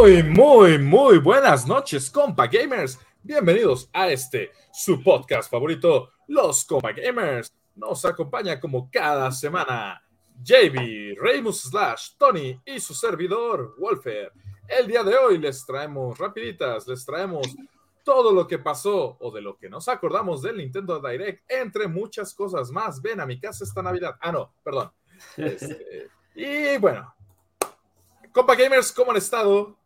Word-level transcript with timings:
Muy, 0.00 0.22
muy, 0.22 0.78
muy, 0.78 1.18
buenas 1.18 1.66
noches, 1.66 2.08
compa 2.08 2.46
gamers. 2.46 3.00
Bienvenidos 3.20 3.90
a 3.92 4.08
este, 4.08 4.52
su 4.72 5.02
podcast 5.02 5.50
favorito, 5.50 6.12
Los 6.28 6.64
Compa 6.64 6.92
Gamers. 6.92 7.52
Nos 7.74 8.04
acompaña 8.04 8.60
como 8.60 8.88
cada 8.92 9.32
semana 9.32 10.00
JB, 10.40 11.16
Reymus 11.20 11.62
Slash, 11.62 12.10
Tony 12.16 12.60
y 12.64 12.78
su 12.78 12.94
servidor, 12.94 13.74
Wolfer. 13.76 14.32
El 14.68 14.86
día 14.86 15.02
de 15.02 15.16
hoy 15.16 15.36
les 15.36 15.66
traemos 15.66 16.16
rapiditas, 16.16 16.86
les 16.86 17.04
traemos 17.04 17.48
todo 18.04 18.32
lo 18.32 18.46
que 18.46 18.60
pasó 18.60 19.16
o 19.18 19.32
de 19.32 19.40
lo 19.40 19.58
que 19.58 19.68
nos 19.68 19.88
acordamos 19.88 20.42
del 20.42 20.58
Nintendo 20.58 21.00
Direct, 21.00 21.42
entre 21.50 21.88
muchas 21.88 22.32
cosas 22.34 22.70
más. 22.70 23.02
Ven 23.02 23.18
a 23.18 23.26
mi 23.26 23.40
casa 23.40 23.64
esta 23.64 23.82
Navidad. 23.82 24.14
Ah, 24.20 24.30
no, 24.30 24.54
perdón. 24.62 24.92
Este, 25.36 26.08
y 26.36 26.78
bueno, 26.78 27.12
compa 28.32 28.54
gamers, 28.54 28.92
¿cómo 28.92 29.10
han 29.10 29.16
estado? 29.16 29.77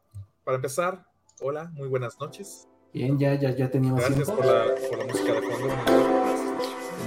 Para 0.44 0.56
empezar, 0.56 1.04
hola, 1.40 1.70
muy 1.74 1.88
buenas 1.88 2.18
noches. 2.20 2.68
Bien, 2.92 3.18
ya, 3.18 3.34
ya, 3.34 3.50
ya 3.54 3.70
teníamos 3.70 4.00
Gracias 4.00 4.26
tiempo. 4.26 4.42
por 4.42 4.46
la, 4.46 4.64
por 4.88 4.98
la 4.98 5.04
música 5.06 5.32
de 5.32 5.42
fondo. 5.42 5.68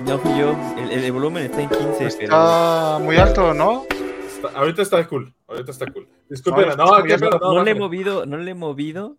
No 0.05 0.19
fui 0.19 0.37
yo, 0.39 0.55
el, 0.77 0.91
el- 0.91 1.03
el 1.05 1.11
volumen 1.11 1.43
está 1.45 1.61
en 1.61 1.69
15, 1.69 1.97
pero 2.17 2.23
Está 2.23 2.99
muy 3.01 3.15
alto, 3.17 3.53
¿no? 3.53 3.83
Está- 3.83 4.49
ahorita 4.57 4.81
está 4.81 5.07
cool, 5.07 5.33
ahorita 5.47 5.71
está 5.71 5.91
cool. 5.91 6.07
Disculpen, 6.29 6.69
No, 6.69 6.75
no, 6.75 6.85
no, 6.85 7.39
no, 7.53 7.63
le 7.63 7.71
he 7.71 7.75
movido, 7.75 8.25
no 8.25 8.37
le 8.37 8.51
he 8.51 8.55
movido, 8.55 9.17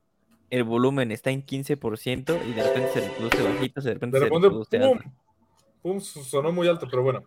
el 0.50 0.64
volumen 0.64 1.12
está 1.12 1.30
en 1.30 1.44
15% 1.44 2.40
y 2.46 2.52
de 2.52 2.62
repente 2.62 2.90
se 2.92 3.00
reproduce 3.08 3.42
bajito, 3.42 3.80
de 3.80 3.94
repente 3.94 4.16
De 4.18 4.20
se 4.20 4.24
repente, 4.24 4.48
reproduce 4.48 4.78
pum, 4.80 5.12
pum, 5.82 6.00
sonó 6.00 6.52
muy 6.52 6.68
alto, 6.68 6.86
pero 6.90 7.02
bueno. 7.02 7.22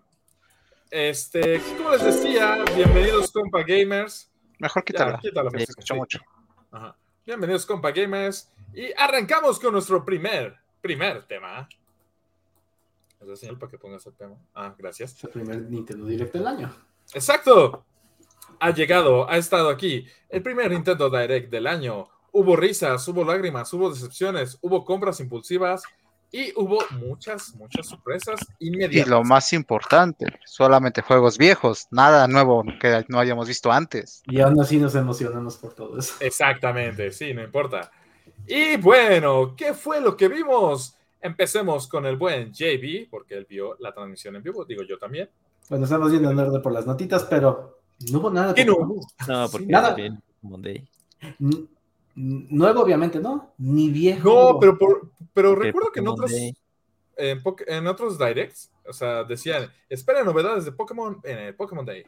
Este, 0.91 1.61
como 1.77 1.91
les 1.91 2.03
decía, 2.03 2.63
bienvenidos, 2.75 3.31
compa 3.31 3.63
gamers. 3.63 4.31
Mejor 4.59 4.81
Ya, 4.83 4.85
quítala. 4.85 5.19
quítala, 5.19 5.49
Se 5.51 5.55
música, 5.55 5.71
escuchó 5.71 5.93
sí. 5.93 5.99
mucho. 5.99 6.19
Ajá. 6.71 6.95
Bienvenidos, 7.25 7.65
compa 7.65 7.91
gamers. 7.91 8.51
Y 8.73 8.91
arrancamos 8.95 9.59
con 9.59 9.73
nuestro 9.73 10.05
primer, 10.05 10.55
primer 10.81 11.23
tema. 11.23 11.67
¿Es 13.19 13.39
señal 13.39 13.57
para 13.57 13.71
que 13.71 13.77
pongas 13.79 14.05
el 14.05 14.13
tema? 14.13 14.35
Ah, 14.53 14.75
gracias. 14.77 15.15
Es 15.15 15.23
el 15.23 15.29
primer 15.31 15.61
Nintendo 15.63 16.05
Direct 16.05 16.33
del 16.33 16.45
año. 16.45 16.71
Exacto. 17.13 17.83
Ha 18.59 18.69
llegado, 18.71 19.27
ha 19.29 19.37
estado 19.37 19.69
aquí. 19.69 20.05
El 20.29 20.43
primer 20.43 20.69
Nintendo 20.69 21.09
Direct 21.09 21.49
del 21.49 21.65
año. 21.65 22.07
Hubo 22.31 22.55
risas, 22.55 23.07
hubo 23.07 23.23
lágrimas, 23.23 23.73
hubo 23.73 23.89
decepciones, 23.89 24.59
hubo 24.61 24.85
compras 24.85 25.19
impulsivas 25.19 25.83
y 26.31 26.53
hubo 26.55 26.79
muchas, 26.91 27.55
muchas 27.55 27.87
sorpresas 27.87 28.39
Y 28.59 28.67
inmediatas. 28.67 29.09
lo 29.09 29.23
más 29.23 29.51
importante, 29.53 30.25
solamente 30.45 31.01
juegos 31.01 31.37
viejos, 31.37 31.87
nada 31.91 32.27
nuevo 32.27 32.63
que 32.79 33.03
no 33.07 33.19
hayamos 33.19 33.47
visto 33.47 33.71
antes. 33.71 34.21
Y 34.27 34.39
aún 34.39 34.59
así 34.61 34.77
nos 34.77 34.93
emocionamos 34.95 35.57
por 35.57 35.73
todo 35.73 35.97
eso. 35.97 36.13
Exactamente, 36.19 37.11
sí, 37.11 37.33
no 37.33 37.43
importa. 37.43 37.91
Y 38.47 38.77
bueno, 38.77 39.55
¿qué 39.55 39.73
fue 39.73 40.01
lo 40.01 40.15
que 40.15 40.27
vimos? 40.27 40.95
Empecemos 41.21 41.87
con 41.87 42.05
el 42.05 42.15
buen 42.15 42.51
JB, 42.53 43.09
porque 43.09 43.35
él 43.35 43.45
vio 43.49 43.75
la 43.79 43.93
transmisión 43.93 44.35
en 44.35 44.43
vivo, 44.43 44.65
digo 44.65 44.83
yo 44.83 44.97
también. 44.97 45.29
Bueno, 45.69 45.85
estamos 45.85 46.11
viendo 46.11 46.31
en 46.31 46.39
orden 46.39 46.61
por 46.61 46.71
las 46.71 46.85
notitas, 46.87 47.23
pero 47.25 47.79
no 48.11 48.19
hubo 48.19 48.29
nada. 48.29 48.53
¿Qué 48.53 48.63
de 48.63 48.71
no? 48.71 48.95
No, 49.27 49.47
Sí, 49.47 49.51
porque 49.51 49.67
nada. 49.67 49.95
Monday. 50.41 50.87
Nuevo, 52.15 52.81
obviamente, 52.81 53.19
¿no? 53.19 53.53
Ni 53.57 53.89
viejo. 53.89 54.27
No, 54.53 54.59
pero, 54.59 54.77
por- 54.77 55.11
pero 55.33 55.55
recuerdo 55.55 55.91
que 55.91 55.99
en 56.01 56.07
otros, 56.07 56.31
en, 56.31 56.55
en 57.67 57.87
otros 57.87 58.17
directs, 58.19 58.71
o 58.85 58.93
sea, 58.93 59.23
decían, 59.23 59.71
esperen 59.89 60.25
novedades 60.25 60.65
de 60.65 60.71
Pokémon 60.71 61.19
en 61.23 61.37
el 61.37 61.55
Pokémon 61.55 61.85
Day. 61.85 62.03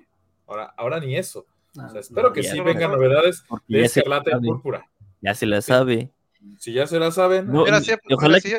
Ahora, 0.47 0.73
ahora 0.77 0.99
ni 0.99 1.15
eso. 1.15 1.45
Ah, 1.77 1.85
O 1.87 1.89
sea, 1.91 2.01
espero 2.01 2.27
no, 2.29 2.33
que 2.33 2.43
sí 2.43 2.57
no. 2.57 2.63
vengan 2.65 2.91
novedades 2.91 3.43
de 3.67 3.83
Escarlata 3.85 4.31
y 4.41 4.45
Púrpura. 4.45 4.85
ya 5.21 5.33
se 5.35 5.45
la 5.45 5.61
sabe. 5.61 6.11
Si 6.57 6.73
ya 6.73 6.87
se 6.87 6.97
la 6.99 7.11
saben, 7.11 7.47
No, 7.47 7.65
si, 7.81 7.91
ojalá 8.13 8.39
si, 8.39 8.49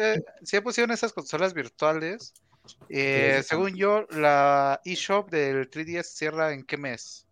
si 0.44 0.56
ya 0.56 0.62
pusieron 0.62 0.92
esas 0.92 1.12
consolas 1.12 1.52
virtuales, 1.52 2.32
eh, 2.88 3.42
según 3.44 3.74
yo, 3.74 4.06
la 4.10 4.80
eShop 4.84 5.28
del 5.30 5.68
3DS 5.68 6.04
cierra 6.04 6.52
en 6.54 6.62
qué 6.62 6.76
mes? 6.76 7.26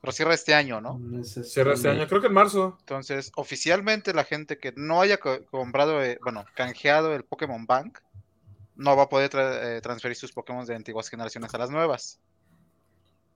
Pero 0.00 0.12
cierra 0.12 0.34
este 0.34 0.54
año, 0.54 0.80
¿no? 0.80 0.98
no 0.98 1.20
es 1.20 1.36
este- 1.36 1.44
cierra 1.44 1.74
este 1.74 1.88
año, 1.88 2.06
creo 2.06 2.20
que 2.20 2.26
en 2.28 2.32
marzo. 2.34 2.76
Entonces, 2.80 3.32
oficialmente 3.36 4.12
la 4.14 4.24
gente 4.24 4.58
que 4.58 4.72
no 4.76 5.00
haya 5.00 5.18
co- 5.18 5.44
comprado, 5.46 6.02
eh, 6.04 6.18
bueno, 6.22 6.44
canjeado 6.54 7.14
el 7.14 7.24
Pokémon 7.24 7.66
Bank, 7.66 7.98
no 8.76 8.94
va 8.96 9.04
a 9.04 9.08
poder 9.08 9.30
tra- 9.30 9.58
eh, 9.76 9.80
transferir 9.80 10.16
sus 10.16 10.32
Pokémon 10.32 10.64
de 10.66 10.74
antiguas 10.74 11.08
generaciones 11.08 11.52
a 11.54 11.58
las 11.58 11.70
nuevas. 11.70 12.20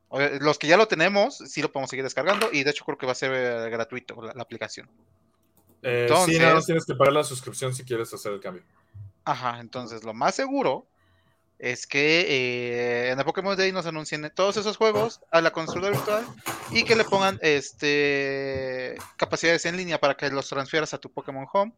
O- 0.09 0.21
eh, 0.21 0.39
Los 0.41 0.59
que 0.59 0.67
ya 0.67 0.77
lo 0.77 0.87
tenemos, 0.87 1.39
sí 1.39 1.63
lo 1.63 1.73
podemos 1.73 1.89
seguir 1.91 2.05
descargando 2.05 2.51
y 2.53 2.63
de 2.63 2.71
hecho 2.71 2.85
creo 2.85 2.99
que 2.99 3.07
va 3.07 3.13
a 3.13 3.17
ser 3.17 3.33
eh, 3.33 3.71
gratuito 3.71 4.21
la, 4.23 4.33
la 4.35 4.43
aplicación. 4.43 4.89
Eh, 5.83 6.03
Entonces- 6.09 6.35
sí, 6.37 6.41
nada 6.43 6.55
más 6.55 6.67
tienes 6.67 6.85
que 6.85 6.95
pagar 6.95 7.15
la 7.15 7.25
suscripción 7.25 7.75
si 7.75 7.85
quieres 7.85 8.13
hacer 8.13 8.33
el 8.33 8.41
cambio. 8.41 8.63
Ajá, 9.25 9.61
entonces 9.61 10.05
lo 10.05 10.13
más 10.13 10.35
seguro 10.35 10.87
es 11.61 11.87
que 11.87 12.21
eh, 12.29 13.11
en 13.11 13.19
el 13.19 13.25
Pokémon 13.25 13.57
Day 13.57 13.71
nos 13.71 13.85
anuncien 13.85 14.31
todos 14.35 14.57
esos 14.57 14.79
juegos 14.79 15.21
a 15.31 15.43
la 15.43 15.51
consola 15.51 15.91
virtual 15.91 16.25
y 16.71 16.85
que 16.85 16.97
le 16.97 17.05
pongan 17.05 17.39
este 17.43 18.97
capacidades 19.17 19.67
en 19.67 19.77
línea 19.77 20.01
para 20.01 20.17
que 20.17 20.31
los 20.31 20.49
transfieras 20.49 20.95
a 20.95 20.99
tu 20.99 21.13
Pokémon 21.13 21.47
Home 21.53 21.73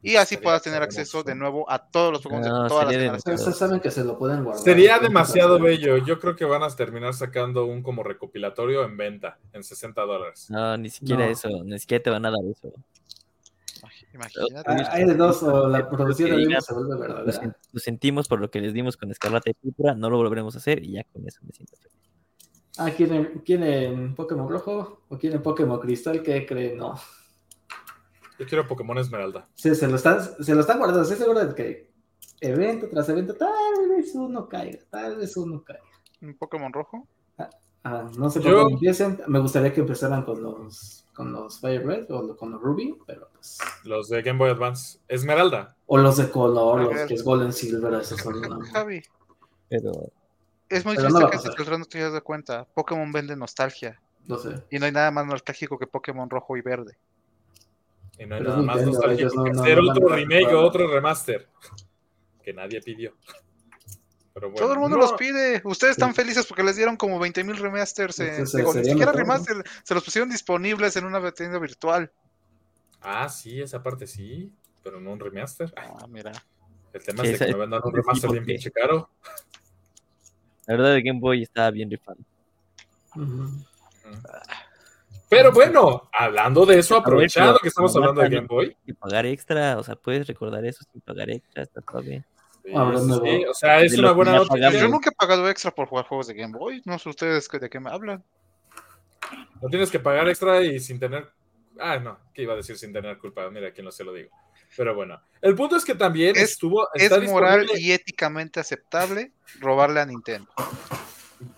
y 0.00 0.16
así 0.16 0.36
puedas 0.36 0.62
tener 0.62 0.82
acceso 0.82 1.22
de 1.22 1.34
nuevo 1.34 1.68
a 1.68 1.78
todos 1.78 2.12
los 2.12 2.22
Pokémon 2.22 2.42
No, 2.42 2.62
de 2.64 2.68
todas 2.68 2.84
las 2.84 2.94
generaciones. 2.94 3.40
Ustedes 3.40 3.58
saben 3.58 3.80
que 3.80 3.90
se 3.90 4.04
lo 4.04 4.18
pueden 4.18 4.44
guardar. 4.44 4.62
Sería 4.62 4.98
demasiado 4.98 5.58
bello. 5.58 5.96
Yo 5.96 6.20
creo 6.20 6.36
que 6.36 6.44
van 6.44 6.62
a 6.62 6.68
terminar 6.68 7.14
sacando 7.14 7.64
un 7.64 7.82
como 7.82 8.02
recopilatorio 8.02 8.84
en 8.84 8.98
venta 8.98 9.38
en 9.54 9.64
60 9.64 10.02
dólares. 10.02 10.46
No, 10.50 10.76
ni 10.76 10.90
siquiera 10.90 11.24
No. 11.24 11.32
eso, 11.32 11.48
ni 11.64 11.78
siquiera 11.78 12.02
te 12.02 12.10
van 12.10 12.26
a 12.26 12.30
dar 12.30 12.40
eso. 12.50 12.70
Imagínate. 14.14 14.70
Ah, 14.70 14.88
Hay 14.92 15.04
de 15.04 15.14
dos, 15.14 15.42
o 15.42 15.68
la 15.68 15.88
producción 15.90 16.30
de 16.30 16.36
digan, 16.36 16.62
se 16.62 16.72
vuelve 16.72 16.94
Lo, 16.94 17.00
verdadera. 17.00 17.58
lo 17.72 17.80
sentimos 17.80 18.28
por 18.28 18.40
lo 18.40 18.50
que 18.50 18.60
les 18.60 18.72
dimos 18.72 18.96
con 18.96 19.10
Escarlata 19.10 19.50
y 19.50 19.54
Púrpura, 19.54 19.94
no 19.94 20.08
lo 20.08 20.16
volveremos 20.18 20.54
a 20.54 20.58
hacer 20.58 20.84
y 20.84 20.92
ya 20.92 21.04
con 21.04 21.26
eso 21.26 21.40
me 21.42 21.52
siento 21.52 21.76
feliz. 21.76 21.98
Ah, 22.78 22.90
¿quieren, 22.90 23.42
¿quieren 23.44 24.14
Pokémon 24.14 24.48
Rojo 24.48 25.02
o 25.08 25.18
quieren 25.18 25.42
Pokémon 25.42 25.80
Cristal? 25.80 26.22
¿Qué 26.22 26.46
creen? 26.46 26.78
No. 26.78 26.94
Yo 28.38 28.46
quiero 28.46 28.66
Pokémon 28.66 28.98
Esmeralda. 28.98 29.48
Sí, 29.54 29.74
se 29.74 29.86
lo 29.86 29.96
están, 29.96 30.20
se 30.20 30.54
lo 30.54 30.60
están 30.60 30.78
guardando. 30.78 31.02
Estoy 31.02 31.18
seguro 31.18 31.44
de 31.44 31.54
que 31.54 31.90
evento 32.40 32.88
tras 32.88 33.08
evento, 33.08 33.34
tal 33.34 33.88
vez 33.88 34.14
uno 34.14 34.48
caiga, 34.48 34.78
tal 34.90 35.16
vez 35.16 35.36
uno 35.36 35.62
caiga. 35.62 35.84
¿Un 36.20 36.36
Pokémon 36.36 36.72
rojo? 36.72 37.06
Ah, 37.38 37.48
no 37.84 38.30
sé 38.30 38.40
Yo- 38.42 38.62
cómo 38.62 38.70
empiecen. 38.74 39.20
Me 39.26 39.38
gustaría 39.38 39.72
que 39.72 39.80
empezaran 39.80 40.24
con 40.24 40.42
los 40.42 41.00
con 41.14 41.32
los 41.32 41.60
Fire 41.60 41.86
Red 41.86 42.10
o 42.10 42.36
con 42.36 42.50
los 42.50 42.60
Ruby, 42.60 42.96
pero 43.06 43.28
pues. 43.32 43.58
Los 43.84 44.08
de 44.08 44.20
Game 44.22 44.38
Boy 44.38 44.50
Advance. 44.50 44.98
Esmeralda. 45.06 45.76
O 45.86 45.96
los 45.96 46.16
de 46.16 46.28
color, 46.28 46.80
los 46.92 47.06
que 47.06 47.14
es 47.14 47.22
Golden 47.22 47.52
Silver, 47.52 47.94
esos 48.00 48.20
son 48.20 48.34
una- 48.36 48.64
Javi, 48.72 49.00
Pero 49.68 49.92
es 50.68 50.84
muy 50.84 50.96
Pero 50.96 51.08
no 51.10 51.18
triste 51.18 51.24
a 51.26 51.30
que 51.30 51.36
este 51.62 51.78
no 51.78 51.84
te 51.84 51.98
das 52.00 52.12
de 52.14 52.20
cuenta. 52.20 52.64
Pokémon 52.74 53.12
vende 53.12 53.36
nostalgia 53.36 54.00
No 54.26 54.38
sé. 54.38 54.64
y 54.70 54.78
no 54.80 54.86
hay 54.86 54.92
nada 54.92 55.10
más 55.12 55.26
nostálgico 55.26 55.78
que 55.78 55.86
Pokémon 55.86 56.28
rojo 56.28 56.56
y 56.56 56.62
verde. 56.62 56.96
Y 58.18 58.26
no 58.26 58.34
hay 58.34 58.40
Pero 58.42 58.50
nada 58.50 58.60
es 58.60 58.66
más 58.66 58.76
Nintendo, 58.76 58.98
nostálgico 58.98 59.34
no- 59.36 59.44
que 59.44 59.50
no- 59.52 59.62
hacer 59.62 59.82
no 59.82 59.90
otro 59.92 60.08
remake 60.08 60.52
o 60.54 60.60
otro 60.62 60.86
remaster. 60.88 61.48
Que 62.42 62.52
nadie 62.52 62.80
pidió. 62.82 63.14
Pero 64.34 64.48
bueno, 64.50 64.58
Todo 64.60 64.72
el 64.74 64.80
mundo 64.80 64.96
no, 64.96 65.02
los 65.02 65.12
pide. 65.12 65.62
Ustedes 65.64 65.92
están 65.92 66.12
Sí. 66.12 66.16
felles 66.22 66.44
porque 66.46 66.64
les 66.64 66.74
dieron 66.76 66.96
como 66.96 67.18
20.000 67.20 67.56
remasters. 67.56 68.18
eh, 68.18 68.30
Entonces, 68.30 68.56
digo, 68.58 68.74
ni 68.74 68.84
siquiera 68.84 69.12
remaster, 69.12 69.62
se 69.84 69.94
los 69.94 70.02
pusieron 70.04 70.28
disponibles 70.28 70.96
en 70.96 71.04
una 71.04 71.30
tienda 71.32 71.58
virtual. 71.60 72.10
Ah, 73.00 73.28
sí, 73.28 73.60
esa 73.62 73.80
parte 73.82 74.06
sí. 74.08 74.52
Pero 74.82 75.00
no 75.00 75.12
un 75.12 75.20
remaster. 75.20 75.72
Ay, 75.76 75.88
Ah, 76.00 76.06
mira. 76.08 76.32
el 76.92 77.02
tema 77.04 77.22
Sí, 77.24 77.30
es 77.30 77.38
de 77.38 77.46
que 77.46 77.52
me 77.52 77.58
vendan 77.60 77.80
un 77.84 77.94
remaster 77.94 78.30
bien 78.30 78.44
pinche 78.44 78.70
caro. 78.72 79.08
la 80.66 80.76
verdad 80.76 80.96
el 80.96 81.02
Game 81.02 81.20
Boy 81.20 81.42
estaba 81.42 81.70
bien 81.70 81.90
rifado. 81.90 82.18
Pero 85.28 85.52
bueno, 85.52 86.08
hablando 86.12 86.64
de 86.66 86.78
eso, 86.78 86.96
aprovechando 86.96 87.58
que 87.60 87.68
estamos 87.68 87.94
hablando 87.96 88.20
de 88.20 88.28
Game 88.28 88.46
Boy. 88.46 88.76
Y 88.86 88.92
pagar 88.92 89.26
extra, 89.26 89.78
o 89.78 89.82
sea, 89.82 89.96
puedes 89.96 90.26
recordar 90.26 90.64
eso 90.64 90.84
sin 90.92 91.00
pagar 91.00 91.30
extra, 91.30 91.62
está 91.62 91.80
todo 91.80 92.02
bien. 92.02 92.24
Sí, 92.64 92.72
Hablando 92.74 93.20
sí, 93.20 93.30
de- 93.30 93.48
o 93.48 93.54
sea, 93.54 93.80
es 93.80 93.96
una 93.98 94.12
buena 94.12 94.32
noticia. 94.36 94.70
Yo 94.70 94.88
nunca 94.88 95.10
he 95.10 95.14
pagado 95.14 95.48
extra 95.48 95.70
por 95.70 95.86
jugar 95.88 96.06
juegos 96.06 96.26
de 96.28 96.34
Game 96.34 96.56
Boy. 96.56 96.82
No 96.84 96.98
sé 96.98 97.08
ustedes 97.08 97.48
de 97.48 97.70
qué 97.70 97.80
me 97.80 97.90
hablan. 97.90 98.24
No 99.62 99.68
tienes 99.68 99.90
que 99.90 99.98
pagar 100.00 100.28
extra 100.28 100.62
y 100.62 100.80
sin 100.80 100.98
tener. 100.98 101.28
Ah, 101.78 101.98
no, 101.98 102.18
¿qué 102.32 102.42
iba 102.42 102.52
a 102.52 102.56
decir 102.56 102.76
sin 102.78 102.92
tener 102.92 103.18
culpa? 103.18 103.48
Mira, 103.50 103.72
quién 103.72 103.84
no 103.84 103.90
se 103.92 104.04
lo 104.04 104.12
digo. 104.12 104.30
Pero 104.76 104.94
bueno, 104.94 105.20
el 105.40 105.54
punto 105.54 105.76
es 105.76 105.84
que 105.84 105.94
también 105.94 106.36
Es- 106.36 106.52
estuvo. 106.52 106.88
Es 106.94 107.04
Está 107.04 107.20
moral 107.20 107.60
disponible- 107.62 107.80
y 107.80 107.92
éticamente 107.92 108.60
aceptable 108.60 109.32
robarle 109.60 110.00
a 110.00 110.06
Nintendo. 110.06 110.50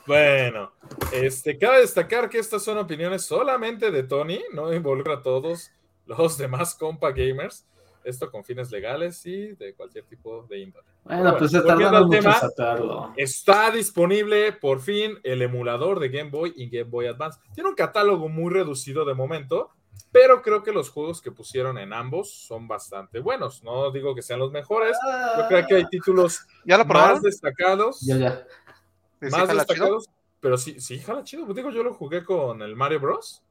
Bueno, 0.06 0.72
este, 1.12 1.58
cabe 1.58 1.80
destacar 1.80 2.28
que 2.28 2.38
estas 2.38 2.62
son 2.62 2.78
opiniones 2.78 3.24
solamente 3.24 3.90
de 3.90 4.02
Tony, 4.02 4.42
no 4.52 4.72
involucra 4.72 5.14
a 5.14 5.22
todos 5.22 5.70
los 6.06 6.38
demás 6.38 6.74
compa 6.74 7.10
gamers. 7.12 7.64
Esto 8.06 8.30
con 8.30 8.44
fines 8.44 8.70
legales 8.70 9.24
y 9.26 9.54
de 9.54 9.74
cualquier 9.74 10.04
tipo 10.04 10.44
de 10.48 10.58
índole. 10.60 10.86
Bueno, 11.04 11.22
Bueno, 11.22 11.38
pues 11.38 11.50
se 11.50 11.60
tardaron 11.60 12.06
mucho 12.06 12.18
tema, 12.20 12.34
sacarlo. 12.38 13.12
Está 13.16 13.70
disponible 13.70 14.52
por 14.52 14.80
fin 14.80 15.18
el 15.22 15.42
emulador 15.42 16.00
de 16.00 16.08
Game 16.08 16.30
Boy 16.30 16.52
y 16.56 16.68
Game 16.70 16.90
Boy 16.90 17.06
Advance. 17.06 17.38
Tiene 17.54 17.68
un 17.70 17.76
catálogo 17.76 18.28
muy 18.28 18.52
reducido 18.52 19.04
de 19.04 19.14
momento, 19.14 19.70
pero 20.12 20.42
creo 20.42 20.62
que 20.62 20.72
los 20.72 20.88
juegos 20.90 21.20
que 21.20 21.32
pusieron 21.32 21.78
en 21.78 21.92
ambos 21.92 22.32
son 22.32 22.68
bastante 22.68 23.20
buenos. 23.20 23.62
No 23.62 23.90
digo 23.90 24.14
que 24.14 24.22
sean 24.22 24.38
los 24.38 24.50
mejores, 24.52 24.96
yo 25.36 25.46
creo 25.48 25.66
que 25.66 25.74
hay 25.76 25.86
títulos 25.86 26.46
¿Ya 26.64 26.78
lo 26.78 26.84
más 26.84 27.20
destacados, 27.22 28.00
Ya, 28.00 28.16
ya. 28.16 28.46
¿Sí, 29.20 29.26
más 29.30 29.32
jala 29.32 29.46
chido? 29.46 29.56
destacados, 29.58 30.10
pero 30.40 30.56
sí, 30.58 30.80
sí, 30.80 30.98
jala 31.00 31.24
chido. 31.24 31.46
Digo, 31.54 31.70
yo 31.70 31.82
lo 31.82 31.94
jugué 31.94 32.24
con 32.24 32.62
el 32.62 32.76
Mario 32.76 33.00
Bros. 33.00 33.42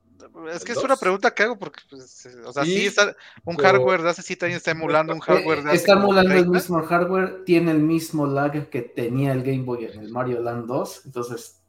Es 0.53 0.63
que 0.63 0.71
¿El 0.71 0.77
es 0.77 0.83
una 0.83 0.95
pregunta 0.95 1.33
que 1.33 1.44
hago 1.44 1.57
porque, 1.57 1.81
pues, 1.89 2.25
eh, 2.25 2.41
o 2.45 2.53
sea, 2.53 2.63
Sí, 2.63 2.77
sí, 2.77 2.85
está, 2.88 3.15
un 3.44 3.56
pero- 3.56 3.69
hardware 3.69 4.01
de 4.01 4.09
hace 4.09 4.21
7 4.21 4.45
años 4.45 4.57
está 4.57 4.71
emulando 4.71 5.13
un 5.13 5.19
hardware 5.19 5.57
de 5.59 5.63
Eh, 5.63 5.67
hace 5.67 5.75
Está 5.77 5.94
emulando 5.94 6.31
el 6.31 6.38
30. 6.44 6.51
mismo 6.51 6.83
hardware, 6.83 7.44
tiene 7.45 7.71
el 7.71 7.79
mismo 7.79 8.25
lag 8.25 8.69
que 8.69 8.81
tenía 8.81 9.31
el 9.33 9.44
Game 9.44 9.63
Boy 9.63 9.85
en 9.85 10.00
el 10.00 10.12
Mario 10.12 10.41
Land 10.41 10.67
2, 10.67 11.06
entonces 11.06 11.62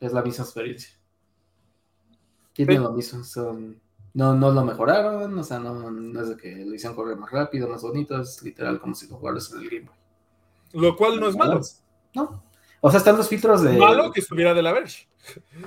es 0.00 0.12
la 0.12 0.22
misma 0.22 0.44
experiencia. 0.44 0.90
Tiene 2.52 2.74
Sí. 2.74 2.78
lo 2.78 2.92
mismo, 2.92 3.24
son- 3.24 3.80
no, 4.14 4.34
no 4.34 4.50
lo 4.50 4.64
mejoraron, 4.64 5.38
o 5.38 5.42
sea, 5.42 5.58
no, 5.58 5.90
no 5.90 6.20
es 6.20 6.28
de 6.28 6.36
que 6.36 6.54
lo 6.66 6.74
hicieron 6.74 6.94
correr 6.94 7.16
más 7.16 7.30
rápido, 7.30 7.68
más 7.68 7.82
bonito, 7.82 8.20
es 8.20 8.42
literal 8.42 8.78
como 8.80 8.94
si 8.94 9.06
lo 9.08 9.16
jugaras 9.16 9.50
en 9.52 9.60
el 9.60 9.70
Game 9.70 9.86
Boy. 9.86 10.82
Lo 10.82 10.96
cual 10.96 11.18
no 11.18 11.28
es 11.28 11.36
malo. 11.36 11.60
No. 12.14 12.42
O 12.84 12.90
sea, 12.90 12.98
están 12.98 13.16
los 13.16 13.28
filtros 13.28 13.62
de. 13.62 13.78
Malo 13.78 14.10
que 14.12 14.20
estuviera 14.20 14.52
de 14.54 14.62
la 14.62 14.72
Verge. 14.72 15.06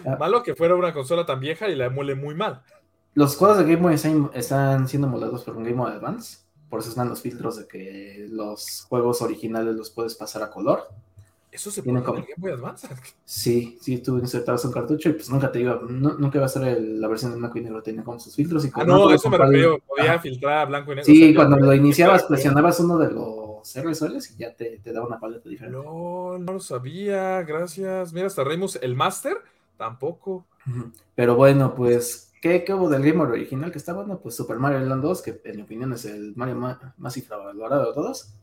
Ah. 0.06 0.17
Malo 0.19 0.44
que 0.44 0.53
fuera 0.53 0.75
una 0.75 0.94
consola 0.94 1.25
tan 1.25 1.39
vieja 1.39 1.69
y 1.69 1.75
la 1.75 1.85
emule 1.85 2.13
muy 2.13 2.35
mal. 2.35 2.62
Los 3.13 3.38
juegos 3.38 3.57
de 3.57 3.63
Game 3.63 3.77
Boy 3.77 3.94
están, 3.95 4.29
están 4.33 4.88
siendo 4.89 5.07
emulados 5.07 5.44
por 5.45 5.56
un 5.56 5.63
Game 5.63 5.77
Boy 5.77 5.91
Advance. 5.94 6.39
Por 6.69 6.81
eso 6.81 6.89
están 6.89 7.07
los 7.07 7.21
filtros 7.21 7.56
de 7.57 7.67
que 7.67 8.27
los 8.29 8.85
juegos 8.89 9.21
originales 9.21 9.75
los 9.75 9.89
puedes 9.91 10.15
pasar 10.15 10.44
a 10.44 10.50
color. 10.51 10.89
Eso 11.51 11.71
se 11.71 11.81
puede 11.83 12.00
en 12.00 12.03
como- 12.03 12.17
el 12.17 12.23
Game 12.25 12.35
Boy 12.38 12.51
Advance. 12.51 12.85
Sí, 13.23 13.77
sí, 13.79 14.00
tú 14.00 14.17
insertabas 14.19 14.65
un 14.65 14.73
cartucho 14.73 15.07
y 15.07 15.13
pues 15.13 15.29
nunca 15.29 15.50
te 15.50 15.62
iba, 15.62 15.79
nu- 15.88 16.15
nunca 16.19 16.38
iba 16.39 16.45
a 16.47 16.50
ser 16.50 16.63
el- 16.67 17.00
la 17.00 17.07
versión 17.07 17.31
de 17.31 17.38
blanco 17.38 17.57
y 17.57 17.62
negro, 17.62 17.81
tenía 17.81 18.03
como 18.03 18.19
sus 18.19 18.35
filtros 18.35 18.65
y 18.65 18.71
Ah, 18.73 18.83
no, 18.83 19.07
a 19.07 19.15
eso 19.15 19.29
me 19.29 19.38
refiero. 19.38 19.79
Podía 19.88 20.19
filtrar 20.19 20.57
a 20.57 20.65
blanco 20.65 20.91
y 20.91 20.95
negro. 20.95 21.06
Sí, 21.06 21.23
O 21.23 21.25
sea, 21.27 21.35
cuando 21.35 21.57
lo 21.65 21.73
iniciabas, 21.73 22.23
presionabas 22.23 22.77
uno 22.81 22.97
de 22.97 23.12
los 23.12 23.54
RSOLs 23.75 24.31
y 24.31 24.38
ya 24.38 24.56
te, 24.56 24.77
te 24.79 24.91
daba 24.94 25.07
una 25.07 25.19
paleta 25.19 25.47
diferente. 25.50 25.77
No, 25.77 26.38
no 26.38 26.53
lo 26.53 26.59
sabía, 26.59 27.41
gracias. 27.44 28.12
Mira, 28.13 28.27
hasta 28.27 28.44
Remus, 28.44 28.77
el 28.81 28.95
Master, 28.95 29.38
tampoco. 29.77 30.45
Pero 31.15 31.35
bueno, 31.35 31.73
pues, 31.75 32.31
¿qué, 32.41 32.63
qué 32.63 32.73
hubo 32.73 32.89
del 32.89 33.03
Game 33.03 33.23
Boy 33.23 33.31
original 33.33 33.71
que 33.71 33.77
está 33.77 33.94
bueno? 33.94 34.19
Pues 34.19 34.35
Super 34.35 34.57
Mario 34.57 34.79
Land 34.79 35.01
2, 35.03 35.21
que 35.21 35.41
en 35.44 35.56
mi 35.57 35.62
opinión 35.63 35.94
es 35.94 36.06
el 36.06 36.33
Mario 36.35 36.56
ma- 36.56 36.94
más 36.97 37.15
infravalorado 37.17 37.88
de 37.88 37.94
todos. 37.94 38.33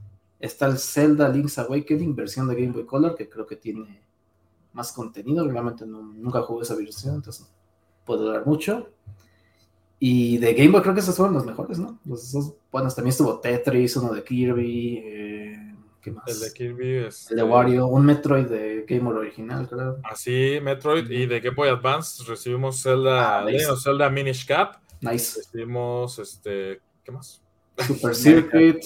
Está 0.40 0.66
el 0.66 0.78
Zelda 0.78 1.28
Link's 1.28 1.58
Awakening, 1.58 2.14
versión 2.16 2.48
de 2.48 2.54
Game 2.54 2.72
Boy 2.72 2.84
Color, 2.86 3.14
que 3.14 3.28
creo 3.28 3.46
que 3.46 3.56
tiene 3.56 4.02
más 4.72 4.92
contenido. 4.92 5.46
Realmente 5.48 5.86
no- 5.86 6.02
nunca 6.02 6.42
jugué 6.42 6.62
esa 6.62 6.74
versión, 6.76 7.16
entonces 7.16 7.42
no 7.42 7.48
puedo 8.04 8.26
hablar 8.28 8.46
mucho. 8.46 8.88
Y 10.04 10.38
de 10.38 10.54
Game 10.54 10.70
Boy 10.70 10.82
creo 10.82 10.94
que 10.94 11.00
esos 11.00 11.16
fueron 11.16 11.32
los 11.34 11.46
mejores, 11.46 11.78
¿no? 11.78 12.00
Los 12.04 12.32
dos, 12.32 12.54
bueno, 12.72 12.88
también 12.90 13.10
estuvo 13.10 13.38
Tetris, 13.38 13.94
uno 13.96 14.12
de 14.12 14.24
Kirby, 14.24 14.96
eh, 15.04 15.74
¿qué 16.00 16.10
más? 16.10 16.26
El 16.26 16.40
de 16.40 16.52
Kirby 16.52 16.96
es. 17.06 17.30
El 17.30 17.36
de 17.36 17.42
Wario, 17.44 17.86
un 17.86 18.04
Metroid 18.04 18.46
de 18.46 18.84
Game 18.88 19.02
Boy 19.04 19.16
original, 19.18 19.68
creo. 19.68 19.98
Así, 20.02 20.58
Metroid. 20.60 21.08
Y 21.08 21.26
de 21.26 21.38
Game 21.38 21.54
Boy 21.54 21.68
Advance 21.68 22.24
recibimos 22.26 22.82
Zelda, 22.82 23.42
Ah, 23.42 23.44
nice. 23.44 23.64
Zelda 23.80 24.10
Minish 24.10 24.44
Cap. 24.44 24.78
Nice. 25.00 25.38
Recibimos, 25.38 26.18
este, 26.18 26.80
¿qué 27.04 27.12
más? 27.12 27.40
Super 27.86 28.14
Circuit. 28.16 28.78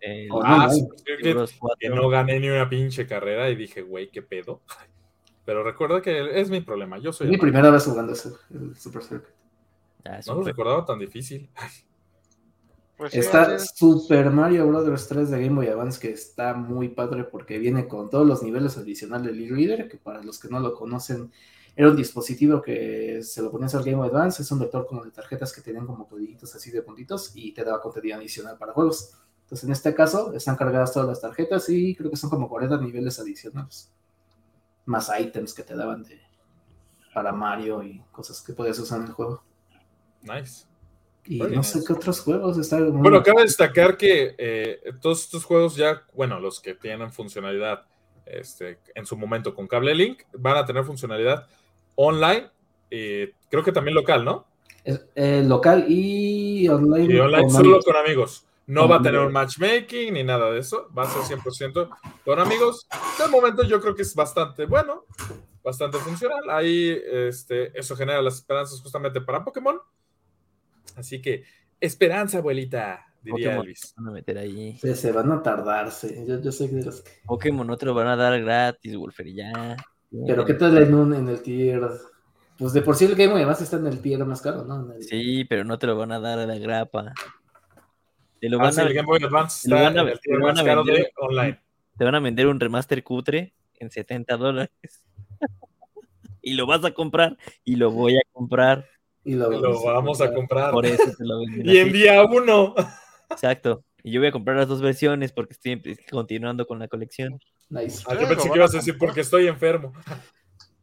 El 0.00 0.28
Oh, 0.32 0.40
Ah, 0.42 0.66
no, 0.66 0.72
Super 0.74 0.98
Circuit, 0.98 1.48
que 1.48 1.58
4. 1.60 1.94
no 1.94 2.08
gané 2.08 2.40
ni 2.40 2.48
una 2.48 2.68
pinche 2.68 3.06
carrera 3.06 3.48
y 3.48 3.54
dije, 3.54 3.82
güey, 3.82 4.10
qué 4.10 4.22
pedo. 4.22 4.60
Pero 5.44 5.62
recuerda 5.62 6.02
que 6.02 6.40
es 6.40 6.50
mi 6.50 6.60
problema. 6.62 6.98
Yo 6.98 7.12
soy 7.12 7.28
mi 7.28 7.34
el- 7.34 7.40
primera 7.40 7.70
vez 7.70 7.84
jugando 7.84 8.12
ese, 8.12 8.30
el 8.52 8.74
Super 8.76 9.04
Circuit. 9.04 9.34
Ah, 10.04 10.20
No 10.26 10.34
lo 10.34 10.42
recordaba 10.42 10.84
tan 10.84 10.98
difícil. 10.98 11.48
Pues 12.96 13.14
Está. 13.14 13.58
Super 13.58 14.30
Mario 14.30 14.68
Bros. 14.68 15.08
3 15.08 15.30
de 15.30 15.42
Game 15.42 15.56
Boy 15.56 15.66
Advance 15.66 15.98
que 15.98 16.10
está 16.12 16.54
muy 16.54 16.88
padre 16.88 17.24
porque 17.24 17.58
viene 17.58 17.88
con 17.88 18.10
todos 18.10 18.26
los 18.26 18.42
niveles 18.42 18.76
adicionales 18.78 19.26
del 19.26 19.44
e-reader, 19.44 19.88
que 19.88 19.96
para 19.96 20.22
los 20.22 20.38
que 20.38 20.48
no 20.48 20.60
lo 20.60 20.74
conocen, 20.74 21.32
era 21.74 21.88
un 21.88 21.96
dispositivo 21.96 22.60
que 22.60 23.22
se 23.22 23.42
lo 23.42 23.50
ponías 23.50 23.74
al 23.74 23.82
Game 23.82 23.96
Boy 23.96 24.08
Advance, 24.08 24.42
es 24.42 24.52
un 24.52 24.60
lector 24.60 24.86
como 24.86 25.04
de 25.04 25.10
tarjetas 25.10 25.52
que 25.52 25.62
tenían 25.62 25.86
como 25.86 26.06
códigitos 26.06 26.54
así 26.54 26.70
de 26.70 26.82
puntitos 26.82 27.32
y 27.34 27.52
te 27.52 27.64
daba 27.64 27.80
contenido 27.80 28.18
adicional 28.18 28.58
para 28.58 28.72
juegos. 28.72 29.14
Entonces 29.44 29.64
en 29.64 29.72
este 29.72 29.94
caso 29.94 30.32
están 30.34 30.56
cargadas 30.56 30.92
todas 30.92 31.08
las 31.08 31.20
tarjetas 31.20 31.68
y 31.70 31.94
creo 31.94 32.10
que 32.10 32.16
son 32.16 32.30
como 32.30 32.48
40 32.48 32.78
niveles 32.78 33.18
adicionales. 33.18 33.90
Más 34.84 35.10
ítems 35.18 35.54
que 35.54 35.62
te 35.62 35.74
daban 35.74 36.02
de, 36.04 36.20
para 37.14 37.32
Mario 37.32 37.82
y 37.82 38.00
cosas 38.12 38.42
que 38.42 38.52
podías 38.52 38.78
usar 38.78 39.00
en 39.00 39.06
el 39.06 39.12
juego. 39.12 39.42
Nice. 40.22 40.66
Y 41.24 41.38
no 41.38 41.62
sé 41.62 41.84
qué 41.86 41.92
otros 41.92 42.20
juegos 42.20 42.58
están. 42.58 43.00
Bueno, 43.00 43.22
cabe 43.22 43.42
destacar 43.42 43.96
que 43.96 44.34
eh, 44.38 44.80
todos 45.00 45.22
estos 45.22 45.44
juegos 45.44 45.76
ya, 45.76 46.02
bueno, 46.14 46.40
los 46.40 46.60
que 46.60 46.74
tienen 46.74 47.12
funcionalidad 47.12 47.84
este, 48.26 48.78
en 48.94 49.06
su 49.06 49.16
momento 49.16 49.54
con 49.54 49.68
cable 49.68 49.94
link, 49.94 50.22
van 50.32 50.56
a 50.56 50.64
tener 50.64 50.84
funcionalidad 50.84 51.46
online, 51.94 52.50
y 52.90 53.26
creo 53.48 53.62
que 53.62 53.72
también 53.72 53.94
local, 53.94 54.24
¿no? 54.24 54.46
Eh, 54.84 55.42
local 55.46 55.86
y 55.88 56.68
online. 56.68 57.14
Y 57.14 57.18
online 57.18 57.42
con 57.42 57.50
solo 57.50 57.64
amigos. 57.68 57.84
con 57.84 57.96
amigos. 57.96 58.46
No 58.66 58.82
Con 58.82 58.90
va 58.92 58.96
a 58.96 59.02
tener 59.02 59.20
un 59.20 59.32
matchmaking 59.32 60.14
ni 60.14 60.22
nada 60.22 60.50
de 60.50 60.60
eso. 60.60 60.88
Va 60.96 61.02
a 61.02 61.06
ser 61.06 61.38
100% 61.38 61.88
con 62.24 62.38
amigos. 62.38 62.86
De 63.18 63.28
momento 63.28 63.64
yo 63.64 63.80
creo 63.80 63.94
que 63.94 64.02
es 64.02 64.14
bastante 64.14 64.66
bueno, 64.66 65.04
bastante 65.62 65.98
funcional. 65.98 66.48
Ahí 66.48 66.96
este, 67.12 67.76
eso 67.78 67.96
genera 67.96 68.22
las 68.22 68.36
esperanzas 68.36 68.80
justamente 68.80 69.20
para 69.20 69.44
Pokémon. 69.44 69.80
Así 70.96 71.20
que, 71.22 71.44
esperanza, 71.80 72.38
abuelita, 72.38 73.06
diría 73.22 73.48
Pokémon 73.50 73.64
Elvis. 73.66 73.94
van 73.96 74.08
a 74.08 74.10
meter 74.12 74.38
ahí. 74.38 74.76
Sí, 74.78 74.94
se 74.94 75.12
van 75.12 75.30
a 75.32 75.42
tardarse. 75.42 76.24
Yo, 76.26 76.40
yo 76.40 76.52
sé 76.52 76.68
que 76.68 76.76
de 76.76 76.84
los 76.84 77.02
que- 77.02 77.10
Pokémon 77.26 77.66
no 77.66 77.76
te 77.76 77.86
lo 77.86 77.94
van 77.94 78.08
a 78.08 78.16
dar 78.16 78.40
gratis, 78.40 78.96
Wolfer, 78.96 79.32
ya. 79.32 79.76
Pero 80.26 80.44
¿qué 80.44 80.54
tal 80.54 80.76
en, 80.78 80.94
un, 80.94 81.14
en 81.14 81.28
el 81.28 81.42
tier? 81.42 81.80
Pues 82.58 82.72
de 82.74 82.82
por 82.82 82.94
sí 82.96 83.06
el 83.06 83.14
Game 83.14 83.28
Boy 83.32 83.40
además 83.42 83.62
está 83.62 83.76
en 83.78 83.86
el 83.86 84.00
tier 84.02 84.24
más 84.24 84.42
caro, 84.42 84.64
¿no? 84.64 84.92
El- 84.92 85.02
Sí, 85.02 85.44
pero 85.46 85.64
no 85.64 85.78
te 85.78 85.86
lo 85.86 85.96
van 85.96 86.12
a 86.12 86.20
dar 86.20 86.38
a 86.38 86.46
la 86.46 86.58
grapa. 86.58 87.12
Te 88.40 88.48
lo 88.48 88.58
Ah, 88.58 88.64
van 88.64 88.72
sí, 88.74 88.80
a, 88.80 88.84
el 88.84 88.92
Game 88.94 89.06
Boy 89.06 89.22
Advance 89.24 89.68
lo 89.68 89.76
está 89.76 89.88
van 89.88 89.98
a- 89.98 90.02
en 90.02 90.08
el 90.08 90.20
tier 90.20 90.38
lo 90.38 90.44
van 90.44 90.54
más 90.54 90.62
a 90.62 90.66
caro 90.66 90.84
vender. 90.84 91.04
de 91.04 91.12
online. 91.16 91.60
te 91.96 92.04
van 92.04 92.14
a 92.14 92.20
vender 92.20 92.46
un 92.46 92.60
remaster 92.60 93.02
cutre 93.02 93.54
en 93.78 93.90
70 93.90 94.36
dólares. 94.36 94.70
y 96.42 96.54
lo 96.54 96.66
vas 96.66 96.84
a 96.84 96.92
comprar 96.92 97.36
y 97.64 97.76
lo 97.76 97.90
voy 97.90 98.16
a 98.16 98.22
comprar. 98.32 98.86
Y 99.24 99.34
lo, 99.34 99.50
Lo 99.50 99.82
vamos 99.84 100.20
a 100.20 100.32
comprar. 100.32 100.72
Por 100.72 100.86
eso 100.86 101.04
te 101.16 101.24
lo 101.24 101.42
Y 101.64 101.78
en 101.78 101.92
día 101.92 102.22
uno. 102.24 102.74
Exacto. 103.30 103.84
Y 104.02 104.10
yo 104.12 104.20
voy 104.20 104.28
a 104.28 104.32
comprar 104.32 104.56
las 104.56 104.68
dos 104.68 104.80
versiones 104.82 105.32
porque 105.32 105.52
estoy 105.52 105.80
continuando 106.10 106.66
con 106.66 106.78
la 106.78 106.88
colección. 106.88 107.38
Nice. 107.68 108.02
Ah, 108.08 108.14
yo 108.20 108.28
pensé 108.28 108.50
que 108.50 108.56
ibas 108.58 108.74
a 108.74 108.78
decir 108.78 108.98
porque 108.98 109.20
estoy 109.20 109.46
enfermo. 109.46 109.92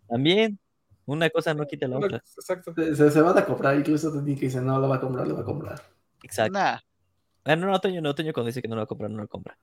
También, 0.07 0.57
una 1.05 1.29
cosa 1.29 1.53
no 1.53 1.65
quita 1.67 1.87
la 1.87 1.97
otra. 1.97 2.17
Exacto. 2.37 2.73
Se, 2.75 3.11
se- 3.11 3.21
van 3.21 3.37
a 3.37 3.45
comprar, 3.45 3.75
incluso 3.77 4.11
Tony 4.11 4.35
que 4.35 4.45
dice, 4.45 4.61
no, 4.61 4.79
lo 4.79 4.87
va 4.87 4.95
a 4.95 5.01
comprar, 5.01 5.27
lo 5.27 5.35
va 5.35 5.41
a 5.41 5.45
comprar. 5.45 5.81
Exacto. 6.23 6.53
Nah, 6.57 6.77
Ah, 7.45 7.55
no, 7.55 7.67
no, 7.67 7.73
Otoño, 7.73 8.01
no, 8.01 8.09
Otoño 8.11 8.31
cuando 8.33 8.47
dice 8.47 8.61
que 8.61 8.67
no 8.67 8.75
lo 8.75 8.81
va 8.81 8.83
a 8.83 8.87
comprar, 8.87 9.09
no 9.09 9.17
lo 9.17 9.27
compra. 9.27 9.57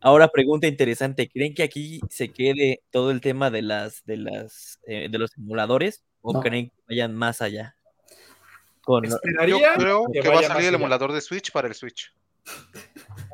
Ahora, 0.00 0.28
pregunta 0.28 0.66
interesante, 0.66 1.28
¿creen 1.28 1.54
que 1.54 1.62
aquí 1.62 2.00
se 2.08 2.30
quede 2.32 2.82
todo 2.90 3.10
el 3.10 3.20
tema 3.20 3.50
de 3.50 3.62
las, 3.62 4.04
de 4.04 4.16
las, 4.16 4.80
eh, 4.86 5.08
de 5.10 5.18
los 5.18 5.36
emuladores? 5.36 6.04
¿O 6.22 6.32
No. 6.32 6.40
creen 6.40 6.70
que 6.70 6.76
vayan 6.88 7.14
más 7.14 7.40
allá? 7.42 7.76
Con, 8.88 9.02
no, 9.02 9.08
yo 9.10 9.16
Esperaría 9.16 9.74
creo 9.76 10.06
que 10.10 10.20
que 10.20 10.28
va 10.30 10.38
a 10.38 10.42
salir 10.44 10.62
el 10.62 10.68
allá. 10.68 10.76
emulador 10.78 11.12
de 11.12 11.20
Switch 11.20 11.52
para 11.52 11.68
el 11.68 11.74
Switch. 11.74 12.10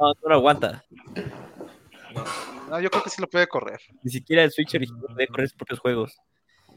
no, 0.01 0.09
no 0.09 0.29
lo 0.29 0.35
aguanta. 0.35 0.85
No, 2.69 2.81
yo 2.81 2.91
creo 2.91 3.03
que 3.05 3.11
sí 3.11 3.21
lo 3.21 3.29
puede 3.29 3.47
correr. 3.47 3.81
Ni 4.03 4.11
siquiera 4.11 4.43
el 4.43 4.51
Switch 4.51 4.75
original 4.75 5.01
puede 5.15 5.29
correr 5.29 5.49
sus 5.49 5.57
propios 5.57 5.79
juegos. 5.79 6.19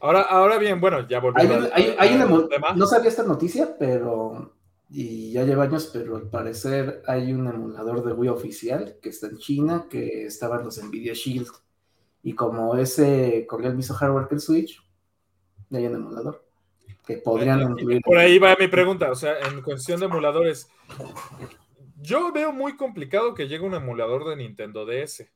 Ahora, 0.00 0.20
ahora 0.22 0.58
bien, 0.58 0.80
bueno, 0.80 1.08
ya 1.08 1.20
Hay, 1.34 1.46
al- 1.48 1.70
hay- 1.74 1.96
hay 1.98 2.48
tema. 2.48 2.72
no 2.76 2.86
sabía 2.86 3.08
esta 3.08 3.24
noticia, 3.24 3.76
pero. 3.78 4.54
Y 4.90 5.32
ya 5.32 5.42
lleva 5.42 5.64
años, 5.64 5.90
pero 5.92 6.16
al 6.16 6.30
parecer 6.30 7.02
hay 7.06 7.32
un 7.32 7.46
emulador 7.48 8.02
de 8.04 8.12
Wii 8.12 8.30
oficial 8.30 8.96
que 9.02 9.08
está 9.10 9.26
en 9.26 9.38
China, 9.38 9.86
que 9.90 10.24
estaban 10.24 10.64
los 10.64 10.82
Nvidia 10.82 11.12
Shield. 11.14 11.48
Y 12.22 12.34
como 12.34 12.74
ese 12.76 13.44
corría 13.46 13.68
el 13.70 13.76
mismo 13.76 13.96
hardware 13.96 14.28
que 14.28 14.36
el 14.36 14.40
Switch, 14.40 14.80
ya 15.68 15.78
hay 15.78 15.86
un 15.86 15.96
emulador 15.96 16.47
que 17.08 17.16
podrían 17.16 17.62
incluir. 17.62 18.02
Por 18.02 18.18
ahí 18.18 18.38
va 18.38 18.54
mi 18.60 18.68
pregunta, 18.68 19.10
o 19.10 19.14
sea, 19.14 19.38
en 19.48 19.62
cuestión 19.62 19.98
de 19.98 20.06
emuladores, 20.06 20.68
yo 22.00 22.30
veo 22.32 22.52
muy 22.52 22.76
complicado 22.76 23.34
que 23.34 23.48
llegue 23.48 23.64
un 23.64 23.74
emulador 23.74 24.28
de 24.28 24.36
Nintendo 24.36 24.84
DS. 24.86 25.26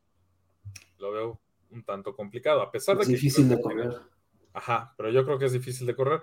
Lo 0.99 1.11
veo 1.11 1.41
un 1.71 1.83
tanto 1.83 2.15
complicado, 2.15 2.61
a 2.61 2.71
pesar 2.71 2.97
de 2.97 3.03
Es 3.03 3.09
que... 3.09 3.15
difícil 3.15 3.49
de 3.49 3.61
correr. 3.61 3.91
Ajá, 4.53 4.93
pero 4.99 5.09
yo 5.11 5.25
creo 5.25 5.39
que 5.39 5.47
es 5.47 5.53
difícil 5.53 5.87
de 5.87 5.97
correr. 5.97 6.21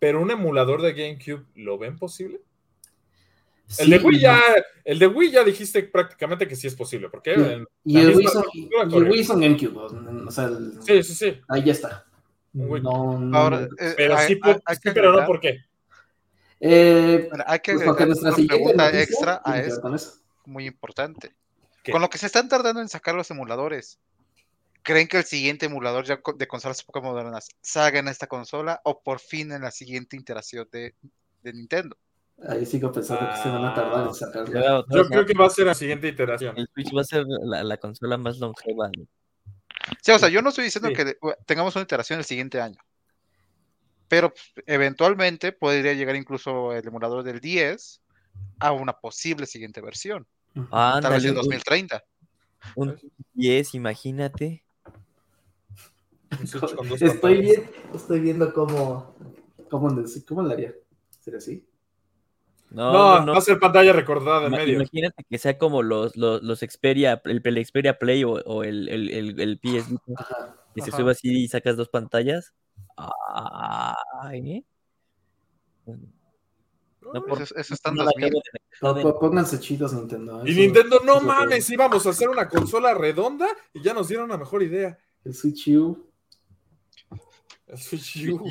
Pero 0.00 0.20
un 0.20 0.30
emulador 0.30 0.82
de 0.82 0.92
GameCube, 0.92 1.46
¿lo 1.54 1.78
ven 1.78 1.96
posible? 1.96 2.40
El 3.78 3.90
de 3.90 3.98
Wii 3.98 4.18
ya, 4.20 4.40
el 4.84 4.98
de 4.98 5.06
Wii 5.06 5.30
ya 5.30 5.44
dijiste 5.44 5.82
prácticamente 5.84 6.48
que 6.48 6.56
sí 6.56 6.66
es 6.66 6.74
posible, 6.74 7.08
porque 7.10 7.34
Y 7.84 7.98
el 7.98 8.16
Wii 8.16 8.26
son. 8.26 8.44
Wii 9.08 9.24
GameCube. 9.24 9.76
O 10.26 10.30
sea, 10.30 10.46
el- 10.46 10.82
Sí, 10.82 11.02
sí, 11.02 11.14
sí. 11.14 11.40
ahí 11.48 11.62
ya 11.64 11.72
está. 11.72 12.04
Wii. 12.54 12.82
No, 12.82 13.18
no- 13.18 13.36
Ahora, 13.38 13.68
eh, 13.78 13.94
Pero 13.96 14.16
hay- 14.16 14.26
sí, 14.26 14.40
hay- 14.42 14.54
po- 14.54 14.60
hay 14.64 14.76
sí, 14.76 14.80
que 14.82 14.92
pero 14.92 15.12
no 15.12 15.26
por 15.26 15.40
qué. 15.40 15.58
Eh, 16.60 17.26
Bueno, 17.28 17.44
hay 17.46 17.60
que 17.60 17.74
pues 17.74 17.86
agregar 17.86 18.06
nuestra 18.08 18.28
una 18.30 18.36
siguiente 18.36 18.56
pregunta 18.56 18.84
noticia 18.86 19.02
extra 19.04 19.42
a 19.44 19.60
esto, 19.60 19.80
con 19.80 19.94
eso. 19.94 20.12
muy 20.46 20.66
importante. 20.66 21.34
¿Qué? 21.84 21.92
Con 21.92 22.00
lo 22.02 22.10
que 22.10 22.18
se 22.18 22.26
están 22.26 22.48
tardando 22.48 22.80
en 22.80 22.88
sacar 22.88 23.14
los 23.14 23.30
emuladores, 23.30 24.00
¿creen 24.82 25.06
que 25.06 25.18
el 25.18 25.24
siguiente 25.24 25.66
emulador 25.66 26.04
ya 26.04 26.18
de 26.36 26.48
consolas 26.48 26.82
Pokémon 26.82 27.12
modernas 27.12 27.48
salga 27.60 28.00
en 28.00 28.08
esta 28.08 28.26
consola 28.26 28.80
o 28.84 29.00
por 29.02 29.20
fin 29.20 29.52
en 29.52 29.62
la 29.62 29.70
siguiente 29.70 30.16
iteración 30.16 30.68
de, 30.72 30.94
de 31.42 31.52
Nintendo? 31.52 31.96
Ahí 32.48 32.64
sigo 32.66 32.90
pensando 32.92 33.28
que 33.30 33.36
se 33.36 33.48
van 33.48 33.64
a 33.64 33.74
tardar 33.74 34.00
en 34.06 34.08
Ya 34.08 34.14
sacarla. 34.14 34.60
veo, 34.60 34.84
Yo 34.90 35.08
creo 35.08 35.26
que 35.26 35.34
va 35.34 35.46
a 35.46 35.50
ser 35.50 35.66
la 35.66 35.74
siguiente 35.74 36.08
iteración. 36.08 36.56
El 36.58 36.68
Switch 36.74 36.94
va 36.96 37.00
a 37.02 37.04
ser 37.04 37.24
la, 37.26 37.62
la 37.64 37.76
consola 37.78 38.16
más 38.16 38.38
longeva. 38.38 38.90
Sí, 40.02 40.12
o 40.12 40.18
sea, 40.18 40.28
yo 40.28 40.42
no 40.42 40.50
estoy 40.50 40.64
diciendo 40.64 40.90
Sí. 40.90 40.94
que 40.94 41.16
tengamos 41.46 41.74
una 41.76 41.84
iteración 41.84 42.18
el 42.18 42.24
siguiente 42.24 42.60
año. 42.60 42.80
Pero 44.08 44.32
eventualmente 44.66 45.52
podría 45.52 45.92
llegar 45.92 46.16
incluso 46.16 46.72
el 46.72 46.86
emulador 46.86 47.22
del 47.22 47.40
10 47.40 48.00
a 48.58 48.72
una 48.72 48.94
posible 48.94 49.46
siguiente 49.46 49.80
versión. 49.80 50.26
Tal 50.70 51.12
vez 51.12 51.24
en 51.24 51.30
un, 51.30 51.36
2030. 51.36 52.02
un 52.74 52.98
10, 53.34 53.74
imagínate. 53.74 54.64
Estoy, 56.42 57.40
bien, 57.40 57.70
estoy 57.94 58.20
viendo 58.20 58.52
cómo, 58.52 59.14
cómo, 59.70 60.04
cómo 60.26 60.42
lo 60.42 60.50
haría. 60.50 60.74
¿Sería 61.20 61.38
así? 61.38 61.67
No, 62.70 62.92
No, 62.92 63.18
no, 63.20 63.26
no. 63.26 63.32
va 63.32 63.38
a 63.38 63.42
ser 63.42 63.58
pantalla 63.58 63.92
recordada 63.94 64.46
en 64.46 64.52
Ima- 64.52 64.58
medio. 64.58 64.74
Imagínate 64.74 65.24
que 65.28 65.38
sea 65.38 65.56
como 65.56 65.82
los, 65.82 66.16
los, 66.16 66.42
los 66.42 66.60
Xperia, 66.60 67.20
el, 67.24 67.40
el 67.42 67.64
Xperia 67.66 67.98
Play 67.98 68.24
o, 68.24 68.32
o 68.32 68.62
el, 68.62 68.88
el, 68.88 69.08
el, 69.10 69.40
el 69.40 69.58
PS 69.58 69.88
Vita, 69.90 70.56
que 70.74 70.82
se 70.82 70.90
sube 70.92 71.12
así 71.12 71.44
y 71.44 71.48
sacas 71.48 71.76
dos 71.76 71.88
pantallas. 71.88 72.52
Ay, 74.22 74.64
no 75.86 77.24
por- 77.24 77.40
Eso, 77.40 77.54
eso 77.56 77.72
está 77.74 77.88
en 77.90 77.94
no 77.96 78.04
la 78.04 78.10
2000. 78.14 78.26
acabo 78.26 78.38
de 78.38 78.40
Po- 78.80 78.94
meter 78.94 79.12
po- 79.12 79.18
Pónganse 79.20 79.60
chidos, 79.60 79.92
Nintendo. 79.94 80.42
Y 80.46 80.50
eso- 80.50 80.60
Nintendo, 80.60 81.00
no 81.04 81.20
mames, 81.20 81.70
íbamos 81.70 82.06
a 82.06 82.10
hacer 82.10 82.28
una 82.28 82.48
consola 82.48 82.92
redonda 82.94 83.48
y 83.72 83.82
ya 83.82 83.94
nos 83.94 84.08
dieron 84.08 84.26
una 84.26 84.36
mejor 84.36 84.62
idea. 84.62 84.98
El 85.24 85.34
Switch 85.34 85.68
U. 85.68 86.06
El 87.66 87.78
Switch 87.78 88.28
U. 88.28 88.44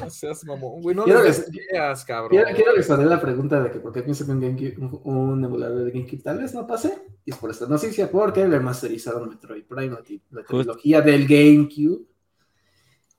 No 0.00 0.10
seas 0.10 0.44
mamón, 0.44 0.82
güey, 0.82 0.94
no 0.94 1.04
Quiero 1.04 1.22
les 1.22 1.48
ideas, 1.52 2.04
cabrón. 2.04 2.30
Quiero, 2.30 2.54
quiero 2.54 2.72
responder 2.72 3.06
la 3.06 3.20
pregunta 3.20 3.62
de 3.62 3.70
que 3.70 3.80
por 3.80 3.92
qué 3.92 4.02
pienso 4.02 4.24
que 4.26 4.32
un, 4.32 4.40
GameCube- 4.40 4.78
un, 4.78 5.14
un 5.14 5.44
emulador 5.44 5.84
de 5.84 5.90
GameCube 5.90 6.22
tal 6.22 6.38
vez 6.38 6.54
no 6.54 6.66
pase. 6.66 7.02
Y 7.24 7.30
es 7.32 7.36
por 7.36 7.50
esta 7.50 7.66
noticia, 7.66 8.10
porque 8.10 8.46
le 8.46 8.60
masterizaron 8.60 9.28
Metroid 9.28 9.64
Prime, 9.64 9.96
la, 10.30 10.44
trilogía 10.44 11.00
del 11.00 11.26
GameCube. 11.26 12.06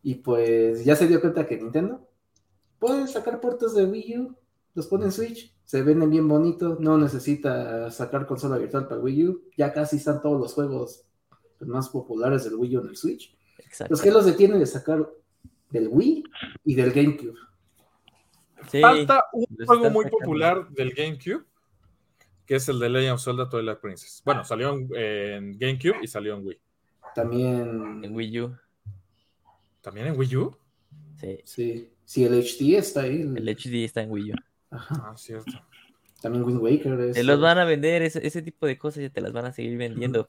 Y 0.03 0.15
pues 0.15 0.86
ya 0.86 0.95
se 0.95 1.07
dio 1.07 1.19
cuenta 1.19 1.45
que 1.45 1.57
Nintendo 1.57 2.07
puede 2.77 3.07
sacar 3.07 3.41
puertos 3.41 3.75
de 3.75 3.86
Wii 3.86 4.17
U, 4.19 4.36
los 4.74 4.88
pone 4.88 5.05
en 5.05 5.12
Switch, 5.12 5.53
se 5.65 5.83
venden 5.83 6.09
bien 6.09 6.27
bonitos, 6.27 6.79
no 6.79 6.98
necesita 6.98 7.91
sacar 7.91 8.25
consola 8.25 8.57
virtual 8.57 8.88
para 8.88 9.01
Wii 9.01 9.27
U. 9.27 9.41
Ya 9.57 9.74
casi 9.74 9.98
están 9.98 10.21
todos 10.21 10.39
los 10.39 10.53
juegos 10.53 11.03
más 11.59 11.89
populares 11.89 12.45
del 12.45 12.55
Wii 12.55 12.77
U 12.77 12.81
en 12.81 12.88
el 12.88 12.95
Switch. 12.95 13.38
Exacto. 13.57 13.91
Los 13.91 14.01
que 14.01 14.12
los 14.12 14.25
detiene 14.25 14.57
de 14.57 14.65
sacar 14.65 15.07
del 15.69 15.88
Wii 15.89 16.23
y 16.65 16.75
del 16.75 16.91
GameCube. 16.91 17.33
Sí, 18.69 18.81
Falta 18.81 19.25
un 19.33 19.45
juego 19.65 19.89
muy 19.89 20.03
sacando. 20.05 20.09
popular 20.19 20.69
del 20.69 20.91
GameCube, 20.93 21.45
que 22.45 22.55
es 22.55 22.67
el 22.69 22.79
de 22.79 22.89
Legend 22.89 23.13
of 23.15 23.23
Zelda 23.23 23.49
Twilight 23.49 23.79
Princess. 23.79 24.21
Bueno, 24.25 24.43
salió 24.43 24.73
en, 24.73 24.89
en 24.95 25.57
GameCube 25.57 25.99
y 26.01 26.07
salió 26.07 26.35
en 26.35 26.45
Wii. 26.45 26.59
También 27.15 28.01
en 28.03 28.15
Wii 28.15 28.41
U. 28.41 28.57
¿También 29.81 30.07
en 30.07 30.17
Wii 30.19 30.35
U? 30.35 30.57
Sí, 31.19 31.39
Sí, 31.45 31.89
sí, 32.05 32.23
el 32.25 32.33
HD 32.33 32.77
está 32.77 33.01
ahí. 33.01 33.21
el- 33.21 33.38
el 33.38 33.49
HD 33.49 33.83
está 33.85 34.01
en 34.01 34.11
Wii 34.11 34.31
U. 34.31 34.35
Ajá. 34.71 34.95
Ah, 35.11 35.17
cierto. 35.17 35.51
También 36.21 36.43
Wind 36.43 36.59
Waker. 36.61 36.99
Es, 36.99 37.15
Te 37.15 37.23
los 37.23 37.39
van 37.39 37.57
a 37.59 37.65
vender, 37.65 38.01
ese, 38.01 38.25
ese 38.27 38.41
tipo 38.41 38.67
de 38.67 38.77
cosas 38.77 39.01
ya 39.03 39.09
te 39.09 39.21
las 39.21 39.31
van 39.31 39.45
a 39.45 39.53
seguir 39.53 39.77
vendiendo. 39.77 40.27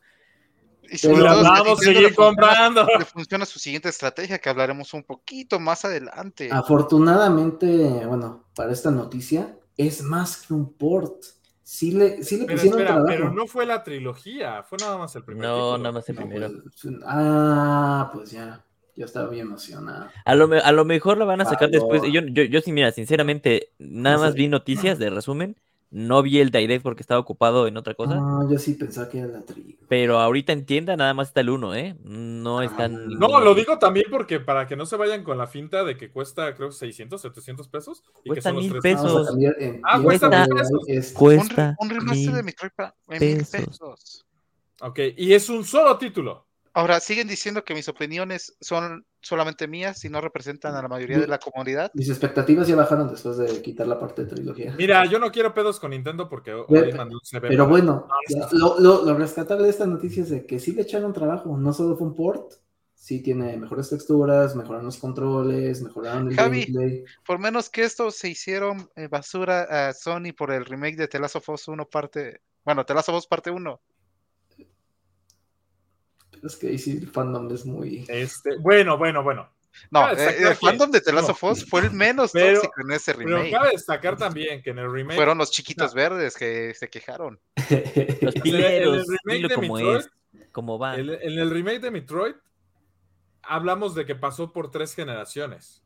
Que 1.00 1.08
vamos 1.08 1.46
a 1.46 1.76
seguir 1.84 2.02
le 2.02 2.08
funciona- 2.10 2.14
comprando. 2.14 2.86
Le 2.98 3.04
funciona 3.04 3.44
su 3.46 3.58
siguiente 3.58 3.88
estrategia, 3.88 4.38
que 4.38 4.48
hablaremos 4.48 4.92
un 4.94 5.04
poquito 5.04 5.60
más 5.60 5.84
adelante. 5.84 6.48
Afortunadamente, 6.52 8.04
bueno, 8.06 8.44
para 8.54 8.72
esta 8.72 8.90
noticia, 8.90 9.56
es 9.76 10.02
más 10.02 10.38
que 10.46 10.54
un 10.54 10.72
port. 10.74 11.22
Sí 11.62 11.92
le, 11.92 12.24
sí 12.24 12.36
le 12.36 12.46
Pero 12.46 12.56
pusieron 12.56 12.80
espera, 12.80 12.94
trabajo. 12.96 13.06
pero 13.16 13.32
no 13.32 13.46
fue 13.46 13.64
la 13.64 13.84
trilogía, 13.84 14.62
fue 14.64 14.76
nada 14.80 14.98
más 14.98 15.14
el 15.14 15.22
primer 15.24 15.46
No, 15.46 15.54
título. 15.54 15.78
nada 15.78 15.92
más 15.92 16.08
el 16.08 16.14
No, 16.16 16.20
primero. 16.22 16.48
pues, 16.64 16.94
ah, 17.06 18.10
pues 18.12 18.30
ya. 18.32 18.64
Yo 18.96 19.06
estaba 19.06 19.28
bien 19.30 19.46
emocionado. 19.46 20.08
A 20.24 20.34
lo, 20.34 20.50
a 20.62 20.72
lo 20.72 20.84
mejor 20.84 21.16
la 21.16 21.24
van 21.24 21.40
a 21.40 21.44
sacar 21.46 21.68
Ah, 21.68 21.72
después. 21.72 22.02
Yo, 22.12 22.20
yo, 22.22 22.42
yo 22.42 22.60
sí, 22.60 22.72
mira, 22.72 22.90
sinceramente, 22.92 23.70
nada 23.78 24.16
No 24.16 24.22
más 24.24 24.34
vi 24.34 24.48
noticias 24.48 24.98
de 24.98 25.08
resumen. 25.10 25.56
No 25.92 26.22
vi 26.22 26.38
el 26.38 26.50
direct 26.52 26.84
porque 26.84 27.02
estaba 27.02 27.18
ocupado 27.18 27.66
en 27.66 27.76
otra 27.76 27.94
cosa. 27.94 28.14
Ah, 28.20 28.46
yo 28.48 28.58
sí 28.58 28.74
pensaba 28.74 29.08
que 29.08 29.18
era 29.18 29.26
la 29.26 29.42
trilogía. 29.44 29.76
Pero 29.88 30.20
ahorita 30.20 30.52
en 30.52 30.64
tienda 30.64 30.96
nada 30.96 31.14
más 31.14 31.28
está 31.28 31.40
el 31.40 31.50
1, 31.50 31.74
¿eh? 31.74 31.96
No 32.04 32.62
están. 32.62 32.94
Ah, 32.94 32.98
No, 33.08 33.40
lo 33.40 33.54
digo 33.56 33.76
también 33.80 34.06
porque 34.08 34.38
para 34.38 34.68
que 34.68 34.76
no 34.76 34.86
se 34.86 34.94
vayan 34.96 35.24
con 35.24 35.36
la 35.36 35.48
finta 35.48 35.82
de 35.82 35.96
que 35.96 36.10
cuesta, 36.12 36.54
creo, 36.54 36.70
600, 36.70 37.20
700 37.20 37.66
pesos. 37.68 38.04
Y 38.20 38.22
que 38.22 38.28
Cuesta 38.28 38.50
son 38.50 38.54
los 38.56 38.64
mil 38.64 38.72
tres 38.80 38.94
pesos. 38.94 39.26
Cambiar 39.28 39.56
Ah, 39.82 40.00
cuesta 40.00 40.26
esta 40.26 40.40
mil 40.46 40.48
pesos. 40.56 40.80
es- 40.86 41.08
un, 41.08 41.10
re- 41.10 41.18
Cuesta. 41.18 41.76
un 41.80 41.90
remaster 41.90 42.34
de 42.34 42.42
Metroid 42.44 42.72
en 43.08 43.20
mil 43.20 43.36
pesos. 43.38 43.50
pesos. 43.50 44.26
Ok, 44.82 44.98
y 45.16 45.32
es 45.34 45.48
un 45.50 45.64
solo 45.64 45.98
título. 45.98 46.46
Ahora, 46.72 47.00
siguen 47.00 47.26
diciendo 47.26 47.64
que 47.64 47.74
mis 47.74 47.88
opiniones 47.88 48.56
son 48.60 49.04
solamente 49.20 49.68
mías 49.68 50.04
y 50.04 50.08
no 50.08 50.20
representan 50.20 50.74
a 50.74 50.82
la 50.82 50.88
mayoría 50.88 51.18
de 51.18 51.26
la 51.26 51.38
comunidad. 51.38 51.90
Mis 51.94 52.08
expectativas 52.08 52.66
ya 52.68 52.76
bajaron 52.76 53.08
después 53.10 53.36
de 53.36 53.60
quitar 53.62 53.86
la 53.86 53.98
parte 53.98 54.24
de 54.24 54.34
trilogía. 54.34 54.74
Mira, 54.78 55.04
yo 55.06 55.18
no 55.18 55.30
quiero 55.30 55.52
pedos 55.54 55.78
con 55.78 55.90
Nintendo 55.90 56.28
porque 56.28 56.52
hoy 56.54 56.64
Ve- 56.68 56.94
mandé 56.94 57.14
un 57.14 57.20
CB. 57.22 57.48
Pero 57.48 57.68
bueno, 57.68 58.08
ya, 58.28 58.48
lo, 58.52 58.78
lo- 58.80 59.04
lo 59.04 59.14
rescatable 59.16 59.64
de 59.64 59.70
esta 59.70 59.86
noticia 59.86 60.22
es 60.22 60.30
de 60.30 60.46
que 60.46 60.58
sí 60.58 60.72
le 60.72 60.82
echaron 60.82 61.12
trabajo, 61.12 61.56
no 61.56 61.72
solo 61.72 61.96
fue 61.96 62.06
un 62.06 62.14
port, 62.14 62.52
sí 62.94 63.22
tiene 63.22 63.56
mejores 63.56 63.88
texturas, 63.90 64.54
mejoraron 64.56 64.86
los 64.86 64.98
controles, 64.98 65.82
mejoraron 65.82 66.28
el 66.28 66.36
Javi. 66.36 66.64
gameplay. 66.66 67.04
Por 67.26 67.38
menos 67.38 67.70
que 67.70 67.82
esto 67.84 68.10
se 68.10 68.28
hicieron 68.28 68.88
eh, 68.96 69.08
basura 69.08 69.88
a 69.88 69.92
Sony 69.92 70.32
por 70.36 70.50
el 70.52 70.64
remake 70.64 70.96
de 70.96 71.08
The 71.08 71.18
Last 71.18 71.36
of 71.36 71.48
Us 71.48 71.68
1 71.68 71.86
parte... 71.88 72.40
Bueno, 72.64 72.84
The 72.84 72.92
Last 72.94 73.08
of 73.08 73.16
Us 73.16 73.26
parte 73.26 73.50
1. 73.50 73.80
Es 76.42 76.56
que 76.56 76.68
ahí 76.68 76.78
sí 76.78 76.98
el 76.98 77.08
fandom 77.08 77.52
es 77.54 77.64
muy... 77.66 78.04
Este, 78.08 78.56
bueno, 78.58 78.96
bueno, 78.98 79.22
bueno. 79.22 79.48
No, 79.90 80.10
eh, 80.10 80.36
el 80.38 80.48
que- 80.48 80.54
fandom 80.56 80.90
de 80.90 81.00
The 81.00 81.12
Last 81.12 81.28
no. 81.28 81.32
of 81.34 81.44
Us 81.44 81.68
fue 81.68 81.82
el 81.82 81.90
menos 81.92 82.32
Pero- 82.32 82.60
tóxico 82.60 82.80
en 82.82 82.92
ese 82.92 83.14
Pero 83.14 83.28
remake. 83.38 83.50
cabe 83.52 83.70
destacar 83.70 84.16
también 84.16 84.62
que 84.62 84.70
en 84.70 84.78
el 84.78 84.90
remake. 84.92 85.16
Fueron 85.16 85.38
los 85.38 85.50
chiquitos 85.50 85.94
verdes 85.94 86.36
que 86.36 86.74
se 86.74 86.88
quejaron. 86.88 87.38
Los 87.56 87.70
en 87.70 87.82
el- 87.94 88.18
en 88.20 88.28
el 88.28 88.42
pileros, 88.42 89.06
remake 89.06 89.36
dilo 89.36 89.48
de 89.48 89.54
como 89.54 89.74
Metroid, 89.74 89.96
es, 89.98 90.10
como 90.52 90.78
va. 90.78 90.94
el- 90.96 91.10
en 91.10 91.38
el 91.38 91.50
remake 91.50 91.80
de 91.80 91.90
Metroid, 91.90 92.34
hablamos 93.42 93.94
de 93.94 94.04
que 94.06 94.14
pasó 94.14 94.52
por 94.52 94.70
tres 94.70 94.94
generaciones 94.94 95.82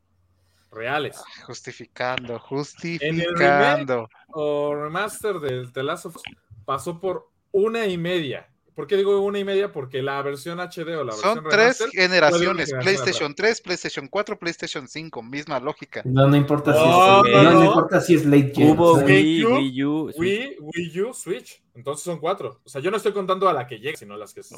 reales. 0.71 1.21
Justificando, 1.45 2.39
remake- 2.39 2.47
justificando. 2.47 4.09
O 4.29 4.75
remaster 4.75 5.39
del 5.39 5.71
The 5.71 5.83
Last 5.83 6.05
of 6.07 6.15
Us 6.17 6.23
pasó 6.65 6.99
por 6.99 7.29
una 7.51 7.85
y 7.85 7.97
media. 7.97 8.49
¿Por 8.75 8.87
qué 8.87 8.97
digo 8.97 9.21
una 9.21 9.39
y 9.39 9.45
media? 9.45 9.71
Porque 9.71 10.03
la 10.03 10.21
versión 10.21 10.59
HD 10.59 10.97
o 10.97 11.03
la 11.05 11.13
versión 11.13 11.35
Son 11.35 11.43
tres 11.45 11.79
remaster 11.79 11.89
generaciones, 11.91 12.73
PlayStation 12.73 13.33
3, 13.33 13.61
PlayStation 13.61 14.07
4, 14.09 14.37
PlayStation 14.37 14.87
5, 14.87 15.23
misma 15.23 15.61
lógica. 15.61 16.01
No, 16.03 16.27
no 16.27 16.35
importa 16.35 16.73
si 16.73 16.79
es, 16.79 16.85
no, 16.85 17.23
no, 17.23 17.43
no 17.43 17.53
no. 17.53 17.65
importa 17.65 18.01
si 18.01 18.15
es 18.15 18.25
late 18.25 18.51
gen. 18.53 18.71
Hubo 18.71 18.91
o 18.91 18.97
sea, 18.97 19.05
Wii, 19.05 19.45
Wii 19.45 19.83
U, 19.85 20.11
Switch, 20.11 20.19
Wii, 20.19 20.57
Wii 20.59 21.01
U, 21.01 21.13
Switch. 21.13 21.63
Entonces 21.73 22.03
son 22.03 22.19
cuatro. 22.19 22.59
O 22.65 22.69
sea, 22.69 22.81
yo 22.81 22.91
no 22.91 22.97
estoy 22.97 23.13
contando 23.13 23.47
a 23.47 23.53
la 23.53 23.65
que 23.65 23.79
llegue, 23.79 23.95
sino 23.95 24.15
a 24.15 24.17
las 24.17 24.33
que 24.33 24.43
se 24.43 24.55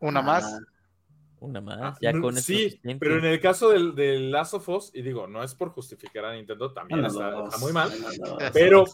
una 0.00 0.20
ah, 0.20 0.22
más. 0.22 0.60
una 1.40 1.60
más. 1.60 1.78
Ah, 1.80 1.98
Ya 2.00 2.12
con 2.20 2.36
sí, 2.36 2.80
pero 3.00 3.18
en 3.18 3.24
el 3.24 3.40
caso 3.40 3.70
del, 3.70 3.96
del 3.96 4.30
Last 4.30 4.54
of 4.54 4.68
Us, 4.68 4.90
y 4.94 5.02
digo, 5.02 5.26
no 5.26 5.42
es 5.42 5.56
por 5.56 5.70
justificar 5.70 6.24
a 6.24 6.34
Nintendo, 6.34 6.72
también 6.72 7.02
bueno, 7.02 7.46
está, 7.46 7.58
muy 7.58 7.72
mal, 7.72 7.90
pero, 8.52 8.84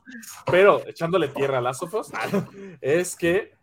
pero 0.51 0.83
echándole 0.87 1.29
tierra 1.29 1.59
a 1.59 1.61
Last 1.61 1.83
of 1.83 1.95
Us, 1.95 2.09
es 2.81 3.17
que 3.17 3.55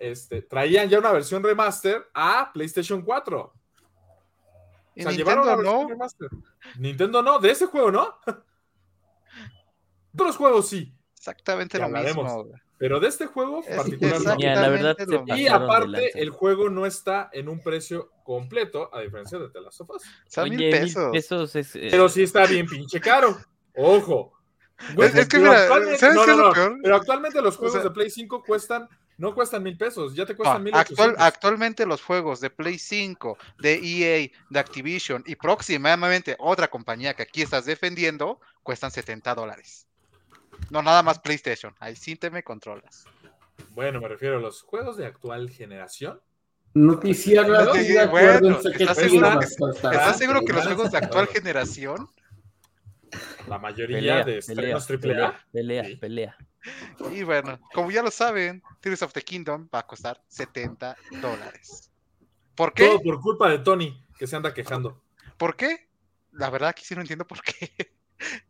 este, 0.00 0.42
traían 0.42 0.88
ya 0.88 0.98
una 0.98 1.12
versión 1.12 1.42
remaster 1.44 2.08
a 2.14 2.50
PlayStation 2.52 3.02
4. 3.02 3.52
Y 4.96 5.00
O 5.00 5.02
sea, 5.04 5.12
Nintendo 5.12 5.16
llevaron 5.16 5.46
la 5.46 5.56
versión 5.56 5.82
no. 5.82 5.88
remaster. 5.88 6.28
Nintendo 6.78 7.22
no, 7.22 7.38
de 7.38 7.50
ese 7.50 7.66
juego 7.66 7.92
no. 7.92 8.16
Otros 10.14 10.36
juegos 10.36 10.68
sí, 10.68 10.92
Exactamente 11.16 11.76
Ya 11.78 11.82
lo 11.82 11.86
hablaremos. 11.86 12.24
mismo. 12.24 12.58
pero 12.78 12.98
de 12.98 13.08
este 13.08 13.26
juego 13.26 13.62
Es 13.66 13.76
particularmente. 13.76 14.46
La 14.46 14.68
verdad. 14.70 14.96
Y 15.36 15.46
aparte, 15.46 16.18
el 16.20 16.30
juego 16.30 16.70
no 16.70 16.86
está 16.86 17.28
en 17.32 17.48
un 17.50 17.60
precio 17.62 18.10
completo, 18.24 18.88
a 18.94 19.00
diferencia 19.02 19.38
de 19.38 19.50
The 19.50 19.60
Last 19.60 19.82
of 19.82 19.90
Us. 19.90 20.02
Son 20.28 20.44
Oye, 20.44 20.56
mil 20.56 20.70
pesos. 20.70 21.10
pesos 21.12 21.56
es, 21.56 21.76
eh, 21.76 21.88
Pero 21.90 22.08
sí 22.08 22.22
está 22.22 22.46
bien 22.46 22.66
pinche 22.66 23.00
caro. 23.00 23.36
Ojo. 23.76 24.32
Es- 24.96 25.14
es 25.14 25.28
que 25.28 25.36
pero 25.38 25.50
mira, 25.50 25.62
actualmente- 25.62 25.98
¿sabes 25.98 26.16
no, 26.16 26.24
qué 26.24 26.30
es 26.30 26.36
lo 26.38 26.46
no, 26.48 26.52
peor? 26.54 26.78
Pero 26.82 26.96
actualmente 26.96 27.42
los 27.42 27.56
juegos 27.58 27.74
sea- 27.74 27.82
de 27.82 27.90
Play 27.90 28.08
5 28.10 28.42
cuestan, 28.42 28.88
no 29.20 29.34
cuestan 29.34 29.62
mil 29.62 29.76
pesos, 29.76 30.14
ya 30.14 30.24
te 30.24 30.32
No, 30.32 30.38
cuestan 30.38 30.62
mil 30.62 30.74
actual, 30.74 31.10
ochocientos. 31.10 31.26
actualmente 31.26 31.84
los 31.86 32.02
juegos 32.02 32.40
de 32.40 32.48
Play 32.48 32.78
5, 32.78 33.36
de 33.58 33.74
EA, 33.74 34.30
de 34.48 34.58
Activision 34.58 35.22
y 35.26 35.36
próximamente 35.36 36.36
otra 36.38 36.68
compañía 36.68 37.12
que 37.14 37.24
aquí 37.24 37.42
estás 37.42 37.66
defendiendo 37.66 38.40
cuestan 38.62 38.90
70 38.90 39.34
dólares. 39.34 39.86
No, 40.70 40.82
nada 40.82 41.02
más 41.02 41.18
PlayStation. 41.18 41.74
Ahí 41.80 41.96
sí 41.96 42.16
te 42.16 42.30
me 42.30 42.42
controlas. 42.42 43.04
Bueno, 43.70 44.00
me 44.00 44.08
refiero 44.08 44.38
a 44.38 44.40
los 44.40 44.62
juegos 44.62 44.96
de 44.96 45.04
actual 45.04 45.50
generación. 45.50 46.18
Noticia 46.72 47.42
No, 47.42 47.52
rápida, 47.66 48.04
sí, 48.04 48.08
bueno, 48.10 48.58
¿estás 48.60 48.96
seguro 48.96 49.38
que- 49.38 49.46
costar 49.58 49.92
¿Estás 49.94 50.18
seguro 50.18 50.40
que 50.46 50.52
los 50.54 50.64
juegos 50.64 50.90
de 50.92 50.98
actual 50.98 51.26
generación? 51.26 52.08
La 53.48 53.58
mayoría 53.58 53.96
Pelea, 53.98 54.16
de 54.24 54.40
pelea, 54.40 54.76
estrenos 54.78 54.86
AAA. 54.88 54.98
pelea, 55.00 55.46
pelea, 55.52 55.84
Sí. 55.84 55.96
pelea. 55.96 56.36
Y 57.10 57.22
bueno, 57.22 57.58
como 57.72 57.90
ya 57.90 58.02
lo 58.02 58.10
saben, 58.10 58.62
Tears 58.80 59.02
of 59.02 59.12
the 59.12 59.22
Kingdom 59.22 59.68
va 59.74 59.80
a 59.80 59.86
costar 59.86 60.22
70 60.28 60.96
dólares. 61.22 61.90
¿Por 62.54 62.74
qué? 62.74 62.86
Todo 62.86 63.00
por 63.00 63.20
culpa 63.20 63.48
de 63.48 63.60
Tony, 63.60 64.04
que 64.18 64.26
se 64.26 64.36
anda 64.36 64.52
quejando. 64.52 65.02
¿Por 65.38 65.56
qué? 65.56 65.88
La 66.32 66.50
verdad 66.50 66.74
que 66.74 66.84
sí 66.84 66.94
no 66.94 67.00
entiendo 67.00 67.26
por 67.26 67.40
qué. 67.42 67.70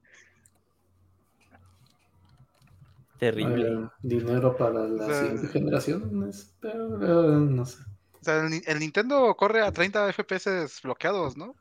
Terrible. 3.19 3.69
Eh, 3.85 3.89
dinero 4.03 4.57
para 4.57 4.85
la 4.85 5.05
O 5.05 5.09
sea, 5.09 5.21
siguiente 5.23 5.49
generación, 5.49 6.31
eh, 6.63 6.75
no 6.75 7.67
sé. 7.67 7.79
O 8.21 8.25
sea, 8.25 8.41
el, 8.45 8.51
Ni- 8.51 8.63
el 8.67 8.79
Nintendo 8.79 9.35
corre 9.37 9.63
a 9.63 9.73
30 9.73 10.11
FPS 10.13 10.81
bloqueados, 10.83 11.37
¿no? 11.37 11.55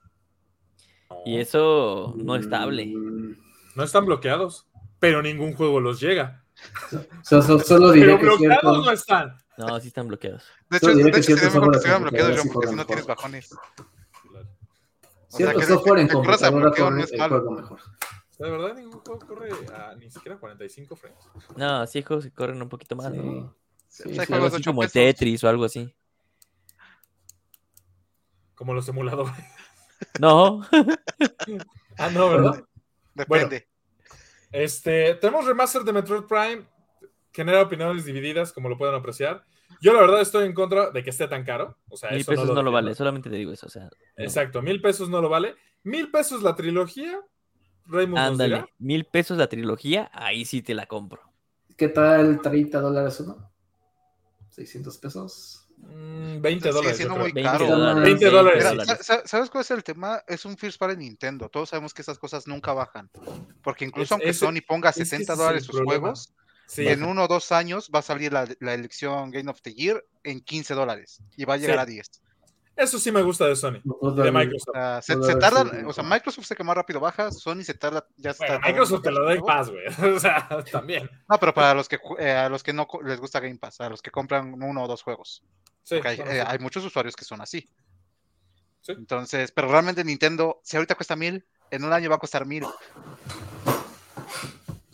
Y 1.26 1.40
eso 1.40 2.14
no 2.18 2.36
estable. 2.36 2.94
No 3.76 3.84
están 3.84 4.06
bloqueados, 4.06 4.68
pero 5.00 5.22
ningún 5.22 5.54
juego 5.56 5.80
los 5.80 6.00
llega. 6.00 6.44
so- 7.24 7.42
so- 7.42 7.60
solo 7.60 7.92
diré 7.92 8.08
Pero 8.08 8.18
que 8.20 8.26
bloqueados 8.26 8.60
cierto, 8.62 8.86
no 8.86 8.92
están. 8.92 9.38
No, 9.58 9.80
sí 9.80 9.88
están 9.90 10.08
bloqueados. 10.08 10.44
De 10.70 10.78
hecho, 10.78 10.88
de 10.96 11.04
que 11.04 11.10
hecho 11.20 11.24
sería 11.36 11.44
mejor 11.50 11.72
que 11.72 11.78
estuvieran 11.78 12.02
bloqueados, 12.04 12.32
John, 12.38 12.44
sí 12.44 12.50
porque 12.54 12.68
si 12.68 12.74
corren 12.74 12.76
no 12.78 12.86
tienes 12.86 13.08
mejor. 13.08 13.18
bajones. 13.18 13.52
O 13.54 15.38
sea, 15.38 15.38
cierto 15.38 15.60
que- 15.60 15.66
software 15.66 16.00
en 16.00 16.08
computadora 16.08 16.52
no 16.66 16.72
corre 16.72 17.02
el 17.04 17.18
juego 17.30 17.52
mejor. 17.52 17.80
De 18.40 18.50
verdad, 18.50 18.74
ningún 18.74 19.00
juego 19.02 19.20
corre 19.28 19.50
a 19.76 19.96
ni 19.96 20.10
siquiera 20.10 20.38
45 20.38 20.96
frames. 20.96 21.20
No, 21.58 21.86
sí 21.88 21.98
hay 22.00 22.04
juegos 22.04 22.26
que 22.26 22.32
corren 22.32 22.62
un 22.62 22.70
poquito 22.70 22.96
más, 22.96 23.12
¿no? 23.14 23.56
Sí. 23.90 24.04
O 24.04 24.10
Sí, 24.10 24.14
sea, 24.14 24.22
hay 24.22 24.28
sí, 24.28 24.34
Algo 24.34 24.46
así 24.48 24.56
8 24.58 24.70
como 24.72 24.84
el 24.84 24.90
pesos. 24.90 24.94
Tetris 24.94 25.44
o 25.44 25.50
algo 25.50 25.66
así. 25.66 25.94
Como 28.56 28.74
los 28.74 28.88
emuladores. 28.90 29.34
No, 30.20 30.62
Ah, 31.98 32.10
no, 32.12 32.30
¿verdad? 32.30 32.64
Depende. 33.14 33.68
Este, 34.52 35.16
tenemos 35.16 35.46
remaster 35.46 35.84
de 35.84 35.94
Metroid 35.94 36.24
Prime. 36.24 36.66
Genera 37.32 37.62
opiniones 37.62 38.06
divididas, 38.06 38.52
como 38.52 38.70
lo 38.70 38.78
pueden 38.78 38.96
apreciar. 38.96 39.44
Yo, 39.82 39.94
la 39.94 40.02
verdad, 40.02 40.22
estoy 40.22 40.46
en 40.46 40.54
contra 40.54 40.90
de 40.90 41.04
que 41.04 41.12
esté 41.12 41.28
tan 41.28 41.44
caro. 41.44 41.78
O 41.90 41.96
sea, 41.96 42.10
mil 42.10 42.22
eso 42.22 42.32
pesos 42.32 42.54
no 42.54 42.64
lo 42.64 42.72
vale, 42.72 42.96
solamente 42.96 43.30
te 43.30 43.36
digo 43.36 43.52
eso. 43.52 43.68
O 43.68 43.70
sea, 43.70 43.84
no. 43.84 43.90
Exacto, 44.18 44.62
mil 44.62 44.82
pesos 44.82 45.10
no 45.10 45.22
lo 45.22 45.30
vale. 45.30 45.56
Mil 45.84 46.10
pesos 46.12 46.42
la 46.42 46.56
trilogía. 46.56 47.20
Raymond 47.86 48.18
ándale, 48.20 48.66
mil 48.78 49.06
pesos 49.06 49.38
la 49.38 49.48
trilogía, 49.48 50.12
ahí 50.14 50.46
sí 50.46 50.62
te 50.62 50.76
la 50.76 50.86
compro. 50.86 51.22
¿Qué 51.76 51.88
tal 51.88 52.40
30 52.42 52.80
dólares 52.82 53.20
uno? 53.20 53.50
¿600 54.56 55.00
pesos? 55.00 55.59
Mm, 55.82 56.42
20 56.42 56.62
Sigue 56.70 56.74
dólares. 56.74 56.98
creo. 56.98 57.16
muy 57.16 57.32
20 57.32 57.42
caro. 57.44 57.68
dólares. 57.68 58.04
20 58.04 58.26
dólares. 58.30 58.66
Mira, 58.72 58.98
¿sabes 59.26 59.50
cuál 59.50 59.62
es 59.62 59.72
el 59.72 59.84
tema? 59.84 60.22
Es 60.28 60.46
un 60.46 60.58
First 60.58 60.78
Party 60.80 60.98
Nintendo. 60.98 61.50
Todos 61.50 61.70
sabemos 61.70 61.94
que 61.94 62.02
esas 62.02 62.18
cosas 62.20 62.48
nunca 62.48 62.74
bajan. 62.74 63.10
Porque 63.64 63.86
incluso 63.86 64.06
Es- 64.06 64.12
aunque 64.12 64.30
ese- 64.30 64.40
Sony 64.46 64.62
ponga 64.68 64.90
es 64.90 64.96
que 64.96 65.06
60 65.06 65.24
ese 65.24 65.32
es 65.34 65.38
dólares 65.38 65.62
el 65.64 65.66
sus 65.66 65.76
problema. 65.78 66.00
juegos, 66.02 66.34
Sí, 66.68 66.88
en 66.88 67.04
uno 67.04 67.24
o 67.24 67.28
dos 67.28 67.52
años 67.52 67.90
va 67.94 68.00
a 68.00 68.04
salir 68.04 68.32
la, 68.32 68.48
la 68.60 68.74
elección 68.76 69.32
Game 69.32 69.50
of 69.50 69.60
the 69.64 69.74
Year 69.74 70.06
en 70.24 70.40
15 70.42 70.76
dólares 70.76 71.20
y 71.36 71.46
va 71.46 71.56
a 71.56 71.58
llegar 71.58 71.78
Sí. 71.78 71.82
a 71.82 71.86
10. 71.86 72.22
Eso 72.80 72.98
sí 72.98 73.12
me 73.12 73.22
gusta 73.22 73.46
de 73.46 73.56
Sony. 73.56 73.82
De. 73.84 74.32
Microsoft. 74.32 74.74
Sea, 74.74 75.02
se, 75.02 75.14
se 75.14 75.32
haber 75.32 75.40
tarda, 75.40 75.70
sido 75.70 75.90
o 75.90 75.94
sea. 75.94 76.04
Microsoft 76.04 76.46
sé 76.46 76.56
que 76.56 76.64
más 76.64 76.76
rápido 76.76 77.00
baja, 77.00 77.32
Sony 77.32 77.64
se 77.64 77.74
tarda, 77.74 78.08
ya. 78.16 78.34
Bueno, 78.38 78.60
Microsoft 78.66 79.02
te 79.02 79.12
lo 79.12 79.26
da 79.26 79.34
en 79.34 79.42
paz, 79.42 79.70
güey. 79.70 79.84
O 80.16 80.20
sea, 80.20 80.48
también. 80.72 81.10
No, 81.28 81.38
pero 81.38 81.54
para 81.54 81.74
los 81.74 81.90
que 81.90 82.00
eh, 82.18 82.32
a 82.32 82.50
los 82.50 82.64
que 82.64 82.74
no 82.74 82.88
les 83.04 83.20
gusta 83.20 83.40
Game 83.40 83.58
Pass, 83.58 83.82
a 83.82 83.90
los 83.90 84.02
que 84.02 84.12
compran 84.12 84.54
uno 84.62 84.84
o 84.84 84.88
dos 84.88 85.04
juegos. 85.04 85.44
Sí, 85.84 85.96
Porque 85.96 86.08
hay, 86.10 86.18
bueno, 86.18 86.32
eh, 86.32 86.42
sí. 86.42 86.48
hay 86.48 86.60
muchos 86.60 86.86
usuarios 86.86 87.16
que 87.16 87.26
son 87.26 87.42
así. 87.42 87.70
Sí. 88.82 88.94
Entonces, 88.94 89.52
pero 89.52 89.70
realmente 89.70 90.04
Nintendo, 90.04 90.62
si 90.64 90.78
ahorita 90.78 90.96
cuesta 90.96 91.16
mil, 91.16 91.46
en 91.72 91.84
un 91.84 91.94
año 91.94 92.10
va 92.10 92.16
a 92.16 92.20
costar 92.20 92.46
mil. 92.46 92.66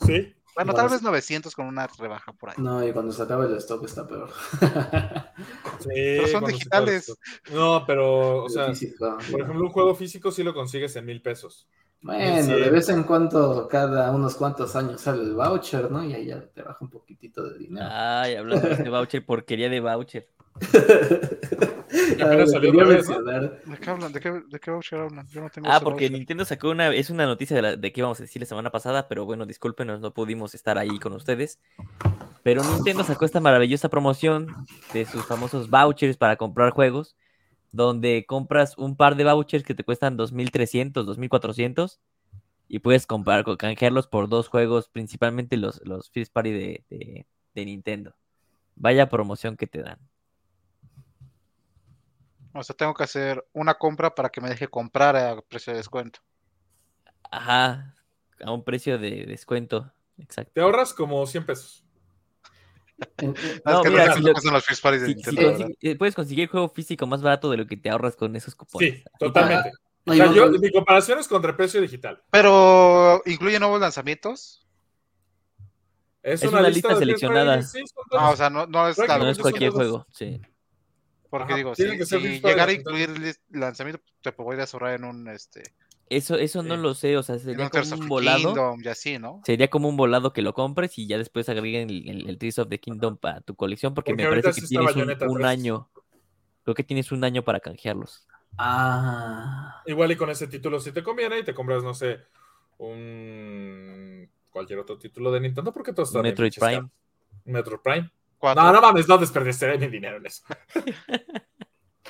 Sí. 0.06 0.36
Bueno, 0.56 0.74
tal 0.74 0.90
vez 0.90 1.02
900 1.02 1.54
con 1.54 1.68
una 1.68 1.86
rebaja 1.88 2.32
por 2.32 2.50
ahí. 2.50 2.56
No, 2.58 2.86
y 2.86 2.94
cuando 2.94 3.12
se 3.12 3.22
acabe 3.22 3.46
el 3.46 3.58
stock 3.58 3.84
está 3.84 4.08
peor. 4.08 4.30
Sí, 5.80 5.90
Pero 5.94 6.28
son 6.30 6.46
digitales. 6.46 7.14
No, 7.52 7.84
pero, 7.86 8.46
o 8.46 8.50
sea, 8.50 8.68
Físico, 8.70 9.18
por 9.30 9.42
ejemplo, 9.42 9.66
un 9.66 9.70
juego 9.70 9.94
físico 9.94 10.32
sí 10.32 10.42
lo 10.42 10.54
consigues 10.54 10.96
en 10.96 11.06
mil 11.06 11.22
pesos. 11.22 11.68
Bueno, 12.02 12.44
Sí. 12.44 12.52
de 12.52 12.70
vez 12.70 12.88
en 12.90 13.04
cuando, 13.04 13.68
cada 13.68 14.12
unos 14.12 14.36
cuantos 14.36 14.76
años 14.76 15.02
sale 15.02 15.24
el 15.24 15.34
voucher, 15.34 15.90
¿no? 15.90 16.04
Y 16.04 16.14
ahí 16.14 16.28
ya 16.28 16.40
te 16.42 16.62
baja 16.62 16.78
un 16.82 16.90
poquitito 16.90 17.44
de 17.50 17.58
dinero. 17.58 17.88
Ay, 17.90 18.36
hablando 18.36 18.68
de 18.68 18.74
este 18.76 18.90
voucher, 18.90 19.26
porquería 19.26 19.70
de 19.70 19.80
voucher. 19.80 20.28
Ah, 22.20 22.26
apenas 22.26 22.38
lo 22.40 22.48
salió 22.48 22.72
quería 22.72 22.84
otra 22.84 22.96
vez, 22.98 23.10
¿no? 23.10 23.16
mencionar. 23.22 23.62
¿De 23.66 23.78
qué 23.78 23.90
hablan? 23.90 24.12
¿De 24.14 24.20
qué, 24.20 24.32
de 24.50 24.60
qué 24.60 24.72
voucher 24.72 25.00
hablan? 25.00 25.28
Yo 25.30 25.42
no 25.42 25.50
tengo 25.50 25.68
Ah, 25.70 25.80
porque 25.82 26.06
voucher. 26.06 26.12
Nintendo 26.12 26.44
sacó 26.46 26.70
una, 26.72 26.94
es 26.94 27.10
una 27.10 27.26
noticia 27.26 27.56
de, 27.56 27.62
la, 27.62 27.76
de 27.78 27.92
que 27.94 28.02
íbamos 28.02 28.20
a 28.20 28.24
decir 28.24 28.42
la 28.42 28.46
semana 28.46 28.70
pasada, 28.72 29.08
pero 29.08 29.26
bueno, 29.26 29.46
discúlpenos, 29.46 30.02
no 30.02 30.14
pudimos 30.14 30.56
estar 30.56 30.78
ahí 30.78 31.00
con 31.00 31.14
ustedes. 31.14 31.60
Pero 32.44 32.64
Nintendo 32.64 33.04
sacó 33.04 33.26
esta 33.26 33.40
maravillosa 33.40 33.90
promoción 33.90 34.48
de 34.94 35.06
sus 35.06 35.26
famosos 35.26 35.70
vouchers 35.70 36.18
para 36.18 36.36
comprar 36.36 36.72
juegos, 36.72 37.16
donde 37.76 38.26
compras 38.28 38.78
un 38.78 38.96
par 38.98 39.16
de 39.16 39.26
vouchers 39.26 39.64
que 39.66 39.76
te 39.76 39.84
cuestan 39.84 40.18
2.300, 40.18 41.06
2.400 41.06 42.00
y 42.68 42.80
puedes 42.80 43.08
comprar, 43.08 43.44
co- 43.46 43.58
canjearlos 43.58 44.08
por 44.08 44.30
dos 44.30 44.50
juegos, 44.50 44.90
principalmente 44.90 45.58
los, 45.58 45.82
los 45.86 46.10
First 46.12 46.34
Party 46.34 46.52
de, 46.52 46.86
de- 46.90 47.28
de 47.56 47.66
Nintendo. 47.66 48.16
Vaya 48.76 49.10
promoción 49.10 49.58
que 49.58 49.68
te 49.68 49.82
dan. 49.84 50.00
O 52.56 52.64
sea, 52.64 52.76
tengo 52.76 52.96
que 52.96 53.04
hacer 53.04 53.46
una 53.54 53.76
compra 53.76 54.16
para 54.16 54.30
que 54.30 54.42
me 54.42 54.50
deje 54.50 54.68
comprar 54.68 55.16
a 55.16 55.42
precio 55.44 55.74
de 55.74 55.78
descuento. 55.78 56.22
Ajá, 57.32 57.96
a 58.44 58.52
un 58.52 58.64
precio 58.64 58.98
de 58.98 59.26
descuento. 59.26 59.94
Exacto. 60.18 60.54
Te 60.54 60.62
ahorras 60.62 60.92
como 60.96 61.24
100 61.28 61.46
pesos. 61.46 61.85
Ah, 63.66 63.74
No, 63.74 63.84
mira, 63.84 64.16
no 64.16 64.32
eh, 65.82 65.96
puedes 65.98 66.16
conseguir 66.16 66.50
juego 66.50 66.70
físico 66.70 67.06
más 67.08 67.22
barato 67.22 67.50
de 67.52 67.58
lo 67.58 67.68
que 67.68 67.78
te 67.78 67.90
ahorras 67.90 68.16
con 68.16 68.36
esos 68.36 68.56
cupones. 68.56 68.96
Sí, 68.96 69.04
totalmente. 69.20 69.72
No, 70.06 70.14
O 70.14 70.16
sea, 70.16 70.32
yo, 70.32 70.50
mi 70.52 70.72
comparación 70.72 71.20
es 71.20 71.28
contra 71.28 71.52
el 71.52 71.58
precio 71.58 71.82
digital. 71.82 72.22
Pero, 72.30 73.22
¿incluye 73.26 73.60
nuevos 73.60 73.82
lanzamientos? 73.82 74.66
Es, 76.22 76.44
Es 76.44 76.50
una, 76.50 76.60
una 76.60 76.70
lista, 76.70 76.96
seleccionada. 76.96 77.62
Sí, 77.62 77.80
son 77.88 78.20
Ah, 78.20 78.32
o 78.32 78.36
sea, 78.36 78.50
no, 78.50 78.68
no 78.68 78.88
es 78.88 78.98
la 78.98 79.18
No 79.18 79.30
es 79.30 79.40
cualquier 79.40 79.72
juego, 79.72 80.06
sí. 80.12 80.42
Porque 81.30 81.54
Ajá, 81.54 81.58
digo, 81.58 81.76
si, 81.76 82.06
si 82.06 82.40
llegara 82.40 82.72
a 82.72 82.74
incluir 82.74 83.10
lanzamiento, 83.50 84.02
te 84.22 84.32
podrías 84.32 84.74
ahorrar 84.74 84.94
en 84.94 85.04
un, 85.04 85.28
este, 85.28 85.64
Eso, 86.08 86.36
eso 86.36 86.62
no 86.62 86.78
lo 86.78 86.94
sé, 86.94 87.18
o 87.18 87.24
sea, 87.24 87.40
sería 87.40 87.70
como 87.70 87.96
un 87.96 88.08
volado. 88.08 88.54
Kingdom 88.54 88.82
y 88.84 88.88
así, 88.88 89.18
¿no? 89.18 89.42
Sería 89.44 89.70
como 89.70 89.90
un 89.90 89.98
volado 89.98 90.34
que 90.34 90.44
lo 90.44 90.54
compres 90.54 90.98
y 91.00 91.08
ya 91.08 91.18
después 91.18 91.50
agreguen 91.50 91.90
el, 91.90 92.08
el, 92.08 92.30
el 92.30 92.38
Tears 92.38 92.60
of 92.60 92.70
the 92.70 92.80
Kingdom 92.80 93.18
para 93.18 93.42
tu 93.42 93.56
colección, 93.56 93.96
porque, 93.96 94.12
Porque 94.12 94.24
me 94.24 94.30
parece 94.30 94.52
que 94.52 94.66
está 94.66 94.68
tienes 94.68 94.90
un, 94.92 94.96
Bayonetta 95.02 95.28
un 95.28 95.38
3. 95.38 95.48
año. 95.48 95.90
Creo 96.64 96.76
que 96.76 96.84
tienes 96.84 97.12
un 97.12 97.24
año 97.24 97.44
para 97.44 97.60
canjearlos. 97.60 98.28
Ah, 98.58 99.82
Igual 99.86 100.12
y 100.12 100.16
con 100.16 100.30
ese 100.30 100.48
título 100.48 100.80
si 100.80 100.92
te 100.92 101.04
conviene 101.04 101.40
y 101.40 101.44
te 101.44 101.54
compras, 101.54 101.84
no 101.84 101.94
sé, 101.94 102.20
un 102.78 104.30
cualquier 104.50 104.80
otro 104.80 104.98
título 104.98 105.32
de 105.32 105.42
Nintendo 105.42 105.74
porque 105.74 105.92
todos 105.92 106.10
están 106.10 106.22
bien 106.22 106.34
Metroid 106.34 106.54
Prime. 106.58 106.90
Metroid 107.46 107.80
Prime. 107.80 108.12
Cuatro. 108.38 108.64
No, 108.64 108.72
no 108.72 108.82
mames, 108.82 109.08
no 109.08 109.18
desperdiciaré 109.18 109.78
mi 109.78 109.88
dinero 109.88 110.18
en 110.18 110.26
eso. 110.28 110.44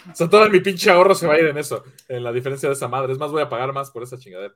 o 0.12 0.16
sea, 0.16 0.30
todo 0.30 0.50
mi 0.50 0.60
pinche 0.60 0.90
ahorro 0.90 1.16
se 1.16 1.28
va 1.28 1.34
a 1.36 1.40
ir 1.40 1.46
en 1.48 1.58
eso, 1.58 1.84
en 2.08 2.24
la 2.24 2.32
diferencia 2.32 2.70
de 2.70 2.74
esa 2.74 2.88
madre. 2.88 3.14
Es 3.14 3.20
más, 3.20 3.32
voy 3.32 3.42
a 3.42 3.50
pagar 3.50 3.74
más 3.74 3.92
por 3.92 4.04
esa 4.04 4.18
chingadera. 4.18 4.54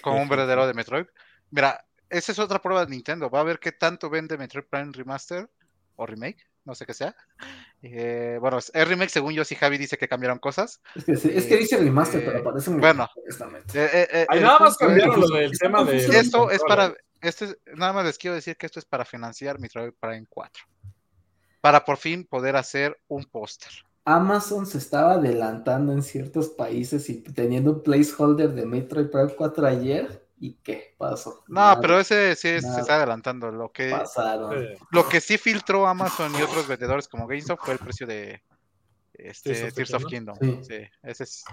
como 0.00 0.20
un 0.22 0.28
verdadero 0.28 0.66
de 0.66 0.74
Metroid. 0.74 1.06
Mira, 1.50 1.84
esa 2.08 2.32
es 2.32 2.38
otra 2.38 2.60
prueba 2.60 2.84
de 2.84 2.90
Nintendo. 2.90 3.30
Va 3.30 3.40
a 3.40 3.44
ver 3.44 3.58
qué 3.58 3.72
tanto 3.72 4.10
vende 4.10 4.38
Metroid 4.38 4.64
Prime 4.66 4.92
Remaster 4.92 5.48
o 5.96 6.06
Remake, 6.06 6.46
no 6.64 6.74
sé 6.74 6.86
qué 6.86 6.94
sea. 6.94 7.14
Eh, 7.82 8.38
bueno, 8.40 8.58
es 8.58 8.70
remake 8.88 9.10
según 9.10 9.34
yo, 9.34 9.44
si 9.44 9.54
Javi 9.54 9.78
dice 9.78 9.96
que 9.98 10.08
cambiaron 10.08 10.38
cosas. 10.38 10.80
es 10.94 11.04
que, 11.04 11.16
sí, 11.16 11.30
es 11.34 11.46
que 11.46 11.56
dice 11.58 11.76
remaster, 11.76 12.20
Eh, 12.22 12.24
pero 12.26 12.42
parece 12.44 12.70
muy 12.70 12.80
bueno. 12.80 13.08
honestamente. 13.16 13.78
Eh, 13.78 14.08
eh, 14.10 14.26
eh, 14.32 14.40
nada 14.40 14.58
más 14.58 14.76
cambiaron 14.76 15.20
lo 15.20 15.28
del 15.28 15.56
tema 15.58 15.84
de. 15.84 15.96
Esto 15.98 16.50
es 16.50 16.62
para, 16.62 16.94
este 17.20 17.44
es- 17.46 17.58
nada 17.74 17.92
más 17.92 18.04
les 18.06 18.18
quiero 18.18 18.34
decir 18.34 18.56
que 18.56 18.66
esto 18.66 18.78
es 18.78 18.84
para 18.86 19.04
financiar 19.04 19.58
Metroid 19.58 19.92
Prime 20.00 20.26
4. 20.28 20.64
Para 21.60 21.84
por 21.84 21.96
fin 21.96 22.24
poder 22.26 22.56
hacer 22.56 22.98
un 23.08 23.24
póster. 23.24 23.70
Amazon 24.04 24.66
se 24.66 24.78
estaba 24.78 25.12
adelantando 25.14 25.92
en 25.92 26.02
ciertos 26.02 26.48
países 26.50 27.08
y 27.08 27.22
teniendo 27.22 27.72
un 27.72 27.82
placeholder 27.82 28.52
de 28.52 28.66
Metroid 28.66 29.08
Prime 29.10 29.34
4 29.36 29.66
ayer. 29.66 30.22
¿Y 30.38 30.54
qué 30.62 30.94
pasó? 30.98 31.42
No, 31.48 31.54
Nada, 31.54 31.80
pero 31.80 31.98
ese 31.98 32.34
sí 32.36 32.48
es- 32.48 32.64
se 32.74 32.80
está 32.80 32.96
adelantando. 32.96 33.50
Lo 33.50 33.70
que, 33.72 33.90
Pasaron. 33.90 34.52
Sí. 34.52 34.84
lo 34.90 35.08
que 35.08 35.20
sí 35.20 35.38
filtró 35.38 35.86
Amazon 35.86 36.32
y 36.38 36.42
otros 36.42 36.66
vendedores 36.68 37.08
como 37.08 37.26
GameStop 37.26 37.60
fue 37.60 37.74
el 37.74 37.78
precio 37.80 38.06
de 38.06 38.42
este, 39.14 39.50
Tears 39.54 39.62
of 39.62 39.68
the 39.68 39.74
Tears 39.74 39.94
of 39.94 40.04
Kingdom. 40.06 40.36
Sí. 40.40 40.58
Sí, 40.62 40.76
ese 41.02 41.24
es. 41.24 41.44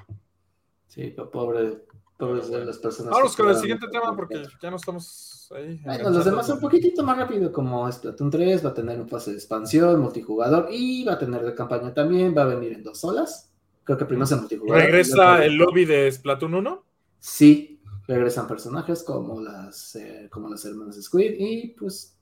Sí, 0.88 1.16
pobre, 1.32 1.84
pobres 2.28 2.50
de 2.52 2.66
las 2.66 2.78
personas. 2.78 3.12
Vamos 3.12 3.36
con 3.36 3.50
el 3.50 3.56
siguiente 3.58 3.88
tema 3.92 4.16
por- 4.16 4.28
porque 4.28 4.44
ya 4.62 4.70
no 4.70 4.78
estamos 4.78 5.52
ahí. 5.56 5.82
Bueno, 5.84 6.10
los 6.12 6.26
demás 6.26 6.48
un 6.50 6.60
poquitito 6.60 7.04
más 7.04 7.18
rápido, 7.18 7.52
como 7.52 7.92
Splatoon 7.92 8.30
3, 8.30 8.64
va 8.66 8.70
a 8.70 8.74
tener 8.74 9.00
un 9.02 9.08
pase 9.08 9.32
de 9.32 9.38
expansión, 9.38 10.00
multijugador, 10.00 10.68
y 10.72 11.04
va 11.04 11.14
a 11.14 11.20
tener 11.20 11.44
de 11.44 11.54
campaña 11.56 11.94
también, 11.94 12.34
va 12.38 12.44
a 12.44 12.46
venir 12.46 12.74
en 12.74 12.84
dos 12.84 13.04
olas. 13.04 13.52
Creo 13.84 13.98
que 13.98 14.06
primero 14.06 14.26
es 14.26 14.32
el 14.32 14.40
multijugador. 14.42 14.84
¿Regresa 14.84 15.44
el 15.44 15.56
lobby 15.56 15.86
de 15.86 16.12
Splatoon 16.12 16.54
1? 16.54 16.86
Sí, 17.20 17.82
regresan 18.08 18.48
personajes 18.48 19.04
como 19.04 19.42
las, 19.42 19.96
eh, 19.96 20.28
como 20.32 20.48
las 20.50 20.64
hermanas 20.66 21.02
Squid, 21.02 21.34
y 21.38 21.68
pues 21.78 22.18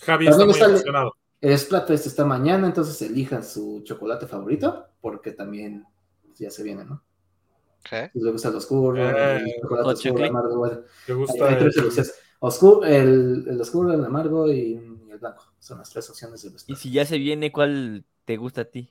Javi 0.00 0.26
está 0.26 0.38
También 0.38 0.48
muy 0.48 0.52
está 0.54 0.64
el- 0.66 0.70
emocionado. 0.72 1.12
el 1.40 1.58
Splatfest 1.58 2.06
está 2.06 2.24
mañana, 2.24 2.66
entonces 2.66 3.00
elijan 3.02 3.42
su 3.44 3.80
chocolate 3.84 4.26
favorito, 4.26 4.86
porque 5.00 5.32
también 5.32 5.84
ya 6.34 6.50
se 6.50 6.62
viene, 6.62 6.84
¿no? 6.84 7.02
¿Qué? 7.88 8.10
Si 8.12 8.20
les 8.20 8.32
gusta 8.32 8.48
el 8.48 8.56
oscuro, 8.56 8.96
Eh, 8.96 9.36
el 9.38 9.60
chocolate 9.60 9.88
oscuro, 9.92 10.24
amargo, 10.24 10.58
bueno, 10.58 10.80
¿Te 11.04 11.12
hay, 11.12 11.18
gusta 11.18 11.48
hay 11.48 11.54
el-. 11.54 11.72
Oscuro, 12.38 12.84
el, 12.84 13.44
el 13.48 13.60
oscuro, 13.60 13.92
el 13.92 14.04
amargo 14.04 14.48
y, 14.52 14.58
y 15.06 15.10
el 15.10 15.18
blanco. 15.18 15.42
Son 15.58 15.78
las 15.78 15.90
tres 15.90 16.08
opciones 16.10 16.42
del 16.42 16.52
Y 16.52 16.54
Splatfest. 16.58 16.82
si 16.82 16.90
ya 16.92 17.04
se 17.06 17.18
viene, 17.18 17.50
¿cuál 17.52 18.04
te 18.24 18.36
gusta 18.36 18.62
a 18.62 18.64
ti? 18.66 18.90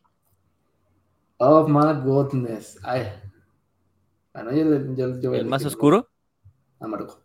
Oh 1.39 1.67
my 1.67 1.93
goodness. 2.03 2.77
Ay. 2.83 3.11
Bueno, 4.33 4.51
yo, 4.51 4.65
le- 4.65 5.37
¿El 5.39 5.45
más 5.45 5.65
oscuro? 5.65 6.09
Amargo. 6.79 7.19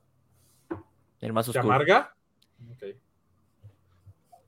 El 1.20 1.32
más 1.32 1.46
¿Te 1.46 1.50
oscuro. 1.50 1.74
amarga? 1.74 2.14
Ok. 2.72 2.84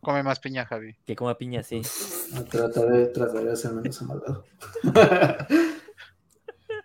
Come 0.01 0.23
más 0.23 0.41
piña, 0.41 0.67
Javi. 0.67 0.97
Que 1.07 1.15
coma 1.15 1.37
piña, 1.39 1.63
sí. 1.63 1.81
Ah, 2.35 2.43
Trataré, 2.51 3.07
trataré 3.09 3.45
de 3.51 3.57
ser 3.57 3.73
menos 3.75 4.01
amargado. 4.03 4.45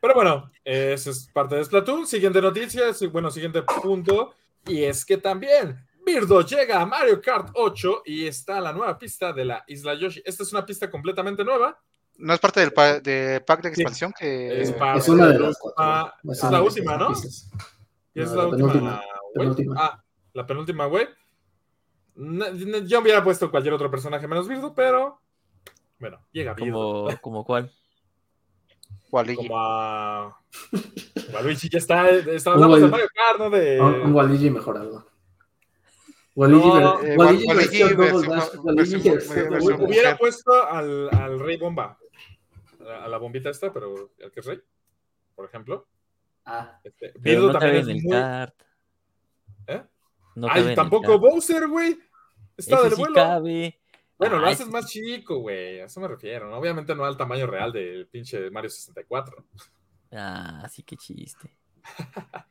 Pero 0.08 0.16
bueno, 0.16 0.50
esa 0.64 1.10
es 1.10 1.28
parte 1.34 1.56
de 1.56 1.66
Splatoon. 1.66 2.08
Siguiente 2.08 2.42
noticia, 2.42 2.94
sí, 2.94 3.08
bueno, 3.08 3.30
siguiente 3.30 3.62
punto. 3.62 4.34
Y 4.66 4.84
es 4.86 5.04
que 5.06 5.18
también 5.18 5.86
Birdo 6.06 6.40
llega 6.42 6.80
a 6.82 6.86
Mario 6.86 7.22
Kart 7.22 7.50
8 7.54 8.04
y 8.06 8.26
está 8.26 8.62
la 8.62 8.72
nueva 8.72 8.98
pista 8.98 9.34
de 9.34 9.44
la 9.44 9.66
Isla 9.68 9.96
Yoshi. 9.96 10.22
Esta 10.26 10.44
es 10.44 10.54
una 10.54 10.66
pista 10.66 10.90
completamente 10.90 11.44
nueva. 11.44 11.78
¿No 12.20 12.34
es 12.34 12.40
parte 12.40 12.62
del 12.62 12.72
pa- 12.72 13.02
de 13.02 13.42
pack 13.46 13.64
de 13.64 13.76
Sí. 13.76 13.82
expansión 13.82 14.14
que 14.18 14.62
Es 14.62 14.72
parte 14.72 15.00
es 15.00 15.10
una 15.10 15.28
de 15.28 15.34
la 15.34 15.48
las 15.48 15.58
última- 15.62 15.74
cuatro. 15.76 16.32
es 16.32 16.44
la 16.52 16.62
última, 16.62 16.98
¿no? 16.98 17.12
es 17.12 17.52
No, 18.16 18.36
la, 18.36 18.58
la 19.36 19.44
última. 19.50 19.76
Ah, 19.78 20.04
la 20.34 20.48
penúltima 20.48 20.90
no, 22.16 22.50
Yo 22.86 23.02
hubiera 23.02 23.24
puesto 23.24 23.52
cualquier 23.52 23.74
otro 23.74 23.92
personaje 23.92 24.26
menos 24.28 24.48
Birdo, 24.48 24.74
pero 24.74 25.20
bueno, 26.00 26.26
llega 26.32 26.54
Birdo. 26.54 27.04
Como, 27.06 27.18
como 27.22 27.46
cuál. 27.46 27.72
Waluigi. 29.12 29.36
Como 29.48 29.58
a. 29.60 30.40
Waluigi 31.34 31.70
ya 31.70 31.78
está. 31.78 32.10
está 32.10 32.52
hablamos 32.52 32.76
Como 32.80 32.86
de 32.86 32.92
Mario 32.92 33.08
Kart, 33.14 33.40
¿no? 33.40 33.50
De. 33.50 33.80
Un, 33.82 33.94
un 34.02 34.14
Waluigi 34.16 34.50
mejorado. 34.50 35.08
Waluigi, 36.36 36.68
No, 36.68 37.02
eh, 37.02 37.16
Waluigi 37.18 37.48
versión 37.48 37.90
versión- 37.98 38.60
Waluigi 38.64 39.10
versión- 39.10 39.50
versión 39.50 39.82
Hubiera 39.82 40.12
mujer. 40.12 40.18
puesto 40.20 40.54
al, 40.68 41.10
al 41.10 41.40
Rey 41.40 41.58
Bomba. 41.58 41.98
A, 43.04 43.08
la 43.08 43.18
bombita 43.18 43.50
esta, 43.50 43.74
pero 43.74 44.12
el 44.20 44.32
que 44.32 44.40
es 44.40 44.46
Rey, 44.46 44.60
por 45.36 45.46
ejemplo. 45.46 45.88
Ah, 46.46 46.80
Este, 46.84 47.12
Birdo 47.20 47.48
no 47.48 47.60
también 47.60 47.72
cabe 47.74 47.80
es 47.82 47.88
en 47.88 47.96
el 47.98 48.04
muy. 48.04 48.12
kart. 48.12 48.56
¿Eh? 49.68 49.84
No 50.36 50.48
Ay, 50.50 50.76
tampoco. 50.76 51.18
Bowser, 51.20 51.68
güey. 51.68 51.98
Está 52.56 52.76
Ese 52.76 52.84
del 52.84 52.94
sí 52.94 53.00
vuelo. 53.02 53.16
cabe. 53.16 53.80
Bueno, 54.18 54.40
lo 54.40 54.48
haces 54.48 54.68
más 54.70 54.88
chico, 54.88 55.38
güey. 55.40 55.80
A 55.82 55.86
eso 55.86 56.00
me 56.00 56.08
refiero. 56.08 56.50
¿no? 56.50 56.58
Obviamente 56.58 56.96
no 56.96 57.06
al 57.06 57.18
tamaño 57.18 57.46
real 57.48 57.72
del 57.72 58.08
pinche 58.08 58.50
Mario 58.50 58.70
64. 58.70 59.46
Ah, 60.12 60.68
sí, 60.72 60.84
qué 60.84 60.96
chiste. 60.98 61.56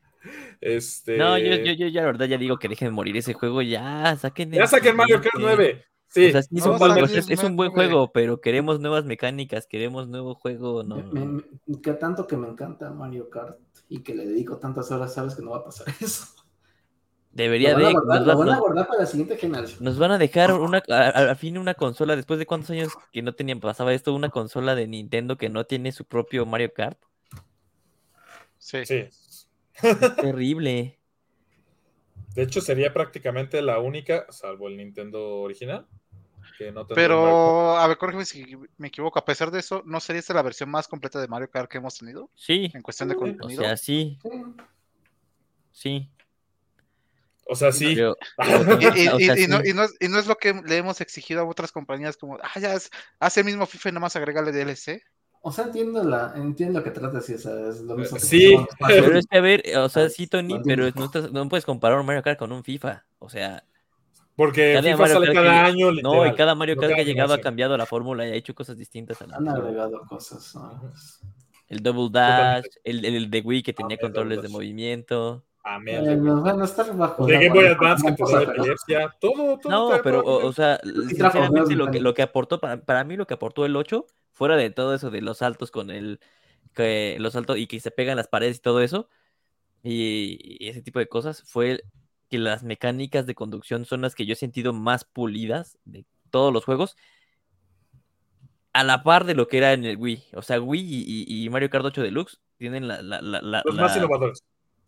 Este. 0.59 1.17
No, 1.17 1.37
yo, 1.37 1.55
yo, 1.55 1.71
yo 1.73 1.87
ya 1.87 2.01
la 2.01 2.07
verdad 2.07 2.25
ya 2.25 2.37
digo 2.37 2.57
que 2.57 2.67
dejen 2.67 2.93
morir 2.93 3.15
ese 3.15 3.33
juego, 3.33 3.61
ya, 3.61 4.15
saquen 4.17 4.51
Ya 4.51 4.63
el 4.63 4.67
saquen 4.67 4.95
Mario 4.95 5.21
Kart 5.21 5.35
siguiente. 5.35 5.55
9. 5.55 5.85
Sí. 6.09 6.27
O 6.27 6.31
sea, 6.31 6.41
sí 6.41 6.57
es, 6.57 6.65
un 6.65 6.77
buen, 6.77 6.91
salir 6.95 7.17
es, 7.17 7.29
es 7.29 7.43
un 7.43 7.55
buen 7.55 7.71
nueve. 7.73 7.91
juego, 7.91 8.11
pero 8.11 8.41
queremos 8.41 8.79
nuevas 8.79 9.05
mecánicas, 9.05 9.67
queremos 9.67 10.07
nuevo 10.09 10.35
juego, 10.35 10.83
no. 10.83 10.97
me- 10.97 11.43
me- 11.65 11.81
que 11.81 11.93
tanto 11.93 12.27
que 12.27 12.35
me 12.37 12.47
encanta 12.47 12.89
Mario 12.91 13.29
Kart 13.29 13.57
y 13.89 14.03
que 14.03 14.15
le 14.15 14.25
dedico 14.25 14.57
tantas 14.57 14.91
horas, 14.91 15.13
sabes 15.13 15.35
que 15.35 15.41
no 15.43 15.51
va 15.51 15.57
a 15.59 15.63
pasar 15.65 15.87
eso. 16.01 16.25
Debería 17.37 17.77
Lo 17.77 17.85
de. 17.85 17.91
guardar, 17.93 18.17
Nos, 18.21 18.27
lo 18.27 18.33
va- 18.39 18.45
van 18.45 18.55
a 18.55 18.59
guardar 18.59 18.87
para 18.87 18.99
la 19.01 19.05
siguiente 19.05 19.37
generación. 19.37 19.83
nos 19.83 19.99
van 19.99 20.09
a 20.11 20.17
dejar 20.17 20.53
una, 20.53 20.79
al 20.89 21.35
fin 21.35 21.59
una 21.59 21.75
consola, 21.75 22.15
después 22.15 22.39
de 22.39 22.47
cuántos 22.47 22.71
años 22.71 22.93
que 23.13 23.21
no 23.21 23.35
tenían, 23.35 23.59
pasaba 23.59 23.93
esto, 23.93 24.15
una 24.15 24.29
consola 24.29 24.73
de 24.73 24.87
Nintendo 24.87 25.37
que 25.37 25.47
no 25.47 25.63
tiene 25.65 25.91
su 25.91 26.03
propio 26.05 26.47
Mario 26.47 26.73
Kart. 26.73 26.97
Sí. 28.57 28.83
Sí. 28.87 29.07
Terrible. 30.19 30.97
De 32.33 32.41
hecho, 32.41 32.59
sería 32.59 32.91
prácticamente 32.91 33.61
la 33.61 33.77
única, 33.79 34.25
salvo 34.29 34.67
el 34.67 34.77
Nintendo 34.77 35.41
original, 35.41 35.85
que 36.57 36.71
no. 36.71 36.87
Pero, 36.87 37.77
a 37.77 37.87
ver, 37.87 37.97
corrígeme 37.99 38.25
si 38.25 38.57
me 38.77 38.87
equivoco. 38.87 39.19
A 39.19 39.25
pesar 39.25 39.51
de 39.51 39.59
eso, 39.59 39.83
¿no 39.85 39.99
sería 39.99 40.21
esta 40.21 40.33
la 40.33 40.41
versión 40.41 40.69
más 40.71 40.87
completa 40.87 41.21
de 41.21 41.27
Mario 41.27 41.51
Kart 41.51 41.69
que 41.69 41.77
hemos 41.77 41.95
tenido? 41.99 42.31
Sí, 42.33 42.71
En 42.73 42.81
cuestión 42.81 43.09
de 43.09 43.15
O 43.15 43.19
o 43.19 43.21
contenido. 43.21 43.61
sea, 43.61 43.77
sí, 43.77 44.17
Sí. 45.71 46.09
O 47.49 47.55
sea, 47.55 47.71
sí. 47.71 47.93
Y, 47.97 48.01
no, 48.01 49.17
sí. 49.17 49.43
y 49.43 49.47
no 49.73 49.83
es, 49.83 49.95
y 49.99 50.07
no 50.07 50.19
es 50.19 50.27
lo 50.27 50.35
que 50.35 50.53
le 50.65 50.77
hemos 50.77 50.99
exigido 51.01 51.41
a 51.41 51.45
otras 51.45 51.71
compañías 51.71 52.17
como, 52.17 52.37
ah, 52.41 52.59
ya 52.59 52.73
es, 52.73 52.89
hace 53.19 53.39
el 53.41 53.45
mismo 53.45 53.65
FIFA 53.65 53.89
y 53.89 53.91
nada 53.93 54.01
más 54.01 54.15
agregarle 54.15 54.51
DLC. 54.51 55.01
O 55.41 55.51
sea, 55.51 55.65
entiendo, 55.65 56.03
la, 56.03 56.33
entiendo 56.35 56.79
lo 56.79 56.83
que 56.83 56.91
tratas 56.91 57.29
y 57.29 57.35
o 57.35 57.37
sea, 57.37 57.53
es 57.69 57.79
lo 57.81 57.95
mismo 57.95 58.17
que 58.17 58.25
Sí. 58.25 58.55
Pero 58.87 59.17
es 59.17 59.25
que, 59.27 59.37
a 59.37 59.41
ver, 59.41 59.63
o 59.77 59.87
sea, 59.87 60.03
Ah, 60.05 60.09
sí, 60.09 60.27
Tony, 60.27 60.59
pero 60.63 60.89
no, 60.95 61.05
estás- 61.05 61.31
no 61.31 61.47
puedes 61.47 61.63
comparar 61.65 61.99
un 61.99 62.05
Mario 62.05 62.23
Kart 62.23 62.37
con 62.39 62.51
un 62.51 62.63
FIFA. 62.63 63.05
O 63.19 63.29
sea, 63.29 63.63
Porque 64.35 64.73
Cada 64.73 64.83
FIFA 64.83 64.97
Mario 64.97 65.13
sale 65.13 65.25
Kart 65.27 65.37
cada 65.37 65.51
que- 65.63 65.69
año. 65.71 65.85
no, 65.87 65.91
literal. 65.93 66.27
y 66.27 66.35
cada 66.35 66.55
Mario 66.55 66.75
Kart 66.75 66.93
que 66.95 67.01
ha 67.01 67.05
llegado 67.05 67.33
ha 67.33 67.39
cambiado 67.41 67.77
la 67.77 67.85
fórmula 67.85 68.27
y 68.27 68.31
ha 68.31 68.35
hecho 68.35 68.53
cosas 68.53 68.77
distintas 68.77 69.21
a 69.21 69.27
la 69.27 69.37
Han 69.37 69.47
agregado 69.47 70.01
cosas. 70.07 70.53
¿no? 70.55 70.91
El 71.69 71.81
Double 71.81 72.09
Dash, 72.11 72.65
el, 72.83 73.05
el 73.05 73.29
de 73.29 73.39
Wii 73.41 73.63
que 73.63 73.73
tenía 73.73 73.95
Double 73.97 74.07
controles 74.13 74.41
de 74.41 74.49
movimiento. 74.49 75.43
Eh, 75.75 75.79
mierda. 75.81 76.15
no, 76.15 76.41
bueno, 76.41 76.63
estar 76.63 76.95
bajo. 76.95 77.25
De 77.25 77.33
la 77.33 77.39
Game 77.41 77.53
Boy 77.53 77.65
Advance 77.67 78.07
que 78.15 78.23
pero- 78.25 78.41
epilepsia. 78.51 79.15
Todo, 79.19 79.57
todo. 79.59 79.69
No, 79.71 79.87
todo, 79.89 80.01
pero, 80.03 80.23
todo. 80.23 80.37
o, 80.37 80.47
o 80.47 80.53
sea, 80.53 80.79
sinceramente 80.83 81.75
lo 81.75 81.91
que, 81.91 81.99
lo 81.99 82.13
que 82.13 82.21
aportó, 82.21 82.59
para, 82.59 82.81
para 82.81 83.03
mí 83.03 83.15
lo 83.17 83.27
que 83.27 83.33
aportó 83.33 83.65
el 83.65 83.75
8, 83.75 84.05
fuera 84.31 84.55
de 84.55 84.69
todo 84.69 84.93
eso 84.95 85.09
de 85.09 85.21
los 85.21 85.39
saltos 85.39 85.71
con 85.71 85.89
el, 85.89 86.19
que 86.73 87.17
los 87.19 87.33
saltos 87.33 87.57
y 87.57 87.67
que 87.67 87.79
se 87.79 87.91
pegan 87.91 88.17
las 88.17 88.27
paredes 88.27 88.57
y 88.57 88.61
todo 88.61 88.81
eso, 88.81 89.09
y, 89.83 90.37
y 90.63 90.67
ese 90.69 90.81
tipo 90.81 90.99
de 90.99 91.07
cosas, 91.07 91.43
fue 91.43 91.83
que 92.29 92.37
las 92.37 92.63
mecánicas 92.63 93.25
de 93.25 93.35
conducción 93.35 93.85
son 93.85 94.01
las 94.01 94.13
que 94.15 94.25
yo 94.25 94.33
he 94.33 94.35
sentido 94.35 94.73
más 94.73 95.05
pulidas 95.05 95.77
de 95.85 96.05
todos 96.29 96.51
los 96.53 96.65
juegos, 96.65 96.95
a 98.73 98.83
la 98.83 99.01
par 99.03 99.25
de 99.25 99.33
lo 99.33 99.47
que 99.47 99.57
era 99.57 99.73
en 99.73 99.85
el 99.85 99.97
Wii. 99.97 100.23
O 100.35 100.41
sea, 100.41 100.59
Wii 100.61 101.25
y, 101.27 101.49
Mario 101.49 101.69
Kart 101.69 101.85
8 101.85 102.01
Deluxe 102.03 102.39
tienen 102.57 102.87
la, 102.87 103.01
la- 103.01 103.21
la- 103.21 103.41
la- 103.41 103.63
Los 103.65 103.75
más 103.75 103.95
innovadores. 103.97 104.43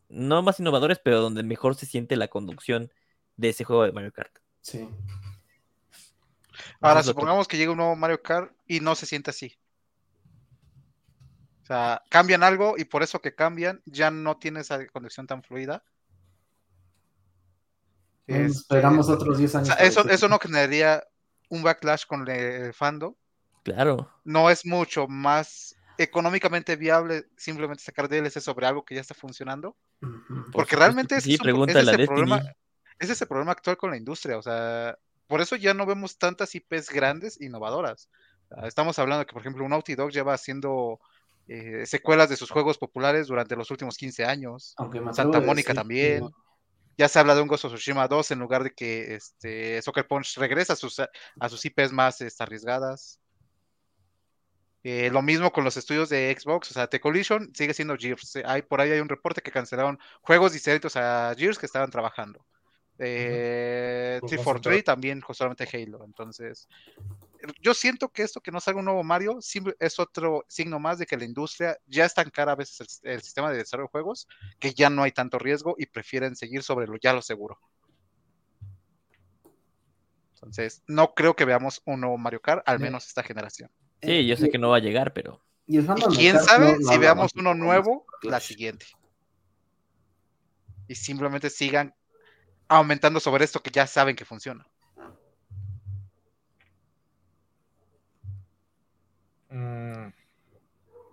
No 0.09 0.41
más 0.41 0.59
innovadores, 0.59 0.99
pero 1.03 1.21
donde 1.21 1.43
mejor 1.43 1.75
se 1.75 1.85
siente 1.85 2.15
la 2.17 2.27
conducción 2.27 2.91
de 3.37 3.49
ese 3.49 3.63
juego 3.63 3.83
de 3.83 3.91
Mario 3.91 4.11
Kart. 4.11 4.35
Sí. 4.61 4.89
Ahora, 6.81 7.01
que- 7.01 7.07
supongamos 7.07 7.47
que 7.47 7.57
llega 7.57 7.71
un 7.71 7.77
nuevo 7.77 7.95
Mario 7.95 8.21
Kart 8.21 8.51
y 8.67 8.79
no 8.81 8.95
se 8.95 9.05
siente 9.05 9.29
así. 9.29 9.57
O 11.63 11.65
sea, 11.65 12.03
cambian 12.09 12.43
algo 12.43 12.75
y 12.77 12.85
por 12.85 13.03
eso 13.03 13.21
que 13.21 13.35
cambian 13.35 13.81
ya 13.85 14.09
no 14.11 14.37
tiene 14.37 14.61
esa 14.61 14.85
conexión 14.87 15.27
tan 15.27 15.43
fluida. 15.43 15.83
Este, 18.27 18.45
Esperamos 18.45 19.09
otros 19.09 19.37
10 19.37 19.55
o 19.55 19.57
años. 19.59 19.67
sea, 19.69 19.77
eso, 19.77 20.07
eso 20.09 20.27
no 20.27 20.39
generaría 20.39 21.03
un 21.49 21.63
backlash 21.63 22.05
con 22.05 22.27
el 22.29 22.73
fandom. 22.73 23.13
Claro. 23.63 24.09
No 24.23 24.49
es 24.49 24.65
mucho 24.65 25.07
más 25.07 25.75
económicamente 25.97 26.75
viable 26.75 27.25
simplemente 27.37 27.83
sacar 27.83 28.07
DLC 28.07 28.39
sobre 28.39 28.65
algo 28.67 28.85
que 28.85 28.95
ya 28.95 29.01
está 29.01 29.13
funcionando. 29.13 29.75
Porque 30.51 30.75
realmente 30.75 31.15
ese 31.15 31.25
sí, 31.25 31.33
es, 31.33 31.39
un 31.39 31.43
pregúntale 31.43 31.91
ese 31.91 32.01
es 32.03 32.07
problema, 32.07 32.41
ese 32.99 33.13
es 33.13 33.25
problema 33.25 33.51
actual 33.51 33.77
con 33.77 33.91
la 33.91 33.97
industria. 33.97 34.37
O 34.37 34.41
sea, 34.41 34.97
por 35.27 35.41
eso 35.41 35.55
ya 35.55 35.73
no 35.73 35.85
vemos 35.85 36.17
tantas 36.17 36.55
IPs 36.55 36.89
grandes 36.89 37.39
innovadoras. 37.41 38.09
Estamos 38.63 38.97
hablando 38.97 39.25
que, 39.25 39.33
por 39.33 39.41
ejemplo, 39.41 39.63
un 39.63 39.69
Naughty 39.69 39.95
Dog 39.95 40.11
lleva 40.11 40.33
haciendo 40.33 40.99
eh, 41.47 41.85
secuelas 41.85 42.29
de 42.29 42.35
sus 42.35 42.49
juegos 42.49 42.77
populares 42.77 43.27
durante 43.27 43.55
los 43.55 43.69
últimos 43.71 43.97
15 43.97 44.25
años. 44.25 44.73
Aunque 44.77 45.01
Santa 45.13 45.39
Mónica 45.39 45.73
también. 45.73 46.29
Ya 46.97 47.07
se 47.07 47.17
habla 47.17 47.33
de 47.33 47.41
un 47.41 47.47
Ghost 47.47 47.63
of 47.63 47.73
Tsushima 47.73 48.09
2 48.09 48.31
en 48.31 48.39
lugar 48.39 48.61
de 48.61 48.71
que 48.71 49.15
este, 49.15 49.81
Soccer 49.81 50.05
Punch 50.05 50.37
regresa 50.37 50.73
a 50.73 50.75
sus, 50.75 50.99
a 50.99 51.49
sus 51.49 51.63
IPs 51.63 51.93
más 51.93 52.19
este, 52.19 52.43
arriesgadas. 52.43 53.19
Eh, 54.83 55.09
lo 55.11 55.21
mismo 55.21 55.51
con 55.51 55.63
los 55.63 55.75
estudios 55.75 56.09
de 56.09 56.35
Xbox, 56.37 56.71
o 56.71 56.73
sea, 56.73 56.87
The 56.87 57.01
Collision 57.01 57.53
sigue 57.53 57.73
siendo 57.73 57.97
Gears. 57.97 58.37
Hay, 58.45 58.61
por 58.61 58.79
ahí 58.79 58.91
hay 58.91 58.99
un 58.99 59.09
reporte 59.09 59.41
que 59.41 59.51
cancelaron 59.51 59.99
juegos 60.21 60.53
distintos 60.53 60.95
a 60.95 61.33
Gears 61.37 61.57
que 61.57 61.65
estaban 61.65 61.91
trabajando. 61.91 62.45
Eh, 63.01 64.17
Pues 64.19 64.31
343 64.31 64.83
también 64.83 65.21
solamente 65.33 65.67
Halo. 65.71 66.03
Entonces, 66.03 66.67
yo 67.61 67.73
siento 67.73 68.09
que 68.09 68.23
esto 68.23 68.41
que 68.41 68.51
no 68.51 68.59
salga 68.59 68.79
un 68.79 68.85
nuevo 68.85 69.03
Mario 69.03 69.39
es 69.79 69.99
otro 69.99 70.43
signo 70.47 70.79
más 70.79 70.97
de 70.99 71.05
que 71.05 71.17
la 71.17 71.23
industria 71.23 71.77
ya 71.85 72.05
es 72.05 72.13
tan 72.13 72.29
cara 72.29 72.51
a 72.51 72.55
veces 72.55 72.99
el, 73.03 73.11
el 73.11 73.21
sistema 73.21 73.51
de 73.51 73.57
desarrollo 73.57 73.87
de 73.87 73.91
juegos 73.91 74.27
que 74.59 74.73
ya 74.73 74.89
no 74.89 75.03
hay 75.03 75.13
tanto 75.13 75.39
riesgo 75.39 75.75
y 75.77 75.85
prefieren 75.85 76.35
seguir 76.35 76.61
sobre 76.63 76.87
lo 76.87 76.97
ya 76.97 77.13
lo 77.13 77.21
seguro. 77.21 77.59
Entonces, 80.35 80.83
no 80.87 81.13
creo 81.13 81.35
que 81.35 81.45
veamos 81.45 81.81
un 81.85 82.01
nuevo 82.01 82.17
Mario 82.17 82.41
Kart, 82.41 82.63
al 82.65 82.79
menos 82.79 83.07
esta 83.07 83.23
generación. 83.23 83.69
Sí, 84.01 84.25
yo 84.27 84.37
sé 84.37 84.49
que 84.49 84.57
no 84.57 84.69
va 84.69 84.77
a 84.77 84.81
llegar, 84.81 85.13
pero 85.13 85.41
Y, 85.67 85.77
el 85.77 85.85
quién 85.85 86.39
sabe 86.39 86.65
no- 86.65 86.79
no 86.79 86.91
si 86.93 86.97
veamos 86.97 87.31
uno 87.35 87.53
nuevo 87.53 88.05
la 88.23 88.39
siguiente. 88.39 88.85
Y 90.87 90.95
simplemente 90.95 91.49
sigan 91.49 91.93
aumentando 92.67 93.19
sobre 93.19 93.45
esto 93.45 93.61
que 93.61 93.71
ya 93.71 93.85
saben 93.87 94.15
que 94.15 94.25
funciona. 94.25 94.65
Mm, 99.49 100.11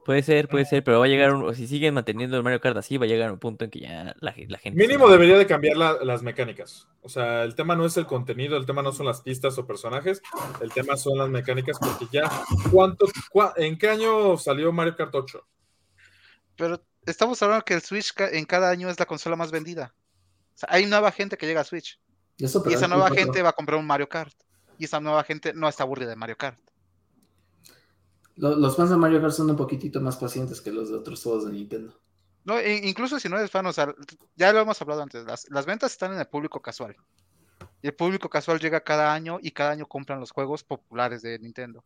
puede 0.06 0.22
ser, 0.22 0.48
puede 0.48 0.64
ser, 0.64 0.82
pero 0.82 1.00
va 1.00 1.04
a 1.04 1.08
llegar 1.08 1.34
un, 1.34 1.54
si 1.54 1.66
siguen 1.66 1.92
manteniendo 1.92 2.36
el 2.38 2.42
Mario 2.42 2.60
Kart 2.60 2.76
así, 2.78 2.96
va 2.96 3.04
a 3.04 3.08
llegar 3.08 3.30
un 3.30 3.38
punto 3.38 3.64
en 3.66 3.70
que 3.70 3.80
ya 3.80 4.14
la, 4.20 4.32
ge- 4.32 4.46
la 4.48 4.56
gente... 4.58 4.78
Mínimo 4.78 5.08
debería 5.10 5.36
de 5.36 5.46
cambiar 5.46 5.76
la- 5.76 5.98
las 6.02 6.22
mecánicas. 6.22 6.88
O 7.02 7.08
sea, 7.10 7.42
el 7.42 7.54
tema 7.54 7.76
no 7.76 7.84
es 7.84 7.96
el 7.98 8.06
contenido, 8.06 8.56
el 8.56 8.64
tema 8.64 8.80
no 8.82 8.92
son 8.92 9.04
las 9.06 9.20
pistas 9.20 9.58
o 9.58 9.66
personajes, 9.66 10.22
el 10.62 10.72
tema 10.72 10.96
son 10.96 11.18
las 11.18 11.28
mecánicas, 11.28 11.76
porque 11.78 12.06
ya, 12.10 12.30
¿cuánto, 12.70 13.06
cua- 13.30 13.52
¿en 13.56 13.76
qué 13.76 13.88
año 13.90 14.38
salió 14.38 14.72
Mario 14.72 14.96
Kart 14.96 15.14
8? 15.14 15.46
Pero 16.56 16.82
estamos 17.04 17.42
hablando 17.42 17.64
que 17.64 17.74
el 17.74 17.82
Switch 17.82 18.12
en 18.18 18.44
cada 18.46 18.70
año 18.70 18.88
es 18.88 18.98
la 18.98 19.06
consola 19.06 19.36
más 19.36 19.50
vendida. 19.50 19.94
O 20.54 20.58
sea, 20.58 20.68
hay 20.72 20.86
nueva 20.86 21.12
gente 21.12 21.36
que 21.36 21.46
llega 21.46 21.60
a 21.60 21.64
Switch. 21.64 22.00
Eso, 22.38 22.62
Y 22.66 22.72
esa 22.74 22.88
nueva 22.88 23.08
gente 23.08 23.24
4 23.26 23.44
va 23.44 23.50
a 23.50 23.52
comprar 23.54 23.78
un 23.78 23.86
Mario 23.86 24.08
Kart. 24.08 24.32
Y 24.78 24.84
esa 24.84 25.00
nueva 25.00 25.22
gente 25.24 25.52
no 25.54 25.68
está 25.68 25.82
aburrida 25.84 26.10
de 26.10 26.16
Mario 26.16 26.36
Kart. 26.36 26.58
Lo- 28.36 28.56
Los 28.56 28.76
fans 28.76 28.90
de 28.90 28.96
Mario 28.96 29.20
Kart 29.20 29.32
son 29.32 29.50
un 29.50 29.56
poquitito 29.56 30.00
más 30.00 30.16
pacientes 30.16 30.60
que 30.60 30.70
los 30.72 30.88
de 30.90 30.96
otros 30.96 31.22
juegos 31.22 31.46
de 31.46 31.52
Nintendo. 31.52 31.98
No, 32.44 32.58
e- 32.58 32.86
incluso 32.88 33.18
si 33.18 33.28
no 33.28 33.36
eres 33.38 33.50
fan, 33.50 33.66
o 33.66 33.72
sea, 33.72 33.92
ya 34.36 34.52
lo 34.52 34.60
hemos 34.60 34.80
hablado 34.80 35.02
antes, 35.02 35.24
las, 35.24 35.46
las 35.50 35.66
ventas 35.66 35.92
están 35.92 36.12
en 36.12 36.20
el 36.20 36.26
público 36.28 36.60
casual. 36.62 36.96
Y 37.82 37.88
el 37.88 37.94
público 37.94 38.28
casual 38.28 38.60
llega 38.60 38.80
cada 38.84 39.12
año 39.12 39.38
y 39.42 39.50
cada 39.50 39.70
año 39.72 39.86
compran 39.86 40.20
los 40.20 40.30
juegos 40.30 40.62
populares 40.62 41.22
de 41.22 41.38
Nintendo. 41.38 41.84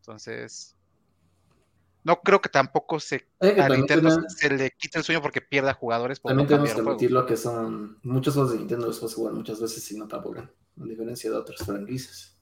Entonces, 0.00 0.74
no 2.04 2.20
creo 2.20 2.40
que 2.40 2.48
tampoco 2.48 2.98
se, 3.00 3.28
Hay 3.40 3.54
que 3.54 3.60
a 3.60 3.68
Nintendo 3.68 4.10
se 4.28 4.50
le 4.50 4.70
quite 4.70 4.98
el 4.98 5.04
sueño 5.04 5.20
porque 5.20 5.40
pierda 5.40 5.74
jugadores 5.74 6.20
por 6.20 6.32
no 6.32 6.38
También 6.46 6.48
tenemos 6.48 6.68
cambiar 6.70 6.74
que 6.74 6.80
el 6.80 6.84
juego. 6.84 6.96
admitir 6.98 7.12
lo 7.12 7.26
que 7.26 7.36
son 7.36 7.98
muchos 8.02 8.34
juegos 8.34 8.52
de 8.52 8.58
Nintendo 8.58 8.86
los 8.86 8.98
puedes 8.98 9.14
jugar 9.14 9.34
muchas 9.34 9.60
veces 9.60 9.90
y 9.92 9.98
no 9.98 10.08
te 10.08 10.16
aburren, 10.16 10.50
a 10.80 10.84
diferencia 10.84 11.30
de 11.30 11.36
otras 11.36 11.60
franquicias. 11.64 12.36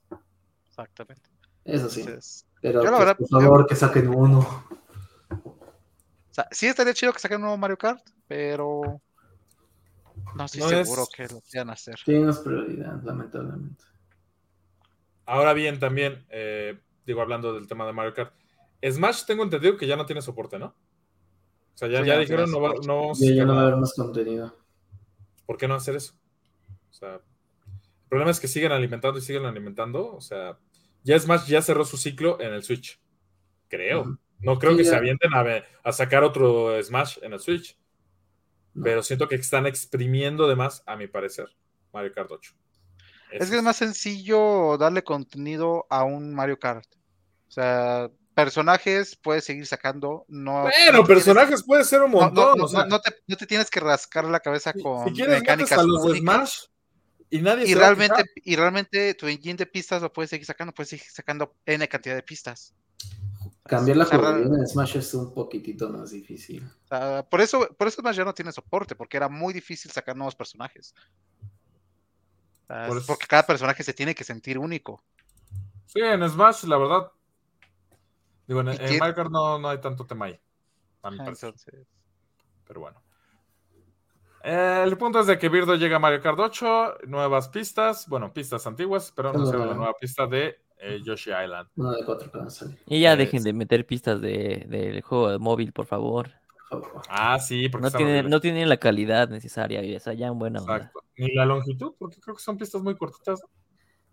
Exactamente. 0.69 1.31
Eso 1.65 1.89
sí. 1.89 2.01
Entonces, 2.03 2.47
Pero 2.61 2.83
yo 2.83 2.90
la 2.90 2.90
pues, 2.90 2.99
verdad- 3.01 3.16
por 3.19 3.42
favor 3.42 3.66
que 3.66 3.77
saquen 3.77 4.09
uno. 4.09 4.38
o 5.31 6.33
sea, 6.35 6.47
sí 6.51 6.66
estaría 6.66 6.95
chido 6.95 7.12
que 7.12 7.19
saquen 7.19 7.37
un 7.37 7.42
nuevo 7.42 7.57
Mario 7.59 7.77
Kart, 7.79 8.03
pero 8.27 9.01
no 10.35 10.45
estoy 10.45 10.61
No 10.62 10.69
seguro 10.69 11.03
es- 11.03 11.09
que 11.14 11.35
lo 11.35 11.40
quieran 11.40 11.71
hacer. 11.71 11.97
Tienes 12.05 12.38
prioridad, 12.38 13.03
lamentablemente. 13.03 13.85
Ahora 15.25 15.53
bien, 15.55 15.79
también, 15.81 16.25
eh, 16.31 16.79
digo, 17.05 17.21
hablando 17.21 17.53
del 17.55 17.66
tema 17.66 17.87
de 17.87 17.92
Mario 17.92 18.14
Kart, 18.14 18.33
Smash 18.88 19.25
tengo 19.25 19.42
entendido 19.42 19.77
que 19.77 19.87
ya 19.87 19.97
no 19.97 20.07
tiene 20.07 20.23
soporte, 20.23 20.59
¿no? 20.59 20.66
O 20.66 21.79
sea, 21.79 21.88
ya, 21.88 22.01
Sí, 22.03 22.07
ya 22.07 22.14
no 22.14 22.21
dijeron, 22.21 22.51
no, 22.51 22.61
va- 22.61 22.75
no 22.87 22.97
vamos 23.01 23.23
a 23.23 23.27
Ya, 23.27 23.45
no 23.45 23.55
va 23.55 23.61
a 23.61 23.62
haber 23.66 23.77
más 23.77 23.92
contenido. 23.95 24.57
¿Por 25.45 25.57
qué 25.57 25.66
no 25.69 25.75
hacer 25.75 25.97
eso? 25.97 26.14
O 26.90 26.95
sea, 26.95 27.14
el 27.16 28.09
problema 28.09 28.31
es 28.31 28.40
que 28.40 28.49
siguen 28.49 28.73
alimentando 28.73 29.19
y 29.19 29.23
siguen 29.23 29.45
alimentando. 29.45 30.14
O 30.14 30.21
sea, 30.21 30.59
ya 31.07 31.19
Smash 31.19 31.47
ya 31.47 31.62
cerró 31.62 31.85
su 31.85 31.97
ciclo 31.97 32.40
en 32.40 32.53
el 32.53 32.62
Switch. 32.64 33.01
Creo. 33.69 34.19
No 34.40 34.59
creo 34.59 34.73
Sí, 34.73 34.79
que 34.79 34.85
se 34.85 34.97
avienten 34.97 35.31
a, 35.35 35.92
sacar 35.92 36.25
otro 36.25 36.83
Smash 36.83 37.19
en 37.23 37.33
el 37.33 37.40
Switch. 37.40 37.79
No. 38.75 38.85
Pero 38.85 39.03
siento 39.03 39.29
que 39.29 39.37
están 39.37 39.66
exprimiendo 39.66 40.47
de 40.49 40.57
más, 40.57 40.83
a 40.87 40.97
mi 40.97 41.07
parecer, 41.07 41.47
Mario 41.92 42.12
Kart 42.12 42.31
8. 42.31 42.53
Es 43.33 43.51
que 43.51 43.57
es 43.57 43.62
más 43.62 43.77
sencillo 43.77 44.77
darle 44.79 45.03
contenido 45.05 45.87
a 45.90 46.05
un 46.05 46.35
Mario 46.35 46.59
Kart. 46.59 46.87
O 47.49 47.51
sea, 47.51 48.11
personajes 48.35 49.16
puedes 49.16 49.45
seguir 49.45 49.66
sacando. 49.66 50.25
No, 50.29 50.62
Bueno, 50.62 50.69
no 50.69 51.05
tienes- 51.05 51.07
personajes 51.07 51.62
puede 51.64 51.85
ser 51.85 52.03
un 52.03 52.11
no- 52.12 52.19
no- 52.19 52.25
montón. 52.27 52.59
no- 52.59 52.64
o 52.64 52.69
sea, 52.69 52.85
no 52.85 53.01
te, 53.01 53.14
no 53.27 53.37
te 53.37 53.47
tienes 53.47 53.71
que 53.71 53.81
rascar 53.81 54.25
la 54.25 54.40
cabeza 54.40 54.73
con 54.75 55.14
si 55.14 55.23
mecánicas 55.23 55.79
a 55.79 55.83
los 55.83 56.05
de 56.05 56.11
únicas. 56.11 56.35
Smash 56.35 56.59
y 57.31 57.41
nadie 57.41 57.75
realmente, 57.75 58.25
y 58.45 58.57
realmente 58.57 59.15
tu 59.15 59.27
engine 59.27 59.57
de 59.57 59.67
pistas 59.67 60.03
lo 60.03 60.12
puedes 60.12 60.31
seguir 60.31 60.47
sacando, 60.47 60.73
puedes 60.73 60.91
seguir 60.91 61.07
sacando 61.11 61.55
N 61.65 61.89
cantidad 61.89 62.15
de 62.15 62.23
pistas. 62.23 62.75
Cambiar 63.65 63.97
la 63.97 64.05
jugabilidad 64.05 64.59
en 64.61 64.67
Smash 64.67 64.97
es 64.97 65.12
un 65.15 65.35
poquitito 65.35 65.89
más 65.89 66.11
difícil. 66.11 66.69
Por 67.29 67.41
eso, 67.41 67.69
por 67.77 67.89
eso 67.89 68.01
Smash 68.01 68.17
ya 68.17 68.25
no 68.25 68.35
tiene 68.35 68.53
soporte, 68.53 68.95
porque 68.95 69.17
era 69.17 69.29
muy 69.29 69.53
difícil 69.53 69.91
sacar 69.91 70.17
nuevos 70.17 70.37
personajes. 70.37 70.95
Por 72.69 73.05
porque 73.07 73.27
cada 73.27 73.45
personaje 73.47 73.83
se 73.83 73.93
tiene 73.93 74.15
que 74.15 74.25
sentir 74.25 74.59
único. 74.59 75.03
Sí, 75.87 76.01
en 76.01 76.29
Smash, 76.29 76.65
la 76.65 76.79
verdad. 76.79 77.12
Digo, 78.47 78.61
en, 78.61 78.69
¿Y 78.69 78.71
en 78.73 78.77
quién- 78.79 78.99
Mario 78.99 79.15
Kart 79.15 79.31
no, 79.31 79.59
no 79.59 79.69
hay 79.69 79.81
tanto 79.81 80.07
tema 80.07 80.27
ahí. 80.27 80.41
A 81.03 81.11
mi 81.11 81.19
parecer. 81.19 81.49
Entonces, 81.49 81.87
Pero 82.67 82.81
bueno. 82.81 83.01
Eh, 84.49 84.83
el 84.85 84.97
punto 84.97 85.19
es 85.19 85.27
de 85.27 85.39
que 85.39 85.49
Birdo 85.49 85.75
llega 85.75 85.97
a 85.97 85.99
Mario 85.99 86.21
Kart 86.23 86.39
8, 86.39 86.99
nuevas 87.09 87.49
pistas, 87.49 88.07
bueno, 88.09 88.33
pistas 88.33 88.65
antiguas, 88.67 89.13
pero 89.15 89.33
no 89.33 89.45
Solo 89.45 89.59
la 89.59 89.65
una. 89.67 89.75
nueva 89.75 89.95
pista 90.01 90.27
de 90.29 90.55
eh, 90.79 91.01
Yoshi 91.05 91.31
Island. 91.31 91.69
Uno 91.75 91.91
de 91.93 92.05
cuatro 92.05 92.31
que 92.31 92.39
van 92.39 92.47
a 92.47 92.51
salir, 92.51 92.79
Y 92.87 93.01
ya 93.01 93.13
Es- 93.15 93.19
dejen 93.19 93.43
de 93.43 93.53
meter 93.53 93.85
pistas 93.87 94.21
de, 94.21 94.67
del 94.69 95.01
juego 95.03 95.31
de 95.31 95.39
móvil, 95.39 95.73
por 95.73 95.87
favor. 95.87 96.31
por 96.71 96.83
favor. 96.85 97.03
Ah, 97.09 97.39
sí, 97.41 97.69
porque 97.69 97.89
No 98.23 98.29
no 98.29 98.41
tienen 98.41 98.69
la 98.69 98.77
calidad 98.77 99.29
necesaria, 99.29 99.83
y 99.83 99.95
esa 99.97 100.13
ya 100.13 100.29
en 100.29 100.39
buena 100.39 100.61
onda. 100.61 100.77
Exacto. 100.77 101.01
Ni 101.17 101.35
la 101.35 101.45
longitud, 101.45 101.95
porque 101.99 102.21
creo 102.21 102.37
que 102.37 102.43
son 102.43 102.57
pistas 102.57 102.83
muy 102.83 102.95
cortitas. 102.97 103.41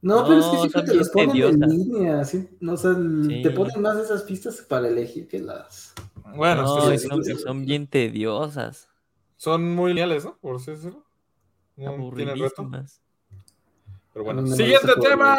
¿no? 0.01 0.21
No, 0.21 0.27
pero 0.27 0.39
es 0.39 0.45
que 0.47 0.53
No, 0.55 0.59
siempre 0.61 0.81
te 0.83 0.95
las 0.95 1.09
ponen 1.11 1.29
en 1.29 1.33
tediosas. 1.59 1.69
línea. 1.69 2.23
¿sí? 2.25 2.49
No, 2.59 2.73
o 2.73 2.77
sea, 2.77 2.91
el- 2.91 3.25
Sí. 3.27 3.41
te 3.43 3.51
ponen 3.51 3.81
más 3.81 3.95
de 3.97 4.01
esas 4.03 4.23
pistas 4.23 4.61
para 4.67 4.87
elegir 4.87 5.27
que 5.27 5.39
las. 5.39 5.93
Bueno, 6.35 6.63
No, 6.63 6.91
es 6.91 7.07
que 7.07 7.35
son 7.35 7.65
bien 7.65 7.87
tediosas, 7.87 8.89
son 9.43 9.75
muy 9.75 9.89
lineales, 9.91 10.23
¿no? 10.23 10.37
Por 10.37 10.55
así 10.55 10.71
decirlo. 10.71 11.03
No 11.75 12.11
tienen 12.15 12.39
reto. 12.39 12.69
Pero 14.13 14.23
bueno. 14.25 14.47
Siguiente 14.47 14.93
tema. 15.01 15.35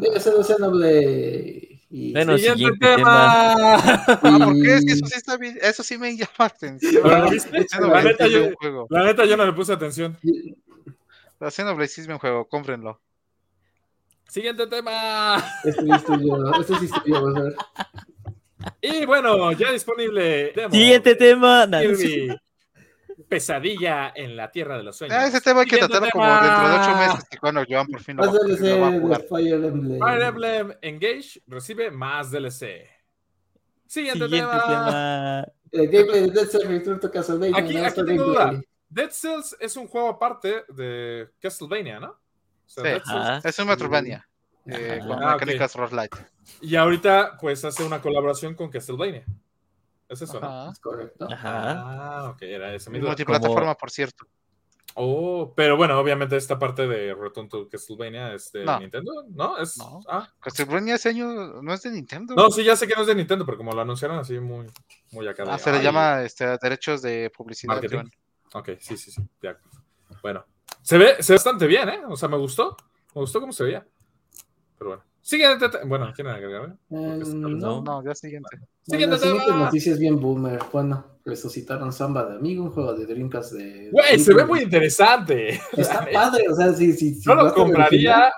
Debe 0.00 0.20
ser 0.20 0.34
de 0.34 0.44
Xenoblade. 0.44 1.80
Y... 1.90 2.12
Bueno, 2.12 2.36
Siguiente 2.38 2.58
siguiente 2.58 2.86
tema. 2.96 3.54
Ah, 4.22 4.38
¿por 4.44 4.54
qué? 4.62 4.74
Es 4.76 4.84
que 4.84 4.92
eso 4.92 5.06
sí 5.06 5.14
está 5.16 5.36
bien, 5.36 5.58
eso 5.60 5.82
sí 5.82 5.98
me 5.98 6.16
llama 6.16 6.30
la 6.38 6.44
atención. 6.46 7.02
La 7.02 7.28
neta, 8.02 8.26
es 8.26 8.32
yo- 8.32 8.44
un 8.46 8.54
juego. 8.54 8.86
La 8.90 9.04
neta, 9.04 9.24
yo 9.24 9.36
no 9.36 9.44
le 9.46 9.52
puse 9.52 9.72
atención. 9.72 10.16
La 11.40 11.50
Xenoblade 11.50 11.88
sí 11.88 12.02
es 12.02 12.06
un 12.08 12.18
juego, 12.18 12.48
cómprenlo. 12.48 13.00
Siguiente 14.28 14.66
tema. 14.68 15.42
Este 15.64 15.82
sí 15.82 15.90
estoy 15.92 16.26
yo, 16.28 16.52
este 16.60 16.74
sí 16.78 16.84
estoy 16.86 17.12
yo, 17.12 17.22
vas 17.24 17.36
a 17.36 17.40
ver. 17.42 17.54
Y 18.80 19.04
bueno, 19.06 19.52
ya 19.52 19.72
disponible. 19.72 20.52
demo 20.54 20.70
Siguiente 20.74 21.14
tema. 21.14 21.66
Kirby. 21.70 22.36
Pesadilla 23.28 24.12
en 24.14 24.36
la 24.36 24.50
Tierra 24.50 24.76
de 24.76 24.82
los 24.82 24.96
Sueños. 24.96 25.16
Ah, 25.16 25.26
ese 25.26 25.40
tema 25.40 25.60
hay 25.60 25.66
que 25.66 25.78
tratarlo 25.78 26.08
como 26.12 26.24
dentro 26.26 26.68
de 26.68 26.74
ocho 26.76 26.96
meses, 26.96 27.28
que 27.30 27.38
cuando 27.38 27.64
Joan 27.68 27.86
por 27.86 28.00
fin 28.02 28.16
lo, 28.16 28.24
Más 28.26 28.34
va- 28.34 28.38
DLC 28.44 28.60
lo 28.74 28.80
va 28.80 28.88
a 28.88 28.90
de 28.90 29.00
jugar. 29.00 29.22
Fire 29.28 29.54
Emblem. 29.64 29.98
Fire 29.98 30.22
Emblem 30.22 30.74
Engage 30.82 31.42
recibe 31.46 31.90
más 31.90 32.30
DLC. 32.30 32.88
Siguiente, 33.86 34.24
Siguiente 34.24 34.50
tema. 34.50 34.66
tema. 34.66 35.46
El 35.72 35.88
gameplay 35.90 36.20
de 36.22 36.30
Dead 36.30 36.46
Cells 36.46 36.66
Return 36.68 37.00
to 37.00 37.10
Castlevania. 37.10 37.56
Aquí- 37.58 37.74
no 37.74 37.78
aquí 37.80 37.86
está 37.88 38.04
tengo 38.04 38.24
gameplay. 38.26 38.50
duda. 38.56 38.62
Dead 38.88 39.10
Cells 39.10 39.56
es 39.60 39.76
un 39.76 39.88
juego 39.88 40.08
aparte 40.10 40.64
de 40.68 41.28
Castlevania, 41.40 42.00
¿no? 42.00 42.08
O 42.10 42.18
sea, 42.66 42.82
Sí. 42.84 42.88
Dead 42.90 43.02
Cells-. 43.04 43.44
Es 43.44 43.58
un 43.58 43.68
Metroidvania. 43.68 44.28
eh, 44.66 45.00
con 45.06 45.22
Ah, 45.22 45.32
mecánicas 45.34 45.74
roguelite. 45.74 46.16
Y 46.60 46.76
ahorita, 46.76 47.36
pues, 47.40 47.64
hace 47.64 47.84
una 47.84 48.00
colaboración 48.02 48.54
con 48.54 48.70
Castlevania. 48.70 49.24
Es 50.08 50.22
eso, 50.22 50.38
¿no? 50.40 50.46
Ajá. 50.46 50.70
Es 50.72 50.78
correcto. 50.80 51.28
Ajá. 51.30 51.72
Ah, 52.26 52.30
ok, 52.30 52.42
era 52.42 52.74
esa 52.74 52.90
mi 52.90 52.98
Es 52.98 53.00
duda. 53.02 53.10
multiplataforma, 53.12 53.74
por 53.74 53.90
cierto. 53.90 54.26
Oh, 54.96 55.52
pero 55.56 55.76
bueno, 55.76 55.98
obviamente 55.98 56.36
esta 56.36 56.56
parte 56.58 56.86
de 56.86 57.14
Return 57.14 57.48
to 57.48 57.68
Castlevania 57.68 58.32
es 58.32 58.52
de 58.52 58.64
No. 58.64 58.78
Nintendo, 58.78 59.12
¿no? 59.30 59.58
Es, 59.58 59.76
No. 59.78 60.00
Ah, 60.08 60.28
Castlevania 60.40 60.94
ese 60.94 61.08
año 61.08 61.62
no 61.62 61.74
es 61.74 61.82
de 61.82 61.90
Nintendo. 61.90 62.34
no, 62.36 62.48
sí, 62.50 62.62
ya 62.62 62.76
sé 62.76 62.86
que 62.86 62.94
no 62.94 63.00
es 63.00 63.08
de 63.08 63.14
Nintendo, 63.16 63.44
pero 63.44 63.56
como 63.58 63.72
lo 63.72 63.80
anunciaron 63.80 64.18
así 64.18 64.38
muy, 64.38 64.66
muy 65.10 65.26
acá. 65.26 65.44
de, 65.44 65.50
Ah, 65.50 65.58
se 65.58 65.72
le 65.72 65.78
"Ay, 65.78 65.82
llama 65.84 66.22
este, 66.22 66.46
derechos 66.62 67.02
de 67.02 67.28
publicidad. 67.36 67.74
Marketing. 67.74 68.08
Ok, 68.52 68.68
sí, 68.78 68.96
sí, 68.96 69.10
sí, 69.10 69.20
acuerdo. 69.40 69.80
Bueno, 70.22 70.44
se 70.82 70.96
ve, 70.96 71.20
se 71.22 71.32
ve 71.32 71.36
bastante 71.38 71.66
bien, 71.66 71.88
¿eh? 71.88 72.00
O 72.06 72.16
sea, 72.16 72.28
me 72.28 72.36
gustó, 72.36 72.76
me 73.16 73.20
gustó 73.22 73.40
cómo 73.40 73.52
se 73.52 73.64
veía. 73.64 73.84
Pero 74.78 74.90
bueno, 74.90 75.04
Siguiente 75.24 75.70
te- 75.70 75.84
Bueno, 75.86 76.12
¿quieren 76.14 76.34
agregar? 76.34 76.76
Eh, 76.90 77.22
No. 77.34 77.80
no, 77.80 78.04
ya 78.04 78.14
siguiente. 78.14 78.58
Siguiente 78.82 79.16
la 79.16 79.22
siguiente 79.22 79.46
tema. 79.46 79.64
noticia 79.64 79.92
es 79.94 79.98
bien 79.98 80.20
boomer. 80.20 80.60
Bueno, 80.70 81.18
resucitaron 81.24 81.94
Samba 81.94 82.26
de 82.26 82.36
Amigo, 82.36 82.64
un 82.64 82.70
juego 82.72 82.92
de 82.92 83.06
Dreamcast 83.06 83.52
de. 83.54 83.88
Güey, 83.90 84.18
se 84.18 84.34
ve 84.34 84.44
muy 84.44 84.60
interesante. 84.60 85.58
Está 85.76 86.06
padre, 86.12 86.44
o 86.50 86.54
sea, 86.54 86.74
sí, 86.74 86.92
sí. 86.92 87.18
No 87.24 87.36
lo 87.36 87.54
compraría, 87.54 88.30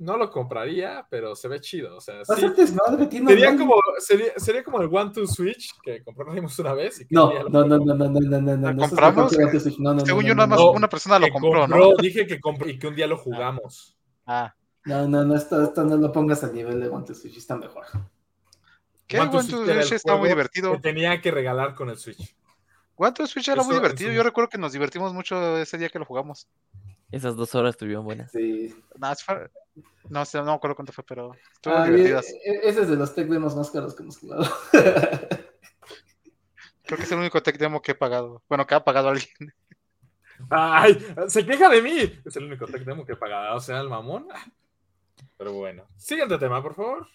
no 0.00 0.16
lo 0.16 0.32
compraría, 0.32 1.06
pero 1.08 1.36
se 1.36 1.46
ve 1.46 1.60
chido. 1.60 1.96
O 1.96 2.00
sea, 2.00 2.24
sí. 2.24 2.44
tiene 3.08 3.28
Sería 3.28 3.56
como, 3.56 3.74
sería, 3.98 4.32
sería 4.36 4.64
como 4.64 4.82
el 4.82 4.88
One 4.92 5.12
to 5.12 5.24
Switch 5.28 5.70
que 5.80 6.02
compramos 6.02 6.58
una 6.58 6.74
vez. 6.74 7.02
Y 7.02 7.06
que 7.06 7.14
No, 7.14 7.32
no, 7.48 7.64
no, 7.64 7.78
no, 7.78 7.94
no, 7.94 8.08
no, 8.08 8.20
no, 8.20 8.40
no, 8.40 8.56
no. 8.56 8.72
¿Lo 8.72 8.82
eso 8.82 8.82
es 8.84 8.88
compramos? 8.90 9.32
No, 9.78 9.90
no, 9.90 9.94
no, 9.94 10.04
Según 10.06 10.22
no, 10.24 10.28
yo, 10.28 10.34
no, 10.34 10.38
nada 10.38 10.46
más 10.48 10.58
no. 10.58 10.72
una 10.72 10.88
persona 10.88 11.20
lo 11.20 11.26
Que 11.26 11.32
compró, 11.32 11.68
¿no? 11.68 11.78
compró, 11.78 12.02
Dije 12.02 12.26
que 12.26 12.40
compró 12.40 12.68
y 12.68 12.80
que 12.80 12.88
un 12.88 12.96
día 12.96 13.06
lo 13.06 13.16
jugamos. 13.16 13.96
Ah, 14.26 14.52
No, 14.84 15.06
no, 15.06 15.24
no, 15.24 15.36
esto, 15.36 15.62
esto 15.62 15.84
no 15.84 15.96
lo 15.96 16.10
pongas 16.12 16.42
al 16.44 16.52
nivel 16.54 16.80
de 16.80 16.88
One 16.88 17.04
to 17.06 17.14
Switch, 17.14 17.36
está 17.36 17.56
mejor. 17.56 17.84
¿qué? 19.06 19.20
One 19.20 19.30
to 19.30 19.38
One 19.38 19.48
to 19.48 19.64
Switch 19.64 19.92
está 19.92 20.16
muy 20.16 20.28
divertido. 20.28 20.72
Que 20.72 20.78
tenía 20.80 21.20
que 21.20 21.30
regalar 21.30 21.74
con 21.74 21.88
el 21.90 21.96
Switch. 21.98 22.34
One 22.96 23.12
to 23.12 23.26
Switch 23.26 23.48
era 23.48 23.62
muy 23.62 23.74
Eso 23.74 23.80
divertido. 23.82 24.12
Yo 24.12 24.22
recuerdo 24.22 24.48
que 24.50 24.58
nos 24.58 24.72
divertimos 24.72 25.12
mucho 25.14 25.58
ese 25.58 25.78
día 25.78 25.88
que 25.88 25.98
lo 25.98 26.04
jugamos. 26.04 26.48
Esas 27.10 27.36
dos 27.36 27.54
horas 27.54 27.70
estuvieron 27.70 28.04
buenas. 28.04 28.30
Sí. 28.32 28.74
No, 28.96 29.14
fa- 29.16 29.50
no 30.08 30.24
sé, 30.24 30.38
no 30.38 30.44
me 30.46 30.52
acuerdo 30.52 30.74
cuánto 30.76 30.92
fue, 30.92 31.04
pero 31.04 31.32
estuvo 31.52 31.74
Ah, 31.74 31.84
divertidas. 31.86 32.26
e- 32.30 32.40
e- 32.44 32.68
ese 32.68 32.82
es 32.82 32.88
de 32.88 32.96
los 32.96 33.14
tech 33.14 33.28
demos 33.28 33.54
más 33.54 33.70
caros 33.70 33.94
que 33.94 34.02
hemos 34.02 34.18
jugado. 34.18 34.44
Creo 36.84 36.98
que 36.98 37.04
es 37.04 37.12
el 37.12 37.18
único 37.18 37.42
tech 37.42 37.56
demo 37.58 37.80
que 37.80 37.92
he 37.92 37.94
pagado. 37.94 38.42
Bueno, 38.48 38.66
que 38.66 38.74
ha 38.74 38.84
pagado 38.84 39.08
alguien. 39.10 39.30
¡Ay! 40.50 40.98
¡Se 41.28 41.46
queja 41.46 41.68
de 41.68 41.80
mí! 41.82 42.20
Es 42.24 42.36
el 42.36 42.44
único 42.44 42.66
tech 42.66 42.84
demo 42.84 43.04
que 43.06 43.14
pagará, 43.16 43.54
o 43.54 43.60
sea, 43.60 43.80
el 43.80 43.88
mamón. 43.88 44.26
Pero 45.36 45.52
bueno. 45.52 45.86
Siguiente 45.96 46.38
tema, 46.38 46.62
por 46.62 46.74
favor. 46.74 47.06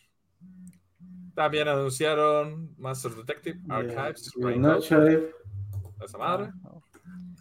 También 1.36 1.68
anunciaron 1.68 2.74
Master 2.78 3.12
Detective 3.14 3.60
Archives. 3.70 4.32
Yeah, 4.36 4.56
no, 4.56 4.78
esa 4.78 6.18
madre. 6.18 6.52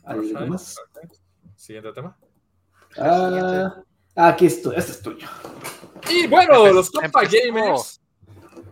¿algo 0.04 0.22
Archives, 0.22 0.48
más? 0.48 0.76
Siguiente 1.56 1.92
tema. 1.92 2.16
Ah, 2.98 3.82
aquí 4.14 4.46
esto, 4.46 4.72
este 4.72 4.92
es 4.92 5.02
tuyo. 5.02 5.26
Y 6.10 6.26
bueno, 6.26 6.66
Empe- 6.66 6.72
los 6.74 6.90
compa 6.90 7.22
gamers. 7.24 8.00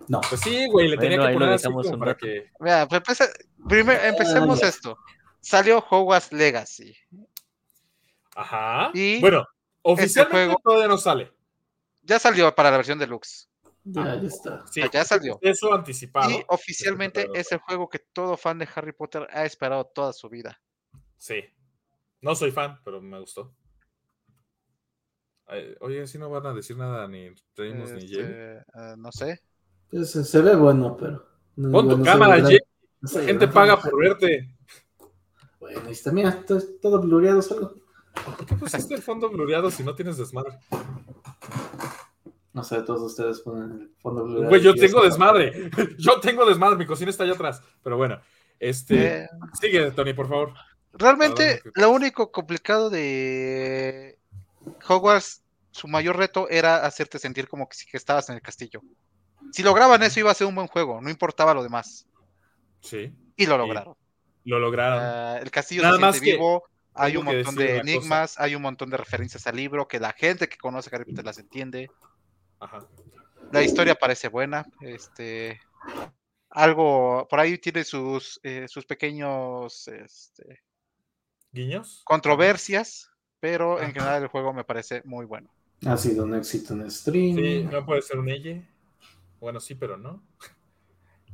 No. 0.09 0.21
Pues 0.29 0.41
sí, 0.43 0.67
güey, 0.71 0.89
le 0.89 0.99
tenía 0.99 1.17
Bueno, 1.19 1.31
que 1.31 1.35
poner 1.35 1.55
así 1.55 1.65
como 1.65 1.99
para 1.99 2.15
que. 2.17 2.51
Mira, 2.61 2.87
pues, 2.87 3.01
empece- 3.03 3.33
primero, 3.67 4.01
empecemos 4.03 4.61
ya. 4.61 4.69
esto. 4.69 4.99
Salió 5.41 5.79
Hogwarts 5.91 6.33
Legacy. 6.33 6.95
Ajá. 8.37 8.91
Y 8.95 9.21
bueno, 9.21 9.47
oficialmente 9.83 10.47
juego- 10.47 10.61
todavía 10.63 10.89
no 10.89 10.99
sale. 10.99 11.33
Ya 12.05 12.19
salió 12.19 12.55
para 12.55 12.71
la 12.71 12.77
versión 12.77 12.99
deluxe. 12.99 13.49
Ya, 13.85 14.17
ya 14.21 14.29
está. 14.29 14.67
Sí, 14.67 14.81
Ah, 14.83 14.91
ya 14.93 15.05
salió. 15.05 15.39
Eso 15.43 15.73
anticipado. 15.75 16.31
Y 16.31 16.43
oficialmente 16.49 17.29
es 17.35 17.53
el 17.53 17.59
juego 17.59 17.89
que 17.89 17.99
todo 17.99 18.37
fan 18.37 18.59
de 18.59 18.69
Harry 18.75 18.93
Potter 18.93 19.27
ha 19.31 19.45
esperado 19.45 19.85
toda 19.87 20.13
su 20.13 20.29
vida. 20.29 20.61
Sí. 21.19 21.43
No 22.23 22.35
soy 22.35 22.51
fan, 22.51 22.81
pero 22.85 23.01
me 23.01 23.21
gustó. 23.21 23.55
Oye, 25.81 26.07
si 26.07 26.19
no 26.19 26.31
van 26.31 26.47
a 26.47 26.55
decir 26.55 26.77
nada 26.77 27.07
ni 27.07 27.29
Reynolds 27.55 27.93
ni 27.93 28.09
Jamie. 28.09 28.23
Este, 28.25 28.57
eh, 28.59 28.95
no 28.97 29.13
sé. 29.13 29.43
Pues, 29.91 30.11
se 30.11 30.41
ve 30.41 30.57
bueno, 30.57 30.97
pero. 30.97 31.27
no- 31.57 31.71
Pon 31.71 31.89
tu 31.91 31.99
no 31.99 32.05
cámara, 32.05 32.39
soy 32.47 32.59
La 33.03 33.23
gente 33.25 33.49
paga 33.49 33.79
por 33.79 33.99
verte. 33.99 34.57
Bueno, 35.61 35.89
y 35.89 35.93
está, 35.93 36.11
mira, 36.11 36.43
todo, 36.47 36.61
todo 36.81 37.01
blureado 37.03 37.43
solo. 37.43 37.75
¿Por 38.37 38.47
qué 38.47 38.55
pusiste 38.57 38.95
el 38.95 39.03
fondo 39.03 39.29
blureado 39.29 39.71
si 39.71 39.83
no 39.83 39.95
tienes 39.95 40.17
desmadre? 40.17 40.59
No 42.53 42.63
sé, 42.63 42.83
todos 42.83 43.03
ustedes 43.03 43.41
ponen 43.41 43.81
el 43.81 43.91
fondo 44.01 44.23
blureado. 44.25 44.49
Güey, 44.49 44.63
yo 44.63 44.75
tengo 44.75 45.03
desmadre. 45.03 45.71
Yo 45.99 46.21
tengo 46.21 46.47
desmadre. 46.47 46.77
Mi 46.77 46.87
cocina 46.87 47.11
está 47.11 47.25
allá 47.25 47.33
atrás. 47.33 47.61
Pero 47.83 47.97
bueno, 47.97 48.21
este. 48.61 49.25
Eh, 49.25 49.29
Sigue, 49.61 49.91
Tony, 49.91 50.13
por 50.15 50.29
favor. 50.29 50.53
realmente, 50.93 51.61
Perdón, 51.65 51.73
lo 51.75 51.91
único 51.91 52.31
complicado 52.31 52.91
de 52.91 54.19
Hogwarts, 54.89 55.43
su 55.73 55.89
mayor 55.89 56.17
reto 56.17 56.49
era 56.49 56.87
hacerte 56.87 57.19
sentir 57.19 57.49
como 57.49 57.69
que, 57.69 57.77
si 57.77 57.87
que 57.87 57.97
estabas 57.97 58.29
en 58.29 58.37
el 58.37 58.43
castillo. 58.43 58.81
Si 59.51 59.63
lograban 59.65 60.03
eso, 60.05 60.21
iba 60.21 60.31
a 60.31 60.35
ser 60.35 60.47
un 60.47 60.55
buen 60.55 60.69
juego, 60.69 61.01
no 61.03 61.11
importaba 61.11 61.53
lo 61.55 61.63
demás. 61.65 62.07
Sí, 62.81 63.13
Y 63.37 63.47
lo 63.47 63.59
lograron. 63.59 63.95
lo 64.45 64.59
lograron. 64.61 64.99
Ah, 65.03 65.39
el 65.43 65.51
castillo 65.51 65.83
Nada 65.83 65.97
se 65.97 66.01
más 66.01 66.21
que 66.21 66.33
vivo, 66.33 66.63
hay 66.95 67.17
un 67.17 67.25
montón 67.25 67.55
de 67.57 67.67
cosa. 67.67 67.81
enigmas, 67.81 68.41
hay 68.41 68.55
un 68.55 68.63
montón 68.63 68.91
de 68.91 68.97
referencias 68.97 69.47
al 69.47 69.57
libro 69.57 69.89
que 69.89 69.99
la 70.01 70.13
gente 70.13 70.49
que 70.49 70.57
conoce 70.57 70.95
Harry 70.95 71.05
Potter 71.05 71.25
las 71.25 71.39
entiende. 71.39 71.91
Ajá. 72.61 72.87
La 73.53 73.63
historia 73.63 73.95
parece 73.95 74.29
buena. 74.29 74.65
Este, 74.81 75.61
algo 76.51 77.27
por 77.29 77.41
ahí 77.41 77.59
tiene 77.59 77.85
sus, 77.85 78.41
eh, 78.43 78.67
sus 78.69 78.87
pequeños 78.87 79.89
este, 79.89 80.63
¿Guiños? 81.53 82.03
controversias, 82.05 83.11
pero 83.41 83.79
en 83.79 83.85
Ajá. 83.87 83.93
general 83.93 84.23
el 84.23 84.29
juego 84.29 84.53
me 84.53 84.65
parece 84.65 85.03
muy 85.05 85.27
bueno. 85.27 85.51
Ha 85.87 85.97
sido 85.97 86.25
un 86.25 86.35
éxito 86.35 86.75
en 86.75 86.91
stream. 86.91 87.37
Sí, 87.37 87.65
no 87.71 87.85
puede 87.85 88.03
ser 88.03 88.19
un 88.19 88.29
ella. 88.29 88.63
Bueno, 89.41 89.61
sí, 89.61 89.75
pero 89.75 89.97
no. 89.97 90.23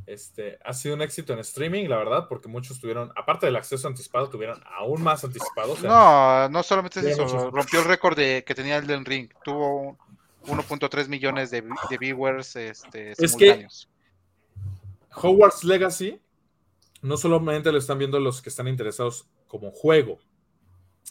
Este, 0.07 0.59
ha 0.65 0.73
sido 0.73 0.95
un 0.97 1.03
éxito 1.03 1.33
en 1.33 1.39
streaming, 1.41 1.87
la 1.89 1.97
verdad, 1.99 2.27
porque 2.29 2.49
muchos 2.49 2.81
tuvieron, 2.81 3.13
aparte 3.17 3.47
del 3.47 3.57
acceso 3.57 3.87
anticipado, 3.87 4.29
tuvieron 4.29 4.61
aún 4.79 5.03
más 5.03 5.23
anticipado. 5.25 5.73
o 5.73 5.77
sea, 5.77 5.89
No, 5.89 6.49
no 6.49 6.63
solamente 6.63 7.01
es 7.01 7.07
eso, 7.07 7.25
muchos- 7.25 7.53
rompió 7.53 7.81
el 7.81 7.85
récord 7.87 8.17
de, 8.17 8.43
que 8.45 8.55
tenía 8.55 8.79
Elden 8.79 9.05
Ring. 9.05 9.31
Tuvo 9.45 9.81
un- 9.91 9.99
1.3 10.47 11.09
millones 11.09 11.51
de, 11.51 11.61
vi- 11.61 11.69
de 11.91 11.99
viewers 11.99 12.57
este, 12.57 13.13
Es 13.13 13.19
que- 13.19 13.29
simultáneos. 13.29 13.89
Hogwarts 15.15 15.65
Legacy 15.65 16.21
no 17.03 17.17
solamente 17.17 17.73
lo 17.73 17.79
están 17.79 17.99
viendo 17.99 18.19
los 18.21 18.41
que 18.43 18.49
están 18.49 18.69
interesados 18.69 19.27
como 19.49 19.71
juego, 19.71 20.19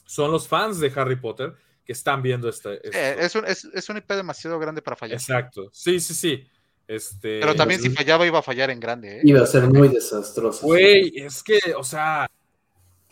son 0.06 0.32
los 0.32 0.48
fans 0.48 0.80
de 0.80 0.92
Harry 0.96 1.16
Potter 1.18 1.56
que 1.86 1.94
están 1.94 2.22
viendo 2.22 2.48
este. 2.50 2.76
este 2.88 2.98
Eh, 2.98 3.16
es, 3.20 3.36
un, 3.36 3.46
es, 3.46 3.66
es 3.66 3.90
un 3.90 3.98
IP 3.98 4.14
demasiado 4.14 4.58
grande 4.60 4.82
para 4.82 4.96
fallar. 4.96 5.16
Exacto. 5.16 5.70
Sí, 5.74 6.00
sí, 6.00 6.14
sí. 6.14 6.48
Este, 6.90 7.40
Pero 7.40 7.54
también 7.54 7.80
si 7.80 7.92
fallaba 7.92 8.26
iba 8.26 8.40
a 8.40 8.42
fallar 8.42 8.72
en 8.72 8.80
grande. 8.80 9.20
¿eh? 9.20 9.22
Iba 9.24 9.42
a 9.42 9.46
ser 9.46 9.68
muy 9.68 9.90
desastroso. 9.90 10.66
Güey, 10.66 11.12
es 11.20 11.44
que, 11.44 11.60
o 11.78 11.84
sea, 11.84 12.28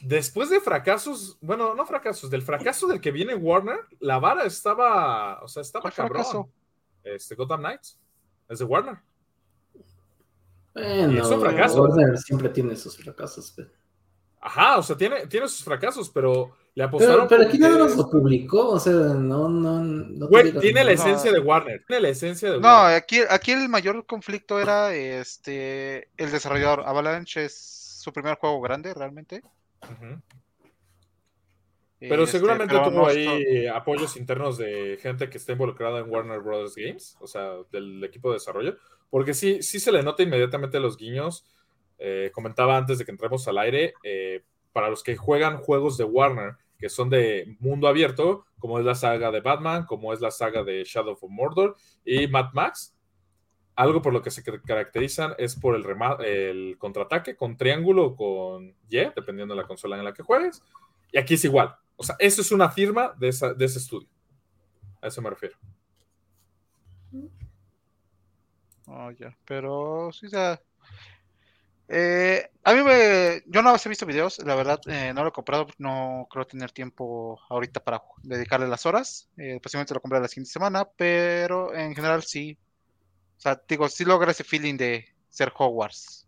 después 0.02 0.50
de 0.50 0.60
fracasos, 0.60 1.38
bueno, 1.42 1.76
no 1.76 1.86
fracasos, 1.86 2.32
del 2.32 2.42
fracaso 2.42 2.88
del 2.88 3.00
que 3.00 3.12
viene 3.12 3.36
Warner, 3.36 3.78
la 4.00 4.18
vara 4.18 4.46
estaba, 4.46 5.44
o 5.44 5.48
sea, 5.48 5.62
estaba 5.62 5.84
¿Cuál 5.84 5.94
cabrón. 5.94 6.24
fracaso? 6.24 6.50
Este, 7.04 7.36
Gotham 7.36 7.60
Knights, 7.60 8.00
es 8.50 8.58
de 8.58 8.66
Warner. 8.66 8.98
Bueno, 10.74 11.24
es 11.24 11.28
un 11.30 11.40
fracaso. 11.40 11.84
Warner 11.84 12.18
siempre 12.18 12.50
tiene 12.50 12.76
sus 12.76 12.98
fracasos. 12.98 13.54
Pero, 13.56 13.70
Ajá, 14.40 14.78
o 14.78 14.84
sea, 14.84 14.96
tiene, 14.96 15.26
tiene 15.28 15.48
sus 15.48 15.64
fracasos, 15.64 16.10
pero 16.10 16.56
le 16.76 16.84
apostaron. 16.84 17.28
pero 17.28 17.42
aquí 17.44 17.58
porque- 17.58 17.72
nada 17.74 17.84
más 17.86 17.98
lo 17.98 18.10
publicó, 18.10 18.70
o 18.70 18.80
sea, 18.80 18.94
no, 18.94 19.50
no. 19.50 19.80
no 19.82 20.28
Güey, 20.28 20.54
tiene 20.60 20.84
la 20.84 20.92
esencia 20.92 21.32
de 21.32 21.40
Warner. 21.40 21.84
Tiene 21.88 22.02
la 22.04 22.10
esencia 22.10 22.52
de 22.52 22.60
No, 22.60 22.68
Warner. 22.68 22.96
aquí, 22.98 23.20
aquí 23.30 23.52
el 23.52 23.68
mayor 23.68 24.06
conflicto 24.06 24.60
era 24.60 24.94
este 24.94 26.10
el 26.18 26.32
desarrollador. 26.32 26.84
Avalanche 26.86 27.46
es 27.46 27.58
su 28.02 28.14
primer 28.14 28.36
juego 28.38 28.62
grande 28.62 28.94
realmente. 28.94 29.42
Pero 32.00 32.24
Este, 32.26 32.38
seguramente 32.38 32.76
pero 32.76 32.90
tuvo 32.90 33.00
no 33.00 33.08
ahí 33.08 33.66
apoyos 33.66 34.16
internos 34.18 34.58
de 34.60 35.00
gente 35.02 35.30
que 35.32 35.38
está 35.40 35.54
involucrada 35.54 36.00
en 36.00 36.10
Warner 36.12 36.42
Brothers 36.42 36.76
Games, 36.76 37.18
o 37.20 37.26
sea, 37.26 37.54
del 37.72 38.04
equipo 38.04 38.30
de 38.30 38.36
desarrollo, 38.36 38.78
porque 39.10 39.34
sí, 39.34 39.64
sí 39.64 39.80
se 39.80 39.92
le 39.92 40.04
nota 40.04 40.22
inmediatamente 40.22 40.80
los 40.80 40.96
guiños. 40.96 41.44
Eh, 41.98 42.32
comentaba 42.34 42.78
antes 42.78 42.98
de 42.98 43.06
que 43.06 43.12
entremos 43.12 43.48
al 43.48 43.58
aire, 43.58 43.94
eh, 44.04 44.44
para 44.72 44.90
los 44.90 45.04
que 45.04 45.16
juegan 45.18 45.58
juegos 45.58 45.98
de 45.98 46.04
Warner, 46.04 46.56
que 46.78 46.90
son 46.90 47.10
de 47.10 47.58
mundo 47.60 47.88
abierto, 47.88 48.46
como 48.60 48.80
es 48.80 48.86
la 48.86 48.96
saga 48.96 49.32
de 49.32 49.42
Batman, 49.42 49.86
como 49.86 50.14
es 50.14 50.22
la 50.22 50.32
saga 50.32 50.64
de 50.64 50.84
Shadow 50.84 51.14
of 51.14 51.24
Mordor 51.30 51.76
y 52.06 52.28
Mad 52.28 52.54
Max, 52.54 52.96
algo 53.76 54.02
por 54.02 54.14
lo 54.14 54.22
que 54.22 54.32
se 54.32 54.44
car- 54.44 54.62
caracterizan 54.62 55.34
es 55.38 55.56
por 55.56 55.76
el, 55.76 55.86
el 56.26 56.78
contraataque 56.78 57.36
con 57.36 57.58
triángulo 57.58 58.06
o 58.06 58.16
con 58.16 58.76
Y, 58.90 58.98
dependiendo 59.16 59.56
de 59.56 59.62
la 59.62 59.68
consola 59.68 59.98
en 59.98 60.04
la 60.04 60.14
que 60.14 60.24
juegues. 60.24 60.64
Y 61.12 61.18
aquí 61.18 61.36
es 61.36 61.46
igual. 61.46 61.76
O 61.96 62.04
sea, 62.04 62.16
eso 62.20 62.42
es 62.42 62.52
una 62.52 62.70
firma 62.70 63.14
de, 63.18 63.30
ese 63.30 63.56
estudio. 63.64 64.08
A 65.02 65.08
eso 65.08 65.22
me 65.22 65.30
refiero. 65.30 65.58
Oh, 68.88 69.10
Pero 69.46 70.12
sí, 70.12 70.28
ya. 70.30 70.62
Eh, 71.90 72.50
a 72.64 72.74
mí 72.74 72.84
me. 72.84 73.44
Yo 73.46 73.62
no 73.62 73.74
he 73.74 73.90
visto 73.90 74.06
videos, 74.06 74.40
la 74.40 74.56
verdad, 74.56 74.80
eh, 74.88 75.14
no 75.14 75.24
lo 75.24 75.30
he 75.30 75.32
comprado, 75.34 75.68
no 75.78 76.28
creo 76.30 76.46
tener 76.46 76.72
tiempo 76.72 77.40
ahorita 77.50 77.82
para 77.82 78.02
dedicarle 78.24 78.68
las 78.68 78.86
horas. 78.86 79.30
Eh, 79.38 79.60
posiblemente 79.62 79.94
lo 79.94 80.02
compré 80.02 80.20
la 80.20 80.28
siguiente 80.28 80.52
semana, 80.52 80.86
pero 80.98 81.74
en 81.74 81.96
general 81.96 82.24
sí. 82.24 82.58
O 83.38 83.40
sea, 83.40 83.62
digo, 83.68 83.88
sí 83.88 84.04
logra 84.04 84.32
ese 84.32 84.44
feeling 84.44 84.76
de 84.76 85.06
ser 85.30 85.54
Hogwarts. 85.56 86.28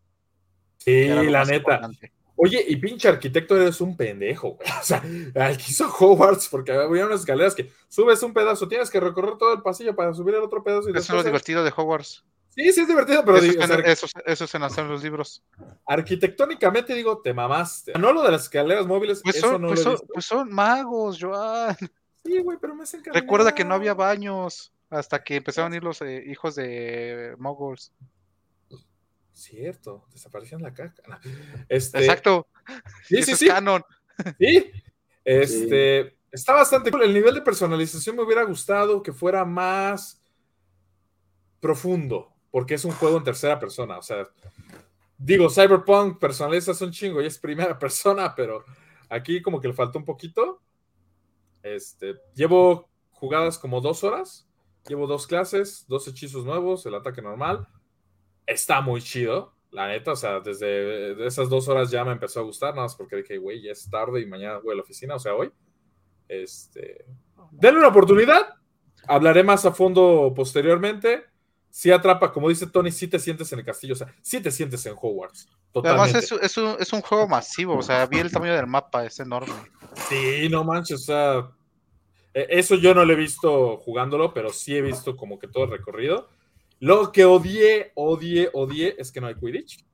Sí, 0.78 1.08
la 1.08 1.44
neta. 1.44 1.56
importante. 1.56 2.14
Oye, 2.42 2.64
y 2.66 2.78
pinche 2.78 3.10
arquitecto 3.10 3.58
eres 3.58 3.82
un 3.82 3.98
pendejo, 3.98 4.52
güey. 4.52 4.70
O 4.80 4.84
sea, 4.84 5.04
al 5.36 5.58
que 5.58 5.66
hizo 5.68 5.90
Hogwarts, 5.90 6.48
porque 6.48 6.72
había 6.72 7.06
unas 7.06 7.20
escaleras 7.20 7.54
que 7.54 7.70
subes 7.90 8.24
un 8.24 8.34
pedazo, 8.34 8.70
tienes 8.70 8.90
que 8.90 9.02
recorrer 9.02 9.38
todo 9.38 9.54
el 9.54 9.62
pasillo 9.62 9.94
para 9.94 10.14
subir 10.14 10.36
el 10.36 10.42
otro 10.44 10.64
pedazo. 10.64 10.88
Y 10.88 10.92
Eso 10.92 11.00
es 11.00 11.10
lo 11.10 11.24
divertido 11.24 11.66
de 11.66 11.74
Hogwarts. 11.76 12.24
Sí, 12.60 12.74
sí 12.74 12.82
es 12.82 12.88
divertido, 12.90 13.24
pero 13.24 13.38
eso, 13.38 13.46
digo, 13.46 13.64
es 13.64 13.70
en, 13.70 13.76
sea, 13.78 13.92
eso, 13.92 14.08
eso 14.26 14.44
es 14.44 14.56
en 14.56 14.64
hacer 14.64 14.84
los 14.86 15.02
libros. 15.02 15.42
arquitectónicamente 15.86 16.94
digo, 16.94 17.22
te 17.22 17.34
mamaste. 17.34 17.94
No 17.94 18.12
lo 18.12 18.22
de 18.22 18.32
las 18.32 18.44
escaleras 18.44 18.86
móviles, 18.86 19.22
Pues 19.24 19.38
eso 19.38 19.52
son, 19.52 19.62
no 19.62 19.70
pues 19.70 19.86
lo 19.86 19.98
son, 19.98 20.08
pues 20.14 20.26
son 20.26 20.52
magos, 20.52 21.18
Joan. 21.22 21.78
Sí, 22.26 22.38
güey, 22.40 22.58
pero 22.60 22.76
me 22.76 22.84
hacen 22.84 23.02
Recuerda 23.14 23.56
que 23.56 23.64
no 23.64 23.76
había 23.76 23.94
baños 23.94 24.74
hasta 24.90 25.24
que 25.24 25.38
empezaron 25.38 25.72
a 25.72 25.78
ir 25.78 25.84
los 25.84 26.02
eh, 26.02 26.22
hijos 26.28 26.56
de 26.56 27.34
moguls. 27.38 27.94
Cierto, 29.32 30.06
desaparecían 30.12 30.62
la 30.62 30.74
caca. 30.74 31.22
Este, 31.70 32.00
Exacto. 32.00 32.46
Sí, 33.06 33.24
sí, 33.24 33.32
es 33.32 33.40
sí. 33.40 33.48
canon. 33.48 33.86
Sí. 34.38 34.70
Este, 35.24 36.18
está 36.30 36.54
bastante 36.54 36.92
cool. 36.92 37.04
El 37.04 37.14
nivel 37.14 37.36
de 37.36 37.42
personalización 37.42 38.18
me 38.18 38.24
hubiera 38.24 38.44
gustado 38.44 39.02
que 39.02 39.14
fuera 39.14 39.46
más 39.46 40.22
profundo, 41.62 42.34
porque 42.52 42.76
es 42.76 42.86
un 42.86 42.92
juego 42.92 43.18
en 43.18 43.24
tercera 43.24 43.60
persona. 43.60 43.98
O 43.98 44.02
sea, 44.02 44.28
digo, 45.18 45.50
Cyberpunk 45.50 46.20
personalizas 46.20 46.82
un 46.82 46.92
chingo 46.92 47.22
y 47.22 47.26
es 47.26 47.38
primera 47.38 47.78
persona, 47.80 48.34
pero 48.36 48.64
aquí 49.10 49.42
como 49.42 49.60
que 49.60 49.68
le 49.68 49.74
faltó 49.74 50.00
un 50.00 50.06
poquito. 50.06 50.62
Este, 51.62 52.16
llevo 52.34 52.90
jugadas 53.12 53.58
como 53.58 53.82
dos 53.82 54.04
horas, 54.04 54.48
llevo 54.88 55.08
dos 55.08 55.28
clases, 55.28 55.86
dos 55.88 56.08
hechizos 56.08 56.46
nuevos, 56.46 56.86
el 56.86 56.96
ataque 56.96 57.22
normal. 57.22 57.68
Está 58.46 58.82
muy 58.82 59.02
chido, 59.02 59.54
la 59.72 59.88
neta, 59.88 60.14
o 60.14 60.16
sea, 60.16 60.40
desde 60.40 61.26
esas 61.26 61.50
dos 61.50 61.68
horas 61.68 61.92
ya 61.92 62.04
me 62.04 62.12
empezó 62.12 62.40
a 62.40 62.44
gustar, 62.44 62.72
nada 62.72 62.84
más 62.84 62.96
porque 62.96 63.18
dije, 63.18 63.38
güey, 63.38 63.62
ya 63.62 63.72
es 63.72 63.90
tarde 63.90 64.22
y 64.22 64.26
mañana 64.26 64.60
voy 64.60 64.74
a 64.74 64.76
la 64.78 64.82
oficina, 64.82 65.16
o 65.16 65.20
sea, 65.20 65.36
hoy. 65.36 65.52
Este, 66.28 67.06
denle 67.52 67.80
una 67.80 67.90
oportunidad, 67.90 68.56
hablaré 69.08 69.44
más 69.44 69.66
a 69.66 69.72
fondo 69.72 70.34
posteriormente. 70.36 71.26
Si 71.70 71.92
atrapa, 71.92 72.32
como 72.32 72.50
dice 72.50 72.68
Tony, 72.68 72.92
si 72.92 73.08
te 73.08 73.20
sientes 73.20 73.52
en 73.54 73.60
el 73.60 73.66
castillo, 73.66 73.94
o 73.94 73.98
sea, 73.98 74.14
si 74.22 74.42
te 74.42 74.52
sientes 74.52 74.86
en 74.86 74.94
Hogwarts. 75.00 75.48
Además 75.76 76.12
Totalmente. 76.12 76.20
es, 76.20 76.32
es, 76.32 76.58
un, 76.58 76.76
es 76.80 76.94
un 76.94 77.02
juego 77.02 77.28
masivo, 77.28 77.78
o 77.78 77.84
sea, 77.84 78.06
vi 78.08 78.18
el 78.18 78.32
tamaño 78.32 78.56
del 78.56 78.66
mapa, 78.66 79.06
es 79.06 79.20
enorme. 79.20 79.54
Sí, 80.10 80.50
no 80.50 80.64
manches, 80.64 81.02
o 81.02 81.04
sea, 81.04 81.52
e- 82.34 82.48
eso 82.50 82.76
yo 82.76 82.96
no 82.96 83.06
lo 83.06 83.14
he 83.14 83.16
visto 83.16 83.78
jugándolo, 83.78 84.34
pero 84.34 84.50
sí 84.52 84.76
he 84.76 84.82
visto 84.82 85.16
como 85.16 85.38
que 85.38 85.48
todo 85.48 85.66
el 85.66 85.72
recorrido. 85.72 86.28
Lo 86.80 87.12
que 87.12 87.26
odié, 87.26 87.92
odié, 87.96 88.50
odié 88.54 88.96
es 88.98 89.12
que 89.12 89.22
no 89.22 89.28
hay 89.28 89.36
Quidditch. 89.36 89.86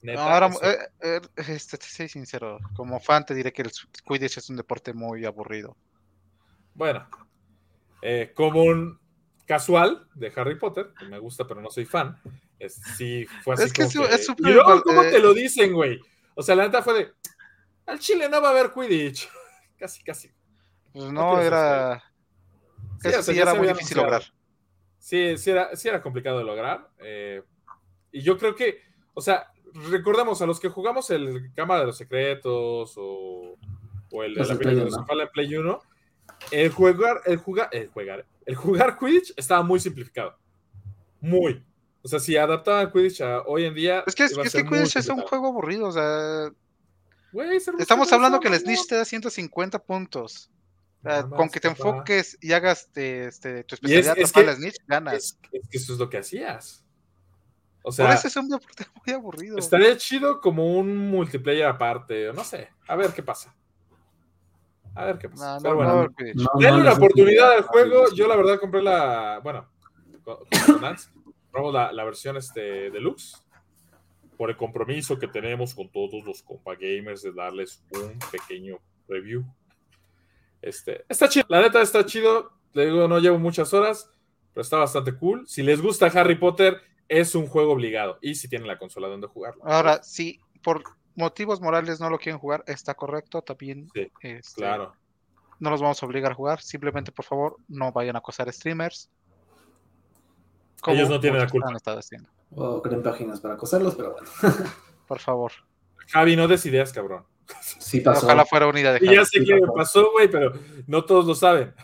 Neta, 0.00 0.22
Ahora, 0.22 0.50
eh, 0.62 0.78
eh, 1.02 1.20
este, 1.48 1.78
te 1.78 1.86
soy 1.86 2.08
sincero, 2.08 2.58
como 2.74 3.00
fan 3.00 3.24
te 3.24 3.34
diré 3.34 3.52
que 3.52 3.62
el 3.62 3.70
Quidditch 4.06 4.38
es 4.38 4.50
un 4.50 4.56
deporte 4.56 4.92
muy 4.92 5.24
aburrido. 5.24 5.76
Bueno, 6.74 7.06
eh, 8.02 8.32
como 8.34 8.62
un 8.62 8.98
casual 9.46 10.06
de 10.14 10.32
Harry 10.36 10.58
Potter, 10.58 10.90
que 10.98 11.04
me 11.06 11.18
gusta 11.18 11.46
pero 11.46 11.60
no 11.60 11.70
soy 11.70 11.84
fan, 11.84 12.16
es, 12.58 12.74
sí 12.96 13.26
fue 13.42 13.54
así 13.54 13.64
Es 13.64 13.72
que 13.72 13.84
como 13.84 14.06
es- 14.06 14.14
es 14.20 14.26
súper 14.26 14.50
Y 14.50 14.54
luego, 14.54 14.82
¿cómo 14.82 15.02
eh, 15.02 15.10
te 15.10 15.18
lo 15.18 15.34
dicen, 15.34 15.72
güey? 15.72 16.00
O 16.34 16.42
sea, 16.42 16.54
la 16.56 16.64
neta 16.64 16.82
fue 16.82 16.94
de, 16.94 17.12
al 17.86 17.98
Chile 17.98 18.28
no 18.28 18.40
va 18.40 18.48
a 18.48 18.50
haber 18.52 18.72
Quidditch. 18.72 19.28
casi, 19.78 20.02
casi. 20.02 20.30
Pues 20.92 21.04
No 21.06 21.34
no, 21.36 21.40
era. 21.40 22.02
Sí, 23.00 23.08
eso 23.08 23.20
o 23.20 23.22
sea, 23.22 23.34
sí 23.34 23.40
era 23.40 23.54
muy 23.54 23.68
difícil 23.68 23.96
lograr. 23.98 24.22
Sí, 24.98 25.36
sí 25.36 25.50
era, 25.50 25.76
sí 25.76 25.88
era 25.88 26.00
complicado 26.02 26.38
de 26.38 26.44
lograr. 26.44 26.88
eh, 26.98 27.42
y 28.10 28.22
yo 28.22 28.38
creo 28.38 28.54
que, 28.54 28.80
o 29.12 29.20
sea, 29.20 29.48
recordemos 29.90 30.40
a 30.40 30.46
los 30.46 30.60
que 30.60 30.68
jugamos 30.68 31.10
el 31.10 31.52
Cámara 31.54 31.80
de 31.80 31.86
los 31.86 31.96
Secretos 31.98 32.94
o, 32.96 33.58
o 34.12 34.22
el 34.22 34.34
la 34.34 34.46
de. 34.46 34.90
Zafala 34.90 35.24
en 35.24 35.28
Play 35.30 35.54
1, 35.56 35.82
el 36.52 36.70
jugar, 36.70 37.20
el 37.26 37.36
jugar, 37.38 37.68
el 37.72 37.88
jugar, 37.88 38.24
el 38.46 38.54
jugar 38.54 38.98
Quidditch 38.98 39.32
estaba 39.36 39.62
muy 39.62 39.80
simplificado. 39.80 40.36
Muy. 41.20 41.64
O 42.02 42.08
sea, 42.08 42.18
si 42.18 42.36
adaptaban 42.36 42.90
Quidditch 42.92 43.20
a 43.22 43.40
hoy 43.42 43.64
en 43.64 43.74
día. 43.74 44.04
Es 44.06 44.14
que, 44.14 44.24
es, 44.24 44.32
es 44.36 44.52
que 44.52 44.64
Quidditch 44.64 44.96
es 44.96 45.08
un 45.08 45.20
juego 45.22 45.48
aburrido, 45.48 45.88
o 45.88 45.92
sea, 45.92 46.50
estamos 47.78 48.12
hablando 48.12 48.40
que 48.40 48.48
el. 48.48 48.54
Snitch 48.60 48.86
te 48.88 48.96
da 48.96 49.04
150 49.04 49.78
puntos. 49.80 50.50
O 51.02 51.10
sea, 51.10 51.22
con 51.24 51.50
que 51.50 51.60
te 51.60 51.68
papá. 51.68 51.88
enfoques 51.88 52.38
y 52.40 52.52
hagas 52.52 52.82
este, 52.86 53.26
este, 53.26 53.64
tu 53.64 53.74
es- 53.74 53.80
especialidad 53.82 54.16
es 54.18 54.30
atrapar 54.30 54.44
que- 54.44 54.50
al 54.50 54.56
Snitch, 54.56 54.76
ganas. 54.86 55.14
Es, 55.14 55.38
es 55.52 55.68
que 55.68 55.76
eso 55.78 55.92
es 55.92 55.98
lo 55.98 56.08
que 56.08 56.16
hacías. 56.18 56.82
O 57.82 57.92
sea, 57.92 58.06
Por 58.06 58.14
eso 58.14 58.28
es 58.28 58.36
un 58.36 58.48
deporte 58.48 58.86
muy 59.06 59.14
aburrido. 59.14 59.58
Estaría 59.58 59.94
chido 59.98 60.40
como 60.40 60.78
un 60.78 60.96
multiplayer 61.10 61.66
aparte, 61.66 62.30
o 62.30 62.32
no 62.32 62.42
sé. 62.42 62.70
A 62.88 62.96
ver 62.96 63.10
qué 63.12 63.22
pasa. 63.22 63.54
A 64.94 65.06
ver 65.06 65.18
qué 65.18 65.28
pasa. 65.28 65.56
No, 65.56 65.62
Pero 65.62 65.74
no, 65.74 65.76
bueno, 65.76 66.02
no, 66.02 66.14
Quidditch. 66.14 66.36
No, 66.36 66.50
denle 66.54 66.70
no, 66.70 66.76
una 66.82 66.90
no, 66.90 66.96
oportunidad 66.96 67.46
no, 67.46 67.52
al 67.52 67.62
juego. 67.62 68.04
no, 68.04 68.14
Yo 68.14 68.28
la 68.28 68.36
verdad 68.36 68.60
compré 68.60 68.82
la, 68.82 69.40
bueno, 69.42 69.68
con, 70.22 70.36
con 70.66 70.80
Nance, 70.80 71.10
compramos 71.44 71.74
la, 71.74 71.92
la 71.92 72.04
versión 72.04 72.36
este, 72.36 72.90
deluxe 72.90 73.44
por 74.36 74.50
el 74.50 74.56
compromiso 74.56 75.18
que 75.18 75.28
tenemos 75.28 75.74
con 75.74 75.88
todos 75.88 76.24
los 76.24 76.42
compa 76.42 76.74
gamers 76.74 77.22
de 77.22 77.32
darles 77.32 77.82
un 77.92 78.18
pequeño 78.30 78.78
review. 79.08 79.44
Este, 80.60 81.04
está 81.08 81.28
chido, 81.28 81.46
la 81.48 81.60
neta 81.60 81.82
está 81.82 82.04
chido. 82.06 82.52
Le 82.72 82.86
digo, 82.86 83.06
no 83.06 83.18
llevo 83.18 83.38
muchas 83.38 83.72
horas, 83.72 84.10
pero 84.52 84.62
está 84.62 84.78
bastante 84.78 85.14
cool. 85.16 85.46
Si 85.46 85.62
les 85.62 85.80
gusta 85.80 86.06
Harry 86.06 86.36
Potter, 86.36 86.80
es 87.08 87.34
un 87.34 87.46
juego 87.46 87.72
obligado. 87.72 88.18
Y 88.20 88.34
si 88.34 88.48
tienen 88.48 88.66
la 88.66 88.78
consola 88.78 89.08
donde 89.08 89.28
jugarlo. 89.28 89.62
Ahora, 89.64 90.02
si 90.02 90.40
por 90.62 90.82
motivos 91.14 91.60
morales 91.60 92.00
no 92.00 92.10
lo 92.10 92.18
quieren 92.18 92.38
jugar, 92.38 92.64
está 92.66 92.94
correcto, 92.94 93.42
también. 93.42 93.88
Sí, 93.94 94.10
este, 94.20 94.60
Claro. 94.60 94.94
No 95.60 95.70
los 95.70 95.80
vamos 95.80 96.02
a 96.02 96.06
obligar 96.06 96.32
a 96.32 96.34
jugar, 96.34 96.60
simplemente 96.60 97.12
por 97.12 97.24
favor 97.24 97.56
no 97.68 97.92
vayan 97.92 98.16
a 98.16 98.18
acosar 98.18 98.52
streamers. 98.52 99.08
como 100.80 100.96
Ellos 100.96 101.08
no 101.08 101.20
tienen 101.20 101.40
la 101.40 101.48
culpa. 101.48 101.70
O 102.56 102.82
creen 102.82 103.02
páginas 103.02 103.40
para 103.40 103.54
acosarlos, 103.54 103.94
pero 103.94 104.12
bueno. 104.12 104.28
Por 105.08 105.18
favor. 105.18 105.52
Javi, 106.08 106.36
no 106.36 106.46
des 106.48 106.64
ideas, 106.66 106.92
cabrón. 106.92 107.24
Sí 107.60 108.00
pasó. 108.00 108.26
Ojalá 108.26 108.44
fuera 108.46 108.66
una 108.66 108.80
idea 108.80 108.92
de 108.92 108.98
Y 109.02 109.06
ya 109.06 109.14
Javi. 109.16 109.26
sé 109.26 109.38
sí 109.40 109.44
que 109.44 109.54
me 109.54 109.60
pasó. 109.62 109.74
pasó, 109.74 110.12
güey, 110.12 110.30
pero 110.30 110.52
no 110.86 111.04
todos 111.04 111.26
lo 111.26 111.34
saben. 111.34 111.74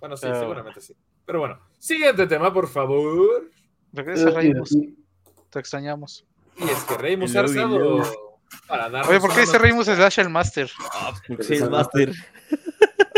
Bueno, 0.00 0.16
sí, 0.16 0.22
Pero- 0.26 0.40
seguramente 0.40 0.80
sí. 0.80 0.94
Pero 1.24 1.38
bueno, 1.40 1.60
siguiente 1.78 2.26
tema, 2.26 2.52
por 2.52 2.68
favor. 2.68 3.48
Regresa, 3.92 4.30
Eh. 4.40 4.54
Te 5.50 5.58
extrañamos. 5.60 6.26
Y 6.56 6.64
es 6.68 6.84
que 6.84 6.96
Reymus 6.98 7.34
hello. 7.34 8.02
para 8.68 8.86
Oye, 9.08 9.20
¿por 9.20 9.34
qué 9.34 9.40
dice 9.40 9.58
noticia. 9.58 9.96
slash 9.96 10.18
el 10.20 10.28
master? 10.30 10.70
Sí, 11.40 11.54
el 11.54 11.70
Master. 11.70 12.12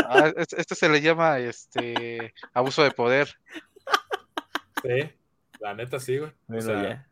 Ah, 0.07 0.32
este, 0.37 0.61
este 0.61 0.74
se 0.74 0.89
le 0.89 1.01
llama 1.01 1.39
este 1.39 2.35
abuso 2.53 2.82
de 2.82 2.91
poder. 2.93 3.37
Sí, 4.82 5.11
la 5.61 5.74
neta 5.74 5.99
sí, 5.99 6.18
güey. 6.18 6.30
O 6.49 6.61
sea, 6.61 6.82
ya. 6.82 7.09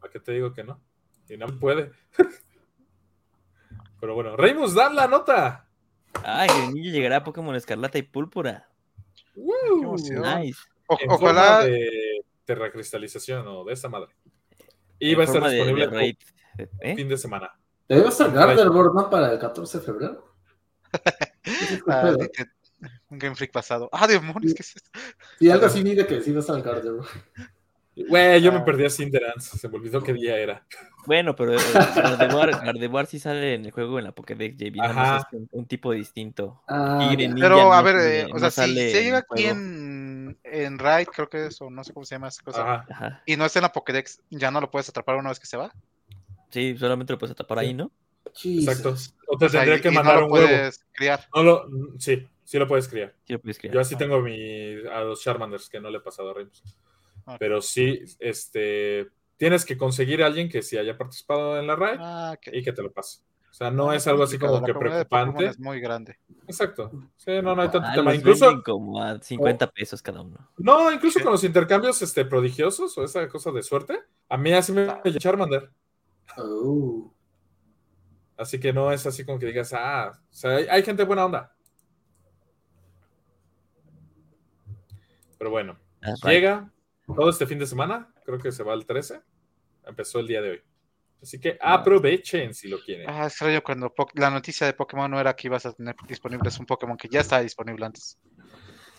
¿para 0.00 0.12
qué 0.12 0.20
te 0.20 0.32
digo 0.32 0.52
que 0.52 0.62
no? 0.64 0.80
Y 1.28 1.36
no 1.36 1.46
puede. 1.58 1.92
Pero 4.00 4.14
bueno, 4.14 4.36
Reymus, 4.36 4.74
dan 4.74 4.94
la 4.94 5.08
nota. 5.08 5.66
Ay, 6.22 6.48
Greninja 6.48 6.90
llegará 6.90 7.16
a 7.16 7.24
Pokémon 7.24 7.54
Escarlata 7.56 7.98
y 7.98 8.02
Púrpura. 8.02 8.68
¡Woo! 9.34 9.82
emoción. 9.82 10.22
Nice. 10.40 10.60
O- 10.86 10.98
En 11.00 11.10
ojalá. 11.10 11.42
forma 11.58 11.64
de 11.64 12.24
terracristalización 12.44 13.46
o 13.48 13.64
de 13.64 13.72
esa 13.72 13.88
madre. 13.88 14.14
Y 14.98 15.12
En 15.12 15.18
va 15.18 15.22
a 15.22 15.26
estar 15.26 15.42
de- 15.42 15.50
disponible 15.50 15.86
de 15.88 15.92
raid. 15.96 16.16
el 16.58 16.68
¿Eh? 16.80 16.94
fin 16.96 17.08
de 17.08 17.16
semana. 17.18 17.50
Debe 17.88 18.08
estar 18.08 18.32
Gardevoir, 18.32 18.92
¿no? 18.94 19.08
Para 19.10 19.32
el 19.32 19.38
14 19.38 19.78
de 19.78 19.84
febrero. 19.84 20.34
Ah, 21.86 22.10
de 22.10 22.30
un 23.08 23.18
Game 23.18 23.36
Freak 23.36 23.52
pasado. 23.52 23.88
Ah, 23.92 24.06
demonios, 24.08 24.52
¿qué 24.54 24.62
es 24.62 24.76
esto? 24.76 24.90
Sí, 25.38 25.48
algo 25.50 25.66
así 25.66 25.82
de 25.82 26.06
que 26.06 26.20
sí 26.20 26.32
va 26.32 26.38
a 26.38 26.40
estar. 26.40 26.62
Güey, 28.08 28.42
yo 28.42 28.52
me 28.52 28.58
Ah. 28.58 28.64
perdí 28.64 28.84
a 28.84 28.90
Cinderance. 28.90 29.56
Se 29.56 29.68
me 29.68 29.76
olvidó 29.76 30.02
qué 30.02 30.12
día 30.12 30.36
era. 30.36 30.66
Bueno, 31.06 31.34
pero 31.36 31.54
eh, 31.54 31.62
Gardevoir, 31.94 32.50
Gardevoir 32.50 33.06
sí 33.06 33.18
sale 33.20 33.54
en 33.54 33.64
el 33.64 33.70
juego 33.70 33.98
en 33.98 34.04
la 34.06 34.12
Pokédex, 34.12 34.56
JB. 34.56 34.80
Ajá. 34.82 35.18
es 35.18 35.24
un, 35.32 35.48
un 35.52 35.66
tipo 35.66 35.92
distinto. 35.92 36.62
Ah, 36.66 37.08
Y 37.12 37.16
Pero 37.40 37.72
a 37.72 37.78
no 37.78 37.82
ver, 37.84 37.94
tiene- 37.96 38.20
eh, 38.22 38.24
o 38.24 38.38
no 38.38 38.50
sea, 38.50 38.50
si 38.50 38.70
en 38.72 39.02
llega 39.04 39.18
aquí 39.18 39.44
juego. 39.44 39.54
En, 40.26 40.38
en 40.44 40.78
Raid, 40.78 41.06
creo 41.08 41.28
que 41.28 41.46
es, 41.46 41.60
o 41.60 41.70
no 41.70 41.82
sé 41.84 41.92
cómo 41.92 42.04
se 42.04 42.14
llama 42.14 42.28
esa 42.28 42.42
cosa, 42.42 42.62
Ajá. 42.62 42.86
Ajá. 42.90 43.22
y 43.26 43.36
no 43.36 43.44
está 43.44 43.58
en 43.60 43.64
la 43.64 43.72
Pokédex, 43.72 44.20
ya 44.30 44.50
no 44.50 44.60
lo 44.60 44.70
puedes 44.70 44.88
atrapar 44.88 45.16
una 45.16 45.28
vez 45.30 45.40
que 45.40 45.46
se 45.46 45.56
va. 45.56 45.72
Sí, 46.50 46.76
solamente 46.78 47.12
lo 47.12 47.18
puedes 47.18 47.32
atrapar 47.32 47.58
ahí, 47.58 47.74
¿no? 47.74 47.90
Jesus. 48.34 48.68
Exacto. 48.68 48.94
O 49.28 49.38
te 49.38 49.46
O 49.46 49.48
sea, 49.48 49.60
tendría 49.62 49.80
que 49.80 49.90
mandar 49.90 50.14
no 50.16 50.20
lo 50.22 50.26
un 50.26 50.32
huevo. 50.32 50.46
puedes 50.48 50.84
criar. 50.92 51.20
No 51.34 51.42
lo, 51.42 51.66
sí, 51.98 52.26
sí 52.44 52.58
lo 52.58 52.68
puedes 52.68 52.86
criar. 52.88 53.14
Sí 53.24 53.32
lo 53.32 53.40
puedes 53.40 53.58
crear. 53.58 53.74
Yo 53.74 53.80
así 53.80 53.96
tengo 53.96 54.20
mi, 54.20 54.74
a 54.92 55.00
los 55.00 55.22
Charmanders 55.22 55.68
que 55.68 55.80
no 55.80 55.90
le 55.90 55.98
he 55.98 56.00
pasado 56.00 56.30
a 56.30 56.34
Reymus. 56.34 56.62
Ok. 57.24 57.36
Pero 57.38 57.60
sí, 57.62 58.02
este, 58.20 59.08
tienes 59.36 59.64
que 59.64 59.76
conseguir 59.76 60.22
a 60.22 60.26
alguien 60.26 60.48
que 60.48 60.62
sí 60.62 60.76
haya 60.78 60.96
participado 60.96 61.58
en 61.58 61.66
la 61.66 61.76
raid 61.76 61.98
Ah, 62.00 62.36
y 62.52 62.62
que 62.62 62.72
te 62.72 62.82
lo 62.82 62.92
pase. 62.92 63.20
O 63.56 63.58
sea, 63.58 63.70
no 63.70 63.90
es 63.90 64.06
algo 64.06 64.22
así 64.22 64.38
como 64.38 64.60
la 64.60 64.66
que 64.66 64.74
de 64.74 64.78
preocupante. 64.78 65.46
Es 65.46 65.58
muy 65.58 65.80
grande. 65.80 66.18
Exacto. 66.46 66.90
Sí, 67.16 67.30
no, 67.42 67.56
no 67.56 67.62
hay 67.62 67.70
tanto 67.70 67.88
Ah, 67.90 67.94
tema. 67.94 68.14
Incluso, 68.14 68.62
como 68.62 69.02
a 69.02 69.18
50 69.18 69.70
pesos 69.70 70.02
cada 70.02 70.20
uno. 70.20 70.50
no, 70.58 70.92
incluso 70.92 71.18
Sí. 71.18 71.22
con 71.22 71.32
los 71.32 71.42
intercambios 71.42 72.02
este, 72.02 72.26
prodigiosos 72.26 72.98
o 72.98 73.02
esa 73.02 73.26
cosa 73.28 73.50
de 73.52 73.62
suerte, 73.62 73.98
a 74.28 74.36
mí 74.36 74.52
así 74.52 74.72
me 74.72 74.84
llama 74.84 75.00
Charmander. 75.18 75.70
Oh. 76.36 77.10
Así 78.36 78.60
que 78.60 78.74
no 78.74 78.92
es 78.92 79.06
así 79.06 79.24
como 79.24 79.38
que 79.38 79.46
digas, 79.46 79.72
ah, 79.72 80.12
o 80.12 80.34
sea, 80.34 80.56
hay, 80.56 80.66
hay 80.68 80.82
gente 80.82 81.02
buena 81.04 81.24
onda. 81.24 81.56
Pero 85.38 85.50
bueno, 85.50 85.78
Ah, 86.02 86.12
right. 86.22 86.24
llega 86.26 86.70
todo 87.06 87.30
este 87.30 87.46
fin 87.46 87.58
de 87.58 87.66
semana, 87.66 88.12
creo 88.26 88.38
que 88.38 88.52
se 88.52 88.62
va 88.62 88.74
el 88.74 88.84
13, 88.84 89.22
empezó 89.86 90.18
el 90.20 90.26
día 90.26 90.42
de 90.42 90.50
hoy. 90.50 90.62
Así 91.22 91.40
que 91.40 91.56
aprovechen 91.60 92.52
si 92.54 92.68
lo 92.68 92.78
quieren. 92.80 93.08
Ah, 93.08 93.26
extraño 93.26 93.62
cuando 93.62 93.92
po- 93.92 94.08
la 94.14 94.30
noticia 94.30 94.66
de 94.66 94.74
Pokémon 94.74 95.10
no 95.10 95.18
era 95.18 95.34
que 95.34 95.48
ibas 95.48 95.64
a 95.66 95.72
tener 95.72 95.94
disponibles 96.06 96.58
un 96.58 96.66
Pokémon 96.66 96.96
que 96.96 97.08
ya 97.08 97.20
estaba 97.20 97.42
disponible 97.42 97.86
antes. 97.86 98.18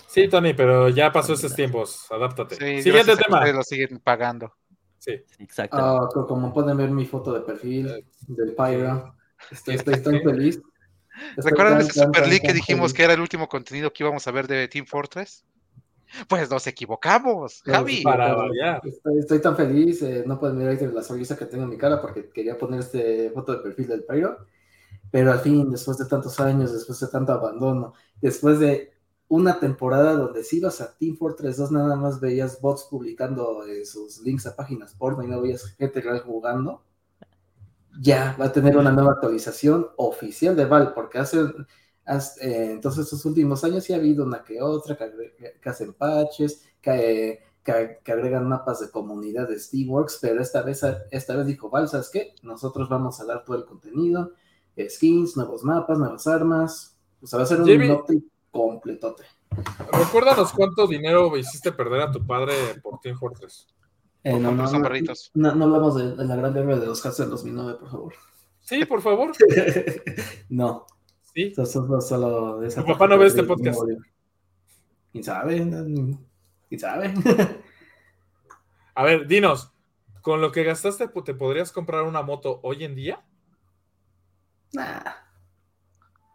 Sí, 0.08 0.28
Tony, 0.28 0.54
pero 0.54 0.90
ya 0.90 1.12
pasó 1.12 1.34
esos 1.34 1.54
tiempos, 1.56 2.06
adáptate. 2.12 2.56
Sí, 2.56 2.82
Siguiente 2.82 3.16
tema. 3.18 3.46
lo 3.52 3.62
siguen 3.64 4.00
pagando. 4.00 4.54
Sí. 5.00 5.12
Exacto. 5.40 5.78
Ah, 5.80 6.10
co- 6.12 6.26
como 6.26 6.54
pueden 6.54 6.76
ver 6.78 6.90
mi 6.90 7.06
foto 7.06 7.32
de 7.34 7.42
perfil 7.42 8.04
del 8.28 8.56
Pyro, 8.56 9.16
estoy, 9.52 9.76
estoy 9.76 10.02
tan 10.02 10.22
feliz. 10.22 10.60
¿Recuerdan 11.36 11.82
ese 11.82 11.94
Super 12.04 12.28
League 12.28 12.42
que 12.46 12.54
dijimos 12.54 12.92
feliz. 12.92 12.94
que 12.94 13.04
era 13.04 13.14
el 13.14 13.22
último 13.22 13.48
contenido 13.48 13.92
que 13.94 14.04
íbamos 14.04 14.28
a 14.28 14.32
ver 14.32 14.48
de 14.48 14.68
Team 14.68 14.86
Fortress? 14.86 15.46
Pues 16.28 16.50
nos 16.50 16.66
equivocamos, 16.68 17.62
Pero 17.64 17.78
Javi. 17.78 18.02
para 18.02 18.34
variar. 18.34 18.82
Estoy, 18.86 19.20
estoy 19.20 19.40
tan 19.40 19.56
feliz, 19.56 20.02
eh, 20.02 20.24
no 20.26 20.40
pueden 20.40 20.68
ahí 20.68 20.78
la 20.94 21.04
sonrisa 21.04 21.38
que 21.38 21.46
tengo 21.46 21.64
en 21.64 21.70
mi 21.70 21.78
cara 21.78 22.02
porque 22.02 22.30
quería 22.30 22.58
poner 22.58 22.80
este 22.82 23.32
foto 23.32 23.54
de 23.54 23.60
perfil 23.60 23.88
del 23.88 24.04
Pyro. 24.04 24.38
Pero 25.12 25.32
al 25.32 25.40
fin, 25.40 25.70
después 25.72 25.98
de 25.98 26.06
tantos 26.06 26.40
años, 26.40 26.74
después 26.74 27.00
de 27.00 27.08
tanto 27.08 27.34
abandono, 27.34 27.94
después 28.22 28.60
de 28.60 28.94
una 29.30 29.60
temporada 29.60 30.14
donde 30.14 30.44
si 30.44 30.58
ibas 30.58 30.82
a 30.82 30.98
Team 30.98 31.18
Fortress 31.18 31.58
2 31.58 31.72
nada 31.72 31.96
más 31.96 32.20
veías 32.20 32.62
bots 32.62 32.88
publicando 32.90 33.66
eh, 33.66 33.86
sus 33.86 34.20
links 34.22 34.46
a 34.48 34.56
páginas 34.56 34.94
porno 34.94 35.24
y 35.24 35.28
no 35.28 35.42
veías 35.42 35.66
gente 35.78 36.02
real 36.02 36.20
jugando, 36.22 36.84
ya 38.00 38.36
va 38.40 38.46
a 38.46 38.52
tener 38.52 38.78
una 38.78 38.92
nueva 38.92 39.14
actualización 39.14 39.88
oficial 39.98 40.56
de 40.56 40.66
Valve, 40.66 40.92
porque 40.94 41.18
hace, 41.18 41.40
eh, 42.42 42.72
entonces 42.72 43.06
estos 43.06 43.26
últimos 43.26 43.64
años 43.64 43.84
sí 43.84 43.94
ha 43.94 43.98
habido 43.98 44.24
una 44.26 44.44
que 44.44 44.62
otra, 44.62 44.96
que, 44.98 45.04
agre- 45.04 45.60
que 45.62 45.70
hacen 45.70 45.94
patches, 45.94 46.64
que, 46.82 47.40
que- 47.64 48.00
que 48.04 48.12
agregan 48.12 48.48
mapas 48.48 48.80
de 48.80 48.90
comunidad 48.90 49.48
de 49.50 49.60
Steamworks, 49.60 50.20
pero 50.22 50.42
esta 50.42 50.62
vez, 50.62 50.82
esta 51.12 51.36
vez 51.36 51.46
dijo 51.48 51.70
Valve, 51.70 51.90
¿sabes 51.90 52.10
qué? 52.12 52.34
Nosotros 52.44 52.88
vamos 52.90 53.20
a 53.20 53.26
dar 53.26 53.44
todo 53.44 53.58
el 53.58 53.66
contenido, 53.66 54.32
skins, 54.90 55.36
nuevos 55.36 55.64
mapas, 55.64 55.98
nuevas 56.00 56.26
armas, 56.28 56.98
o 57.22 57.28
sea, 57.28 57.38
va 57.38 57.44
a 57.44 57.48
ser 57.48 57.62
un 57.62 57.68
Jimmy. 57.68 57.90
update 57.92 58.24
completote. 58.52 59.24
Recuérdanos 59.92 60.52
cuánto 60.54 60.88
dinero 60.88 61.36
hiciste 61.38 61.72
perder 61.72 62.02
a 62.02 62.12
tu 62.12 62.26
padre 62.26 62.54
por 62.82 63.00
Team 63.00 63.18
Fortress. 63.18 63.68
Eh, 64.24 64.34
no, 64.34 64.52
no, 64.52 64.64
no, 64.70 64.80
no, 65.36 65.56
no 65.56 65.66
hablamos 65.66 65.96
de, 65.96 66.16
de 66.16 66.26
la 66.26 66.36
gran 66.36 66.54
guerra 66.54 66.78
de 66.78 66.86
los 66.86 67.06
hacks 67.06 67.18
del 67.18 67.30
2009, 67.30 67.78
por 67.80 67.90
favor. 67.90 68.14
Sí, 68.60 68.84
por 68.86 69.02
favor. 69.02 69.32
no, 70.50 70.86
Sí. 71.38 71.54
eso 71.56 71.68
solo, 71.68 72.02
solo 72.02 72.60
de 72.62 72.68
esa 72.68 72.82
Tu 72.82 72.94
papá 72.94 73.08
no 73.08 73.20
ve 73.20 73.28
este 73.28 73.44
parte 73.44 73.64
podcast. 73.70 73.80
¿Quién 75.12 75.24
sabe? 75.24 75.58
¿Quién 76.68 76.80
sabe? 76.80 77.14
A 78.96 79.04
ver, 79.04 79.28
dinos, 79.28 79.72
¿con 80.24 80.42
lo 80.42 80.52
que 80.52 80.64
gastaste 80.64 81.08
te 81.08 81.36
podrías 81.36 81.72
comprar 81.72 82.02
una 82.06 82.24
moto 82.24 82.60
hoy 82.64 82.84
en 82.86 82.96
día? 82.96 83.24
nah. 84.74 85.14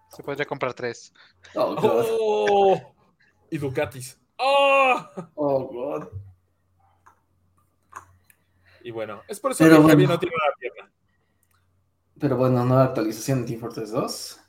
Se 0.09 0.23
podría 0.23 0.45
comprar 0.47 0.73
tres. 0.73 1.13
Oh, 1.57 1.75
God. 1.75 2.07
¡Oh! 2.21 2.95
Y 3.51 3.59
Ducatis. 3.59 4.21
¡Oh! 4.37 5.05
Oh, 5.35 5.65
God. 5.65 6.09
Y 8.85 8.93
bueno, 8.93 9.23
es 9.27 9.41
por 9.41 9.51
eso 9.51 9.65
Pero 9.65 9.79
que 9.79 9.83
Javi 9.83 9.95
bueno. 9.95 10.11
no 10.11 10.21
tiene 10.21 10.37
una 10.37 10.55
pierna. 10.61 10.93
Pero 12.21 12.37
bueno, 12.37 12.65
nueva 12.65 12.85
actualización 12.85 13.41
de 13.41 13.49
Team 13.49 13.61
Fortress 13.61 13.91
2. 13.91 14.42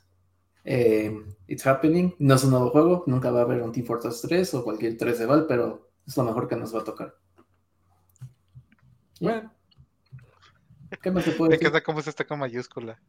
Eh, 0.64 1.12
it's 1.46 1.66
happening. 1.66 2.14
No 2.18 2.34
es 2.34 2.44
un 2.44 2.50
nuevo 2.50 2.70
juego. 2.70 3.04
Nunca 3.06 3.30
va 3.30 3.40
a 3.40 3.42
haber 3.42 3.60
un 3.62 3.72
Team 3.72 3.86
Fortress 3.86 4.22
3 4.22 4.54
o 4.54 4.64
cualquier 4.64 4.96
3 4.96 5.18
de 5.18 5.26
Val, 5.26 5.46
pero 5.46 5.90
es 6.06 6.16
lo 6.16 6.24
mejor 6.24 6.48
que 6.48 6.56
nos 6.56 6.74
va 6.74 6.80
a 6.80 6.84
tocar. 6.84 7.14
Bueno, 9.20 9.52
¿Qué 11.02 11.10
más 11.10 11.24
se 11.24 11.32
puede 11.32 11.50
Me 11.50 11.56
decir? 11.56 11.68
queda 11.70 11.82
como 11.82 12.00
está 12.00 12.24
con 12.24 12.38
mayúscula. 12.38 13.00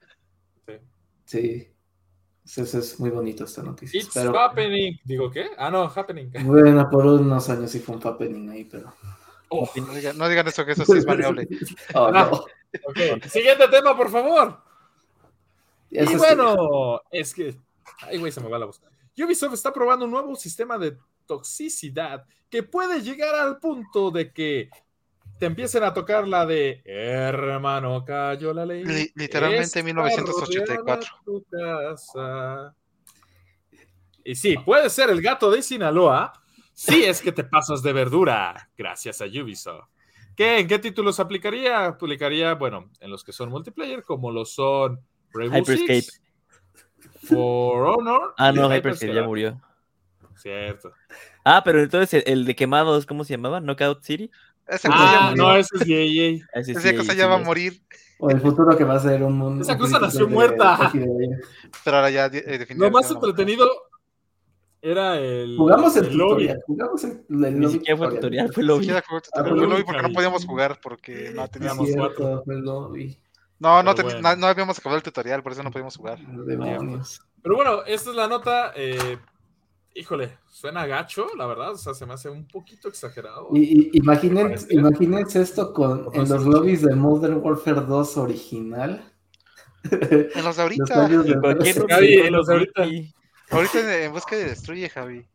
sí. 0.67 0.73
Sí. 1.25 1.71
Eso, 2.61 2.77
es 2.77 2.99
muy 2.99 3.09
bonito 3.09 3.45
esta 3.45 3.63
noticia. 3.63 3.99
It's 3.99 4.11
Pero, 4.13 4.39
happening. 4.39 4.99
Digo, 5.03 5.31
¿qué? 5.31 5.47
Ah, 5.57 5.71
no, 5.71 5.85
happening. 5.85 6.29
bueno, 6.45 6.87
por 6.91 7.03
unos 7.05 7.49
años 7.49 7.71
sí 7.71 7.79
fue 7.79 7.95
un 7.95 8.01
happening 8.07 8.49
ahí, 8.49 8.65
pero. 8.65 8.93
Oh, 9.49 9.67
No 9.75 9.93
digan, 9.95 10.15
no 10.17 10.29
digan 10.29 10.47
eso, 10.47 10.63
que 10.63 10.73
eso 10.73 10.85
sí 10.85 10.97
es 10.99 11.05
baneable. 11.07 11.47
Oh, 11.95 12.11
no. 12.11 12.31
ok. 12.31 13.23
Siguiente 13.27 13.67
tema, 13.69 13.97
por 13.97 14.11
favor. 14.11 14.61
Eso 15.91 16.11
y 16.11 16.13
es 16.15 16.17
bueno, 16.19 17.01
es 17.11 17.33
que. 17.33 17.55
Ay, 18.01 18.17
güey, 18.17 18.31
se 18.31 18.41
me 18.41 18.49
va 18.49 18.59
la 18.59 18.65
voz. 18.65 18.81
Ubisoft 19.17 19.53
está 19.53 19.71
probando 19.71 20.05
un 20.05 20.11
nuevo 20.11 20.35
sistema 20.35 20.77
de 20.77 20.97
toxicidad 21.25 22.25
que 22.49 22.63
puede 22.63 23.01
llegar 23.01 23.33
al 23.35 23.59
punto 23.59 24.11
de 24.11 24.31
que 24.33 24.69
te 25.39 25.45
empiecen 25.45 25.83
a 25.83 25.93
tocar 25.93 26.27
la 26.27 26.45
de 26.45 26.81
hermano, 26.85 28.03
cayó 28.05 28.53
la 28.53 28.65
ley. 28.65 28.83
Li- 28.83 29.11
literalmente 29.15 29.63
Está 29.65 29.83
1984. 29.83 31.09
rodeada 31.25 31.25
tu 31.25 31.45
casa. 31.49 32.75
Y 34.23 34.35
sí, 34.35 34.57
puede 34.57 34.89
ser 34.89 35.09
el 35.09 35.21
gato 35.21 35.51
de 35.51 35.61
Sinaloa 35.61 36.33
si 36.73 37.03
es 37.03 37.21
que 37.21 37.31
te 37.31 37.43
pasas 37.43 37.81
de 37.81 37.93
verdura, 37.93 38.69
gracias 38.77 39.21
a 39.21 39.25
Ubisoft. 39.25 39.87
¿Qué, 40.35 40.59
¿En 40.59 40.67
qué 40.67 40.79
títulos 40.79 41.19
aplicaría? 41.21 41.85
Aplicaría, 41.85 42.53
bueno, 42.55 42.89
en 42.99 43.09
los 43.09 43.23
que 43.23 43.31
son 43.31 43.49
multiplayer, 43.49 44.03
como 44.03 44.31
lo 44.31 44.43
son 44.43 44.99
Rainbow 45.35 45.59
Hyperscape. 45.59 46.01
Six, 46.01 46.21
For 47.23 47.85
Honor. 47.87 48.33
Ah, 48.37 48.51
no, 48.51 48.69
Hyperscape. 48.73 49.13
Ya 49.13 49.23
murió. 49.23 49.61
Cierto. 50.35 50.91
Ah, 51.43 51.61
pero 51.63 51.81
entonces 51.81 52.23
el, 52.25 52.31
el 52.39 52.45
de 52.45 52.55
quemados, 52.55 53.05
¿cómo 53.05 53.23
se 53.23 53.33
llamaba? 53.33 53.59
Knockout 53.61 54.03
City. 54.03 54.29
Esa 54.67 54.89
cosa 54.89 55.03
ya 55.05 55.27
Ah, 55.29 55.33
no, 55.35 55.55
ese 55.55 55.75
es 55.79 55.85
de 55.87 56.03
EA. 56.03 56.39
Ese 56.53 56.71
Esa 56.71 56.81
sí, 56.81 56.95
cosa 56.95 57.11
sí, 57.13 57.17
ya 57.17 57.27
va 57.27 57.35
a 57.35 57.39
morir, 57.39 57.81
O 58.17 58.29
el 58.31 58.41
futuro 58.41 58.75
que 58.75 58.83
va 58.83 58.95
a 58.95 58.99
ser 58.99 59.21
un 59.23 59.37
mundo. 59.37 59.61
Esa 59.61 59.77
cosa 59.77 59.99
nació 59.99 60.27
muerta. 60.27 60.89
de- 60.93 61.39
pero 61.83 61.97
ahora 61.97 62.09
ya 62.09 62.25
eh, 62.33 62.65
Lo 62.75 62.89
más 62.91 63.09
entretenido 63.11 63.69
era 64.81 65.17
el. 65.19 65.55
Jugamos 65.57 65.95
el, 65.97 66.05
el 66.05 66.11
tutorial. 66.11 66.63
Jugamos 66.65 67.03
el, 67.03 67.23
el 67.29 67.59
Ni 67.59 67.69
siquiera 67.69 67.97
fue 67.97 68.09
tutorial, 68.09 68.51
fue 68.53 68.63
Ni 68.63 68.67
lobby. 68.67 68.79
siquiera 68.85 69.03
jugó 69.07 69.21
tutorial. 69.21 69.45
Ah, 69.45 69.49
Fue 69.49 69.59
fue 69.59 69.67
lobby 69.75 69.83
porque 69.85 70.01
no 70.01 70.09
podíamos 70.13 70.45
jugar 70.45 70.79
porque 70.81 71.31
no 71.33 71.47
Teníamos 71.47 71.89
cuatro. 71.95 72.15
cierto, 72.17 72.43
fue 72.43 72.53
el 72.55 72.61
lobby. 72.61 73.19
No, 73.59 73.81
no, 73.83 73.93
bueno. 73.95 74.21
no, 74.21 74.35
no 74.35 74.47
habíamos 74.47 74.77
acabado 74.77 74.97
el 74.97 75.03
tutorial, 75.03 75.41
por 75.41 75.51
eso 75.53 75.63
no 75.63 75.71
podíamos 75.71 75.95
jugar. 75.95 76.19
Demonios. 76.19 77.21
Pero 77.41 77.55
bueno, 77.55 77.83
esta 77.85 78.09
es 78.09 78.15
la 78.15 78.27
nota. 78.27 78.73
eh, 78.75 79.17
híjole, 79.93 80.37
suena 80.49 80.85
gacho, 80.85 81.27
la 81.37 81.45
verdad. 81.45 81.71
O 81.71 81.77
sea, 81.77 81.93
se 81.93 82.05
me 82.05 82.13
hace 82.13 82.29
un 82.29 82.47
poquito 82.47 82.89
exagerado. 82.89 83.49
Y, 83.53 83.59
y- 83.61 83.89
imaginen, 83.93 84.55
imagínense 84.69 85.41
esto 85.41 85.71
con, 85.73 86.09
en 86.13 86.27
los 86.27 86.43
lobbies 86.45 86.81
de 86.81 86.95
Modern 86.95 87.39
Warfare 87.41 87.81
2 87.81 88.17
original. 88.17 89.13
En 89.89 90.43
los 90.43 90.55
de 90.57 90.61
ahorita. 90.63 91.07
Los 91.07 91.25
de- 91.25 91.31
En 91.33 91.39
cualquier 91.41 92.31
los 92.31 92.47
de 92.47 92.53
ahorita. 92.53 92.83
Ahorita 93.51 93.79
en, 93.79 94.03
en 94.07 94.11
busca 94.11 94.35
de 94.35 94.45
destruye, 94.45 94.89
Javi. 94.89 95.25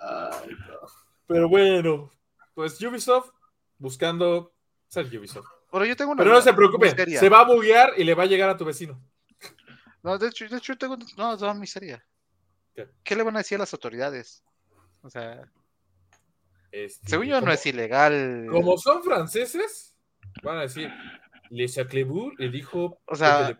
Ay, 0.00 0.48
no. 0.50 0.88
Pero 1.26 1.48
bueno, 1.48 2.10
pues 2.54 2.80
Ubisoft 2.82 3.30
buscando 3.78 4.52
ser 4.88 5.06
Ubisoft. 5.16 5.46
Pero 5.70 5.84
yo 5.84 5.96
tengo 5.96 6.12
una. 6.12 6.22
Pero 6.22 6.34
no 6.34 6.40
se 6.40 6.90
seria. 6.96 7.20
se 7.20 7.28
va 7.28 7.40
a 7.40 7.44
buguear 7.44 7.92
y 7.96 8.04
le 8.04 8.14
va 8.14 8.22
a 8.24 8.26
llegar 8.26 8.48
a 8.48 8.56
tu 8.56 8.64
vecino. 8.64 9.00
No, 10.02 10.16
de 10.16 10.28
hecho, 10.28 10.48
de 10.48 10.56
hecho 10.56 10.76
tengo. 10.78 10.96
No, 11.16 11.34
es 11.34 11.56
muy 11.56 11.66
seria. 11.66 12.04
¿Qué? 12.74 12.88
¿Qué 13.02 13.16
le 13.16 13.22
van 13.22 13.36
a 13.36 13.40
decir 13.40 13.56
a 13.56 13.60
las 13.60 13.72
autoridades? 13.72 14.42
O 15.02 15.10
sea, 15.10 15.50
Este, 16.70 17.08
según 17.08 17.26
yo 17.26 17.40
no 17.40 17.52
es 17.52 17.64
ilegal. 17.66 18.46
Como 18.50 18.78
son 18.78 19.02
franceses, 19.02 19.94
van 20.42 20.58
a 20.58 20.62
decir, 20.62 20.90
Le 21.50 21.68
Saclebur 21.68 22.38
le 22.38 22.50
dijo 22.50 23.00
O 23.06 23.16
sea. 23.16 23.56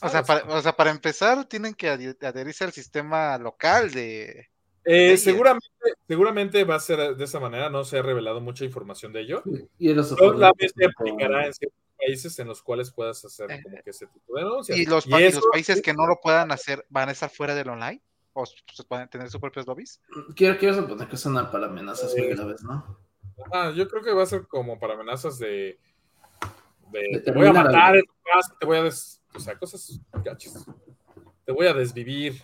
O 0.00 0.08
sea, 0.08 0.20
Ah, 0.20 0.22
para, 0.24 0.44
o 0.44 0.62
sea, 0.62 0.72
para 0.74 0.90
empezar, 0.90 1.44
tienen 1.46 1.74
que 1.74 1.88
adherirse 1.88 2.64
al 2.64 2.72
sistema 2.72 3.36
local 3.38 3.90
de. 3.90 4.48
Eh, 4.90 5.16
seguramente, 5.18 5.66
seguramente 6.06 6.64
va 6.64 6.76
a 6.76 6.80
ser 6.80 7.14
de 7.14 7.24
esa 7.24 7.38
manera, 7.38 7.68
no 7.68 7.84
se 7.84 7.98
ha 7.98 8.02
revelado 8.02 8.40
mucha 8.40 8.64
información 8.64 9.12
de 9.12 9.20
ello. 9.20 9.42
Y 9.78 9.92
los 9.92 10.08
Solamente 10.08 10.66
oponentes, 10.66 10.72
aplicará 10.98 11.46
en 11.46 11.52
ciertos 11.52 11.78
países 11.98 12.38
en 12.38 12.48
los 12.48 12.62
cuales 12.62 12.90
puedas 12.90 13.22
hacer 13.24 13.48
como 13.62 13.76
que 13.82 13.90
ese 13.90 14.06
tipo 14.06 14.34
de 14.36 14.44
denuncias. 14.44 14.78
Y 14.78 14.86
los, 14.86 15.06
pa- 15.06 15.20
y 15.20 15.24
eso- 15.24 15.40
los 15.40 15.48
países 15.52 15.82
que 15.82 15.92
no 15.92 16.06
lo 16.06 16.16
puedan 16.22 16.50
hacer 16.52 16.86
van 16.88 17.10
a 17.10 17.12
estar 17.12 17.28
fuera 17.28 17.54
del 17.54 17.68
online. 17.68 18.00
O 18.32 18.46
se 18.46 18.84
pueden 18.84 19.08
tener 19.08 19.28
sus 19.30 19.40
propios 19.40 19.66
lobbies. 19.66 20.00
Quiero, 20.36 20.56
quiero 20.58 20.74
suponer 20.76 21.08
que 21.08 21.16
son 21.16 21.34
para 21.50 21.66
amenazas 21.66 22.12
Sí. 22.12 22.20
muy 22.20 22.28
graves, 22.30 22.62
¿no? 22.62 22.98
Ah, 23.52 23.72
yo 23.74 23.88
creo 23.88 24.02
que 24.02 24.12
va 24.14 24.22
a 24.22 24.26
ser 24.26 24.46
como 24.46 24.78
para 24.78 24.94
amenazas 24.94 25.38
de, 25.38 25.78
de 26.90 27.00
De 27.14 27.20
te 27.20 27.32
voy 27.32 27.46
a 27.46 27.52
matar 27.52 27.96
en 27.96 28.04
tu 28.06 28.12
casa, 28.24 28.56
te 28.58 28.64
voy 28.64 28.78
a 28.78 28.82
des, 28.84 29.20
o 29.34 29.40
sea, 29.40 29.58
cosas 29.58 30.00
gachas. 30.24 30.64
Te 31.44 31.52
voy 31.52 31.66
a 31.66 31.74
desvivir 31.74 32.40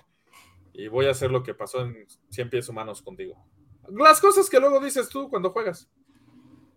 y 0.75 0.89
voy 0.89 1.07
a 1.07 1.13
hacer 1.13 1.31
lo 1.31 1.43
que 1.43 1.55
pasó 1.55 1.81
en 1.81 2.07
100 2.31 2.51
pies 2.51 2.69
humanos 2.69 3.01
contigo. 3.01 3.43
Las 3.89 4.21
cosas 4.21 4.51
que 4.51 4.61
luego 4.61 4.81
dices 4.81 5.09
tú 5.09 5.31
cuando 5.31 5.51
juegas. 5.51 5.89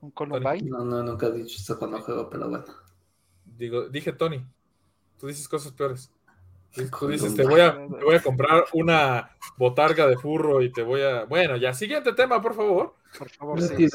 Un 0.02 0.12
Columbine. 0.12 0.70
No, 0.70 0.86
no, 0.86 1.04
nunca 1.04 1.28
he 1.28 1.32
dicho 1.32 1.58
esto 1.58 1.78
cuando 1.80 2.00
juego, 2.00 2.30
pero 2.30 2.50
bueno. 2.50 2.66
Digo, 3.44 3.90
dije 3.90 4.14
Tony. 4.14 4.46
Tú 5.18 5.28
dices 5.28 5.50
cosas 5.50 5.72
peores. 5.72 6.12
Tú 7.00 7.08
dices, 7.08 7.34
te 7.34 7.44
voy, 7.44 7.62
a, 7.62 7.74
te 7.74 8.04
voy 8.06 8.16
a 8.16 8.22
comprar 8.22 8.66
una 8.74 9.36
botarga 9.58 10.06
de 10.06 10.18
furro 10.18 10.62
y 10.62 10.72
te 10.72 10.84
voy 10.84 11.02
a. 11.02 11.24
Bueno, 11.26 11.58
ya, 11.58 11.74
siguiente 11.74 12.14
tema, 12.14 12.40
por 12.40 12.54
favor. 12.54 12.96
Por 13.18 13.30
favor, 13.30 13.62
sí. 13.62 13.88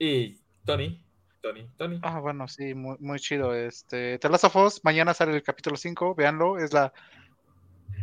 Y 0.00 0.40
Tony, 0.64 1.04
Tony, 1.40 1.68
Tony. 1.76 2.00
Ah, 2.02 2.18
bueno, 2.20 2.48
sí, 2.48 2.74
muy, 2.74 2.96
muy 2.98 3.18
chido. 3.18 3.54
Este, 3.54 4.18
The 4.18 4.28
Last 4.28 4.44
of 4.44 4.56
Us, 4.56 4.80
mañana 4.84 5.14
sale 5.14 5.34
el 5.34 5.42
capítulo 5.42 5.76
5, 5.76 6.14
véanlo, 6.14 6.58
es 6.58 6.72
la... 6.72 6.92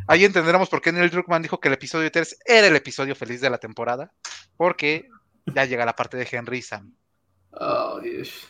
Ahí 0.07 0.23
entenderemos 0.25 0.69
por 0.69 0.81
qué 0.81 0.91
Neil 0.91 1.09
Druckmann 1.09 1.41
dijo 1.41 1.59
que 1.59 1.67
el 1.67 1.73
episodio 1.73 2.11
3 2.11 2.39
era 2.45 2.67
el 2.67 2.75
episodio 2.75 3.15
feliz 3.15 3.41
de 3.41 3.49
la 3.49 3.57
temporada, 3.57 4.11
porque 4.57 5.09
ya 5.47 5.65
llega 5.65 5.85
la 5.85 5.95
parte 5.95 6.17
de 6.17 6.27
Henry 6.31 6.61
Sam. 6.61 6.93
Oh, 7.51 7.99
Dios. 7.99 8.47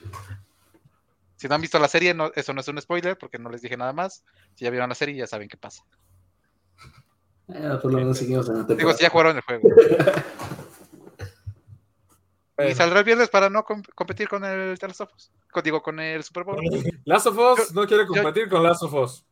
Si 1.37 1.47
no 1.47 1.55
han 1.55 1.61
visto 1.61 1.79
la 1.79 1.87
serie, 1.87 2.13
no, 2.13 2.31
eso 2.35 2.53
no 2.53 2.61
es 2.61 2.67
un 2.67 2.81
spoiler, 2.81 3.17
porque 3.17 3.37
no 3.39 3.49
les 3.49 3.61
dije 3.61 3.77
nada 3.77 3.93
más. 3.93 4.23
Si 4.55 4.65
ya 4.65 4.71
vieron 4.71 4.89
la 4.89 4.95
serie, 4.95 5.15
ya 5.15 5.27
saben 5.27 5.47
qué 5.47 5.57
pasa. 5.57 5.83
Eh, 7.47 7.77
por 7.81 7.91
lo 7.91 7.99
menos 7.99 8.17
seguimos 8.17 8.49
en 8.49 8.59
la 8.67 8.75
Digo, 8.75 8.93
si 8.93 9.03
ya 9.03 9.09
jugaron 9.09 9.35
el 9.37 9.41
juego. 9.43 9.69
Y 12.57 12.73
saldrá 12.73 12.99
el 12.99 13.05
viernes 13.05 13.27
para 13.27 13.49
no 13.49 13.63
com- 13.65 13.83
competir 13.95 14.29
con 14.29 14.45
el 14.45 14.79
The 14.79 14.87
Last 14.87 15.01
of 15.01 15.11
Us. 15.13 15.29
Digo, 15.61 15.81
con 15.81 15.99
el 15.99 16.23
Super 16.23 16.45
Bowl. 16.45 16.57
Last 17.03 17.27
of 17.27 17.37
Us 17.37 17.73
no 17.73 17.85
quiere 17.85 18.07
competir 18.07 18.47
con 18.47 18.63
Last 18.63 18.81
of 18.83 18.93
Us. 18.93 19.25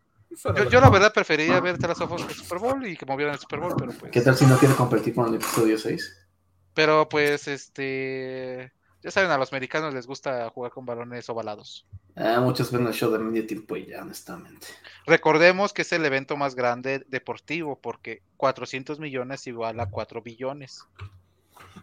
Yo, 0.69 0.79
la 0.81 0.89
verdad 0.89 1.13
preferiría 1.13 1.59
ver 1.59 1.77
The 1.77 1.87
Last 1.87 2.01
of 2.01 2.11
Us 2.11 2.23
que 2.25 2.33
el 2.33 2.39
Super 2.39 2.59
Bowl 2.59 2.85
y 2.87 2.97
que 2.97 3.05
movieran 3.05 3.33
el 3.35 3.39
Super 3.39 3.59
Bowl, 3.59 3.75
pero 3.77 3.91
pues... 3.93 4.11
¿Qué 4.11 4.21
tal 4.21 4.35
si 4.35 4.45
no 4.45 4.57
quiere 4.57 4.75
competir 4.75 5.13
con 5.13 5.27
el 5.27 5.35
episodio 5.35 5.77
6? 5.77 6.27
Pero 6.73 7.07
pues, 7.07 7.47
este. 7.47 8.73
Ya 9.03 9.11
saben, 9.11 9.29
a 9.31 9.37
los 9.37 9.51
americanos 9.51 9.93
les 9.93 10.07
gusta 10.07 10.49
jugar 10.49 10.71
con 10.71 10.85
balones 10.85 11.29
ovalados. 11.29 11.85
Ah, 12.15 12.39
muchos 12.39 12.71
ven 12.71 12.87
el 12.87 12.93
show 12.93 13.11
de 13.11 13.19
medio 13.19 13.45
tiempo 13.45 13.75
y 13.75 13.87
ya, 13.87 14.01
honestamente. 14.01 14.67
Recordemos 15.05 15.73
que 15.73 15.81
es 15.81 15.91
el 15.91 16.05
evento 16.05 16.37
más 16.37 16.55
grande 16.55 17.03
deportivo, 17.09 17.77
porque 17.79 18.21
400 18.37 18.99
millones 18.99 19.45
igual 19.45 19.79
a 19.81 19.89
4 19.89 20.21
billones. 20.21 20.85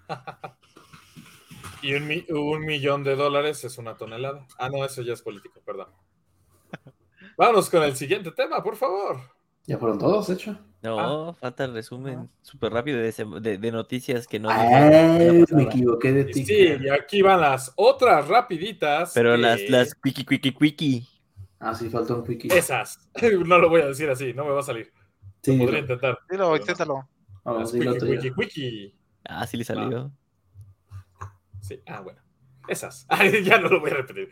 Y 1.82 1.94
un, 1.94 2.06
mi- 2.06 2.26
un 2.28 2.64
millón 2.66 3.04
de 3.04 3.16
dólares 3.16 3.64
es 3.64 3.78
una 3.78 3.96
tonelada. 3.96 4.46
Ah, 4.58 4.68
no, 4.68 4.84
eso 4.84 5.00
ya 5.02 5.14
es 5.14 5.22
político, 5.22 5.60
perdón. 5.64 5.88
Vámonos 7.40 7.70
con 7.70 7.82
el 7.82 7.96
siguiente 7.96 8.30
tema, 8.32 8.62
por 8.62 8.76
favor. 8.76 9.16
¿Ya 9.66 9.78
fueron 9.78 9.98
todos, 9.98 10.26
de 10.28 10.34
hecho? 10.34 10.58
No, 10.82 11.32
falta 11.40 11.64
el 11.64 11.72
resumen 11.72 12.28
súper 12.42 12.70
rápido 12.70 12.98
de, 12.98 13.08
sem- 13.14 13.40
de- 13.40 13.56
de 13.56 13.72
noticias 13.72 14.26
que 14.26 14.38
no. 14.38 14.50
Ah, 14.50 15.16
vimos 15.18 15.50
la 15.50 15.56
me 15.56 15.62
equivoqué 15.62 16.12
de 16.12 16.24
ti. 16.26 16.44
sí, 16.44 16.76
y 16.78 16.88
aquí 16.90 17.22
van 17.22 17.40
las 17.40 17.72
otras 17.76 18.28
rapiditas. 18.28 19.12
Pero 19.14 19.32
que- 19.32 19.38
las, 19.38 19.60
las 19.70 19.94
quickie, 19.94 20.26
quickie, 20.26 20.52
quickie. 20.54 21.06
Ah, 21.58 21.74
sí, 21.74 21.88
falta 21.88 22.12
un 22.14 22.26
quickie. 22.26 22.54
Esas. 22.54 22.98
No 23.46 23.58
lo 23.58 23.70
voy 23.70 23.80
a 23.80 23.86
decir 23.86 24.10
así, 24.10 24.34
no 24.34 24.44
me 24.44 24.50
va 24.50 24.60
a 24.60 24.64
salir. 24.64 24.92
Sí, 25.42 25.52
Podría 25.52 25.66
dilo. 25.66 25.78
intentar. 25.78 26.18
Dilo, 26.28 26.50
no. 26.50 26.56
inténtalo. 26.56 27.08
Vamos, 27.42 27.72
ya. 27.72 27.90
wiki, 27.90 28.30
wiki. 28.36 28.94
Ah, 29.24 29.46
sí 29.46 29.56
le 29.56 29.64
salió. 29.64 30.12
Sí, 31.62 31.80
ah, 31.86 32.00
bueno. 32.02 32.20
Esas. 32.68 33.06
Ay, 33.08 33.42
ya 33.42 33.58
no 33.58 33.68
lo 33.68 33.80
voy 33.80 33.90
a 33.92 33.94
repetir. 33.94 34.30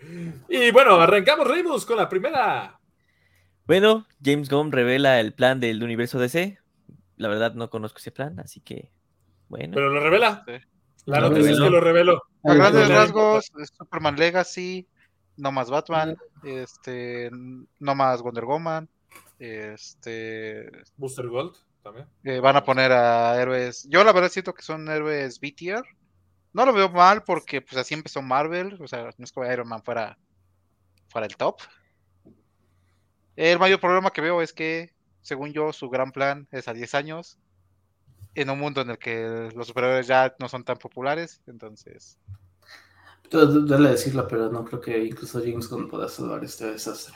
Y 0.51 0.71
bueno, 0.73 1.01
arrancamos, 1.01 1.47
Remus, 1.49 1.87
con 1.87 1.97
la 1.97 2.07
primera. 2.07 2.78
Bueno, 3.69 4.07
James 4.25 4.49
Gunn 4.49 4.73
revela 4.73 5.21
el 5.21 5.35
plan 5.35 5.61
del 5.61 5.83
universo 5.83 6.19
DC. 6.19 6.59
La 7.19 7.29
verdad 7.29 7.53
no 7.53 7.69
conozco 7.69 7.99
ese 7.99 8.11
plan, 8.11 8.41
así 8.41 8.61
que 8.61 8.91
bueno. 9.51 9.75
Pero 9.75 9.91
lo 9.91 10.01
revela. 10.01 10.43
Sí. 10.47 10.55
La 11.05 11.21
Lo 11.21 11.29
noticia 11.29 11.53
es 11.53 11.61
que 11.61 11.69
lo 11.69 11.81
reveló. 11.81 12.23
A 12.45 12.55
grandes 12.55 12.89
no, 12.89 12.95
rasgos, 12.95 13.53
Superman 13.77 14.16
Legacy, 14.16 14.89
no 15.37 15.53
más 15.53 15.69
Batman, 15.69 16.16
este, 16.45 17.31
no 17.31 17.95
más 17.95 18.23
Wonder 18.23 18.47
Woman, 18.47 18.89
este, 19.39 20.71
Booster 20.97 21.29
Gold 21.29 21.55
también. 21.83 22.07
eh, 22.25 22.41
van 22.41 22.57
a 22.57 22.64
poner 22.64 22.93
a 22.93 23.39
héroes. 23.39 23.87
Yo 23.91 24.03
la 24.03 24.12
verdad 24.14 24.31
siento 24.31 24.55
que 24.55 24.62
son 24.62 24.89
héroes 24.89 25.41
B-tier. 25.41 25.83
No 26.55 26.64
lo 26.64 26.73
veo 26.73 26.89
mal 26.89 27.23
porque 27.23 27.61
pues 27.61 27.77
así 27.77 27.93
empezó 27.93 28.23
Marvel, 28.23 28.79
o 28.81 28.89
sea, 28.89 29.11
no 29.19 29.25
es 29.25 29.33
que 29.33 29.53
Iron 29.53 29.69
Man 29.69 29.83
fuera, 29.83 30.16
fuera 31.09 31.27
el 31.27 31.37
top. 31.37 31.61
El 33.39 33.61
mayor 33.61 33.78
problema 33.78 34.11
que 34.11 34.20
veo 34.20 34.43
es 34.43 34.53
que, 34.53 34.91
según 35.22 35.53
yo, 35.53 35.72
su 35.72 35.89
gran 35.89 36.11
plan 36.11 36.49
es 36.51 36.66
a 36.66 36.72
10 36.72 36.93
años, 36.97 37.39
en 38.34 38.51
un 38.51 38.59
mundo 38.59 38.80
en 38.80 38.91
el 38.91 38.99
que 38.99 39.49
los 39.55 39.68
superhéroes 39.68 40.09
ya 40.09 40.34
no 40.41 40.49
son 40.49 40.64
tan 40.64 40.76
populares, 40.76 41.41
entonces... 41.47 42.18
Dale 43.30 43.89
a 43.89 43.93
decirlo, 43.93 44.26
pero 44.26 44.51
no 44.51 44.64
creo 44.64 44.80
que 44.80 45.05
incluso 45.05 45.39
James 45.39 45.68
Gunn 45.68 45.89
pueda 45.89 46.09
salvar 46.09 46.43
este 46.43 46.72
desastre. 46.72 47.14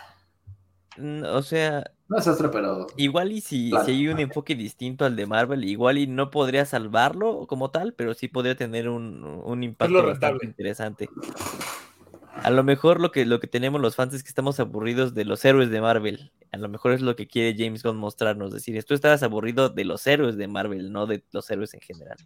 Mm, 0.96 1.24
O 1.24 1.42
sea, 1.42 1.90
No 2.06 2.18
desastre, 2.18 2.50
pero 2.50 2.86
igual 2.96 3.32
y 3.32 3.40
si, 3.40 3.70
Claro. 3.70 3.84
si 3.84 3.90
hay 3.90 4.06
un 4.06 4.20
enfoque 4.20 4.54
distinto 4.54 5.04
al 5.04 5.16
de 5.16 5.26
Marvel, 5.26 5.64
igual 5.64 5.98
y 5.98 6.06
no 6.06 6.30
podría 6.30 6.66
salvarlo 6.66 7.48
como 7.48 7.72
tal, 7.72 7.94
pero 7.94 8.14
sí 8.14 8.28
podría 8.28 8.54
tener 8.54 8.88
un, 8.88 9.24
un 9.24 9.64
impacto 9.64 10.06
bastante 10.06 10.46
interesante. 10.46 11.08
A 12.36 12.50
lo 12.50 12.64
mejor 12.64 13.00
lo 13.00 13.12
que, 13.12 13.24
lo 13.24 13.40
que 13.40 13.46
tenemos 13.46 13.80
los 13.80 13.94
fans 13.94 14.14
es 14.14 14.22
que 14.22 14.28
estamos 14.28 14.58
aburridos 14.58 15.14
de 15.14 15.24
los 15.24 15.44
héroes 15.44 15.70
de 15.70 15.80
Marvel. 15.80 16.32
A 16.50 16.56
lo 16.56 16.68
mejor 16.68 16.92
es 16.92 17.00
lo 17.00 17.14
que 17.14 17.28
quiere 17.28 17.56
James 17.56 17.82
Gunn 17.82 17.96
mostrarnos, 17.96 18.52
decir, 18.52 18.82
tú 18.84 18.94
estabas 18.94 19.22
aburrido 19.22 19.68
de 19.68 19.84
los 19.84 20.06
héroes 20.06 20.36
de 20.36 20.48
Marvel, 20.48 20.92
no 20.92 21.06
de 21.06 21.24
los 21.30 21.50
héroes 21.50 21.74
en 21.74 21.80
general. 21.80 22.16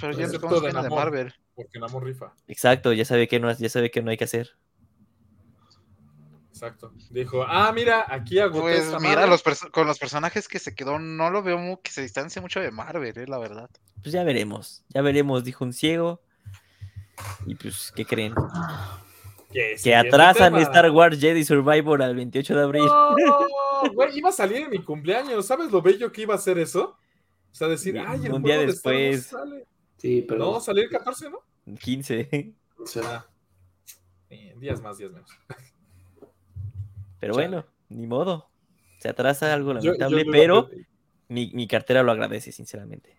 Pero 0.00 0.12
Pues 0.12 0.32
ya 0.32 0.38
no 0.38 0.60
de 0.60 0.72
de. 0.72 0.90
Marvel. 0.90 1.34
Porque 1.54 1.78
Namor 1.78 2.04
rifa. 2.04 2.34
Exacto, 2.48 2.92
ya 2.92 3.04
sabe 3.04 3.28
que 3.28 3.38
no, 3.38 3.52
ya 3.52 3.68
sabe 3.68 3.90
que 3.90 4.02
no 4.02 4.10
hay 4.10 4.16
que 4.16 4.24
hacer. 4.24 4.56
Exacto. 6.50 6.92
Dijo, 7.10 7.44
ah, 7.46 7.72
mira, 7.72 8.06
aquí 8.08 8.38
agoté 8.38 8.60
Pues 8.60 9.00
mira, 9.00 9.26
los 9.26 9.42
con 9.72 9.86
los 9.86 9.98
personajes 9.98 10.48
que 10.48 10.58
se 10.58 10.74
quedó, 10.74 10.98
no 10.98 11.30
lo 11.30 11.42
veo 11.42 11.80
que 11.82 11.90
se 11.90 12.02
distancie 12.02 12.40
mucho 12.40 12.60
de 12.60 12.70
Marvel, 12.70 13.18
eh, 13.18 13.26
la 13.26 13.38
verdad. 13.38 13.70
Pues 14.02 14.12
ya 14.12 14.22
veremos, 14.22 14.84
ya 14.88 15.02
veremos, 15.02 15.44
dijo 15.44 15.64
un 15.64 15.72
ciego. 15.72 16.22
Y 17.46 17.54
pues, 17.54 17.92
¿qué 17.94 18.04
creen? 18.04 18.34
Que 19.54 19.70
Que 19.70 19.78
siguiente 19.78 20.08
atrasan 20.08 20.52
tema. 20.52 20.62
Star 20.62 20.90
Wars 20.90 21.18
Jedi 21.20 21.44
Survivor 21.44 22.02
al 22.02 22.14
28 22.16 22.56
de 22.56 22.62
abril. 22.62 22.84
No, 22.84 23.14
güey, 23.94 24.18
iba 24.18 24.28
a 24.28 24.32
salir 24.32 24.58
en 24.58 24.70
mi 24.70 24.82
cumpleaños. 24.82 25.46
¿Sabes 25.46 25.70
lo 25.70 25.80
bello 25.80 26.10
que 26.12 26.22
iba 26.22 26.34
a 26.34 26.38
ser 26.38 26.58
eso? 26.58 26.98
O 27.52 27.54
sea, 27.54 27.68
decir, 27.68 27.96
ay, 27.98 28.26
el 28.26 28.32
un 28.32 28.42
día 28.42 28.54
juego 28.56 28.60
de 28.60 28.66
después. 28.66 29.26
sale. 29.26 29.64
sí, 29.96 30.24
pero. 30.28 30.40
No, 30.44 30.60
salió 30.60 30.82
el 30.82 30.90
14, 30.90 31.30
¿no? 31.30 31.38
15. 31.78 32.52
o 32.78 32.86
sea, 32.86 33.26
días 34.58 34.82
más, 34.82 34.98
días 34.98 35.12
menos. 35.12 35.30
Pero 37.20 37.32
Chale. 37.34 37.48
bueno, 37.48 37.66
ni 37.88 38.06
modo. 38.06 38.48
Se 38.98 39.08
atrasa 39.08 39.54
algo 39.54 39.72
Yo- 39.74 39.80
yo 39.80 39.92
lamentable, 39.92 40.24
pero 40.32 40.68
mi, 41.28 41.52
mi 41.54 41.68
cartera 41.68 42.02
lo 42.02 42.10
agradece, 42.10 42.50
sinceramente. 42.52 43.16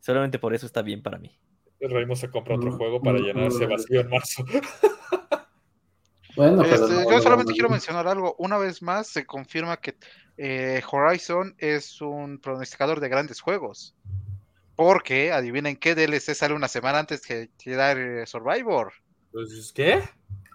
Solamente 0.00 0.38
por 0.38 0.54
eso 0.54 0.66
está 0.66 0.82
bien 0.82 1.02
para 1.02 1.18
mí. 1.18 1.36
Raimo 1.80 2.16
se 2.16 2.30
compra 2.30 2.56
otro 2.56 2.70
No, 2.70 2.76
juego 2.76 3.00
para 3.02 3.18
no, 3.18 3.24
llenar 3.24 3.46
ese 3.48 3.64
no. 3.66 3.70
vacío 3.70 4.00
en 4.00 4.10
marzo. 4.10 4.44
Bueno, 6.36 6.62
pero. 6.64 6.74
Este, 6.74 6.94
no, 7.04 7.10
yo 7.10 7.20
solamente 7.22 7.52
no, 7.52 7.54
quiero 7.54 7.68
no. 7.68 7.72
mencionar 7.72 8.06
algo. 8.06 8.34
Una 8.38 8.58
vez 8.58 8.82
más 8.82 9.06
se 9.06 9.24
confirma 9.24 9.78
que 9.78 9.96
eh, 10.36 10.82
Horizon 10.90 11.54
es 11.56 12.00
un 12.02 12.38
pronosticador 12.38 13.00
de 13.00 13.08
grandes 13.08 13.40
juegos. 13.40 13.94
Porque, 14.74 15.32
adivinen 15.32 15.76
qué 15.76 15.94
DLC 15.94 16.34
sale 16.34 16.52
una 16.52 16.68
semana 16.68 16.98
antes 16.98 17.22
que 17.22 17.48
Jedi 17.58 18.26
Survivor. 18.26 18.92
Pues, 19.32 19.72
¿qué? 19.74 20.02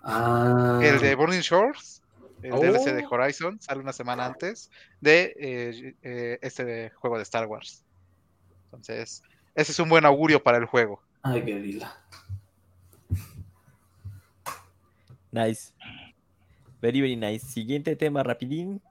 Ah, 0.03 0.79
El 0.83 0.99
de 0.99 1.15
Burning 1.15 1.39
Shores, 1.41 2.03
el 2.43 2.53
Oh. 2.53 2.59
DLC 2.59 2.93
de 2.93 3.03
Horizon, 3.09 3.59
sale 3.59 3.81
una 3.81 3.93
semana 3.93 4.27
antes 4.27 4.69
de 4.99 5.33
eh, 5.39 5.95
eh, 6.03 6.37
este 6.43 6.91
juego 6.91 7.17
de 7.17 7.23
Star 7.23 7.47
Wars. 7.47 7.83
Entonces, 8.65 9.23
ese 9.55 9.71
es 9.71 9.79
un 9.79 9.89
buen 9.89 10.05
augurio 10.05 10.43
para 10.43 10.59
el 10.59 10.65
juego. 10.65 11.01
Ay, 11.23 11.43
qué 11.45 11.59
lila. 11.59 11.97
Nice. 15.31 15.73
Very, 16.81 17.01
very 17.01 17.15
nice. 17.15 17.45
Siguiente 17.45 17.95
tema, 17.95 18.23
rapidín. 18.23 18.81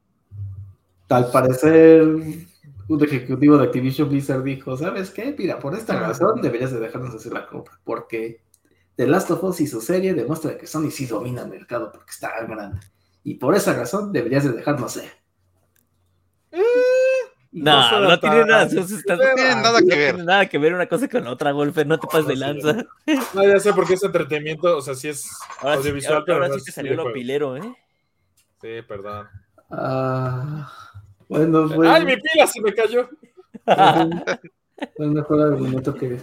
Al 1.09 1.31
parecer, 1.31 2.03
un 2.03 3.05
ejecutivo 3.05 3.59
de 3.59 3.65
Activision 3.65 4.09
Blizzard 4.09 4.45
dijo: 4.45 4.77
¿Sabes 4.77 5.11
qué? 5.11 5.35
Mira, 5.37 5.59
por 5.59 5.75
esta 5.75 5.99
razón 5.99 6.41
deberías 6.41 6.73
de 6.73 6.81
dejarnos 6.81 7.15
hacer 7.15 7.33
la 7.33 7.47
compra. 7.47 7.81
Porque 7.85 8.43
The 8.97 9.07
Last 9.07 9.31
of 9.31 9.43
Us 9.43 9.61
y 9.61 9.67
su 9.67 9.81
serie 9.81 10.15
demuestra 10.15 10.57
que 10.57 10.67
Sony 10.67 10.91
sí 10.91 11.07
domina 11.07 11.43
el 11.43 11.49
mercado 11.49 11.91
porque 11.91 12.11
está 12.11 12.31
grande. 12.47 12.81
Y 13.25 13.35
por 13.35 13.55
esa 13.55 13.75
razón 13.75 14.13
deberías 14.13 14.45
de 14.45 14.53
dejarnos 14.53 14.93
ser. 14.93 15.11
No, 17.53 18.01
no 18.01 18.21
tiene 18.21 18.45
nada, 18.45 18.65
No 18.67 18.87
tiene 18.87 19.55
nada 19.57 19.81
que 19.81 19.97
ver. 19.97 20.15
tiene 20.15 20.25
nada 20.25 20.47
que 20.47 20.59
ver 20.59 20.75
una 20.75 20.87
cosa 20.87 21.09
con 21.09 21.25
la 21.25 21.33
otra, 21.33 21.51
Golfer. 21.51 21.87
No 21.87 21.99
te 21.99 22.07
pases 22.07 22.27
de 22.29 22.37
lanza. 22.37 22.87
No, 23.35 23.45
ya 23.45 23.59
sé 23.59 23.73
porque 23.73 23.95
es 23.95 24.03
entretenimiento, 24.05 24.77
o 24.77 24.81
sea, 24.81 24.95
sí 24.95 25.09
es 25.09 25.29
Ahora 25.59 25.75
sí, 25.75 25.79
audiovisual, 25.81 26.15
ahora, 26.15 26.25
pero 26.25 26.37
ahora 26.37 26.49
no 26.49 26.55
sí 26.55 26.65
te 26.65 26.73
salió 26.73 26.95
lo 26.95 27.13
pilero, 27.13 27.57
¿eh? 27.57 27.77
Sí, 28.61 28.69
perdón. 28.87 29.27
Ah, 29.71 30.71
bueno, 31.29 31.69
fue, 31.69 31.89
¡Ay, 31.89 32.05
mi 32.05 32.17
pila 32.17 32.47
se 32.47 32.61
me 32.61 32.73
cayó! 32.75 33.09
fue 34.97 35.07
el 35.07 35.11
mejor 35.11 35.41
argumento 35.41 35.95
que, 35.95 36.19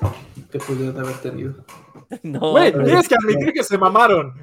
que 0.51 0.59
pudieron 0.59 0.99
haber 0.99 1.17
tenido. 1.17 1.55
No, 2.23 2.51
Güey, 2.51 2.71
tienes 2.71 3.05
que 3.05 3.15
admitir 3.15 3.51
que 3.51 3.65
se 3.65 3.77
mamaron. 3.77 4.33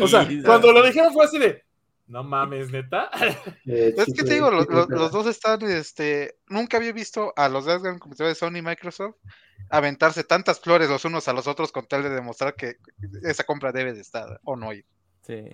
O 0.00 0.08
sea, 0.08 0.26
cuando 0.46 0.72
lo 0.72 0.82
dijeron 0.82 1.12
fue 1.12 1.26
así 1.26 1.38
de, 1.38 1.62
no 2.08 2.24
mames, 2.24 2.70
neta. 2.70 3.10
Eh, 3.68 3.94
Es 3.96 4.12
que 4.14 4.22
te 4.24 4.34
digo, 4.34 4.50
los 4.50 5.10
dos 5.10 5.26
están, 5.26 5.62
este, 5.62 6.38
nunca 6.48 6.76
había 6.76 6.92
visto 6.92 7.32
a 7.36 7.48
los 7.48 7.64
dos 7.64 7.82
grandes 7.82 8.00
competidores 8.00 8.36
de 8.36 8.46
Sony 8.46 8.58
y 8.58 8.62
Microsoft 8.62 9.16
aventarse 9.68 10.22
tantas 10.22 10.60
flores 10.60 10.88
los 10.88 11.04
unos 11.04 11.26
a 11.26 11.32
los 11.32 11.46
otros 11.48 11.72
con 11.72 11.86
tal 11.86 12.04
de 12.04 12.10
demostrar 12.10 12.54
que 12.54 12.76
esa 13.22 13.42
compra 13.44 13.72
debe 13.72 13.92
de 13.92 14.00
estar 14.00 14.40
o 14.44 14.54
no 14.56 14.72
ir. 14.72 14.84
sí. 15.22 15.50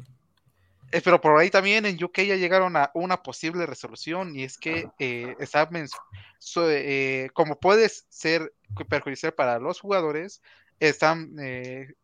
Eh, 0.92 1.00
pero 1.02 1.20
por 1.20 1.38
ahí 1.40 1.50
también 1.50 1.86
en 1.86 2.02
UK 2.02 2.18
ya 2.26 2.36
llegaron 2.36 2.76
a 2.76 2.90
una 2.94 3.22
posible 3.22 3.64
resolución 3.64 4.36
y 4.36 4.44
es 4.44 4.58
que 4.58 4.86
eh, 4.98 5.34
está 5.38 5.68
so- 6.38 6.70
eh, 6.70 7.30
como 7.32 7.58
puede 7.58 7.88
ser 7.88 8.52
perjudicial 8.90 9.32
para 9.32 9.58
los 9.58 9.80
jugadores, 9.80 10.42
están 10.80 11.30
eh, 11.40 11.94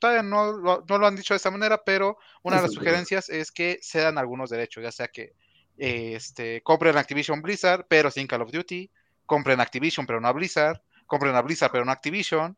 todavía 0.00 0.22
no, 0.22 0.52
lo- 0.52 0.84
no 0.88 0.98
lo 0.98 1.06
han 1.06 1.16
dicho 1.16 1.34
de 1.34 1.36
esta 1.36 1.50
manera, 1.50 1.82
pero 1.84 2.16
una 2.42 2.56
de 2.56 2.62
las 2.62 2.70
Eso, 2.72 2.80
sugerencias 2.80 3.28
es 3.28 3.52
que 3.52 3.78
se 3.82 4.00
dan 4.00 4.18
algunos 4.18 4.50
derechos, 4.50 4.82
ya 4.82 4.92
sea 4.92 5.08
que 5.08 5.32
eh, 5.78 6.14
este, 6.14 6.62
compren 6.62 6.96
Activision 6.96 7.42
Blizzard, 7.42 7.86
pero 7.88 8.10
sin 8.10 8.26
Call 8.26 8.42
of 8.42 8.52
Duty, 8.52 8.90
compren 9.26 9.60
Activision, 9.60 10.06
pero 10.06 10.20
no 10.20 10.28
a 10.28 10.32
Blizzard, 10.32 10.80
compren 11.06 11.34
a 11.34 11.42
Blizzard, 11.42 11.70
pero 11.72 11.84
no 11.84 11.90
a 11.90 11.94
Activision, 11.94 12.56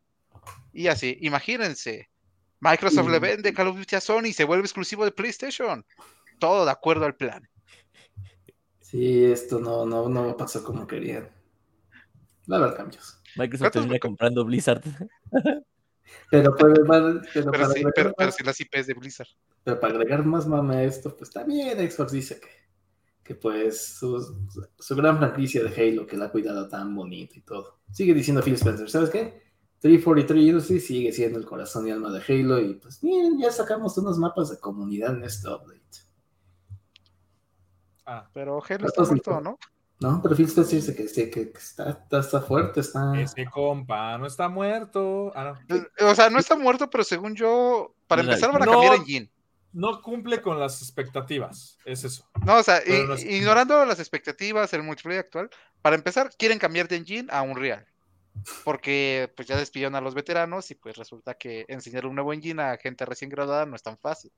y 0.72 0.88
así. 0.88 1.16
Imagínense, 1.20 2.10
Microsoft 2.60 3.08
le 3.08 3.18
Mm. 3.18 3.22
vende 3.22 3.52
Call 3.54 3.68
of 3.68 3.76
Duty 3.76 3.96
a 3.96 4.00
Sony 4.00 4.26
y 4.26 4.32
se 4.32 4.44
vuelve 4.44 4.64
exclusivo 4.64 5.04
de 5.04 5.12
PlayStation. 5.12 5.84
Todo 6.38 6.64
de 6.64 6.70
acuerdo 6.72 7.06
al 7.06 7.16
plan. 7.16 7.48
Sí, 8.80 9.24
esto 9.24 9.58
no, 9.58 9.84
no, 9.84 10.08
no 10.08 10.36
pasó 10.36 10.62
como 10.62 10.86
querían. 10.86 11.28
Va 12.50 12.56
a 12.56 12.64
haber 12.64 12.76
cambios. 12.76 13.18
Microsoft 13.36 13.60
¿Cuántos 13.60 13.82
termina 13.82 13.98
comprando 13.98 14.44
Blizzard. 14.44 14.82
Pero, 16.30 16.54
para- 16.56 16.74
pero 17.32 17.50
Pero, 17.50 17.50
para, 17.50 17.66
sí, 17.66 17.70
agregar 17.80 17.92
pero, 17.94 18.14
pero 18.16 18.28
más, 18.28 18.36
si 18.36 18.42
las 18.44 18.60
IPs 18.60 18.86
de 18.86 18.94
Blizzard. 18.94 19.28
pero 19.62 19.80
para 19.80 19.94
agregar 19.94 20.24
más 20.24 20.46
mame 20.46 20.76
a 20.76 20.84
esto, 20.84 21.16
pues 21.16 21.30
también 21.30 21.78
Xbox 21.90 22.12
dice 22.12 22.40
que, 22.40 22.48
que 23.22 23.34
pues 23.34 23.96
su, 23.98 24.48
su 24.78 24.96
gran 24.96 25.18
franquicia 25.18 25.62
de 25.64 25.70
Halo, 25.70 26.06
que 26.06 26.16
la 26.16 26.26
ha 26.26 26.30
cuidado 26.32 26.68
tan 26.68 26.94
bonito 26.94 27.34
y 27.38 27.42
todo. 27.42 27.80
Sigue 27.90 28.14
diciendo 28.14 28.42
Phil 28.42 28.54
Spencer, 28.54 28.90
¿sabes 28.90 29.10
qué? 29.10 29.42
343 29.80 30.42
Industries 30.48 30.86
sigue 30.86 31.12
siendo 31.12 31.38
el 31.38 31.44
corazón 31.46 31.86
y 31.86 31.90
alma 31.90 32.10
de 32.10 32.22
Halo 32.26 32.60
y 32.60 32.74
pues 32.74 33.02
miren, 33.02 33.38
ya 33.38 33.50
sacamos 33.52 33.96
unos 33.98 34.18
mapas 34.18 34.50
de 34.50 34.58
comunidad 34.58 35.14
en 35.14 35.24
este 35.24 35.48
update. 35.48 35.80
Ah, 38.06 38.28
Pero 38.32 38.62
Halo 38.68 38.86
está 38.86 39.04
sí, 39.04 39.10
muerto, 39.12 39.40
¿no? 39.40 39.58
No, 40.00 40.20
pero 40.22 40.34
Phil 40.36 40.46
Spencer 40.46 40.80
dice 40.80 40.94
que, 40.94 41.08
sí, 41.08 41.30
que, 41.30 41.50
que 41.52 41.58
está, 41.58 41.90
está, 41.90 42.18
está 42.18 42.40
fuerte, 42.40 42.80
está... 42.80 43.18
ese 43.20 43.46
compa 43.46 44.18
no 44.18 44.26
está 44.26 44.48
muerto. 44.48 45.32
Ah, 45.34 45.54
no. 45.68 45.76
Eh, 45.76 45.86
O 46.04 46.14
sea, 46.14 46.28
no 46.30 46.38
está 46.38 46.56
muerto, 46.56 46.90
pero 46.90 47.04
según 47.04 47.34
yo, 47.36 47.94
para 48.06 48.22
No, 48.22 48.30
empezar 48.30 48.52
van 48.52 48.62
a 48.62 48.66
no. 48.66 48.72
cambiar 48.72 48.94
engine. 48.96 49.30
No 49.72 50.02
cumple 50.02 50.42
con 50.42 50.58
las 50.60 50.82
expectativas. 50.82 51.78
Es 51.84 52.04
eso. 52.04 52.28
No, 52.44 52.58
o 52.58 52.62
sea, 52.62 52.80
Pero 52.84 53.04
i- 53.04 53.06
no 53.06 53.14
es- 53.14 53.24
ignorando 53.24 53.84
las 53.86 53.98
expectativas, 54.00 54.72
el 54.72 54.82
multiplayer 54.82 55.24
actual, 55.24 55.48
para 55.82 55.96
empezar, 55.96 56.30
quieren 56.38 56.58
cambiar 56.58 56.86
de 56.88 56.96
engine 56.96 57.28
a 57.30 57.42
Unreal. 57.42 57.86
Porque 58.64 59.32
pues 59.36 59.46
ya 59.46 59.56
despidieron 59.56 59.94
a 59.94 60.00
los 60.00 60.14
veteranos 60.14 60.70
y 60.72 60.74
pues 60.74 60.96
resulta 60.96 61.34
que 61.34 61.64
enseñar 61.68 62.04
un 62.04 62.16
nuevo 62.16 62.32
engine 62.32 62.60
a 62.62 62.76
gente 62.78 63.04
recién 63.06 63.30
graduada 63.30 63.64
no 63.64 63.76
es 63.76 63.82
tan 63.82 63.96
fácil. 63.98 64.32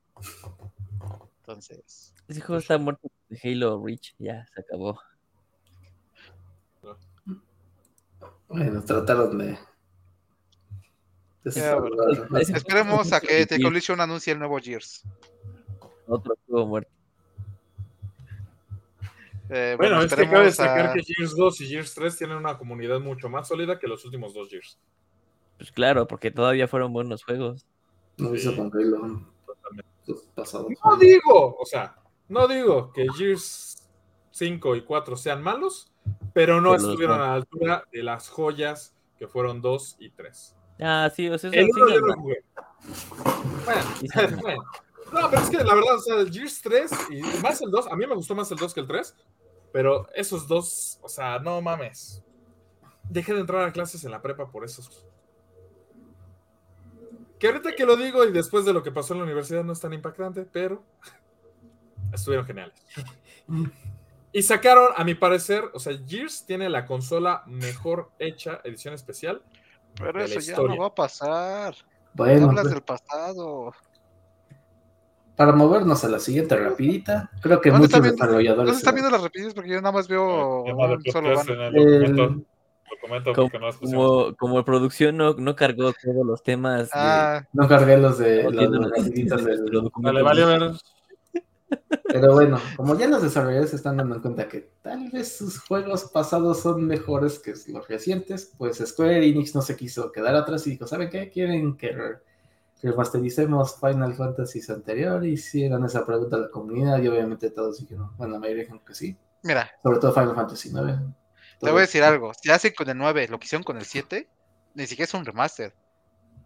Entonces, 1.41 2.13
Ese 2.29 2.41
juego 2.41 2.61
está 2.61 2.77
muerto 2.79 3.09
de 3.29 3.39
Halo 3.43 3.83
Reach. 3.85 4.15
Ya, 4.19 4.47
se 4.55 4.61
acabó. 4.61 5.01
Bueno, 8.49 8.83
trataron 8.85 9.39
de... 9.39 9.59
esperemos 12.55 13.13
a 13.13 13.21
que 13.21 13.47
The 13.47 13.57
Sí. 13.57 13.63
Collision 13.63 14.01
anuncie 14.01 14.33
el 14.33 14.39
nuevo 14.39 14.59
Gears. 14.59 15.03
Otro 16.07 16.37
juego 16.47 16.67
muerto. 16.67 16.91
Eh, 19.49 19.75
Bueno, 19.79 19.97
bueno, 19.97 20.03
es 20.03 20.15
que 20.15 20.29
cabe 20.29 20.45
destacar 20.47 20.87
a- 20.87 20.93
que 20.93 21.03
Gears 21.05 21.37
2 21.37 21.61
y 21.61 21.67
Gears 21.69 21.95
3 21.95 22.17
tienen 22.17 22.37
una 22.37 22.59
comunidad 22.59 22.99
mucho 23.01 23.29
más 23.29 23.47
sólida 23.49 23.79
que 23.79 23.87
los 23.87 24.05
últimos 24.05 24.35
dos 24.35 24.49
Gears. 24.49 24.79
Pues 25.59 25.71
claro, 25.71 26.07
porque 26.07 26.31
todavía 26.33 26.67
fueron 26.69 26.93
buenos 26.93 27.23
juegos. 27.25 27.65
No 28.19 28.35
hizo 28.35 28.55
con 28.57 28.71
Halo 28.75 29.25
Totalmente. 29.47 29.91
los 30.07 30.23
pasados. 30.35 30.67
No 30.85 30.97
digo, 30.97 31.57
o 31.59 31.65
sea, 31.65 31.97
no 32.29 32.49
digo 32.49 32.93
que 32.93 33.07
Gears 33.17 33.89
5 34.33 34.75
y 34.77 34.83
4 34.85 35.17
sean 35.17 35.43
malos, 35.43 35.93
pero 36.37 36.61
no 36.61 36.73
Pero 36.73 36.83
estuvieron 36.83 37.17
no. 37.17 37.25
a 37.25 37.27
la 37.29 37.33
altura 37.35 37.85
de 37.91 38.03
las 38.03 38.29
joyas 38.29 38.95
que 39.19 39.27
fueron 39.27 39.63
2 39.63 39.97
y 40.01 40.11
3. 40.11 40.55
Ah, 40.81 41.11
sí, 41.17 41.31
o 41.31 41.39
sea, 41.39 41.49
eso 41.49 41.59
El 41.59 41.65
sí 41.65 41.73
uno 41.75 41.89
yo 41.95 42.01
no- 42.03 42.15
jugué. 42.21 42.45
Bueno, 43.65 43.83
Sí, 43.99 44.07
sí, 44.07 44.19
no. 44.35 44.37
bueno. 44.43 44.65
No, 45.15 45.31
pero 45.31 45.41
es 45.43 45.49
que 45.49 45.57
la 45.65 45.75
verdad, 45.75 45.95
o 45.95 45.99
sea, 46.01 46.17
el 46.17 46.31
Gears 46.31 46.61
3 46.61 46.91
y 47.09 47.23
más 47.41 47.63
el 47.63 47.71
2, 47.71 47.87
a 47.91 47.97
mí 47.97 48.07
me 48.07 48.15
gustó 48.15 48.35
más 48.35 48.51
el 48.51 48.59
2 48.59 48.75
que 48.75 48.81
el 48.81 48.87
3, 48.87 49.17
pero 49.73 50.07
esos 50.15 50.47
dos, 50.47 50.99
o 51.01 51.09
sea, 51.09 51.39
no 51.39 51.63
mames. 51.63 52.23
Dejé 53.05 53.33
de 53.33 53.41
entrar 53.41 53.67
a 53.67 53.73
clases 53.73 54.05
en 54.05 54.11
la 54.11 54.21
prepa 54.21 54.51
por 54.51 54.63
esos. 54.63 55.07
Que 57.39 57.47
ahorita 57.47 57.75
que 57.75 57.87
lo 57.87 57.97
digo 57.97 58.27
y 58.27 58.31
después 58.33 58.67
de 58.67 58.75
lo 58.75 58.83
que 58.83 58.93
pasó 58.93 59.15
en 59.15 59.21
la 59.21 59.25
universidad 59.25 59.65
no 59.65 59.73
es 59.73 59.81
tan 59.81 59.95
impactante, 59.95 60.43
pero 60.45 60.83
estuvieron 62.13 62.45
geniales. 62.45 62.75
Y 64.37 64.43
sacaron, 64.43 64.89
a 64.95 65.03
mi 65.03 65.15
parecer, 65.15 65.65
o 65.73 65.79
sea, 65.79 65.97
Gears 66.07 66.45
tiene 66.45 66.69
la 66.69 66.85
consola 66.85 67.43
mejor 67.47 68.11
hecha, 68.19 68.61
edición 68.65 68.93
especial. 68.93 69.41
Pero 69.95 70.13
de 70.13 70.29
la 70.29 70.35
eso 70.35 70.41
ya 70.41 70.57
no 70.59 70.77
va 70.77 70.89
a 70.89 70.95
pasar. 70.95 71.75
Bueno, 72.13 72.49
Hablas 72.51 72.65
pues, 72.65 72.75
del 72.75 72.83
pasado. 72.83 73.73
para 75.37 75.53
movernos 75.53 76.05
a 76.05 76.09
la 76.09 76.19
siguiente 76.19 76.55
rapidita, 76.55 77.31
creo 77.41 77.63
que 77.63 77.71
¿Dónde 77.71 77.87
muchos 77.87 78.01
viendo- 78.03 78.17
desarrolladores... 78.25 78.67
¿Dónde 78.67 78.79
están 78.79 78.95
viendo 78.95 79.11
las 79.11 79.23
repeticiones? 79.23 79.55
Porque 79.55 79.71
yo 79.71 79.77
nada 79.81 79.93
más 79.93 80.07
veo 80.07 80.65
un 80.65 81.03
solo 81.11 81.31
documento. 81.31 82.25
Eh, 82.25 82.45
Como, 83.01 83.19
no 83.19 83.73
como, 83.81 84.37
como 84.37 84.65
producción 84.67 85.17
no, 85.17 85.33
no 85.33 85.57
cargó 85.57 85.93
todos 85.95 86.27
los 86.27 86.43
temas. 86.43 86.85
de- 86.89 86.91
Ah, 86.93 87.43
No 87.55 87.67
cargué 87.69 87.97
los 87.97 88.19
de 88.19 88.45
no 88.45 88.51
las 88.51 88.69
noticias 88.71 88.91
rapiditas 89.07 89.45
de 89.45 89.51
del- 89.51 89.61
nuestro 89.61 89.81
documento. 89.81 90.25
Vale, 90.25 90.43
vale, 90.43 90.43
a 90.43 90.59
ver. 90.59 90.73
Pero 92.09 92.33
bueno, 92.35 92.61
como 92.77 92.97
ya 92.99 93.09
los 93.09 93.23
desarrolladores 93.23 93.75
están 93.75 93.97
dando 93.97 94.21
cuenta 94.23 94.49
que 94.49 94.71
tal 94.83 95.11
vez 95.11 95.37
sus 95.37 95.59
juegos 95.61 96.05
pasados 96.05 96.61
son 96.61 96.87
mejores 96.87 97.39
que 97.39 97.55
los 97.69 97.87
recientes, 97.89 98.53
pues 98.57 98.79
Square 98.79 99.27
Enix 99.27 99.55
no 99.55 99.63
se 99.63 99.77
quiso 99.77 100.13
quedar 100.13 100.35
atrás 100.37 100.67
y 100.67 100.71
dijo, 100.71 100.87
¿saben 100.87 101.11
qué? 101.11 101.29
¿Quieren 101.31 101.77
que 101.77 101.93
re- 101.93 102.19
que 102.81 102.91
remastericemos 102.91 103.77
Final 103.81 104.15
Fantasy 104.15 104.61
anterior? 104.73 105.25
Hicieron 105.27 105.85
esa 105.85 106.07
pregunta 106.07 106.37
a 106.37 106.41
la 106.41 106.51
comunidad 106.51 107.01
y 107.03 107.09
obviamente 107.09 107.51
todos 107.51 107.79
dijeron, 107.81 108.11
bueno, 108.17 108.35
la 108.35 108.41
mayoría 108.41 108.63
dijeron 108.63 108.83
que 108.87 108.95
sí, 108.95 109.19
mira, 109.43 109.71
sobre 109.83 109.99
todo 109.99 110.13
Final 110.13 110.35
Fantasy 110.35 110.71
9. 110.73 110.99
te 111.63 111.71
voy 111.71 111.79
a 111.81 111.83
decir 111.83 112.03
algo. 112.03 112.33
Si 112.41 112.51
hacen 112.51 112.73
con 112.77 112.89
el 112.89 112.97
9 112.99 113.29
lo 113.29 113.39
que 113.39 113.47
hicieron 113.47 113.65
con 113.65 113.77
el 113.79 113.85
7, 113.85 114.29
ni 114.75 114.87
siquiera 114.87 115.07
es 115.09 115.15
un 115.15 115.25
remaster. 115.25 115.75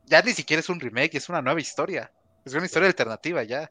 Ya 0.06 0.22
ni 0.22 0.32
siquiera 0.32 0.60
es 0.60 0.68
un 0.68 0.80
remake, 0.80 1.14
es 1.16 1.28
una 1.28 1.42
nueva 1.42 1.60
historia. 1.60 2.12
Es 2.44 2.54
una 2.54 2.64
historia 2.66 2.88
alternativa 2.88 3.42
ya. 3.44 3.70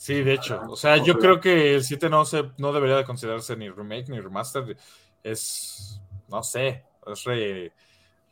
Sí, 0.00 0.22
de 0.22 0.32
hecho. 0.32 0.62
O 0.66 0.76
sea, 0.76 0.96
yo 0.96 1.18
creo 1.18 1.42
que 1.42 1.74
el 1.74 1.84
7 1.84 2.08
no, 2.08 2.24
se, 2.24 2.52
no 2.56 2.72
debería 2.72 2.96
de 2.96 3.04
considerarse 3.04 3.54
ni 3.54 3.68
remake 3.68 4.08
ni 4.08 4.18
remaster. 4.18 4.74
Es, 5.22 6.00
no 6.26 6.42
sé, 6.42 6.86
es 7.06 7.24
re, 7.24 7.70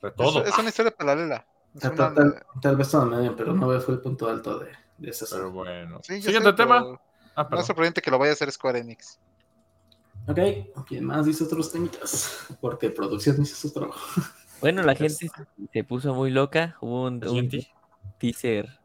re 0.00 0.10
todo. 0.12 0.42
Es, 0.42 0.48
es 0.48 0.58
una 0.58 0.70
historia 0.70 0.90
paralela. 0.92 1.46
Es 1.74 1.82
Tal, 1.82 1.92
una- 1.92 2.14
tal- 2.14 2.46
tal 2.62 2.76
vez 2.76 2.90
todo 2.90 3.04
medio, 3.04 3.36
pero 3.36 3.52
9 3.52 3.80
fue 3.82 3.92
el 3.96 4.00
punto 4.00 4.30
alto 4.30 4.60
de, 4.60 4.70
de 4.96 5.10
esa 5.10 5.26
Pero 5.30 5.50
bueno. 5.50 6.00
Sí, 6.02 6.22
Siguiente 6.22 6.48
sé, 6.48 6.56
tema. 6.56 6.76
Ah, 6.78 6.86
No 6.86 7.42
es 7.42 7.48
perdón. 7.50 7.66
sorprendente 7.66 8.00
que 8.00 8.10
lo 8.10 8.18
vaya 8.18 8.30
a 8.30 8.32
hacer 8.32 8.50
Square 8.50 8.78
Enix. 8.78 9.18
Ok, 10.26 10.38
¿quién 10.86 11.04
más 11.04 11.26
dice 11.26 11.44
otros 11.44 11.70
temitas? 11.70 12.46
Porque 12.62 12.88
producción 12.88 13.42
hizo 13.42 13.54
su 13.56 13.70
trabajo. 13.70 14.22
Bueno, 14.60 14.82
la 14.82 14.94
gente 14.96 15.30
se, 15.72 15.84
puso 15.84 16.14
muy 16.14 16.30
loca. 16.30 16.76
Hubo 16.80 17.04
un, 17.04 17.20
teaser. 18.18 18.80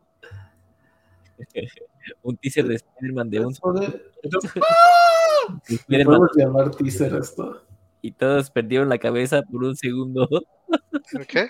un 2.22 2.38
teaser 2.38 2.68
de 2.68 2.76
Spider-Man 2.76 3.30
de 3.30 3.46
un 3.46 3.54
Spider-Man, 5.68 6.06
Podemos 6.06 6.30
llamar 6.36 6.72
teaser 6.72 7.14
esto. 7.16 7.64
y 8.02 8.12
todos 8.12 8.50
perdieron 8.50 8.90
la 8.90 8.98
cabeza 8.98 9.42
por 9.44 9.64
un 9.64 9.76
segundo. 9.76 10.28
¿Qué? 11.28 11.50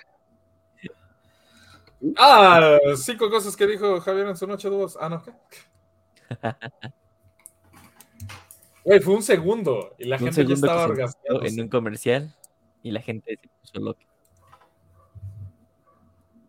Ah, 2.18 2.78
cinco 2.98 3.30
cosas 3.30 3.56
que 3.56 3.66
dijo 3.66 4.02
Javier 4.02 4.28
en 4.28 4.36
su 4.36 4.46
noche 4.46 4.70
de 4.70 4.76
voz. 4.76 4.98
Ah, 5.00 5.08
no, 5.10 5.24
¿qué? 5.24 5.32
Güey, 8.86 9.00
fue 9.00 9.14
un 9.16 9.24
segundo 9.24 9.96
y 9.98 10.04
la 10.04 10.18
un 10.18 10.24
gente 10.24 10.46
ya 10.46 10.56
estaba 10.56 10.90
puso 10.94 11.42
en 11.46 11.62
un 11.62 11.70
comercial 11.70 12.36
y 12.82 12.92
la 12.92 13.00
gente 13.02 13.40
se 13.42 13.48
puso 13.62 13.80
loca. 13.80 14.06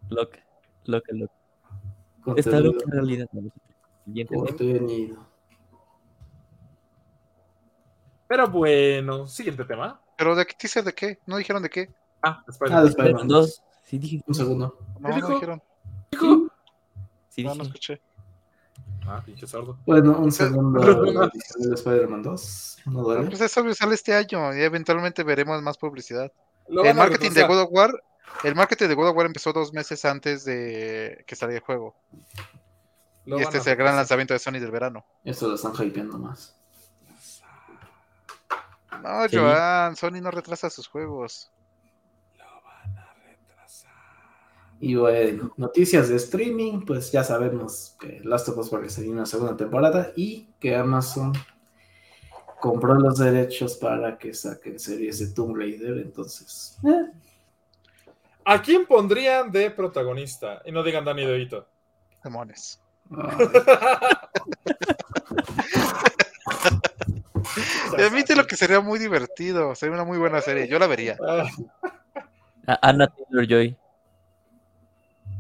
Loca, 0.09 0.41
loca, 0.85 1.13
loca. 1.13 1.33
Está 2.37 2.59
loca 2.59 2.83
en 2.87 2.91
realidad. 2.91 3.29
A- 3.33 3.74
Siguiente 4.05 4.37
tema. 4.59 5.29
Pero 8.29 8.49
bueno, 8.49 9.27
siguiente 9.27 9.65
tema. 9.65 10.01
¿Pero 10.17 10.35
de 10.35 10.47
qué 10.47 10.55
teaser 10.59 10.85
de 10.85 10.93
qué? 10.93 11.19
¿No 11.27 11.37
dijeron 11.37 11.63
de 11.63 11.71
qué? 11.71 11.91
Ah, 12.23 12.43
Ah, 12.43 12.45
Spider-Man. 12.49 12.83
de 12.85 12.89
Spider-Man 12.91 13.21
Spider-Man 13.23 13.29
2, 13.29 13.63
Sí, 13.85 13.99
dije. 13.99 14.23
Un 14.27 14.35
segundo. 14.35 14.79
No, 14.99 15.09
no 15.09 15.15
dijo? 15.15 15.29
dijeron. 15.35 15.63
Sí, 17.29 17.43
No, 17.45 17.51
dije. 17.51 17.59
no 17.59 17.63
escuché. 17.65 18.01
Ah, 19.07 19.23
pinche 19.25 19.47
sordo. 19.47 19.77
Bueno, 19.85 20.19
un 20.19 20.33
segundo. 20.33 20.81
De 21.59 21.75
Spider-Man 21.75 22.23
2. 22.23 22.79
No 22.87 23.03
duele. 23.03 23.27
pues 23.29 23.41
eso 23.43 23.75
sale 23.75 23.95
este 23.95 24.15
año 24.15 24.55
y 24.55 24.63
eventualmente 24.63 25.23
veremos 25.23 25.61
más 25.63 25.77
publicidad. 25.77 26.33
Lo 26.69 26.83
El 26.85 26.95
marketing 26.97 27.31
de. 27.33 27.47
God 27.47 27.61
of 27.63 27.69
War, 27.71 27.93
el 28.43 28.55
marketing 28.55 28.89
de 28.89 28.95
God 28.95 29.09
of 29.11 29.17
War 29.17 29.27
empezó 29.27 29.53
dos 29.53 29.73
meses 29.75 30.03
antes 30.07 30.45
de 30.47 31.23
que 31.27 31.37
saliera 31.37 31.59
el 31.59 31.65
juego. 31.65 31.95
Lo 33.27 33.39
y 33.39 33.43
este 33.43 33.57
a 33.57 33.61
es 33.61 33.67
el 33.67 33.77
gran 33.77 33.97
lanzamiento 33.97 34.35
de 34.35 34.39
Sony 34.39 34.53
del 34.61 34.71
verano. 34.71 35.05
Esto 35.25 35.49
lo 35.49 35.55
están 35.55 35.73
hypeando 35.79 36.19
más. 36.19 36.57
No, 39.03 39.29
Sí. 39.29 39.37
Joan, 39.37 39.97
Sony 39.97 40.21
no 40.23 40.31
retrasa 40.31 40.71
sus 40.71 40.89
juegos. 40.89 41.51
Lo 42.39 42.45
van 42.63 42.97
a 42.97 43.15
retrasar. 43.15 43.93
Y 44.81 44.95
bueno, 44.95 45.53
noticias 45.57 46.09
de 46.09 46.17
streaming, 46.17 46.85
pues 46.87 47.11
ya 47.13 47.25
sabemos 47.25 47.97
que 48.01 48.21
Last 48.25 48.49
of 48.49 48.59
Us 48.59 48.73
va 48.73 48.85
a 48.85 48.89
salir 48.89 49.11
una 49.11 49.27
segunda 49.27 49.57
temporada 49.57 50.13
y 50.17 50.49
que 50.61 50.77
Amazon 50.77 51.33
compró 52.61 52.95
los 52.95 53.19
derechos 53.19 53.77
para 53.77 54.17
que 54.17 54.33
saquen 54.33 54.79
series 54.79 55.19
de 55.19 55.35
Tomb 55.35 55.57
Raider, 55.57 55.99
entonces... 55.99 56.79
eh, 56.85 57.11
¿A 58.47 58.61
quién 58.63 58.87
pondrían 58.87 59.51
de 59.51 59.71
protagonista? 59.71 60.63
Y 60.65 60.73
no 60.73 60.83
digan 60.83 61.05
Danny 61.05 61.25
DeVito. 61.27 61.67
Demonios. 62.23 62.81
Ah, 63.11 64.21
admite 67.99 68.37
lo 68.37 68.47
que 68.47 68.57
sería 68.57 68.81
muy 68.81 68.99
divertido. 68.99 69.75
Sería 69.75 69.95
una 69.95 70.05
muy 70.05 70.19
buena 70.19 70.41
serie. 70.41 70.69
Yo 70.69 70.79
la 70.79 70.87
vería. 70.87 71.17
Ah, 72.67 72.79
Anna 72.83 73.07
Taylor 73.09 73.47
Joy. 73.47 73.77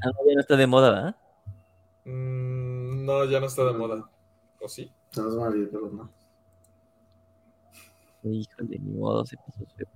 Ah, 0.03 0.07
no, 0.07 0.29
ya 0.29 0.35
no 0.35 0.41
está 0.41 0.57
de 0.57 0.67
moda, 0.67 0.91
¿verdad? 0.91 1.17
mm, 2.05 3.05
no, 3.05 3.25
ya 3.25 3.41
no 3.41 3.47
está 3.47 3.65
de 3.65 3.73
moda. 3.73 4.05
¿O 4.61 4.69
sí? 4.69 4.93
a 5.17 5.21
olvidar, 5.23 5.69
pero 5.73 5.91
no. 5.91 6.11
Híjole, 8.23 8.79
ni 8.79 8.93
modo, 8.93 9.25
se 9.25 9.37
pasó 9.37 9.65
feo. 9.77 9.87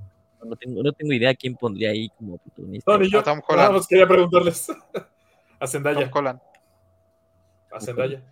No, 0.40 0.50
no 0.50 0.56
tengo, 0.56 0.82
no 0.82 0.92
tengo 0.92 1.12
idea 1.12 1.34
quién 1.34 1.56
pondría 1.56 1.90
ahí 1.90 2.08
como 2.10 2.38
protagonista. 2.38 2.92
No, 2.92 2.98
ni 2.98 3.10
yo. 3.10 3.22
Tom 3.22 3.40
quería 3.88 4.06
preguntarles. 4.06 4.68
A 5.60 5.66
Tom 5.66 5.68
Zendaya. 5.68 6.10
Holland. 6.12 6.40
A 7.70 7.80
Zendaya. 7.80 8.22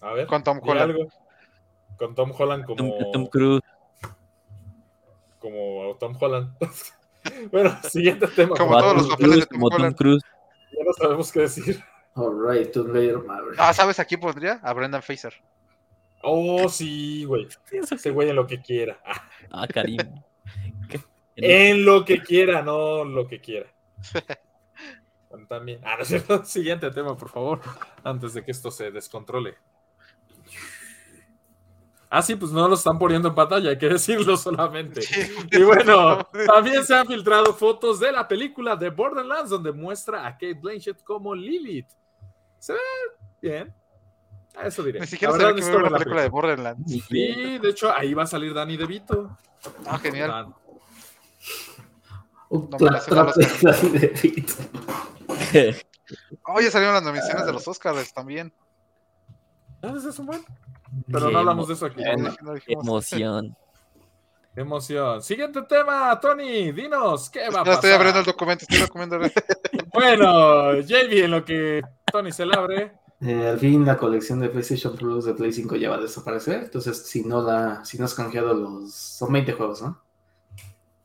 A 0.00 0.12
ver. 0.12 0.26
Con 0.26 0.42
Tom 0.42 0.60
Holland. 0.62 0.90
algo. 0.90 1.08
Con 1.98 2.14
Tom 2.14 2.32
Holland 2.36 2.64
Tom, 2.66 2.76
como, 2.76 3.10
Tom 3.10 3.26
Cruise. 3.26 3.62
como 5.38 5.96
Tom 5.98 6.16
Holland. 6.20 6.56
bueno, 7.52 7.76
siguiente 7.82 8.26
tema. 8.28 8.54
Como 8.56 8.78
todos 8.78 8.96
los 8.96 9.08
papeles 9.08 9.40
de 9.40 9.46
Tom 9.46 9.60
como 9.60 9.70
Tom. 9.70 9.92
Cruise. 9.92 10.22
Ya 10.72 10.84
no 10.84 10.92
sabemos 10.92 11.32
qué 11.32 11.40
decir. 11.40 11.82
Alright, 12.14 12.72
Tomb 12.72 12.92
Raider 12.92 13.18
Maverick. 13.18 13.58
Ah, 13.60 13.72
¿sabes 13.72 13.98
a 14.00 14.04
quién 14.04 14.20
pondría? 14.20 14.60
A 14.62 14.72
Brendan 14.72 15.02
Fraser. 15.02 15.34
Oh, 16.22 16.68
sí, 16.68 17.24
güey. 17.24 17.46
Ese 17.70 18.10
güey 18.10 18.28
en 18.30 18.36
lo 18.36 18.46
que 18.46 18.60
quiera. 18.60 18.98
Ah, 19.04 19.28
Ah, 19.50 19.66
Karim. 19.66 19.98
En 21.40 21.84
lo 21.84 22.04
que 22.04 22.20
quiera, 22.20 22.62
no 22.62 23.04
lo 23.04 23.28
que 23.28 23.40
quiera. 23.40 23.68
Bueno, 25.30 25.46
También. 25.46 25.80
Ah, 25.84 25.96
no 25.96 26.02
es 26.02 26.08
cierto. 26.08 26.44
Siguiente 26.44 26.90
tema, 26.90 27.16
por 27.16 27.28
favor. 27.28 27.60
Antes 28.04 28.34
de 28.34 28.44
que 28.44 28.50
esto 28.50 28.70
se 28.70 28.90
descontrole. 28.90 29.56
Ah, 32.10 32.22
sí, 32.22 32.36
pues 32.36 32.50
no 32.52 32.66
lo 32.66 32.74
están 32.74 32.98
poniendo 32.98 33.28
en 33.28 33.34
pantalla, 33.34 33.68
hay 33.68 33.76
que 33.76 33.88
decirlo 33.90 34.36
solamente. 34.38 35.02
Y 35.52 35.62
bueno, 35.62 36.24
también 36.46 36.82
se 36.84 36.94
han 36.94 37.06
filtrado 37.06 37.52
fotos 37.52 38.00
de 38.00 38.10
la 38.12 38.26
película 38.26 38.76
de 38.76 38.88
Borderlands, 38.88 39.50
donde 39.50 39.72
muestra 39.72 40.26
a 40.26 40.32
Kate 40.32 40.54
Blanchett 40.54 41.02
como 41.02 41.34
Lilith. 41.34 41.88
Se 42.58 42.72
ve 42.72 42.78
bien. 43.42 43.74
A 44.56 44.66
Eso 44.66 44.82
diré. 44.82 45.00
Ni 45.00 45.06
siquiera 45.06 45.34
La 45.36 45.54
que 45.54 45.60
ver 45.60 45.72
ver 45.72 45.82
la 45.92 45.98
película 45.98 46.22
de 46.22 46.28
Borderlands. 46.30 46.90
Sí, 46.90 47.58
de 47.58 47.68
hecho, 47.68 47.92
ahí 47.94 48.14
va 48.14 48.22
a 48.22 48.26
salir 48.26 48.54
Danny 48.54 48.76
DeVito. 48.78 49.36
Ah, 49.86 49.98
genial. 49.98 50.30
Dan- 50.30 50.54
Un 52.48 52.70
No, 52.70 52.76
pla- 52.78 52.88
pero 52.88 53.00
se 53.02 53.14
va 53.14 53.20
a 53.20 53.32
trato 53.32 53.40
de 53.40 53.72
Danny 53.72 53.98
DeVito. 53.98 54.54
Oh, 56.46 56.58
ya 56.58 56.70
salieron 56.70 56.94
las 56.94 57.02
nominaciones 57.02 57.44
de 57.44 57.52
los 57.52 57.68
Oscars 57.68 58.14
también. 58.14 58.50
Ah, 59.82 59.92
ese 59.94 60.08
es 60.08 60.18
un 60.18 60.24
buen. 60.26 60.42
Pero 61.06 61.26
Qué 61.26 61.32
no 61.32 61.38
hablamos 61.40 61.68
de 61.68 61.74
eso 61.74 61.84
aquí. 61.84 62.02
Emoción. 62.66 63.54
Emoción. 64.56 65.22
Siguiente 65.22 65.60
tema, 65.68 66.18
Tony, 66.18 66.72
dinos, 66.72 67.28
¿qué 67.30 67.48
va 67.50 67.60
a 67.60 67.64
Ya 67.64 67.72
estoy 67.74 67.90
abriendo 67.92 68.20
el 68.20 68.24
pasar? 68.24 68.34
documento, 68.34 68.64
estoy 68.68 68.80
documentando. 68.80 69.28
Bueno, 69.92 70.80
JB, 70.80 71.24
en 71.24 71.30
lo 71.30 71.44
que 71.44 71.82
Tony 72.10 72.32
se 72.32 72.46
la 72.46 72.56
abre, 72.56 72.92
Eh, 73.20 73.48
al 73.48 73.58
fin 73.58 73.84
la 73.84 73.96
colección 73.98 74.40
de 74.40 74.48
PlayStation 74.48 74.96
Plus 74.96 75.24
de 75.26 75.34
Play 75.34 75.52
5 75.52 75.76
ya 75.76 75.90
va 75.90 75.96
a 75.96 76.00
desaparecer, 76.00 76.64
entonces 76.64 77.06
si 77.06 77.24
no 77.24 77.42
la, 77.42 77.84
si 77.84 77.98
no 77.98 78.04
has 78.04 78.14
canjeado 78.14 78.54
los, 78.54 78.94
son 78.94 79.32
20 79.32 79.52
juegos, 79.52 79.82
¿no? 79.82 80.00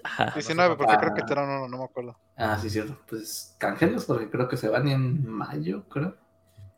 Ajá. 0.03 0.31
19, 0.33 0.75
porque 0.75 0.97
creo 0.97 1.13
que 1.13 1.21
te 1.23 1.33
uno, 1.33 1.67
no 1.67 1.77
me 1.77 1.83
acuerdo. 1.85 2.17
Ah, 2.35 2.57
sí, 2.59 2.69
cierto. 2.69 2.97
Pues 3.07 3.55
canjelos 3.57 4.05
porque 4.05 4.29
creo 4.29 4.47
que 4.47 4.57
se 4.57 4.67
van 4.69 4.87
en 4.87 5.25
mayo, 5.27 5.83
creo. 5.89 6.15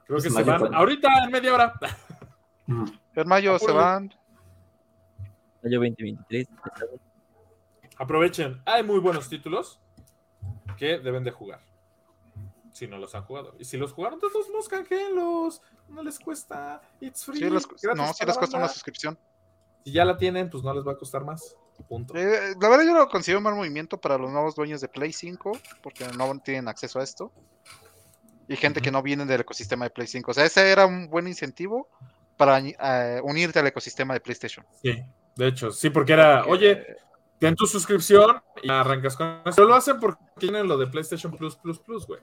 creo 0.05 0.19
que 0.19 0.27
Es 0.27 0.33
se 0.33 0.43
van 0.43 0.73
ahorita 0.73 1.07
en 1.23 1.31
media 1.31 1.53
hora. 1.53 1.73
Mm. 2.67 2.85
En 3.15 3.27
mayo 3.27 3.59
se 3.59 3.71
van. 3.71 4.13
Mayo 5.63 5.79
2023. 5.79 6.47
Aprovechen, 7.97 8.61
hay 8.65 8.83
muy 8.83 8.99
buenos 8.99 9.29
títulos 9.29 9.79
que 10.77 10.99
deben 10.99 11.23
de 11.23 11.31
jugar. 11.31 11.59
Si 12.73 12.87
no 12.87 12.97
los 12.97 13.15
han 13.15 13.23
jugado. 13.23 13.55
Y 13.57 13.63
si 13.63 13.77
los 13.77 13.93
jugaron, 13.93 14.19
todos 14.19 14.49
modos, 14.49 14.67
canjelos. 14.67 15.61
No 15.87 16.03
les 16.03 16.19
cuesta. 16.19 16.81
It's 16.99 17.23
free. 17.23 17.37
Sí, 17.37 17.49
les- 17.49 17.67
no, 17.95 18.07
sí 18.07 18.13
para 18.19 18.25
les 18.27 18.37
cuesta 18.37 18.57
una 18.57 18.67
suscripción. 18.67 19.17
Si 19.85 19.91
ya 19.93 20.03
la 20.03 20.17
tienen, 20.17 20.49
pues 20.49 20.63
no 20.63 20.73
les 20.73 20.85
va 20.85 20.91
a 20.91 20.97
costar 20.97 21.23
más. 21.23 21.55
Punto. 21.87 22.15
Eh, 22.15 22.55
la 22.59 22.69
verdad 22.69 22.85
yo 22.85 22.93
lo 22.93 23.07
considero 23.09 23.39
un 23.39 23.43
mal 23.43 23.55
movimiento 23.55 23.97
para 23.99 24.17
los 24.17 24.31
nuevos 24.31 24.55
dueños 24.55 24.81
de 24.81 24.87
Play 24.87 25.11
5, 25.13 25.51
porque 25.83 26.05
no 26.17 26.39
tienen 26.39 26.67
acceso 26.67 26.99
a 26.99 27.03
esto. 27.03 27.31
Y 28.47 28.55
gente 28.55 28.81
que 28.81 28.91
no 28.91 29.01
viene 29.01 29.25
del 29.25 29.41
ecosistema 29.41 29.85
de 29.85 29.91
Play 29.91 30.07
5. 30.07 30.31
O 30.31 30.33
sea, 30.33 30.45
ese 30.45 30.69
era 30.71 30.85
un 30.85 31.09
buen 31.09 31.27
incentivo 31.27 31.87
para 32.37 32.59
eh, 32.59 33.19
unirte 33.23 33.59
al 33.59 33.67
ecosistema 33.67 34.13
de 34.13 34.19
PlayStation. 34.19 34.65
Sí, 34.81 35.01
de 35.35 35.47
hecho, 35.47 35.71
sí, 35.71 35.89
porque 35.89 36.13
era, 36.13 36.43
Porque- 36.45 36.51
oye, 36.51 36.85
ten 37.39 37.55
tu 37.55 37.65
suscripción 37.65 38.41
y 38.61 38.69
arrancas 38.69 39.15
con 39.15 39.41
eso. 39.45 39.65
Lo 39.65 39.73
hacen 39.75 39.99
porque 39.99 40.21
tienen 40.37 40.67
lo 40.67 40.77
de 40.77 40.87
PlayStation 40.87 41.35
Plus, 41.35 41.55
Plus, 41.55 41.79
Plus, 41.79 42.05
güey. 42.05 42.21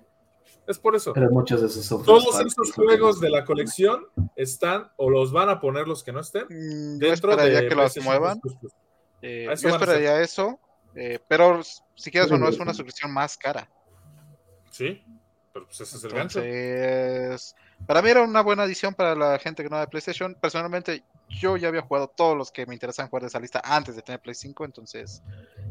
Es 0.66 0.78
por 0.78 0.94
eso. 0.94 1.12
Pero 1.12 1.28
muchos 1.30 1.60
de 1.60 1.66
esos 1.66 1.88
Todos 2.04 2.38
esos 2.40 2.72
juegos 2.72 3.20
de 3.20 3.30
la 3.30 3.44
colección 3.44 4.06
están 4.36 4.90
o 4.96 5.10
los 5.10 5.32
van 5.32 5.48
a 5.48 5.58
poner 5.60 5.88
los 5.88 6.04
que 6.04 6.12
no 6.12 6.20
estén 6.20 6.44
Mm, 6.48 7.00
Yo 7.00 7.08
dentro 7.10 7.34
de 7.36 7.68
que 7.68 7.74
los 7.74 7.96
muevan. 7.98 8.38
Plus. 8.40 8.54
Eh, 9.22 9.44
yo 9.58 9.68
esperaría 9.68 10.20
eso. 10.20 10.58
eh, 10.94 11.18
pero 11.28 11.62
si 11.94 12.10
quieres 12.10 12.30
o 12.30 12.38
no, 12.38 12.48
es 12.48 12.58
una 12.58 12.74
suscripción 12.74 13.12
más 13.12 13.36
cara. 13.38 13.68
Sí, 14.70 15.02
pero 15.52 15.66
pues 15.66 15.80
ese 15.80 15.96
es 15.96 16.04
el 16.04 16.10
gancho. 16.12 16.40
Para 17.86 18.00
mí 18.00 18.10
era 18.10 18.22
una 18.22 18.42
buena 18.42 18.62
adición 18.62 18.94
para 18.94 19.14
la 19.14 19.38
gente 19.38 19.62
que 19.62 19.68
no 19.68 19.78
de 19.78 19.86
PlayStation. 19.88 20.34
Personalmente, 20.40 21.04
yo 21.28 21.56
ya 21.56 21.68
había 21.68 21.82
jugado 21.82 22.08
todos 22.08 22.36
los 22.36 22.52
que 22.52 22.64
me 22.66 22.74
interesan 22.74 23.08
jugar 23.08 23.22
de 23.22 23.28
esa 23.28 23.40
lista 23.40 23.60
antes 23.64 23.96
de 23.96 24.02
tener 24.02 24.20
Play 24.20 24.34
5, 24.34 24.64
entonces 24.64 25.22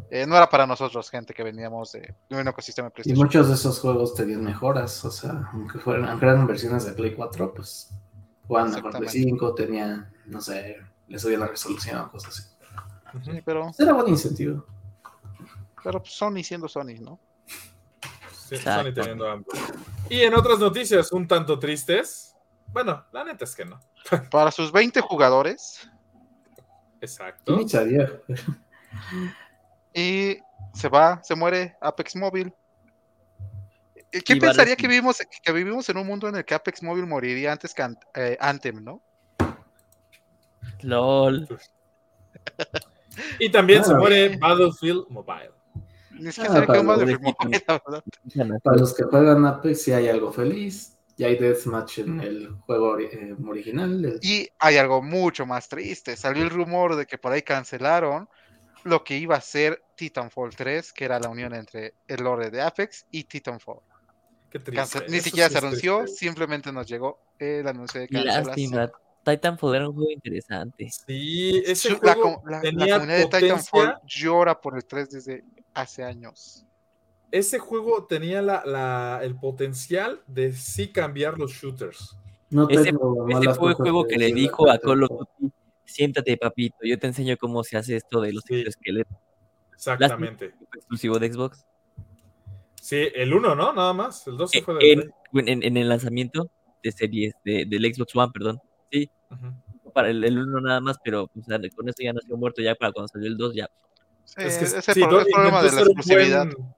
eh, 0.09 0.25
no 0.27 0.35
era 0.35 0.49
para 0.49 0.67
nosotros, 0.67 1.09
gente 1.09 1.33
que 1.33 1.43
veníamos 1.43 1.93
de, 1.93 2.13
de 2.29 2.35
un 2.41 2.47
ecosistema 2.47 2.87
de 2.89 2.91
Y 2.91 2.93
PlayStation. 2.93 3.25
muchos 3.25 3.47
de 3.47 3.53
esos 3.53 3.79
juegos 3.79 4.13
tenían 4.15 4.43
mejoras, 4.43 5.05
o 5.05 5.11
sea, 5.11 5.49
aunque 5.53 5.79
fueran, 5.79 6.09
aunque 6.09 6.25
eran 6.25 6.45
versiones 6.47 6.85
de 6.85 6.91
Play 6.93 7.13
4, 7.15 7.53
pues 7.53 7.91
jugaban 8.47 8.71
mejor 8.71 8.91
Play 8.91 9.03
Exactamente. 9.03 9.29
5, 9.29 9.55
tenían, 9.55 10.13
no 10.25 10.41
sé, 10.41 10.77
le 11.07 11.17
subían 11.19 11.39
la 11.39 11.47
resolución, 11.47 12.09
cosas 12.09 12.37
así. 12.37 12.49
Sí, 13.23 13.41
pero, 13.43 13.71
Era 13.77 13.93
buen 13.93 14.07
incentivo. 14.07 14.65
pero 15.83 15.99
pues, 16.01 16.13
Sony 16.13 16.43
siendo 16.43 16.67
Sony, 16.67 16.95
¿no? 17.01 17.19
Sí, 18.31 18.55
Exacto. 18.55 18.83
Sony 18.89 18.93
teniendo 18.93 19.29
hambre. 19.29 19.59
Y 20.09 20.21
en 20.21 20.33
otras 20.33 20.59
noticias 20.59 21.11
un 21.11 21.27
tanto 21.27 21.57
tristes, 21.59 22.35
bueno, 22.67 23.05
la 23.11 23.23
neta 23.23 23.45
es 23.45 23.55
que 23.55 23.65
no. 23.65 23.79
Para 24.31 24.51
sus 24.51 24.71
20 24.71 25.01
jugadores 25.01 25.89
Exacto. 27.01 27.55
Y 29.93 30.37
se 30.73 30.89
va, 30.89 31.19
se 31.23 31.35
muere 31.35 31.75
Apex 31.81 32.15
Mobile. 32.15 32.53
Eh, 34.11 34.21
¿Quién 34.21 34.39
pensaría 34.39 34.75
que 34.75 34.87
vivimos, 34.87 35.17
que 35.41 35.51
vivimos 35.51 35.87
en 35.89 35.97
un 35.97 36.05
mundo 36.07 36.27
en 36.29 36.35
el 36.35 36.45
que 36.45 36.53
Apex 36.53 36.83
Mobile 36.83 37.07
moriría 37.07 37.51
antes 37.53 37.73
que 37.73 37.81
Ant- 37.83 38.05
eh, 38.13 38.37
Anthem, 38.39 38.83
¿no? 38.83 39.01
LOL. 40.81 41.47
Y 43.39 43.49
también 43.51 43.83
se 43.83 43.93
Ah. 43.93 43.97
muere 43.97 44.37
Battlefield 44.37 45.05
Mobile. 45.09 45.51
Ni 46.11 46.29
Ah, 46.29 46.31
sabía 46.31 46.61
que 46.61 46.67
para 46.67 46.81
un 46.81 46.87
Battlefield 46.87 47.21
los. 47.21 48.03
Mobile. 48.35 48.59
Para 48.63 48.77
los 48.77 48.93
que 48.93 49.03
juegan 49.03 49.45
Apex, 49.45 49.81
sí 49.81 49.91
hay 49.91 50.07
algo 50.09 50.31
feliz. 50.31 50.97
Ya 51.17 51.27
hay 51.27 51.37
deathmatch 51.37 51.99
en 51.99 52.19
el 52.21 52.49
juego 52.65 52.97
eh, 52.99 53.35
original. 53.47 54.17
Y 54.21 54.47
hay 54.57 54.77
algo 54.77 55.01
mucho 55.01 55.45
más 55.45 55.67
triste. 55.69 56.15
Salió 56.15 56.41
el 56.43 56.49
rumor 56.49 56.95
de 56.95 57.05
que 57.05 57.17
por 57.17 57.31
ahí 57.31 57.41
cancelaron 57.43 58.27
lo 58.83 59.03
que 59.03 59.17
iba 59.17 59.35
a 59.35 59.41
ser 59.41 59.83
Titanfall 59.95 60.55
3, 60.55 60.91
que 60.93 61.05
era 61.05 61.19
la 61.19 61.29
unión 61.29 61.53
entre 61.53 61.93
el 62.07 62.23
lore 62.23 62.49
de 62.49 62.61
Apex 62.61 63.05
y 63.11 63.25
Titanfall. 63.25 63.81
Qué 64.49 64.59
triste. 64.59 64.99
Ni 65.09 65.17
Eso 65.17 65.25
siquiera 65.25 65.49
se 65.49 65.57
es 65.59 65.63
anunció, 65.63 65.99
triste. 65.99 66.17
simplemente 66.17 66.71
nos 66.71 66.87
llegó 66.87 67.19
el 67.37 67.67
anuncio 67.67 68.01
de 68.01 68.07
Lástima. 68.09 68.91
Titanfall 69.23 69.75
era 69.75 69.87
un 69.89 69.95
juego 69.95 70.11
interesante. 70.11 70.89
Sí, 70.89 71.61
ese 71.65 71.91
la, 72.01 72.13
juego 72.15 72.21
com- 72.41 72.49
la- 72.49 72.57
la 72.57 72.61
tenía 72.61 72.95
comunidad 72.95 73.17
de 73.17 73.23
potencia. 73.25 73.39
Titanfall 73.55 73.95
llora 74.05 74.59
por 74.61 74.75
el 74.75 74.85
3 74.85 75.09
desde 75.11 75.43
hace 75.73 76.03
años. 76.03 76.65
Ese 77.31 77.59
juego 77.59 78.05
tenía 78.05 78.41
la, 78.41 78.63
la- 78.65 79.19
el 79.23 79.35
potencial 79.35 80.21
de 80.27 80.51
sí 80.53 80.91
cambiar 80.91 81.37
los 81.37 81.51
shooters. 81.51 82.17
No 82.49 82.67
Ese- 82.67 82.91
fue 83.57 83.69
el 83.71 83.75
juego 83.75 84.05
que 84.05 84.17
le 84.17 84.25
de 84.27 84.33
dijo 84.33 84.69
a. 84.69 84.77
Call 84.79 85.03
of 85.03 85.09
Duty, 85.39 85.53
siéntate 85.85 86.35
papito, 86.37 86.77
yo 86.83 86.97
te 86.99 87.07
enseño 87.07 87.37
cómo 87.37 87.63
se 87.63 87.77
hace 87.77 87.95
esto 87.95 88.19
de 88.21 88.33
los 88.33 88.43
Sí. 88.45 88.61
esqueletos. 88.67 89.17
Exactamente. 89.73 90.53
exclusivo 90.75 91.17
de 91.19 91.31
Xbox. 91.31 91.65
Sí, 92.81 93.07
el 93.15 93.33
1, 93.33 93.55
¿no? 93.55 93.71
Nada 93.73 93.93
más. 93.93 94.25
El 94.27 94.37
2 94.37 94.53
Eh, 94.55 94.61
fue 94.63 94.73
de 94.75 94.91
en, 94.91 95.47
en- 95.47 95.63
en 95.63 95.77
el 95.77 95.87
lanzamiento 95.87 96.49
de 96.83 96.91
series 96.91 97.33
de, 97.45 97.65
del 97.65 97.93
Xbox 97.93 98.15
One, 98.15 98.31
perdón. 98.33 98.59
Sí, 98.91 99.09
para 99.93 100.09
el, 100.09 100.23
el 100.23 100.37
1 100.37 100.61
nada 100.61 100.79
más, 100.81 100.97
pero 101.03 101.23
o 101.23 101.43
sea, 101.45 101.59
con 101.75 101.89
eso 101.89 101.97
ya 102.01 102.13
nació 102.13 102.37
muerto 102.37 102.61
ya 102.61 102.75
para 102.75 102.91
cuando 102.91 103.07
salió 103.07 103.27
el 103.27 103.37
2 103.37 103.53
ya. 103.55 103.69
Sí, 104.23 104.35
Es 104.37 104.57
que 104.57 104.65
ese 104.65 104.93
sí, 104.93 105.01
problema 105.01 105.27
intentó 105.27 105.57
de 105.59 105.63
la 105.63 105.69
ser 105.71 105.83
un 105.83 105.97
exclusividad. 105.97 106.45
buen- 106.47 106.75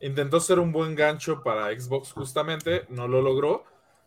intentó 0.00 0.40
ser 0.40 0.58
un 0.58 0.72
buen 0.72 0.94
gancho 0.94 1.42
para 1.42 1.68
Xbox 1.78 2.12
justamente, 2.12 2.84
no 2.88 3.08
lo 3.08 3.22
logró. 3.22 3.64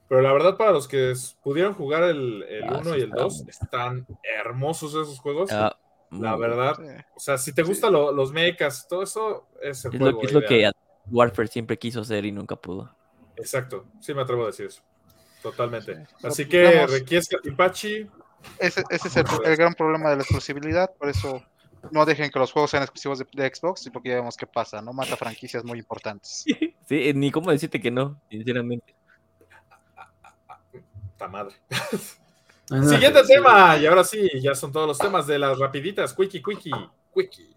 Pero 0.08 0.22
la 0.22 0.32
verdad, 0.34 0.56
para 0.56 0.72
los 0.72 0.88
que 0.88 1.14
pudieron 1.42 1.74
jugar 1.74 2.04
el, 2.04 2.44
el 2.44 2.64
Ah, 2.66 2.78
1 2.80 2.92
sí, 2.94 3.00
y 3.00 3.02
el 3.02 3.04
estaba 3.06 3.24
2, 3.24 3.38
muy- 3.42 3.50
están 3.50 4.08
hermosos 4.22 4.92
esos 4.92 5.20
juegos. 5.20 5.52
Ah, 5.52 5.76
la 6.12 6.36
verdad, 6.36 6.78
o 7.16 7.20
sea, 7.20 7.38
si 7.40 7.54
te 7.54 7.64
Sí. 7.64 7.68
gustan 7.70 7.92
lo- 7.94 8.12
los 8.12 8.32
mechas, 8.32 8.88
todo 8.88 9.02
eso 9.04 9.48
es 9.62 9.84
el 9.86 9.94
Es 9.94 10.00
juego. 10.00 10.12
lo, 10.12 10.20
que- 10.20 10.26
es 10.28 10.32
lo 10.34 10.42
que 10.42 10.72
Warfare 11.10 11.48
siempre 11.48 11.78
quiso 11.80 12.02
hacer 12.02 12.24
y 12.26 12.32
nunca 12.32 12.56
pudo. 12.56 12.96
Exacto, 13.36 13.86
sí 14.00 14.14
me 14.14 14.22
atrevo 14.22 14.44
a 14.44 14.48
decir 14.48 14.68
eso. 14.68 14.82
Totalmente. 15.46 15.96
Sí. 15.96 16.02
Así 16.24 16.48
que 16.48 16.64
Vamos. 16.64 16.92
Requiesca 16.92 17.38
Tipachi, 17.38 18.10
Ese, 18.58 18.84
ese 18.90 19.08
es 19.08 19.16
el, 19.18 19.26
el 19.46 19.56
gran 19.56 19.76
problema 19.76 20.10
de 20.10 20.16
la 20.16 20.22
exclusividad, 20.24 20.90
por 20.98 21.08
eso 21.08 21.44
no 21.92 22.04
dejen 22.04 22.32
que 22.32 22.40
los 22.40 22.52
juegos 22.52 22.72
sean 22.72 22.82
exclusivos 22.82 23.20
de, 23.20 23.28
de 23.32 23.54
Xbox, 23.54 23.88
porque 23.94 24.10
ya 24.10 24.16
vemos 24.16 24.36
qué 24.38 24.48
pasa, 24.48 24.82
¿no? 24.82 24.92
Mata 24.92 25.16
franquicias 25.16 25.64
muy 25.64 25.78
importantes. 25.78 26.46
Sí, 26.88 27.14
ni 27.14 27.30
cómo 27.30 27.52
decirte 27.52 27.80
que 27.80 27.92
no, 27.92 28.20
sinceramente. 28.28 28.96
ta 31.16 31.28
madre. 31.28 31.56
Nada 32.72 32.90
Siguiente 32.90 33.22
tema, 33.28 33.78
y 33.78 33.86
ahora 33.86 34.04
sí, 34.04 34.28
ya 34.42 34.56
son 34.56 34.72
todos 34.72 34.88
los 34.88 34.98
temas 34.98 35.28
de 35.28 35.38
las 35.38 35.60
rapiditas, 35.60 36.12
quickie, 36.16 36.42
quickie, 36.42 36.72
quickie. 37.14 37.56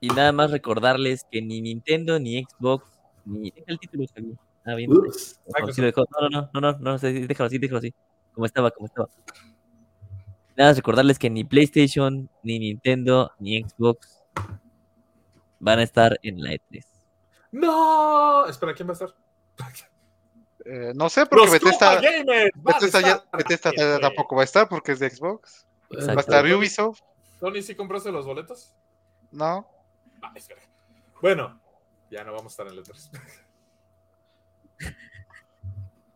Y 0.00 0.08
nada 0.08 0.32
más 0.32 0.50
recordarles 0.50 1.26
que 1.30 1.42
ni 1.42 1.60
Nintendo, 1.60 2.18
ni 2.18 2.42
Xbox, 2.42 2.86
ni. 3.26 3.52
El 3.66 3.78
título, 3.78 4.06
Javi. 4.14 4.34
Ah, 4.68 4.74
bien. 4.74 4.92
Ups. 4.92 5.40
Sí. 5.72 5.80
No, 5.82 6.28
no, 6.28 6.50
no, 6.52 6.60
no, 6.60 6.78
no, 6.78 6.98
déjalo 6.98 7.46
así, 7.46 7.58
déjalo 7.58 7.78
así. 7.78 7.94
Como 8.34 8.44
estaba, 8.44 8.70
como 8.70 8.86
estaba. 8.86 9.08
Nada 10.56 10.70
más 10.70 10.76
recordarles 10.76 11.18
que 11.18 11.30
ni 11.30 11.44
PlayStation, 11.44 12.28
ni 12.42 12.58
Nintendo, 12.58 13.32
ni 13.38 13.62
Xbox 13.62 14.22
van 15.58 15.78
a 15.78 15.82
estar 15.84 16.18
en 16.22 16.42
la 16.42 16.52
E 16.52 16.60
E3. 16.70 16.84
No, 17.52 18.46
espera, 18.46 18.74
¿quién 18.74 18.88
va 18.88 18.92
a 18.92 18.94
estar? 18.94 19.14
Eh, 20.70 20.92
no 20.94 21.08
sé, 21.08 21.24
porque 21.24 21.48
Bethesda, 21.48 21.98
Bethesda, 22.56 23.00
ya- 23.00 23.12
estar 23.14 23.38
Bethesda 23.38 23.70
en 23.70 23.76
E3. 23.76 24.00
tampoco 24.02 24.36
va 24.36 24.42
a 24.42 24.44
estar 24.44 24.68
porque 24.68 24.92
es 24.92 24.98
de 24.98 25.08
Xbox. 25.08 25.66
Va 25.90 26.12
a 26.12 26.20
estar 26.20 26.44
Ubisoft, 26.44 27.00
Tony, 27.40 27.62
¿sí 27.62 27.74
compraste 27.74 28.12
los 28.12 28.26
boletos? 28.26 28.74
¿no? 29.30 29.66
Ah, 30.20 30.32
espera. 30.34 30.60
Bueno, 31.22 31.58
ya 32.10 32.22
no 32.22 32.32
vamos 32.32 32.52
a 32.52 32.54
estar 32.54 32.66
en 32.66 32.76
letras. 32.76 33.10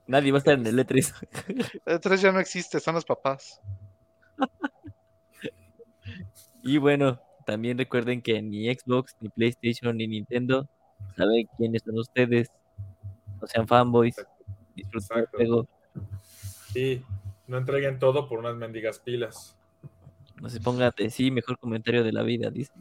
Nadie 0.06 0.32
va 0.32 0.38
a 0.38 0.40
estar 0.40 0.54
en 0.54 0.66
el 0.66 0.78
E 0.78 0.86
E3. 0.86 1.80
El 1.86 2.00
3 2.00 2.20
ya 2.20 2.32
no 2.32 2.40
existe, 2.40 2.80
son 2.80 2.94
los 2.94 3.04
papás. 3.04 3.60
Y 6.64 6.78
bueno, 6.78 7.20
también 7.44 7.76
recuerden 7.76 8.22
que 8.22 8.40
ni 8.40 8.72
Xbox, 8.72 9.16
ni 9.18 9.28
PlayStation, 9.28 9.96
ni 9.96 10.06
Nintendo 10.06 10.68
saben 11.16 11.48
quiénes 11.56 11.82
son 11.82 11.98
ustedes. 11.98 12.50
No 13.40 13.46
sean 13.48 13.66
fanboys. 13.66 14.14
Disfruten 14.76 15.18
el 15.18 15.26
juego. 15.26 15.68
Sí, 16.72 17.02
no 17.48 17.58
entreguen 17.58 17.98
todo 17.98 18.28
por 18.28 18.38
unas 18.38 18.54
mendigas 18.54 19.00
pilas. 19.00 19.56
No 20.40 20.48
se 20.48 20.60
pongan 20.60 20.92
de 20.96 21.10
sí, 21.10 21.30
mejor 21.30 21.58
comentario 21.58 22.04
de 22.04 22.12
la 22.12 22.22
vida, 22.22 22.50
dice. 22.50 22.72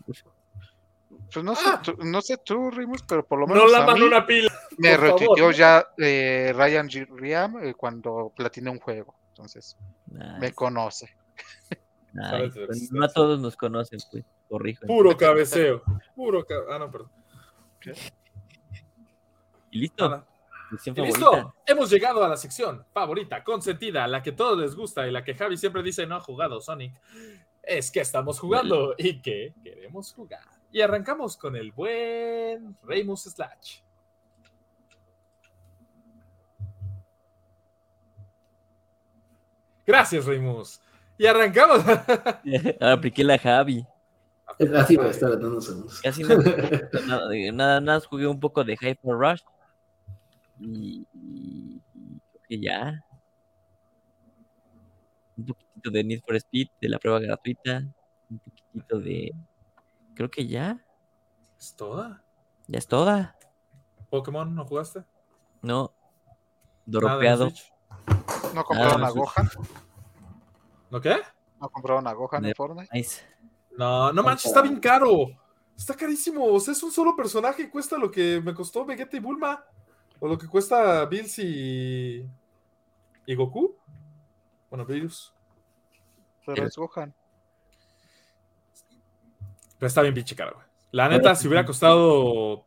Pues 1.33 1.45
no 1.45 1.55
sé, 1.55 1.63
Ah. 1.65 1.81
tú, 1.83 1.95
no 2.03 2.21
sé 2.21 2.37
tú, 2.43 2.69
Rimus, 2.71 3.03
pero 3.03 3.25
por 3.25 3.39
lo 3.39 3.47
menos 3.47 3.63
No 3.71 3.75
a 3.75 3.79
lavan 3.79 3.95
mí 3.99 4.01
una 4.05 4.25
pila. 4.25 4.51
me 4.77 4.95
favor. 4.97 5.19
retuiteó 5.19 5.51
ya 5.51 5.87
eh, 5.97 6.51
Ryan 6.55 6.89
G. 6.89 7.07
Riam 7.09 7.63
eh, 7.63 7.73
cuando 7.73 8.31
platiné 8.35 8.69
un 8.69 8.79
juego. 8.79 9.15
Entonces, 9.29 9.77
me 10.39 10.51
conoce. 10.53 11.15
nice. 12.13 12.65
Pues 12.65 12.91
no 12.91 13.05
a 13.05 13.07
todos 13.07 13.39
nos 13.39 13.55
conocen, 13.55 13.99
pues. 14.11 14.23
Corrijo. 14.49 14.85
Puro 14.85 15.15
cabeceo. 15.15 15.81
Puro 16.13 16.45
ca- 16.45 16.55
Ah, 16.69 16.77
no, 16.79 16.91
perdón. 16.91 17.09
Y 19.71 19.79
listo. 19.79 20.25
Y 20.95 21.01
listo, 21.01 21.53
hemos 21.65 21.89
llegado 21.89 22.23
a 22.23 22.29
la 22.29 22.37
sección 22.37 22.85
favorita, 22.93 23.43
consentida, 23.43 24.07
la 24.07 24.21
que 24.23 24.31
todos 24.31 24.57
les 24.57 24.73
gusta 24.73 25.05
y 25.05 25.11
la 25.11 25.21
que 25.23 25.35
Javi 25.35 25.57
siempre 25.57 25.83
dice 25.83 26.05
no 26.07 26.15
ha 26.15 26.21
jugado 26.21 26.61
Sonic. 26.61 26.93
Es 27.61 27.91
que 27.91 27.99
estamos 27.99 28.39
jugando 28.39 28.95
y 28.97 29.21
que 29.21 29.53
queremos 29.63 30.13
jugar. 30.13 30.39
Y 30.71 30.81
arrancamos 30.81 31.35
con 31.37 31.55
el 31.55 31.71
buen 31.71 32.77
Reymus 32.83 33.23
Slash. 33.23 33.79
Gracias, 39.85 40.25
Reymus. 40.25 40.79
Y 41.17 41.25
arrancamos. 41.25 41.83
Apliqué 42.81 43.23
la 43.23 43.37
Javi. 43.37 43.85
Así 44.75 44.95
va 44.95 45.05
a 45.05 45.09
estar 45.09 45.31
unos 45.37 45.65
segundos. 45.65 46.01
Casi 46.01 46.23
no, 46.23 46.35
nada, 47.07 47.29
nada, 47.53 47.81
nada, 47.81 47.99
jugué 48.01 48.27
un 48.27 48.39
poco 48.39 48.63
de 48.63 48.73
Hyper 48.73 48.97
Rush. 49.15 49.41
Y, 50.59 51.05
y- 51.13 51.81
y 51.95 52.19
creo 52.31 52.41
que 52.47 52.59
ya. 52.59 53.05
Un 55.37 55.45
poquitito 55.45 55.89
de 55.89 56.03
Need 56.03 56.21
for 56.25 56.35
Speed, 56.35 56.67
de 56.79 56.89
la 56.89 56.99
prueba 56.99 57.19
gratuita. 57.19 57.83
Un 58.29 58.39
poquitito 58.39 58.99
de. 58.99 59.31
Creo 60.21 60.29
que 60.29 60.45
ya. 60.45 60.85
¿Es 61.59 61.75
toda? 61.75 62.23
Ya 62.67 62.77
es 62.77 62.85
toda. 62.85 63.35
¿Pokémon 64.11 64.53
no 64.53 64.65
jugaste? 64.67 65.03
No. 65.63 65.95
Dropeado. 66.85 67.49
¿No 68.53 68.63
compraron 68.63 69.03
a. 69.03 69.09
Gohan? 69.09 69.49
¿No 70.91 71.01
qué? 71.01 71.15
¿No 71.59 71.69
compraron 71.71 72.05
a 72.05 72.13
Gohan 72.13 72.45
en 72.45 72.53
Fortnite? 72.53 72.89
Nice. 72.93 73.23
No, 73.75 74.13
no 74.13 74.21
manches, 74.21 74.45
está 74.45 74.61
bien 74.61 74.79
caro. 74.79 75.25
Está 75.75 75.95
carísimo. 75.95 76.45
O 76.45 76.59
sea, 76.59 76.73
es 76.73 76.83
un 76.83 76.91
solo 76.91 77.15
personaje 77.15 77.63
y 77.63 77.69
cuesta 77.71 77.97
lo 77.97 78.11
que 78.11 78.39
me 78.41 78.53
costó 78.53 78.85
Vegeta 78.85 79.17
y 79.17 79.21
Bulma. 79.21 79.65
O 80.19 80.27
lo 80.27 80.37
que 80.37 80.47
cuesta 80.47 81.03
Bills 81.07 81.39
y. 81.39 82.29
¿Y 83.25 83.33
Goku? 83.33 83.75
Bueno, 84.69 84.85
Virus. 84.85 85.33
Pero 86.45 86.57
Pero- 86.57 86.67
es 86.67 86.75
Gohan. 86.75 87.11
Pero 89.81 89.87
está 89.87 90.03
bien 90.03 90.13
pinche 90.13 90.35
caro, 90.35 90.53
güey. 90.53 90.67
La 90.91 91.09
neta, 91.09 91.33
si 91.33 91.47
hubiera 91.47 91.65
costado 91.65 92.63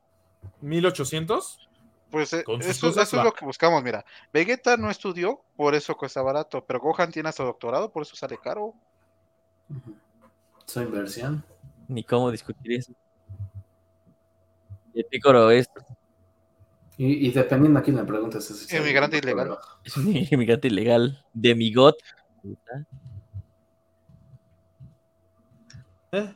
1800, 0.62 1.68
Pues 2.10 2.32
eh, 2.32 2.40
eso, 2.40 2.88
cosas, 2.88 3.06
eso 3.06 3.18
es 3.18 3.24
lo 3.24 3.32
que 3.32 3.44
buscamos, 3.44 3.84
mira. 3.84 4.04
Vegeta 4.32 4.76
no 4.76 4.90
estudió, 4.90 5.40
por 5.54 5.76
eso 5.76 5.96
cuesta 5.96 6.22
barato, 6.22 6.64
pero 6.66 6.80
Gohan 6.80 7.12
tiene 7.12 7.28
hasta 7.28 7.44
doctorado, 7.44 7.92
por 7.92 8.02
eso 8.02 8.16
sale 8.16 8.36
caro. 8.42 8.74
Su 10.66 10.82
inversión. 10.82 11.44
Ni 11.86 12.02
cómo 12.02 12.32
discutir 12.32 12.72
eso. 12.72 12.92
Y 14.92 14.98
el 14.98 15.06
Picoro 15.06 15.52
es, 15.52 15.68
Y, 16.96 17.28
y 17.28 17.30
dependiendo 17.30 17.78
a 17.78 17.82
quién 17.84 17.94
le 17.94 18.02
preguntes, 18.02 18.50
es 18.50 18.72
Inmigrante 18.72 19.18
ilegal. 19.18 19.56
es 19.84 19.96
un 19.96 20.08
inmigrante 20.16 20.66
ilegal. 20.66 21.24
Demigot. 21.32 21.94
¿eh? 26.10 26.34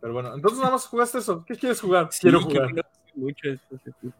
Pero 0.00 0.12
bueno, 0.14 0.34
entonces 0.34 0.58
nada 0.58 0.72
más 0.72 0.86
jugaste 0.86 1.18
eso. 1.18 1.44
¿Qué 1.44 1.56
quieres 1.56 1.80
jugar? 1.80 2.08
quiero 2.20 2.40
jugar. 2.40 2.70
mucho 3.14 3.48
esto, 3.48 3.76
sí. 4.00 4.10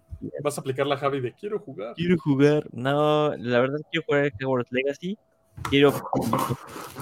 Vas 0.42 0.58
a 0.58 0.60
aplicar 0.60 0.86
la 0.86 0.96
Javi 0.98 1.20
de 1.20 1.32
quiero 1.32 1.58
jugar. 1.58 1.94
Quiero 1.94 2.16
jugar. 2.18 2.68
No, 2.72 3.34
la 3.36 3.60
verdad 3.60 3.78
quiero 3.90 4.04
jugar 4.06 4.32
Hogwarts 4.42 4.72
Legacy. 4.72 5.18
Quiero 5.70 5.92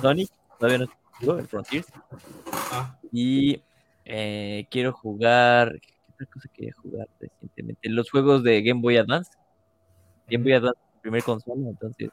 Sonic. 0.00 0.30
Todavía 0.58 0.78
no 0.78 0.92
tengo 1.18 1.38
el 1.38 1.46
Frontiers. 1.48 1.86
Ah, 2.72 2.96
Y 3.10 3.62
eh, 4.04 4.66
quiero 4.70 4.92
jugar. 4.92 5.80
¿Qué 5.80 5.94
otra 6.14 6.26
cosa 6.26 6.48
quería 6.52 6.72
jugar 6.80 7.08
recientemente? 7.20 7.88
Los 7.88 8.10
juegos 8.10 8.42
de 8.44 8.62
Game 8.62 8.80
Boy 8.80 8.96
Advance. 8.96 9.32
Game 10.28 10.44
Boy 10.44 10.52
Advance, 10.52 10.78
primer 11.00 11.22
consola, 11.22 11.68
entonces 11.68 12.10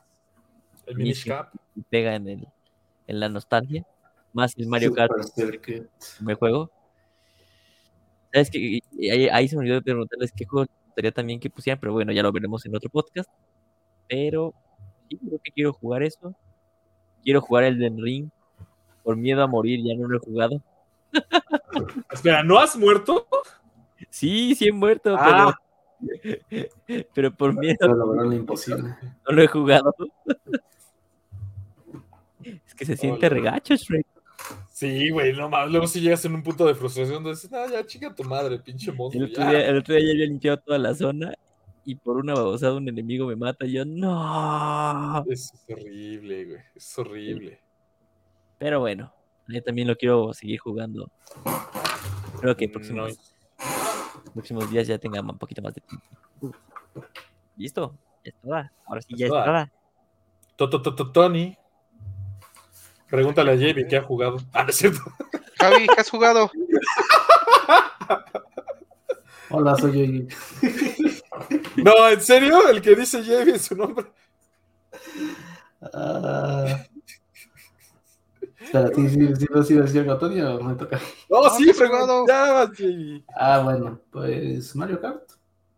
el 0.86 0.98
Minish 0.98 1.26
Cap. 1.26 1.52
pega 1.90 2.16
en, 2.16 2.30
el, 2.30 2.48
en 3.08 3.20
la 3.20 3.30
nostalgia. 3.30 3.86
Más 4.36 4.54
el 4.58 4.68
Mario 4.68 4.94
Kart, 4.94 5.14
primer 6.18 6.36
juego. 6.36 6.70
¿Sabes 8.34 8.52
qué? 8.52 8.82
Y 8.92 9.10
Ahí, 9.10 9.30
ahí 9.30 9.48
se 9.48 9.56
me 9.56 9.62
olvidó 9.62 9.82
preguntarles 9.82 10.34
qué 10.34 10.46
juego 10.46 10.68
gustaría 10.88 11.12
también 11.14 11.40
que 11.40 11.50
pusieran, 11.50 11.80
pero 11.80 11.94
bueno, 11.94 12.12
ya 12.12 12.22
lo 12.22 12.34
veremos 12.34 12.66
en 12.66 12.76
otro 12.76 12.90
podcast. 12.90 13.30
Pero 14.10 14.54
sí, 15.10 15.18
creo 15.18 15.40
que 15.42 15.52
quiero 15.52 15.72
jugar 15.74 16.04
eso. 16.04 16.36
Quiero 17.24 17.40
jugar 17.40 17.64
el 17.64 17.80
Den 17.80 17.98
Ring. 17.98 18.30
Por 19.04 19.16
miedo 19.16 19.42
a 19.42 19.48
morir, 19.48 19.80
ya 19.86 19.96
no 19.96 20.08
lo 20.08 20.18
he 20.18 20.20
jugado. 20.20 20.62
Espera, 22.12 22.44
¿no 22.44 22.60
has 22.60 22.76
muerto? 22.76 23.26
Sí, 24.10 24.54
sí 24.56 24.68
he 24.68 24.72
muerto, 24.74 25.16
Ah. 25.18 25.56
pero. 25.56 25.62
Pero 27.16 27.34
por 27.34 27.54
miedo 27.58 27.78
Pero 27.80 28.32
imposible. 28.34 28.96
no 29.28 29.34
lo 29.36 29.42
he 29.42 29.48
jugado. 29.48 29.94
Es 32.44 32.76
que 32.76 32.86
se 32.86 32.98
siente 32.98 33.26
Hola. 33.28 33.36
regacho, 33.36 33.76
Shrek. 33.76 34.06
Sí, 34.76 35.10
güey, 35.10 35.32
no 35.32 35.48
mames. 35.48 35.72
Luego 35.72 35.88
si 35.88 36.02
llegas 36.02 36.26
en 36.26 36.36
un 36.36 36.44
punto 36.44 36.66
de 36.66 36.76
frustración 36.76 37.24
donde 37.24 37.30
dices, 37.30 37.50
ah, 37.54 37.66
ya, 37.72 37.86
chica 37.86 38.14
tu 38.14 38.26
madre, 38.26 38.60
pinche 38.60 38.92
El 38.92 38.98
monstruo. 38.98 39.26
otro, 39.26 39.42
ya". 39.44 39.50
día, 39.50 39.70
el 39.70 39.78
otro 39.78 39.96
día 39.96 40.04
ya 40.06 40.12
había 40.12 40.26
limpiado 40.26 40.58
toda 40.58 40.78
la 40.78 40.94
zona 40.94 41.34
y 41.86 41.96
por 41.96 42.18
una 42.18 42.34
babosada 42.34 42.74
un 42.74 42.90
enemigo 42.90 43.26
me 43.26 43.38
mata. 43.38 43.66
Y 43.66 43.72
yo, 43.72 43.86
no. 43.86 45.24
Es 45.30 45.54
horrible, 45.70 46.46
güey. 46.46 46.60
Es 46.76 47.00
horrible. 47.00 47.62
Pero 48.58 48.82
bueno, 48.82 49.14
yo 49.48 49.64
también 49.64 49.88
lo 49.88 49.96
quiero 49.96 50.34
seguir 50.34 50.60
jugando. 50.60 51.10
Creo 52.42 52.58
que 52.58 52.68
No, 52.68 52.74
próximos, 52.74 53.34
próximos 54.34 54.70
días 54.70 54.88
ya 54.88 54.98
tenga 54.98 55.22
un 55.22 55.38
poquito 55.38 55.62
más 55.62 55.74
de 55.74 55.82
tiempo. 55.82 56.58
Listo, 57.56 57.96
ya 58.26 58.30
está. 58.30 58.72
Ahora 58.86 59.02
sí, 59.02 59.16
ya 59.16 59.28
está. 59.28 59.72
To- 60.58 60.70
to- 60.70 60.82
to- 60.82 60.96
to- 60.96 61.12
Tony. 61.14 61.56
Pregúntale 63.10 63.52
a 63.52 63.56
Jamie 63.56 63.88
qué 63.88 63.98
ha 63.98 64.04
jugado. 64.04 64.38
Ah, 64.52 64.64
no 64.64 64.70
es 64.70 64.76
cierto. 64.76 65.02
Javi, 65.60 65.88
¿qué 65.88 66.02
has 66.02 66.10
jugado? 66.10 66.52
Hola, 69.50 69.76
soy 69.76 70.28
yo. 70.62 70.70
No, 71.78 72.10
¿en 72.10 72.22
serio? 72.22 72.68
El 72.68 72.82
que 72.82 72.96
dice 72.96 73.24
Jamie 73.24 73.54
en 73.54 73.60
su 73.60 73.76
nombre. 73.76 74.06
Ah. 75.94 76.84
Espera, 78.60 78.90
¿sí, 78.96 79.10
sí, 79.10 79.28
sí, 79.36 79.46
sí, 79.46 79.64
sí, 79.64 79.88
sí, 79.88 80.00
Antonio, 80.00 80.60
me 80.62 80.74
toca. 80.74 81.00
No, 81.30 81.50
sí, 81.52 81.72
Jamie. 82.76 83.24
Ah, 83.36 83.62
bueno, 83.64 84.02
pues 84.12 84.76
Mario 84.76 85.00
Kart. 85.00 85.32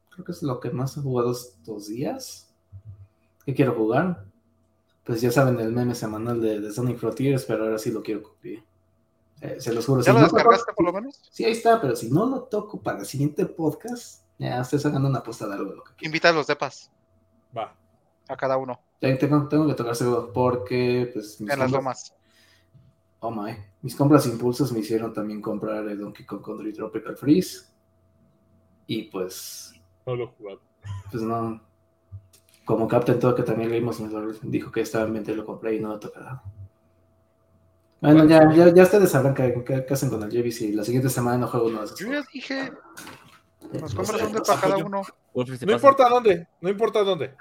Creo 0.10 0.26
que 0.26 0.32
es 0.32 0.42
lo 0.42 0.60
que 0.60 0.72
más 0.72 0.96
he 0.98 1.02
jugado 1.02 1.32
estos 1.32 1.88
días. 1.88 2.50
¿Qué 3.46 3.54
quiero 3.54 3.74
jugar? 3.76 4.27
Pues 5.08 5.22
ya 5.22 5.32
saben 5.32 5.60
el 5.60 5.72
meme 5.72 5.95
semanal 5.95 6.39
de, 6.41 6.60
de 6.60 6.72
Sonic 6.72 6.97
Frontiers, 6.99 7.45
pero 7.45 7.64
ahora 7.64 7.78
sí 7.80 7.91
lo 7.91 8.03
quiero 8.03 8.22
cumplir. 8.24 8.64
Eh, 9.41 9.55
se 9.60 9.74
los 9.74 9.86
juro. 9.86 10.01
¿Ya 10.01 10.05
si 10.05 10.12
lo 10.12 10.20
no 10.20 10.24
descargaste 10.26 10.74
por 10.74 10.86
lo 10.86 10.93
menos? 10.93 11.20
Sí, 11.32 11.45
ahí 11.45 11.53
está, 11.53 11.80
pero 11.80 11.95
si 11.95 12.12
no 12.12 12.26
lo 12.26 12.43
toco 12.43 12.82
para 12.82 12.99
el 12.99 13.05
siguiente 13.05 13.45
podcast, 13.45 14.24
ya 14.38 14.60
ustedes 14.62 14.86
hagan 14.86 15.05
una 15.05 15.20
apuesta 15.20 15.47
de 15.47 15.53
algo. 15.55 15.84
Invita 16.01 16.30
a 16.30 16.34
los 16.34 16.45
depas, 16.47 16.91
Va. 17.58 17.74
a 18.28 18.36
cada 18.36 18.58
uno, 18.58 18.80
Ya 19.01 19.18
Tengo, 19.18 19.47
tengo 19.47 19.66
que 19.68 19.76
tocar 19.76 19.95
seguro 19.95 20.32
porque 20.34 21.10
pues, 21.14 21.39
mis 21.39 21.49
en 21.51 21.60
las 21.60 21.72
compras- 21.72 21.72
lomas. 21.72 22.14
Oh 23.20 23.32
my. 23.32 23.55
Mis 23.82 23.95
compras 23.95 24.26
impulsos 24.28 24.72
me 24.74 24.80
hicieron 24.80 25.14
también 25.14 25.41
comprar 25.41 25.88
el 25.88 25.99
Donkey 25.99 26.26
Kong 26.26 26.43
Country 26.43 26.74
Tropical 26.74 27.16
Freeze. 27.16 27.68
Y 28.88 29.03
pues, 29.03 29.74
No 30.05 30.16
lo 30.16 30.24
he 30.26 30.28
jugado. 30.28 30.62
pues 31.12 31.24
no. 31.24 31.62
Como 32.68 32.86
Captain 32.86 33.18
Toad, 33.18 33.34
que 33.36 33.43
también 33.43 33.72
leímos, 33.72 33.97
dijo 34.41 34.72
que 34.74 34.82
estaba 34.82 35.05
en 35.05 35.13
mente, 35.13 35.34
lo 35.34 35.45
compré 35.45 35.76
y 35.76 35.80
no 35.80 35.88
lo 35.88 35.99
tocaba. 35.99 36.43
Bueno, 38.01 38.26
ya, 38.26 38.53
ya, 38.53 38.68
ya 38.74 38.84
ustedes 38.84 39.09
sabrán 39.09 39.34
qué, 39.34 39.86
hacen 39.89 40.09
con 40.09 40.22
el 40.22 40.30
JVC. 40.30 40.51
Si 40.51 40.72
la 40.74 40.84
siguiente 40.84 41.09
semana 41.09 41.38
no 41.38 41.47
juego 41.47 41.68
uno 41.68 41.80
de 41.80 41.86
esos. 41.86 41.97
Yo 41.97 42.11
ya 42.11 42.22
dije, 42.34 42.65
Eh, 42.65 43.80
nos 43.80 43.95
compras 43.95 44.20
sé, 44.20 44.26
un 44.26 44.34
lo 44.34 44.39
depa 44.39 44.53
sé. 44.55 44.61
cada 44.61 44.78
uno. 44.86 45.01
No 45.34 45.72
importa 45.72 46.09
dónde. 46.09 46.47
No 46.59 46.70
importa 46.70 47.03
dónde. 47.03 47.36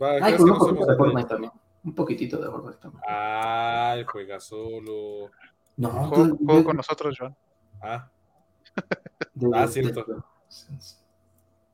Va, 0.00 0.10
Ay, 0.20 0.34
pues 0.36 0.42
un 0.42 0.58
poquito 0.58 0.84
de 0.84 0.92
de- 0.92 0.98
Fortnite 0.98 1.28
también. 1.28 1.52
Un 1.82 1.94
poquitito 1.94 2.36
de 2.36 2.46
Fortnite 2.50 2.78
también. 2.78 3.02
Ay, 3.08 4.04
juega 4.06 4.38
solo. 4.40 5.30
No, 5.78 5.88
Juego, 5.88 6.24
de- 6.24 6.30
juego 6.44 6.58
de- 6.58 6.64
con 6.64 6.76
nosotros, 6.76 7.16
Joan. 7.18 7.34
Ah, 7.80 8.08
de- 9.34 9.50
Ah, 9.54 9.62
de- 9.62 9.68
cierto. 9.72 10.04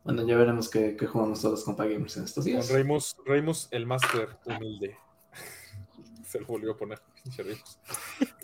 Bueno, 0.05 0.27
ya 0.27 0.37
veremos 0.37 0.69
qué, 0.69 0.97
qué 0.97 1.07
jugamos 1.07 1.41
todos 1.41 1.59
los 1.59 1.65
compa 1.65 1.85
gamers 1.87 2.17
en 2.17 2.25
estos 2.25 2.45
con 2.45 2.53
días. 2.53 2.69
Reimus, 2.71 3.17
Reimus 3.25 3.69
el 3.71 3.87
Master 3.87 4.37
humilde. 4.45 4.97
Se 6.27 6.41
lo 6.41 6.47
volvió 6.47 6.73
a 6.73 6.77
poner, 6.77 7.01
pinche 7.23 7.43
Reimus. 7.43 7.79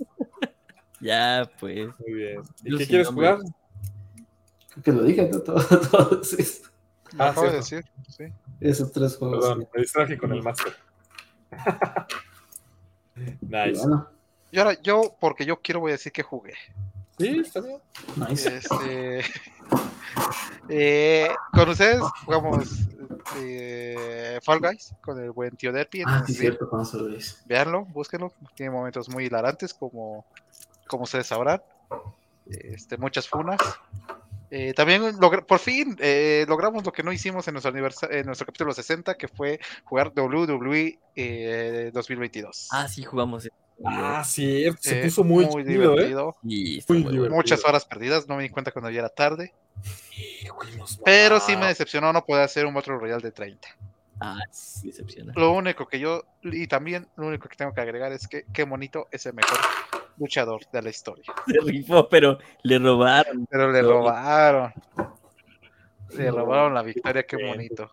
Ya, 1.00 1.48
pues. 1.61 1.88
Muy 2.00 2.12
bien. 2.12 2.42
¿Y 2.64 2.76
qué 2.76 2.86
quieres 2.86 3.09
jugar? 3.09 3.38
Creo 4.70 4.82
que 4.82 4.92
lo 4.92 5.02
dije, 5.04 5.28
¿no? 5.28 5.40
todo, 5.42 5.62
todo 5.62 6.20
es 6.20 6.32
esto. 6.32 6.68
Ah, 7.18 7.28
acabo 7.30 7.46
de 7.46 7.56
decir, 7.56 7.84
sí. 8.09 8.24
Esos 8.61 8.92
tres 8.92 9.16
juegos. 9.16 9.38
Perdón, 9.38 9.68
me 9.72 9.80
distraje 9.80 10.18
con 10.18 10.32
el 10.32 10.42
Master. 10.42 10.74
Y 13.16 13.20
nice. 13.46 13.80
bueno, 13.80 14.09
Y 14.50 14.59
ahora 14.59 14.80
yo, 14.82 15.16
porque 15.20 15.46
yo 15.46 15.61
quiero, 15.61 15.80
voy 15.80 15.92
a 15.92 15.94
decir 15.94 16.12
que 16.12 16.22
jugué. 16.22 16.54
Sí, 17.19 17.41
está 17.45 17.61
bien. 17.61 17.79
nice. 18.16 18.57
Este, 18.57 19.23
eh, 20.69 21.29
con 21.53 21.69
ustedes 21.69 22.01
jugamos 22.25 22.69
eh, 23.37 24.39
Fall 24.45 24.61
Guys 24.61 24.95
con 25.01 25.21
el 25.23 25.31
buen 25.33 25.57
tío 25.57 25.73
Derpy. 25.73 26.03
Ah, 26.07 26.23
sí, 26.27 26.35
cierto, 26.35 26.69
cuando 26.69 26.85
se 26.89 26.97
lo 26.99 27.05
veis. 27.07 27.43
Véanlo, 27.47 27.85
búsquenlo. 27.87 28.33
Tiene 28.55 28.71
momentos 28.71 29.09
muy 29.09 29.25
hilarantes, 29.27 29.75
como, 29.75 30.25
como 30.87 31.05
ustedes 31.05 31.27
sabrán. 31.27 31.62
Este, 32.47 32.97
muchas 32.97 33.29
funas. 33.29 33.59
Eh, 34.51 34.73
también 34.73 35.03
logra- 35.21 35.45
por 35.45 35.59
fin 35.59 35.95
eh, 36.01 36.47
logramos 36.49 36.83
lo 36.83 36.91
que 36.91 37.03
no 37.03 37.12
hicimos 37.12 37.47
en 37.49 37.55
nuestro, 37.55 38.11
en 38.11 38.25
nuestro 38.25 38.47
capítulo 38.47 38.73
60, 38.73 39.14
que 39.16 39.29
fue 39.29 39.61
jugar 39.85 40.11
WWE 40.16 40.99
eh, 41.16 41.91
2022. 41.93 42.69
Ah, 42.73 42.89
sí, 42.89 43.03
jugamos. 43.03 43.49
Ah, 43.85 44.22
cierto. 44.24 44.79
Se 44.83 45.01
Eh, 45.01 45.05
puso 45.05 45.22
muy, 45.24 45.47
chido, 45.47 45.59
¿eh? 45.61 45.64
divertido. 45.64 46.37
Sí, 46.43 46.79
está 46.79 46.93
Muy 46.95 47.03
divertido. 47.05 47.31
Muchas 47.35 47.64
horas 47.64 47.85
perdidas, 47.85 48.29
no 48.29 48.37
me 48.37 48.43
di 48.43 48.49
cuenta 48.49 48.72
cuando 48.72 48.91
ya 48.91 49.01
era 49.01 49.09
tarde. 49.09 49.53
Sí, 50.11 50.49
güey, 50.49 50.76
nos 50.76 50.99
Pero 51.05 51.39
sí 51.41 51.57
me 51.57 51.66
decepcionó 51.66 52.12
no 52.12 52.24
poder 52.24 52.45
hacer 52.45 52.66
un 52.66 52.74
Battle 52.74 52.95
Royale 52.99 53.22
de 53.22 53.31
30. 53.33 53.68
Ah, 54.20 54.41
sí, 54.51 54.89
decepciona. 54.89 55.33
Lo 55.37 55.53
único 55.53 55.87
que 55.87 56.01
yo, 56.01 56.24
y 56.43 56.66
también 56.66 57.07
lo 57.16 57.29
único 57.29 57.49
que 57.49 57.55
tengo 57.57 57.72
que 57.72 57.81
agregar 57.81 58.11
es 58.12 58.26
que 58.26 58.45
qué 58.53 58.64
bonito 58.64 59.07
es 59.12 59.24
el 59.26 59.35
mejor 59.35 59.59
luchador 60.16 60.62
de 60.72 60.83
la 60.83 60.91
historia. 60.91 61.24
Se 61.47 61.61
rifó, 61.61 62.09
pero 62.09 62.39
le 62.64 62.79
robaron. 62.81 63.47
Pero 63.49 63.70
le 63.70 63.81
robaron. 63.83 64.72
Le 66.16 66.31
robaron 66.33 66.74
la 66.74 66.83
victoria, 66.83 67.22
qué 67.24 67.37
bonito. 67.37 67.89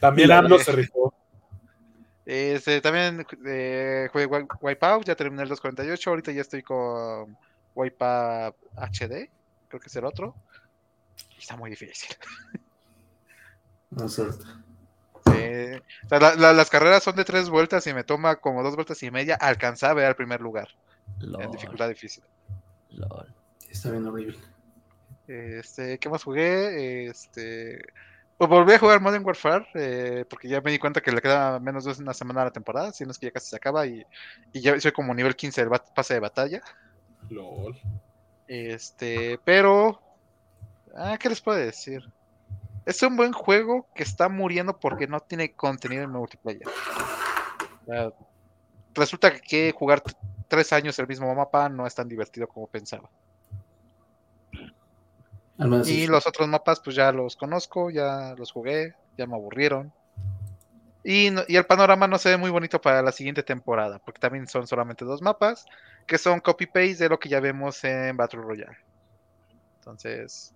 También 0.00 0.30
Eh, 0.30 0.34
AMLO 0.34 0.58
se 0.60 0.72
rifó. 0.72 1.12
Este, 2.32 2.80
también 2.80 3.26
eh, 3.44 4.08
jugué 4.12 4.26
Wi- 4.26 4.46
Wipeout, 4.60 5.04
ya 5.04 5.16
terminé 5.16 5.42
el 5.42 5.48
248, 5.48 6.10
ahorita 6.10 6.30
ya 6.30 6.42
estoy 6.42 6.62
con 6.62 7.36
Wipeout 7.74 8.54
HD, 8.76 9.28
creo 9.68 9.80
que 9.80 9.86
es 9.88 9.96
el 9.96 10.04
otro. 10.04 10.36
Y 11.36 11.40
está 11.40 11.56
muy 11.56 11.70
difícil. 11.70 12.16
No 13.90 14.08
sé. 14.08 14.30
Sí. 14.32 15.82
O 16.04 16.08
sea, 16.08 16.20
la- 16.20 16.34
la- 16.36 16.52
las 16.52 16.70
carreras 16.70 17.02
son 17.02 17.16
de 17.16 17.24
tres 17.24 17.48
vueltas 17.50 17.84
y 17.88 17.94
me 17.94 18.04
toma 18.04 18.36
como 18.36 18.62
dos 18.62 18.76
vueltas 18.76 19.02
y 19.02 19.10
media 19.10 19.34
alcanzar 19.34 19.90
a 19.90 19.94
ver 19.94 20.04
al 20.06 20.14
primer 20.16 20.40
lugar 20.40 20.68
en 21.20 21.50
dificultad 21.50 21.88
difícil. 21.88 22.22
lol. 22.90 23.34
Está 23.68 23.90
bien 23.90 24.06
horrible. 24.06 24.38
Este, 25.26 25.98
¿qué 25.98 26.08
más 26.08 26.22
jugué? 26.22 27.08
Este, 27.08 27.82
pues 28.40 28.48
volví 28.48 28.72
a 28.72 28.78
jugar 28.78 29.02
Modern 29.02 29.22
Warfare 29.22 29.66
eh, 29.74 30.24
porque 30.26 30.48
ya 30.48 30.62
me 30.62 30.70
di 30.70 30.78
cuenta 30.78 31.02
que 31.02 31.12
le 31.12 31.20
queda 31.20 31.60
menos 31.60 31.84
de 31.84 32.02
una 32.02 32.14
semana 32.14 32.40
a 32.40 32.44
la 32.46 32.50
temporada, 32.50 32.90
si 32.90 33.04
no 33.04 33.10
es 33.10 33.18
que 33.18 33.26
ya 33.26 33.32
casi 33.32 33.50
se 33.50 33.56
acaba 33.56 33.86
y, 33.86 34.02
y 34.54 34.62
ya 34.62 34.80
soy 34.80 34.92
como 34.92 35.12
nivel 35.12 35.36
15 35.36 35.60
del 35.60 35.78
pase 35.94 36.14
de 36.14 36.20
batalla. 36.20 36.62
LOL. 37.28 37.78
Este, 38.48 39.38
pero, 39.44 40.00
ah, 40.96 41.18
¿qué 41.20 41.28
les 41.28 41.42
puedo 41.42 41.58
decir? 41.58 42.02
Es 42.86 43.02
un 43.02 43.14
buen 43.14 43.34
juego 43.34 43.86
que 43.94 44.04
está 44.04 44.30
muriendo 44.30 44.80
porque 44.80 45.06
no 45.06 45.20
tiene 45.20 45.52
contenido 45.52 46.04
en 46.04 46.10
multiplayer. 46.10 46.66
Resulta 48.94 49.38
que 49.38 49.72
jugar 49.72 50.02
tres 50.48 50.72
años 50.72 50.98
el 50.98 51.06
mismo 51.06 51.34
mapa 51.34 51.68
no 51.68 51.86
es 51.86 51.94
tan 51.94 52.08
divertido 52.08 52.48
como 52.48 52.66
pensaba. 52.68 53.10
Al 55.60 55.68
menos 55.68 55.88
Y 55.88 56.00
sí. 56.00 56.06
los 56.06 56.26
otros 56.26 56.48
mapas, 56.48 56.80
pues 56.80 56.96
ya 56.96 57.12
los 57.12 57.36
conozco, 57.36 57.90
ya 57.90 58.34
los 58.36 58.50
jugué, 58.50 58.94
ya 59.16 59.26
me 59.26 59.34
aburrieron. 59.36 59.92
Y, 61.04 61.30
no- 61.30 61.42
y 61.48 61.56
el 61.56 61.66
panorama 61.66 62.06
no 62.08 62.18
se 62.18 62.30
ve 62.30 62.36
muy 62.36 62.50
bonito 62.50 62.80
para 62.80 63.02
la 63.02 63.12
siguiente 63.12 63.42
temporada, 63.42 63.98
porque 64.04 64.20
también 64.20 64.46
son 64.46 64.66
solamente 64.66 65.04
dos 65.04 65.22
mapas, 65.22 65.64
que 66.06 66.18
son 66.18 66.40
copy-paste 66.40 66.96
de 67.04 67.08
lo 67.08 67.18
que 67.18 67.28
ya 67.28 67.40
vemos 67.40 67.82
en 67.84 68.16
Battle 68.16 68.40
Royale. 68.42 68.76
Entonces, 69.78 70.52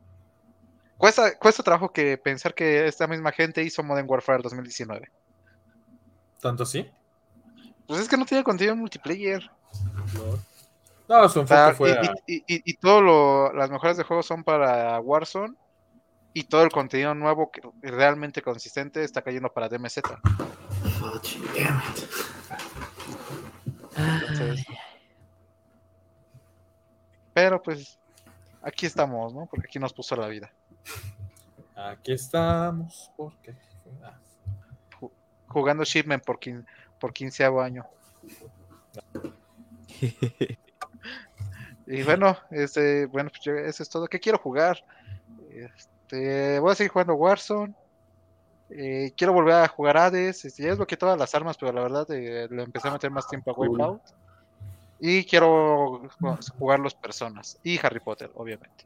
cuesta, 0.98 1.36
cuesta 1.38 1.62
trabajo 1.62 1.92
que 1.92 2.18
pensar 2.18 2.54
que 2.54 2.86
esta 2.86 3.06
misma 3.06 3.32
gente 3.32 3.62
hizo 3.62 3.82
Modern 3.82 4.06
Warfare 4.08 4.42
2019. 4.42 5.08
¿Tanto 6.40 6.62
así? 6.64 6.86
Pues 7.86 8.00
es 8.00 8.08
que 8.08 8.16
no 8.16 8.26
tiene 8.26 8.44
contenido 8.44 8.74
en 8.74 8.80
multiplayer. 8.80 9.42
LOL. 10.14 10.40
No, 11.08 11.28
su 11.28 11.40
enfoque 11.40 11.74
fue 11.74 11.92
a- 11.92 12.14
y, 12.26 12.36
y, 12.36 12.54
y, 12.56 12.62
y 12.64 12.74
todo 12.74 13.00
lo, 13.02 13.52
las 13.52 13.70
mejoras 13.70 13.96
de 13.96 14.04
juego 14.04 14.22
son 14.22 14.42
para 14.42 14.98
Warzone 15.00 15.54
y 16.32 16.44
todo 16.44 16.62
el 16.62 16.70
contenido 16.70 17.14
nuevo 17.14 17.50
que 17.50 17.60
realmente 17.82 18.42
consistente 18.42 19.04
está 19.04 19.22
cayendo 19.22 19.52
para 19.52 19.68
DMZ. 19.68 19.98
Oh. 21.02 21.20
Entonces, 23.96 24.66
pero 27.32 27.62
pues 27.62 27.98
aquí 28.62 28.86
estamos, 28.86 29.32
¿no? 29.34 29.46
Porque 29.46 29.66
aquí 29.68 29.78
nos 29.78 29.92
puso 29.92 30.16
la 30.16 30.26
vida. 30.28 30.50
Aquí 31.76 32.12
estamos, 32.12 33.10
porque... 33.16 33.54
ah, 34.02 34.18
Jugando 35.48 35.84
Shipment 35.84 36.24
por, 36.24 36.38
quin, 36.40 36.66
por 36.98 37.12
quinceavo 37.12 37.60
año. 37.60 37.84
Y 41.86 42.02
bueno, 42.02 42.36
este, 42.50 43.06
bueno, 43.06 43.30
pues 43.30 43.42
yo- 43.42 43.56
eso 43.56 43.82
es 43.82 43.88
todo. 43.88 44.06
¿Qué 44.06 44.18
quiero 44.20 44.38
jugar? 44.38 44.82
Este, 45.50 46.58
voy 46.58 46.72
a 46.72 46.74
seguir 46.74 46.90
jugando 46.90 47.14
Warzone. 47.14 47.74
Eh, 48.70 49.12
quiero 49.16 49.32
volver 49.32 49.54
a 49.54 49.68
jugar 49.68 49.96
Hades. 49.96 50.44
Este, 50.44 50.62
ya 50.62 50.70
desbloqueé 50.70 50.96
todas 50.96 51.18
las 51.18 51.34
armas, 51.34 51.56
pero 51.58 51.72
la 51.72 51.82
verdad 51.82 52.10
eh, 52.10 52.48
le 52.50 52.62
empecé 52.62 52.88
a 52.88 52.92
meter 52.92 53.10
más 53.10 53.28
tiempo 53.28 53.50
a 53.50 53.54
Cool. 53.54 53.68
Wipeout. 53.70 54.00
Y 55.00 55.24
quiero 55.24 56.02
ju- 56.20 56.52
jugar 56.58 56.80
los 56.80 56.94
personas. 56.94 57.58
Y 57.62 57.78
Harry 57.84 58.00
Potter, 58.00 58.30
obviamente. 58.34 58.84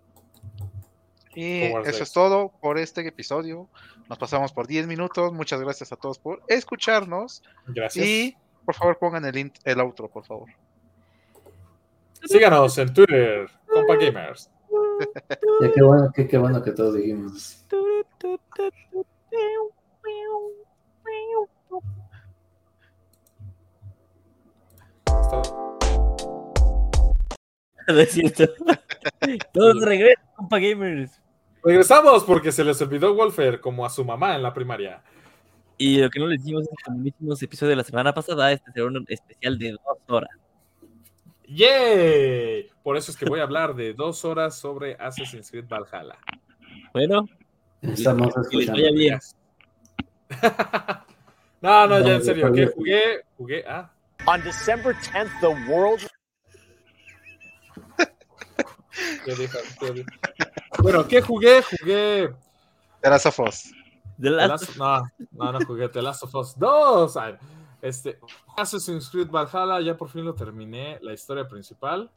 Y 1.34 1.62
eso 1.86 2.02
es 2.02 2.12
todo 2.12 2.48
por 2.60 2.78
este 2.78 3.06
episodio. 3.06 3.68
Nos 4.08 4.18
pasamos 4.18 4.52
por 4.52 4.66
10 4.66 4.86
minutos. 4.88 5.32
Muchas 5.32 5.60
gracias 5.60 5.92
a 5.92 5.96
todos 5.96 6.18
por 6.18 6.42
escucharnos. 6.48 7.42
Gracias. 7.68 8.04
Y 8.04 8.36
por 8.64 8.74
favor 8.74 8.98
pongan 8.98 9.24
el, 9.26 9.52
el 9.64 9.80
outro, 9.80 10.08
por 10.08 10.24
favor. 10.24 10.48
Síganos 12.24 12.76
en 12.78 12.92
Twitter, 12.92 13.48
Compa 13.66 13.96
Gamers. 13.96 14.50
Ya 15.60 15.72
qué 15.72 15.82
bueno, 15.82 16.10
qué, 16.14 16.26
qué 16.26 16.38
bueno 16.38 16.62
que 16.62 16.72
todos 16.72 16.94
dijimos. 16.94 17.64
No 27.88 28.00
es 28.00 28.10
cierto. 28.10 28.44
Todos 29.52 29.82
regresan, 29.82 30.24
compa 30.36 30.58
gamers. 30.58 31.22
Regresamos 31.64 32.22
porque 32.24 32.52
se 32.52 32.62
les 32.62 32.80
olvidó 32.82 33.14
Wolfer 33.14 33.60
como 33.60 33.86
a 33.86 33.90
su 33.90 34.04
mamá 34.04 34.36
en 34.36 34.42
la 34.42 34.52
primaria. 34.52 35.02
Y 35.78 35.98
lo 35.98 36.10
que 36.10 36.20
no 36.20 36.26
les 36.26 36.42
dijimos 36.42 36.64
es 36.64 36.68
que 36.68 36.84
como 36.84 37.06
hicimos 37.06 37.42
episodio 37.42 37.70
de 37.70 37.76
la 37.76 37.84
semana 37.84 38.12
pasada, 38.12 38.52
este 38.52 38.70
será 38.72 38.86
un 38.86 39.06
especial 39.08 39.58
de 39.58 39.72
dos 39.72 39.98
horas. 40.08 40.30
¡Yay! 41.48 42.68
Por 42.82 42.96
eso 42.96 43.10
es 43.10 43.16
que 43.16 43.24
voy 43.24 43.40
a 43.40 43.44
hablar 43.44 43.74
de 43.74 43.94
dos 43.94 44.24
horas 44.24 44.58
sobre 44.58 44.94
Assassin's 45.00 45.50
Creed 45.50 45.66
Valhalla. 45.68 46.16
Bueno, 46.92 47.26
Estamos 47.80 48.34
escuchando. 48.36 48.80
no, 51.62 51.86
no, 51.86 52.00
ya 52.00 52.14
en 52.16 52.24
serio, 52.24 52.52
que 52.52 52.66
jugué, 52.66 53.20
jugué, 53.36 53.64
ah, 53.66 53.90
On 54.26 54.42
December 54.42 54.94
10th, 54.96 55.30
the 55.40 55.72
world 55.72 56.00
¿qué 59.24 59.34
dije? 59.34 59.58
¿Qué 59.80 59.90
dije? 59.92 60.06
Bueno, 60.80 61.06
¿qué 61.06 61.22
jugué? 61.22 61.62
Jugué 61.62 62.34
The 63.00 63.10
Last 63.10 63.26
of 63.26 63.38
Us. 63.40 63.62
The 64.18 64.24
The 64.24 64.30
Last- 64.30 64.76
Last- 64.76 64.76
no, 64.76 65.02
no, 65.32 65.52
no 65.52 65.66
jugué 65.66 65.88
The 65.88 66.02
Last 66.02 66.24
of 66.24 66.34
Us 66.34 66.58
2. 66.58 67.16
Este, 67.80 68.18
Assassin's 68.56 69.08
Creed 69.10 69.30
Valhalla, 69.30 69.80
ya 69.80 69.96
por 69.96 70.08
fin 70.08 70.24
lo 70.24 70.34
terminé, 70.34 70.98
la 71.02 71.12
historia 71.12 71.46
principal. 71.46 72.10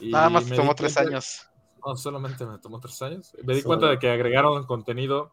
Y 0.00 0.10
Nada 0.10 0.28
más 0.30 0.44
me 0.44 0.50
te 0.50 0.56
tomó 0.56 0.74
tres 0.74 0.94
cuenta- 0.94 1.10
años. 1.10 1.48
No, 1.84 1.96
solamente 1.96 2.44
me 2.46 2.58
tomó 2.58 2.80
tres 2.80 3.00
años. 3.02 3.32
Me 3.44 3.54
di 3.54 3.60
Solo. 3.60 3.68
cuenta 3.76 3.86
de 3.88 3.98
que 3.98 4.10
agregaron 4.10 4.64
contenido 4.66 5.32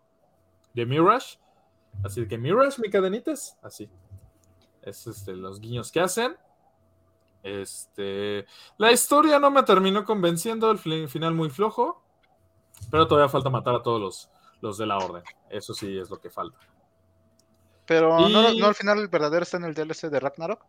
de 0.73 0.85
Mirage. 0.85 1.39
Así 2.03 2.27
que 2.27 2.37
Mirage, 2.37 2.81
mi 2.81 2.89
cadenitas. 2.89 3.57
Así. 3.63 3.89
Es 4.81 5.07
este, 5.07 5.33
los 5.35 5.59
guiños 5.59 5.91
que 5.91 5.99
hacen. 6.01 6.37
Este. 7.41 8.45
La 8.77 8.91
historia 8.91 9.39
no 9.39 9.51
me 9.51 9.63
terminó 9.63 10.03
convenciendo. 10.05 10.69
El 10.71 10.77
fi- 10.77 11.07
final 11.07 11.33
muy 11.33 11.49
flojo. 11.49 12.03
Pero 12.91 13.07
todavía 13.07 13.29
falta 13.29 13.49
matar 13.49 13.75
a 13.75 13.81
todos 13.81 13.99
los, 13.99 14.29
los 14.61 14.77
de 14.77 14.85
la 14.85 14.97
orden. 14.97 15.23
Eso 15.49 15.73
sí 15.73 15.97
es 15.97 16.09
lo 16.09 16.19
que 16.19 16.29
falta. 16.29 16.57
Pero 17.85 18.17
no, 18.29 18.51
Y- 18.51 18.59
no 18.59 18.67
al 18.67 18.75
final 18.75 18.99
el 18.99 19.07
verdadero 19.07 19.43
está 19.43 19.57
en 19.57 19.65
el 19.65 19.73
DLC 19.73 20.09
de 20.09 20.19
Ragnarok. 20.19 20.61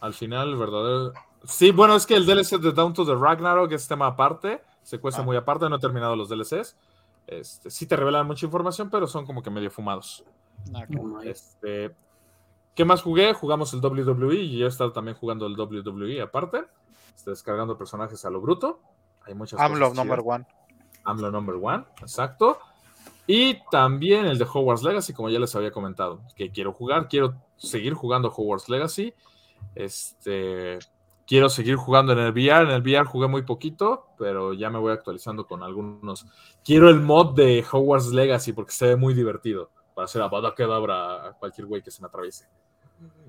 Al 0.00 0.14
final, 0.14 0.50
el 0.50 0.56
verdadero. 0.56 1.12
Sí, 1.44 1.70
bueno, 1.70 1.96
es 1.96 2.06
que 2.06 2.14
el 2.14 2.26
DLC 2.26 2.58
de 2.58 2.72
Down 2.72 2.92
to 2.94 3.04
the 3.04 3.14
Ragnarok 3.14 3.72
es 3.72 3.88
tema 3.88 4.06
aparte, 4.06 4.62
secuencia 4.82 5.22
Ah. 5.22 5.26
muy 5.26 5.36
aparte, 5.36 5.68
no 5.68 5.76
he 5.76 5.80
terminado 5.80 6.14
los 6.14 6.28
DLCs. 6.28 6.76
Este, 7.26 7.70
sí 7.70 7.86
te 7.86 7.96
revelan 7.96 8.26
mucha 8.26 8.46
información, 8.46 8.90
pero 8.90 9.06
son 9.06 9.26
como 9.26 9.42
que 9.42 9.50
medio 9.50 9.70
fumados. 9.70 10.24
Ah. 10.74 10.84
Este, 11.24 11.94
¿Qué 12.74 12.84
más 12.84 13.02
jugué? 13.02 13.32
Jugamos 13.34 13.72
el 13.74 13.80
WWE 13.80 14.36
y 14.36 14.58
yo 14.58 14.66
he 14.66 14.68
estado 14.68 14.92
también 14.92 15.16
jugando 15.16 15.46
el 15.46 15.56
WWE 15.58 16.20
aparte. 16.22 16.64
Estoy 17.16 17.32
descargando 17.32 17.76
personajes 17.76 18.24
a 18.24 18.30
lo 18.30 18.40
bruto. 18.40 18.80
Hay 19.26 19.34
muchas 19.34 19.58
AMLO 19.60 19.88
cosas 19.90 19.96
number 19.96 20.22
one. 20.24 20.46
AMLO 21.04 21.30
number 21.32 21.56
one, 21.60 21.84
exacto. 22.00 22.58
Y 23.30 23.60
también 23.70 24.24
el 24.24 24.38
de 24.38 24.46
Hogwarts 24.46 24.82
Legacy, 24.82 25.12
como 25.12 25.28
ya 25.28 25.38
les 25.38 25.54
había 25.54 25.70
comentado, 25.70 26.22
que 26.34 26.50
quiero 26.50 26.72
jugar, 26.72 27.08
quiero 27.08 27.34
seguir 27.58 27.92
jugando 27.92 28.32
Hogwarts 28.34 28.70
Legacy. 28.70 29.12
Este, 29.74 30.78
quiero 31.26 31.50
seguir 31.50 31.76
jugando 31.76 32.14
en 32.14 32.20
el 32.20 32.32
VR. 32.32 32.62
En 32.62 32.70
el 32.70 32.80
VR 32.80 33.04
jugué 33.04 33.28
muy 33.28 33.42
poquito, 33.42 34.06
pero 34.16 34.54
ya 34.54 34.70
me 34.70 34.78
voy 34.78 34.92
actualizando 34.92 35.46
con 35.46 35.62
algunos. 35.62 36.26
Quiero 36.64 36.88
el 36.88 37.00
mod 37.00 37.34
de 37.34 37.62
Hogwarts 37.70 38.12
Legacy 38.12 38.54
porque 38.54 38.72
se 38.72 38.86
ve 38.86 38.96
muy 38.96 39.12
divertido 39.12 39.70
para 39.94 40.06
hacer 40.06 40.22
a 40.22 40.54
Kedavra 40.56 41.28
a 41.28 41.32
cualquier 41.34 41.66
güey 41.66 41.82
que 41.82 41.90
se 41.90 42.00
me 42.00 42.08
atraviese. 42.08 42.48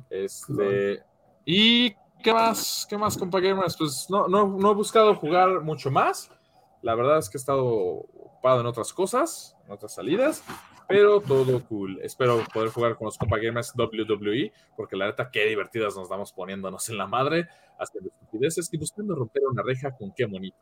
Este, 0.09 1.03
y 1.43 1.93
¿qué 2.23 2.33
más? 2.33 2.87
¿Qué 2.89 2.97
más, 2.97 3.17
compa 3.17 3.41
gamers? 3.41 3.75
Pues 3.75 4.07
no, 4.09 4.29
no, 4.29 4.47
no 4.47 4.71
he 4.71 4.75
buscado 4.75 5.13
jugar 5.15 5.59
mucho 5.59 5.91
más. 5.91 6.31
La 6.81 6.95
verdad 6.95 7.17
es 7.17 7.29
que 7.29 7.37
he 7.37 7.39
estado 7.39 7.65
ocupado 7.65 8.61
en 8.61 8.65
otras 8.67 8.93
cosas, 8.93 9.55
en 9.65 9.71
otras 9.71 9.93
salidas, 9.93 10.43
pero 10.87 11.19
todo 11.21 11.63
cool. 11.65 11.99
Espero 12.01 12.43
poder 12.53 12.69
jugar 12.69 12.95
con 12.95 13.05
los 13.05 13.17
compa 13.17 13.37
gamers 13.37 13.73
WWE, 13.75 14.51
porque 14.77 14.95
la 14.95 15.07
neta, 15.07 15.29
qué 15.29 15.45
divertidas 15.45 15.95
nos 15.95 16.09
damos 16.09 16.31
poniéndonos 16.31 16.87
en 16.89 16.97
la 16.97 17.05
madre, 17.05 17.47
haciendo 17.77 18.09
estupideces 18.09 18.73
y 18.73 18.77
buscando 18.77 19.13
romper 19.15 19.43
una 19.51 19.61
reja 19.61 19.91
con 19.91 20.13
qué 20.13 20.25
bonito. 20.25 20.57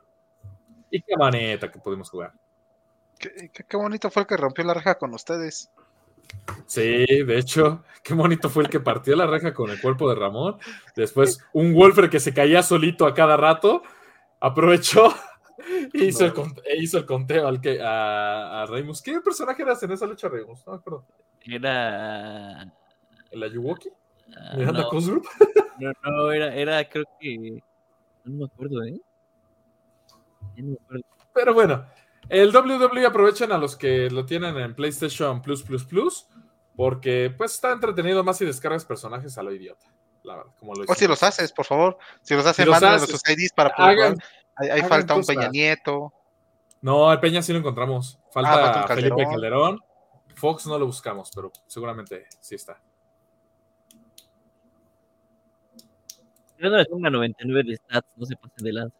Y 0.89 1.01
qué 1.01 1.15
maneta 1.17 1.71
que 1.71 1.79
pudimos 1.79 2.09
jugar. 2.09 2.33
Qué, 3.19 3.49
qué- 3.53 3.63
qué 3.63 3.77
bonito 3.77 4.09
fue 4.09 4.23
el 4.23 4.27
que 4.27 4.37
rompió 4.37 4.63
la 4.63 4.73
reja 4.73 4.97
con 4.97 5.13
ustedes. 5.13 5.69
Sí, 6.65 7.05
de 7.23 7.37
hecho, 7.37 7.83
qué 8.03 8.13
bonito 8.13 8.49
fue 8.49 8.63
el 8.63 8.69
que 8.69 8.79
partió 8.79 9.15
la 9.15 9.27
reja 9.27 9.53
con 9.53 9.69
el 9.69 9.79
cuerpo 9.79 10.09
de 10.09 10.15
Ramón. 10.15 10.57
Después, 10.95 11.39
un 11.53 11.73
Wolfer 11.73 12.09
que 12.09 12.19
se 12.19 12.33
caía 12.33 12.63
solito 12.63 13.05
a 13.05 13.13
cada 13.13 13.37
rato, 13.37 13.81
aprovechó 14.39 15.13
e 15.93 16.05
hizo, 16.05 16.25
el, 16.25 16.33
con- 16.33 16.55
e 16.65 16.77
hizo 16.77 16.97
el 16.97 17.05
conteo 17.05 17.47
al 17.47 17.59
que, 17.61 17.81
a, 17.81 18.61
a 18.61 18.65
Reimus. 18.65 19.01
¿Qué 19.01 19.19
personaje 19.21 19.61
eras 19.63 19.81
en 19.83 19.91
esa 19.91 20.05
lucha, 20.05 20.27
Reimus? 20.29 20.65
No 20.65 20.73
me 20.73 20.77
acuerdo. 20.79 21.05
Era. 21.45 22.73
¿El 23.31 23.43
Ayuwoki? 23.43 23.89
ah, 24.35 24.55
¿Miranda 24.57 24.81
no, 24.81 24.89
Cosgroup? 24.89 25.25
no, 25.79 25.91
no, 26.03 26.31
era, 26.31 26.53
era, 26.55 26.87
creo 26.89 27.05
que. 27.19 27.61
No 28.23 28.33
me 28.39 28.45
acuerdo, 28.45 28.83
¿eh? 28.83 28.99
Ya 30.55 30.63
no 30.63 30.69
me 30.71 30.77
acuerdo. 30.83 31.03
Pero 31.33 31.53
bueno, 31.53 31.85
el 32.29 32.55
WWE 32.55 33.05
aprovechen 33.05 33.51
a 33.51 33.57
los 33.57 33.75
que 33.75 34.09
lo 34.09 34.25
tienen 34.25 34.57
en 34.57 34.75
PlayStation 34.75 35.41
Plus 35.41 35.63
Plus 35.63 35.85
Plus, 35.85 36.27
porque 36.75 37.33
pues 37.37 37.53
está 37.53 37.71
entretenido 37.71 38.23
más 38.23 38.37
si 38.37 38.45
descargas 38.45 38.85
personajes 38.85 39.37
a 39.37 39.43
lo 39.43 39.53
idiota. 39.53 39.85
La 40.23 40.35
verdad, 40.37 40.51
como 40.59 40.73
lo 40.73 40.83
O 40.87 40.93
si 40.95 41.07
los 41.07 41.23
haces, 41.23 41.53
por 41.53 41.65
favor. 41.65 41.97
Si 42.21 42.33
los 42.33 42.45
haces, 42.45 42.65
Si 42.65 42.69
los 42.69 42.83
haces, 42.83 43.09
sus 43.09 43.21
IDs 43.29 43.53
para 43.53 43.73
poder 43.73 43.89
hagan-. 43.91 44.17
Ahí, 44.57 44.81
falta 44.83 45.15
un. 45.15 45.23
Peña 45.23 45.49
Nieto. 45.49 46.11
No, 46.81 47.11
el 47.11 47.19
Peña 47.19 47.41
sí 47.41 47.51
lo 47.53 47.59
encontramos. 47.59 48.19
Falta, 48.31 48.83
Ah, 48.83 48.87
Felipe 48.87 49.09
Calderón. 49.09 49.31
Calderón. 49.31 49.79
Fox 50.35 50.67
no 50.67 50.77
lo 50.77 50.85
buscamos, 50.85 51.31
pero 51.33 51.51
seguramente 51.65 52.27
sí 52.39 52.55
está. 52.55 52.79
Yo 56.59 56.69
no 56.69 56.77
les 56.77 56.87
ponga 56.87 57.09
99 57.09 57.63
de 57.69 57.75
stats, 57.77 58.07
no 58.15 58.25
se 58.25 58.35
pasen 58.35 58.63
de 58.63 58.73
lanza. 58.73 58.97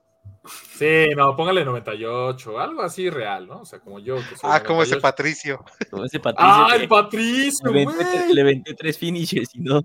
Sí, 0.78 1.08
no, 1.16 1.36
póngale 1.36 1.66
98, 1.66 2.60
algo 2.60 2.82
así 2.82 3.10
real, 3.10 3.48
¿no? 3.48 3.62
O 3.62 3.66
sea, 3.66 3.80
como 3.80 4.00
yo. 4.00 4.16
Que 4.18 4.36
soy 4.38 4.50
Ah, 4.52 4.64
como 4.64 4.84
ese 4.84 4.96
98. 4.96 5.02
Patricio. 5.02 5.66
Como 5.90 6.06
ese 6.06 6.20
Patricio. 6.20 6.52
¡Ah, 6.54 6.76
el 6.76 6.88
Patricio, 6.88 7.72
le, 7.72 7.84
güey! 7.86 8.34
le 8.34 8.44
venté 8.44 8.74
tres 8.76 8.98
finishes 8.98 9.50
y 9.56 9.60
no. 9.60 9.82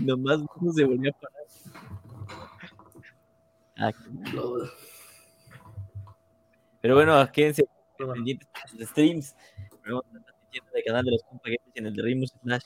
Nomás 0.00 0.38
no 0.60 0.72
se 0.72 0.84
volvió 0.84 1.10
a 1.10 1.20
parar. 1.20 1.42
Ah, 3.78 3.90
Lo- 4.32 4.64
pero 6.82 6.96
bueno, 6.96 7.32
quédense 7.32 7.64
pendientes 7.96 8.48
de 8.72 8.78
los 8.80 8.88
streams. 8.90 9.36
Vamos 9.86 10.04
a 10.14 10.32
en 10.52 10.62
el 10.74 10.84
canal 10.84 11.04
de 11.04 11.12
los 11.12 11.22
Compa 11.22 11.44
Gamers 11.44 11.70
y 11.74 11.78
en 11.78 11.86
el 11.86 11.94
de 11.94 12.02
Rimus 12.02 12.34
Slash. 12.42 12.64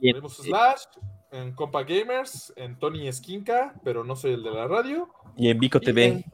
Eh, 0.00 0.20
Slash 0.28 0.82
en 1.30 1.54
Compa 1.54 1.82
Gamers, 1.82 2.52
en 2.56 2.78
Tony 2.78 3.06
Esquinca, 3.06 3.74
pero 3.84 4.04
no 4.04 4.16
soy 4.16 4.32
el 4.32 4.42
de 4.42 4.50
la 4.50 4.66
radio. 4.66 5.08
Y 5.36 5.50
en 5.50 5.58
Vico 5.58 5.78
y 5.78 5.84
TV. 5.84 6.04
En, 6.06 6.24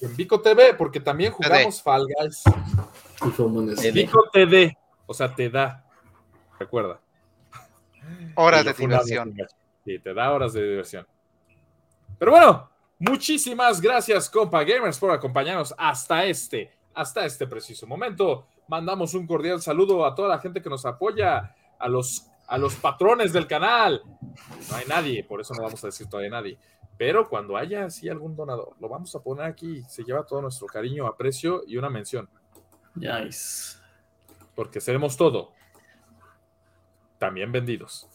en 0.00 0.16
Vico 0.16 0.40
TV, 0.40 0.74
porque 0.74 1.00
también 1.00 1.32
jugamos 1.32 1.82
Fall 1.82 2.06
Guys. 2.06 2.42
Vico 3.92 4.28
TV, 4.32 4.76
o 5.06 5.14
sea, 5.14 5.34
te 5.34 5.48
da. 5.48 5.84
Recuerda. 6.58 7.00
Horas 8.34 8.64
de 8.64 8.72
diversión. 8.72 9.34
en. 9.38 9.46
Sí, 9.84 9.98
te 9.98 10.12
da 10.12 10.32
horas 10.32 10.52
de 10.52 10.62
diversión. 10.62 11.06
Pero 12.18 12.32
bueno, 12.32 12.70
muchísimas 12.98 13.80
gracias, 13.80 14.28
compa 14.28 14.64
gamers, 14.64 14.98
por 14.98 15.10
acompañarnos 15.10 15.74
hasta 15.78 16.24
este, 16.24 16.72
hasta 16.94 17.24
este 17.24 17.46
preciso 17.46 17.86
momento. 17.86 18.46
Mandamos 18.68 19.14
un 19.14 19.26
cordial 19.26 19.62
saludo 19.62 20.04
a 20.04 20.14
toda 20.14 20.28
la 20.28 20.38
gente 20.38 20.60
que 20.60 20.68
nos 20.68 20.84
apoya, 20.84 21.54
a 21.78 21.88
los, 21.88 22.26
a 22.46 22.58
los 22.58 22.74
patrones 22.74 23.32
del 23.32 23.46
canal. 23.46 24.02
No 24.70 24.76
hay 24.76 24.84
nadie, 24.86 25.24
por 25.24 25.40
eso 25.40 25.54
no 25.54 25.62
vamos 25.62 25.82
a 25.84 25.88
decir 25.88 26.08
todavía 26.08 26.30
nadie. 26.30 26.58
Pero 26.98 27.28
cuando 27.28 27.56
haya 27.56 27.84
así 27.84 28.08
algún 28.08 28.34
donador, 28.34 28.74
lo 28.80 28.88
vamos 28.88 29.14
a 29.14 29.20
poner 29.20 29.46
aquí. 29.46 29.82
Se 29.88 30.02
lleva 30.02 30.26
todo 30.26 30.42
nuestro 30.42 30.66
cariño, 30.66 31.06
aprecio 31.06 31.62
y 31.66 31.76
una 31.76 31.88
mención, 31.88 32.28
Nice. 32.94 33.78
porque 34.54 34.80
seremos 34.80 35.16
todo. 35.16 35.52
También 37.18 37.50
vendidos. 37.52 38.08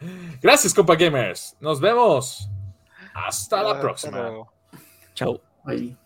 Gracias, 0.40 0.72
compa 0.72 0.94
gamers. 0.94 1.56
Nos 1.60 1.80
vemos. 1.80 2.48
Hasta 3.24 3.62
la 3.62 3.80
próxima. 3.80 4.12
pero- 4.18 4.52
Chao. 5.14 5.40
Ahí. 5.64 5.96